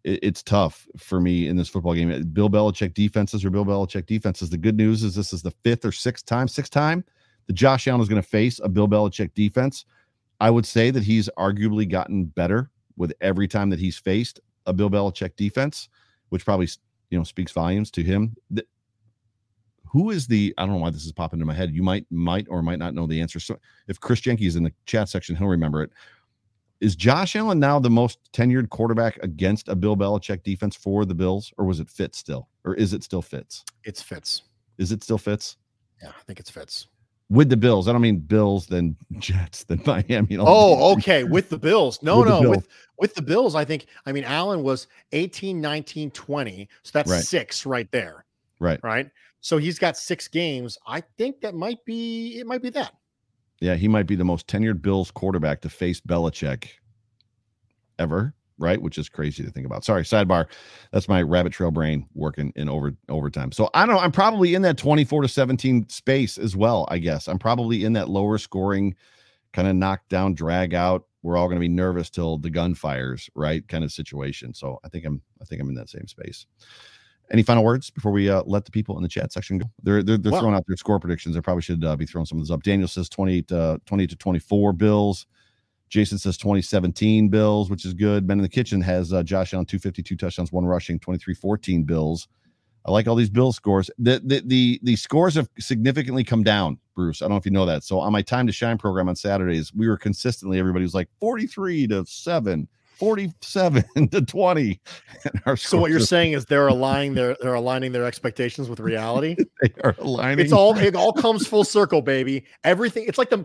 it- 0.05 0.19
it's 0.23 0.43
tough 0.43 0.87
for 0.97 1.21
me 1.21 1.47
in 1.49 1.57
this 1.57 1.69
football 1.69 1.95
game. 1.95 2.09
Bill 2.33 2.51
Belichick 2.51 2.93
defenses 2.95 3.45
or 3.45 3.51
Bill 3.51 3.65
Belichick 3.65 4.07
defenses. 4.07 4.51
The 4.51 4.59
good 4.59 4.77
news 4.77 5.03
is 5.05 5.15
this 5.15 5.33
is 5.33 5.43
the 5.43 5.53
fifth 5.65 5.85
or 5.85 5.93
sixth 5.93 6.27
time, 6.27 6.49
sixth 6.49 6.73
time 6.73 7.05
that 7.47 7.53
Josh 7.55 7.87
Allen 7.89 8.01
is 8.01 8.09
going 8.09 8.21
to 8.23 8.29
face 8.29 8.59
a 8.63 8.69
Bill 8.69 8.89
Belichick 8.89 9.33
defense. 9.35 9.85
I 10.41 10.51
would 10.51 10.67
say 10.67 10.91
that 10.91 11.05
he's 11.05 11.29
arguably 11.39 11.89
gotten 11.89 12.25
better 12.25 12.71
with 12.97 13.13
every 13.21 13.47
time 13.49 13.71
that 13.71 13.79
he's 13.79 13.97
faced 13.97 14.41
a 14.67 14.73
Bill 14.73 14.91
Belichick 14.91 15.37
defense, 15.37 15.89
which 16.31 16.45
probably 16.45 16.69
you 17.11 17.19
know 17.19 17.25
speaks 17.25 17.53
volumes 17.53 17.91
to 17.93 18.03
him. 18.03 18.35
Who 19.93 20.11
is 20.11 20.27
the? 20.27 20.55
I 20.59 20.63
don't 20.65 20.75
know 20.75 20.81
why 20.81 20.91
this 20.91 21.05
is 21.05 21.13
popping 21.13 21.39
into 21.39 21.47
my 21.47 21.55
head. 21.55 21.71
You 21.75 21.83
might 21.83 22.07
might 22.11 22.47
or 22.51 22.63
might 22.63 22.79
not 22.79 22.95
know 22.95 23.07
the 23.07 23.21
answer. 23.21 23.39
So 23.39 23.59
if 23.89 24.01
Chris 24.01 24.21
Jenke 24.21 24.41
is 24.47 24.57
in 24.57 24.63
the 24.65 24.73
chat 24.87 25.09
section, 25.09 25.37
he'll 25.37 25.49
remember 25.49 25.83
it. 25.83 25.91
Is 26.81 26.97
Josh 26.97 27.37
Allen 27.37 27.61
now 27.61 27.79
the 27.79 27.91
most 27.91 28.19
tenured 28.33 28.69
quarterback 28.71 29.17
against 29.23 29.69
a 29.69 29.77
Bill 29.77 29.97
Belichick 29.97 30.43
defense 30.43 30.75
for 30.75 31.05
the 31.05 31.15
Bills, 31.15 31.53
or 31.59 31.65
was 31.65 31.79
it 31.79 31.89
Fitz 31.89 32.19
still, 32.19 32.49
or 32.65 32.75
is 32.75 32.93
it 32.93 33.05
still 33.05 33.23
Fitz? 33.23 33.65
It's 33.85 34.03
Fitz. 34.03 34.43
Is 34.79 34.91
it 34.91 35.05
still 35.05 35.19
Fitz 35.19 35.59
Yeah, 36.03 36.09
I 36.09 36.23
think 36.27 36.41
it's 36.41 36.51
Fitz. 36.51 36.89
with 37.31 37.51
the 37.51 37.57
Bills? 37.57 37.87
I 37.87 37.93
don't 37.93 38.01
mean 38.01 38.19
Bills, 38.19 38.67
then 38.67 38.97
Jets, 39.21 39.63
then 39.65 39.81
Miami. 39.87 40.27
you 40.31 40.39
know, 40.39 40.45
Oh, 40.47 40.93
okay. 40.95 41.23
With 41.23 41.51
the 41.51 41.59
Bills. 41.59 42.03
No, 42.03 42.19
With 42.21 42.29
no. 42.29 42.41
Bills. 42.41 42.57
With 42.57 42.69
with 42.99 43.15
the 43.15 43.23
Bills, 43.23 43.55
I 43.55 43.65
think, 43.65 43.87
I 44.07 44.13
mean, 44.13 44.25
Allen 44.25 44.63
was 44.63 44.87
18, 45.13 45.61
19, 45.61 46.11
20. 46.13 46.69
So 46.83 46.91
that's 46.95 47.11
Right. 47.11 47.23
six 47.23 47.67
right 47.67 47.91
there. 47.93 48.25
right. 48.59 48.81
Right. 48.83 49.11
So 49.43 49.59
he's 49.59 49.79
got 49.79 49.97
six 49.97 50.29
games. 50.29 50.79
I 50.87 51.03
think 51.19 51.41
that 51.43 51.55
might 51.55 51.85
be 51.85 52.39
it 52.39 52.47
might 52.47 52.63
be 52.63 52.71
that. 52.71 52.95
Yeah, 53.61 53.75
he 53.75 53.89
might 53.89 54.07
be 54.07 54.17
the 54.17 54.25
most 54.25 54.47
tenured 54.47 54.81
Bills 54.81 55.11
quarterback 55.11 55.61
to 55.61 55.69
face 55.69 56.01
Belichick 56.01 56.69
ever, 57.99 58.35
right? 58.59 58.81
Which 58.81 58.99
is 58.99 59.09
crazy 59.09 59.43
to 59.43 59.51
think 59.51 59.67
about. 59.67 59.85
Sorry, 59.85 60.05
sidebar. 60.05 60.47
That's 60.93 61.09
my 61.09 61.23
rabbit 61.23 61.53
trail 61.53 61.73
brain 61.73 62.07
working 62.15 62.53
in 62.55 62.69
over 62.69 62.95
overtime. 63.09 63.51
So 63.51 63.69
I 63.75 63.85
don't 63.85 63.97
know. 63.97 64.01
I'm 64.01 64.13
probably 64.13 64.55
in 64.55 64.63
that 64.63 64.79
24 64.79 65.23
to 65.23 65.29
17 65.29 65.89
space 65.89 66.39
as 66.39 66.57
well. 66.57 66.87
I 66.89 66.99
guess 66.99 67.27
I'm 67.27 67.39
probably 67.39 67.85
in 67.85 67.93
that 67.95 68.09
lower 68.09 68.39
scoring, 68.39 68.95
kind 69.53 69.67
of 69.67 69.75
knock 69.75 70.09
down, 70.09 70.35
drag 70.35 70.73
out. 70.73 71.07
We're 71.23 71.37
all 71.37 71.47
going 71.47 71.57
to 71.57 71.61
be 71.61 71.69
nervous 71.69 72.11
till 72.11 72.39
the 72.39 72.51
gun 72.51 72.75
fires, 72.75 73.29
right? 73.35 73.67
Kind 73.67 73.83
of 73.83 73.93
situation. 73.93 74.55
So 74.55 74.79
I 74.85 74.89
think 74.89 75.05
I'm 75.05 75.21
I 75.41 75.45
think 75.45 75.61
I'm 75.61 75.69
in 75.69 75.75
that 75.75 75.89
same 75.89 76.07
space. 76.07 76.47
Any 77.31 77.43
final 77.43 77.65
words 77.65 77.91
before 77.91 78.13
we 78.13 78.29
uh, 78.29 78.43
let 78.47 78.65
the 78.65 78.71
people 78.71 78.97
in 78.97 79.03
the 79.03 79.09
chat 79.09 79.33
section 79.33 79.59
go? 79.59 79.67
They're 79.83 80.03
they're, 80.03 80.19
they're 80.19 80.33
Well- 80.33 80.41
throwing 80.43 80.55
out 80.55 80.65
their 80.67 80.77
score 80.77 80.99
predictions. 81.01 81.37
I 81.37 81.41
probably 81.41 81.63
should 81.63 81.85
uh, 81.85 81.97
be 81.97 82.07
throwing 82.07 82.27
some 82.27 82.39
of 82.39 82.47
those 82.47 82.51
up. 82.55 82.63
Daniel 82.63 82.89
says 82.89 83.09
28 83.09 83.53
uh, 83.53 83.79
28 83.87 84.11
to 84.11 84.17
24 84.17 84.73
Bills. 84.73 85.27
Jason 85.89 86.17
says 86.17 86.39
2017 86.39 87.29
Bills, 87.29 87.69
which 87.69 87.85
is 87.85 87.93
good. 87.93 88.27
Ben 88.27 88.39
in 88.39 88.43
the 88.43 88.49
Kitchen 88.49 88.81
has 88.81 89.13
uh, 89.13 89.23
Josh 89.23 89.53
Allen 89.53 89.67
252 89.67 90.17
touchdowns, 90.17 90.51
one 90.51 90.65
rushing, 90.65 90.99
23-14 90.99 91.85
Bills. 91.85 92.29
I 92.87 92.91
like 92.91 93.07
all 93.07 93.15
these 93.15 93.29
Bills 93.29 93.57
scores. 93.57 93.91
The, 93.99 94.21
the 94.25 94.43
the 94.45 94.81
the 94.83 94.97
scores 94.97 95.35
have 95.37 95.49
significantly 95.59 96.25
come 96.25 96.43
down, 96.43 96.79
Bruce. 96.97 97.23
I 97.23 97.27
don't 97.27 97.33
know 97.33 97.37
if 97.37 97.45
you 97.45 97.53
know 97.53 97.67
that. 97.67 97.85
So 97.85 98.01
on 98.01 98.11
my 98.11 98.23
time 98.23 98.47
to 98.47 98.53
shine 98.53 98.77
program 98.79 99.09
on 99.09 99.15
Saturdays, 99.17 99.73
we 99.73 99.89
were 99.89 99.97
consistently 99.97 100.59
everybody 100.59 100.83
was 100.83 100.95
like 100.95 101.09
43 101.21 101.87
to 101.89 102.05
7, 102.07 102.67
47 103.03 103.85
to 104.13 104.23
20. 104.23 104.81
And 105.25 105.43
our 105.45 105.57
So 105.57 105.77
what 105.77 105.91
you're 105.91 105.99
saying 105.99 106.35
is 106.35 106.45
they're 106.45 106.69
aligning 106.69 107.15
their 107.15 107.37
they're 107.41 107.55
aligning 107.55 107.91
their 107.91 108.05
expectations 108.05 108.69
with 108.69 108.79
reality. 108.79 109.35
they 109.61 109.73
are 109.83 109.97
aligning. 109.99 110.45
it's 110.45 110.53
all 110.53 110.79
it 110.79 110.95
all 110.95 111.13
comes 111.13 111.45
full 111.45 111.65
circle, 111.65 112.01
baby. 112.01 112.45
Everything 112.63 113.05
it's 113.09 113.19
like 113.19 113.29
the 113.29 113.45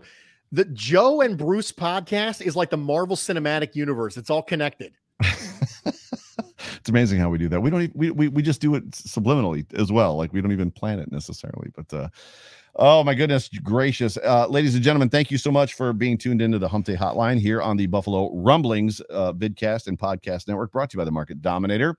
the 0.52 0.64
Joe 0.66 1.22
and 1.22 1.36
Bruce 1.36 1.72
podcast 1.72 2.40
is 2.40 2.54
like 2.54 2.70
the 2.70 2.76
Marvel 2.76 3.16
Cinematic 3.16 3.74
Universe. 3.74 4.16
It's 4.16 4.30
all 4.30 4.44
connected. 4.44 4.92
it's 5.24 6.88
amazing 6.88 7.18
how 7.18 7.28
we 7.28 7.38
do 7.38 7.48
that. 7.48 7.60
We 7.60 7.70
don't 7.70 7.82
even, 7.82 7.98
we, 7.98 8.10
we 8.12 8.28
we 8.28 8.42
just 8.42 8.60
do 8.60 8.76
it 8.76 8.88
subliminally 8.92 9.66
as 9.74 9.90
well. 9.90 10.16
Like 10.16 10.32
we 10.32 10.40
don't 10.40 10.52
even 10.52 10.70
plan 10.70 11.00
it 11.00 11.10
necessarily. 11.10 11.72
But 11.74 11.92
uh 11.92 12.08
oh 12.78 13.04
my 13.04 13.14
goodness 13.14 13.48
gracious. 13.62 14.16
Uh 14.16 14.46
ladies 14.48 14.74
and 14.74 14.82
gentlemen, 14.82 15.08
thank 15.08 15.30
you 15.30 15.38
so 15.38 15.50
much 15.50 15.74
for 15.74 15.92
being 15.92 16.16
tuned 16.16 16.40
into 16.40 16.58
the 16.58 16.68
Hump 16.68 16.86
Day 16.86 16.96
Hotline 16.96 17.38
here 17.38 17.60
on 17.60 17.76
the 17.76 17.86
Buffalo 17.86 18.34
Rumblings 18.34 19.00
uh 19.10 19.32
vidcast 19.32 19.86
and 19.86 19.98
podcast 19.98 20.48
network 20.48 20.72
brought 20.72 20.90
to 20.90 20.96
you 20.96 20.98
by 20.98 21.04
the 21.04 21.10
Market 21.10 21.42
Dominator. 21.42 21.96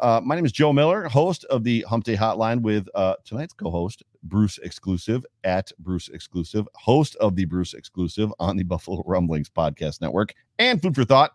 Uh, 0.00 0.18
my 0.24 0.34
name 0.34 0.46
is 0.46 0.52
Joe 0.52 0.72
Miller, 0.72 1.08
host 1.08 1.44
of 1.50 1.62
the 1.62 1.82
Hump 1.82 2.04
Day 2.04 2.16
Hotline 2.16 2.62
with 2.62 2.88
uh, 2.94 3.16
tonight's 3.22 3.52
co-host 3.52 4.02
Bruce 4.22 4.56
Exclusive 4.62 5.26
at 5.44 5.70
Bruce 5.78 6.08
Exclusive, 6.08 6.66
host 6.74 7.16
of 7.16 7.36
the 7.36 7.44
Bruce 7.44 7.74
Exclusive 7.74 8.32
on 8.38 8.56
the 8.56 8.62
Buffalo 8.62 9.02
Rumblings 9.04 9.50
podcast 9.50 10.00
network, 10.00 10.32
and 10.58 10.80
Food 10.80 10.94
for 10.94 11.04
Thought. 11.04 11.32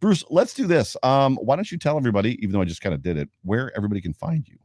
Bruce, 0.00 0.24
let's 0.30 0.54
do 0.54 0.66
this. 0.66 0.96
Um, 1.02 1.36
why 1.36 1.56
don't 1.56 1.70
you 1.70 1.76
tell 1.76 1.98
everybody, 1.98 2.38
even 2.42 2.52
though 2.52 2.62
I 2.62 2.64
just 2.64 2.80
kind 2.80 2.94
of 2.94 3.02
did 3.02 3.18
it, 3.18 3.28
where 3.42 3.70
everybody 3.76 4.00
can 4.00 4.14
find 4.14 4.48
you? 4.48 4.56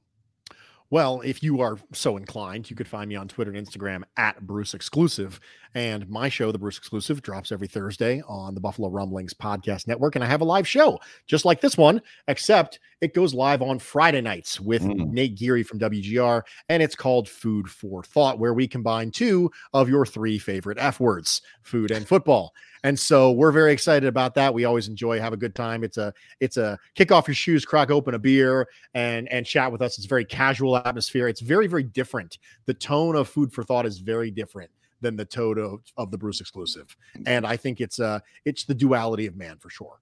Well, 0.91 1.21
if 1.21 1.41
you 1.41 1.61
are 1.61 1.77
so 1.93 2.17
inclined, 2.17 2.69
you 2.69 2.75
could 2.75 2.87
find 2.87 3.07
me 3.07 3.15
on 3.15 3.29
Twitter 3.29 3.49
and 3.53 3.65
Instagram 3.65 4.03
at 4.17 4.45
Bruce 4.45 4.73
Exclusive. 4.73 5.39
And 5.73 6.07
my 6.09 6.27
show, 6.27 6.51
The 6.51 6.59
Bruce 6.59 6.77
Exclusive, 6.77 7.21
drops 7.21 7.53
every 7.53 7.69
Thursday 7.69 8.21
on 8.27 8.53
the 8.55 8.59
Buffalo 8.59 8.89
Rumblings 8.89 9.33
Podcast 9.33 9.87
Network. 9.87 10.15
And 10.15 10.23
I 10.23 10.27
have 10.27 10.41
a 10.41 10.45
live 10.45 10.67
show 10.67 10.99
just 11.27 11.45
like 11.45 11.61
this 11.61 11.77
one, 11.77 12.01
except 12.27 12.79
it 12.99 13.13
goes 13.13 13.33
live 13.33 13.61
on 13.61 13.79
Friday 13.79 14.19
nights 14.19 14.59
with 14.59 14.81
Mm. 14.81 15.11
Nate 15.11 15.35
Geary 15.37 15.63
from 15.63 15.79
WGR. 15.79 16.43
And 16.67 16.83
it's 16.83 16.95
called 16.95 17.29
Food 17.29 17.69
for 17.69 18.03
Thought, 18.03 18.37
where 18.37 18.53
we 18.53 18.67
combine 18.67 19.11
two 19.11 19.49
of 19.73 19.87
your 19.87 20.05
three 20.05 20.37
favorite 20.37 20.77
F 20.77 20.99
words, 20.99 21.41
food 21.63 21.91
and 21.91 22.05
football. 22.05 22.53
And 22.84 22.99
so 22.99 23.32
we're 23.32 23.51
very 23.51 23.71
excited 23.73 24.07
about 24.07 24.34
that. 24.36 24.53
We 24.53 24.65
always 24.65 24.88
enjoy, 24.88 25.19
have 25.19 25.34
a 25.34 25.38
good 25.38 25.55
time. 25.55 25.84
It's 25.84 25.97
a 25.97 26.13
it's 26.39 26.57
a 26.57 26.79
kick 26.95 27.11
off 27.11 27.27
your 27.27 27.36
shoes, 27.36 27.65
crack 27.65 27.91
open 27.91 28.13
a 28.13 28.19
beer, 28.19 28.67
and 28.93 29.32
and 29.32 29.45
chat 29.45 29.71
with 29.71 29.82
us. 29.82 29.97
It's 29.97 30.07
very 30.07 30.25
casual 30.25 30.77
atmosphere. 30.77 31.27
It's 31.27 31.41
very 31.41 31.67
very 31.67 31.84
different. 31.84 32.38
The 32.65 32.73
tone 32.73 33.15
of 33.15 33.29
Food 33.29 33.53
for 33.53 33.63
Thought 33.63 33.86
is 33.86 33.99
very 33.99 34.32
different 34.32 34.71
than 35.01 35.15
the 35.15 35.25
tone 35.25 35.57
of, 35.59 35.82
of 35.97 36.11
the 36.11 36.17
Bruce 36.17 36.41
exclusive. 36.41 36.95
And 37.25 37.45
I 37.45 37.57
think 37.57 37.82
it's 37.82 37.99
uh 37.99 38.19
it's 38.45 38.65
the 38.65 38.75
duality 38.75 39.27
of 39.27 39.36
man 39.36 39.57
for 39.59 39.69
sure. 39.69 39.99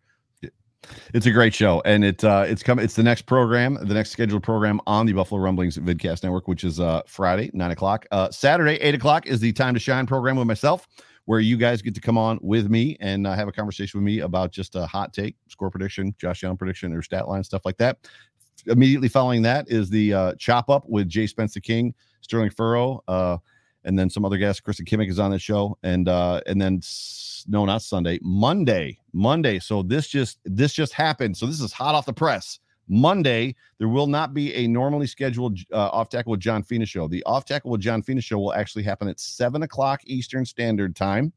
It's 1.14 1.26
a 1.26 1.32
great 1.32 1.54
show, 1.54 1.82
and 1.84 2.06
it 2.06 2.24
uh, 2.24 2.46
it's 2.48 2.64
coming. 2.64 2.86
It's 2.86 2.96
the 2.96 3.04
next 3.04 3.24
program, 3.24 3.78
the 3.82 3.94
next 3.94 4.12
scheduled 4.12 4.44
program 4.44 4.80
on 4.88 5.06
the 5.06 5.12
Buffalo 5.12 5.42
Rumblings 5.42 5.78
Vidcast 5.78 6.24
Network, 6.24 6.48
which 6.48 6.64
is 6.64 6.80
uh, 6.80 7.02
Friday 7.06 7.52
nine 7.54 7.72
o'clock. 7.72 8.06
Uh, 8.12 8.32
Saturday 8.32 8.76
eight 8.76 8.96
o'clock 8.96 9.28
is 9.28 9.42
the 9.42 9.52
Time 9.52 9.74
to 9.74 9.80
Shine 9.80 10.06
program 10.06 10.38
with 10.38 10.48
myself, 10.48 10.88
where 11.30 11.40
you 11.40 11.58
guys 11.58 11.80
get 11.84 11.94
to 11.94 12.02
come 12.02 12.18
on 12.18 12.40
with 12.42 12.72
me 12.72 12.98
and 13.02 13.28
uh, 13.28 13.36
have 13.36 13.48
a 13.48 13.52
conversation 13.52 14.00
with 14.00 14.04
me 14.04 14.22
about 14.22 14.52
just 14.52 14.74
a 14.74 14.88
hot 14.88 15.14
take, 15.14 15.36
score 15.48 15.70
prediction, 15.70 16.16
Josh 16.18 16.44
Allen 16.44 16.58
prediction, 16.58 16.92
or 16.92 17.04
stat 17.04 17.28
line 17.28 17.44
stuff 17.44 17.62
like 17.66 17.78
that. 17.78 18.00
Immediately 18.66 19.10
following 19.10 19.44
that 19.44 19.70
is 19.70 19.92
the 19.92 20.12
uh, 20.12 20.34
chop 20.40 20.72
up 20.72 20.90
with 20.90 21.08
Jay 21.08 21.28
Spencer 21.28 21.60
King, 21.60 21.94
Sterling 22.22 22.50
Furrow, 22.50 23.04
uh, 23.08 23.38
and 23.84 23.98
then 23.98 24.10
some 24.10 24.26
other 24.26 24.38
guests. 24.38 24.60
Kristen 24.60 24.88
Kimmick 24.88 25.08
is 25.08 25.20
on 25.20 25.30
the 25.30 25.38
show, 25.38 25.78
and 25.84 26.10
uh, 26.10 26.42
and 26.48 26.60
then 26.60 26.82
no, 27.48 27.64
not 27.64 27.84
Sunday, 27.84 28.18
Monday, 28.24 28.98
Monday. 29.14 29.60
So 29.60 29.84
this 29.84 30.08
just 30.08 30.40
this 30.46 30.74
just 30.74 30.94
happened. 30.94 31.38
So 31.38 31.46
this 31.46 31.62
is 31.62 31.72
hot 31.72 31.94
off 31.94 32.08
the 32.08 32.14
press. 32.14 32.60
Monday, 32.90 33.56
there 33.78 33.88
will 33.88 34.08
not 34.08 34.34
be 34.34 34.54
a 34.56 34.68
normally 34.68 35.08
scheduled 35.08 35.60
uh, 35.72 35.90
off 35.90 36.10
tackle 36.10 36.32
with 36.32 36.40
John 36.40 36.64
Fina 36.64 36.86
show. 36.86 37.08
The 37.08 37.24
off 37.24 37.46
tackle 37.46 37.72
with 37.72 37.82
John 37.82 38.02
Fina 38.02 38.22
show 38.22 38.40
will 38.40 38.54
actually 38.54 38.84
happen 38.84 39.08
at 39.08 39.20
seven 39.20 39.64
o'clock 39.64 40.02
Eastern 40.06 40.46
Standard 40.46 40.96
Time. 40.96 41.32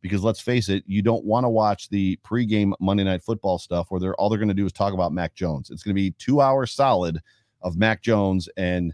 Because 0.00 0.22
let's 0.22 0.40
face 0.40 0.68
it, 0.68 0.84
you 0.86 1.00
don't 1.00 1.24
want 1.24 1.44
to 1.44 1.48
watch 1.48 1.88
the 1.88 2.18
pregame 2.22 2.72
Monday 2.78 3.04
Night 3.04 3.22
Football 3.22 3.58
stuff 3.58 3.86
where 3.88 3.98
they're 3.98 4.14
all 4.16 4.28
they're 4.28 4.38
going 4.38 4.48
to 4.48 4.54
do 4.54 4.66
is 4.66 4.72
talk 4.72 4.92
about 4.92 5.12
Mac 5.12 5.34
Jones. 5.34 5.70
It's 5.70 5.82
going 5.82 5.94
to 5.94 6.00
be 6.00 6.10
two 6.12 6.42
hours 6.42 6.72
solid 6.72 7.20
of 7.62 7.78
Mac 7.78 8.02
Jones 8.02 8.46
and 8.58 8.92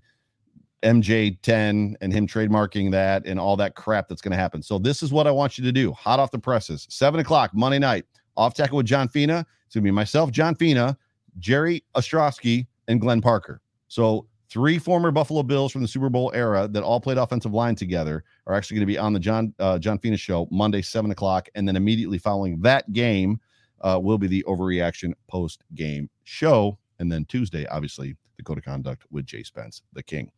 MJ10 0.82 1.96
and 2.00 2.12
him 2.12 2.26
trademarking 2.26 2.90
that 2.92 3.26
and 3.26 3.38
all 3.38 3.56
that 3.56 3.74
crap 3.74 4.08
that's 4.08 4.22
going 4.22 4.32
to 4.32 4.38
happen. 4.38 4.62
So 4.62 4.78
this 4.78 5.02
is 5.02 5.12
what 5.12 5.26
I 5.26 5.30
want 5.30 5.58
you 5.58 5.64
to 5.64 5.72
do. 5.72 5.92
Hot 5.92 6.20
off 6.20 6.30
the 6.30 6.38
presses, 6.38 6.86
seven 6.88 7.20
o'clock 7.20 7.50
Monday 7.54 7.78
night. 7.78 8.04
Off 8.36 8.54
tackle 8.54 8.78
with 8.78 8.86
John 8.86 9.08
Fina. 9.08 9.44
It's 9.66 9.74
going 9.74 9.82
to 9.82 9.88
be 9.88 9.90
myself, 9.90 10.30
John 10.30 10.54
Fina, 10.54 10.96
Jerry 11.40 11.82
Ostroski 11.96 12.66
and 12.88 13.00
Glenn 13.00 13.20
Parker. 13.20 13.60
So 13.88 14.26
three 14.48 14.78
former 14.78 15.10
Buffalo 15.10 15.42
Bills 15.42 15.72
from 15.72 15.82
the 15.82 15.88
Super 15.88 16.08
Bowl 16.08 16.30
era 16.34 16.68
that 16.68 16.82
all 16.82 17.00
played 17.00 17.18
offensive 17.18 17.52
line 17.52 17.74
together 17.74 18.24
are 18.46 18.54
actually 18.54 18.76
going 18.76 18.86
to 18.86 18.92
be 18.92 18.98
on 18.98 19.12
the 19.12 19.20
John 19.20 19.54
uh, 19.58 19.78
John 19.78 19.98
Fina 19.98 20.16
show 20.16 20.48
Monday 20.50 20.82
seven 20.82 21.10
o'clock, 21.10 21.48
and 21.54 21.66
then 21.66 21.76
immediately 21.76 22.18
following 22.18 22.60
that 22.60 22.92
game 22.92 23.40
uh, 23.80 23.98
will 24.00 24.18
be 24.18 24.26
the 24.26 24.44
overreaction 24.46 25.12
post 25.28 25.64
game 25.74 26.10
show, 26.24 26.78
and 26.98 27.10
then 27.10 27.24
Tuesday, 27.24 27.66
obviously, 27.66 28.16
the 28.36 28.42
code 28.42 28.58
of 28.58 28.64
conduct 28.64 29.04
with 29.10 29.24
Jay 29.24 29.42
Spence, 29.42 29.82
the 29.92 30.02
King. 30.02 30.30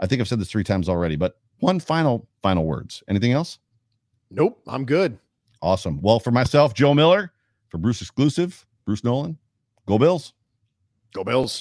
I 0.00 0.06
think 0.06 0.20
I've 0.20 0.28
said 0.28 0.40
this 0.40 0.50
three 0.50 0.64
times 0.64 0.88
already, 0.88 1.16
but 1.16 1.38
one 1.60 1.78
final 1.78 2.26
final 2.42 2.64
words. 2.64 3.02
Anything 3.08 3.32
else? 3.32 3.58
Nope, 4.30 4.60
I'm 4.66 4.84
good. 4.84 5.18
Awesome. 5.62 6.00
Well, 6.02 6.18
for 6.18 6.30
myself, 6.30 6.74
Joe 6.74 6.92
Miller, 6.92 7.32
for 7.68 7.78
Bruce 7.78 8.02
Exclusive, 8.02 8.66
Bruce 8.84 9.04
Nolan, 9.04 9.38
go 9.86 9.98
Bills. 9.98 10.32
Go 11.12 11.24
Bills. 11.24 11.60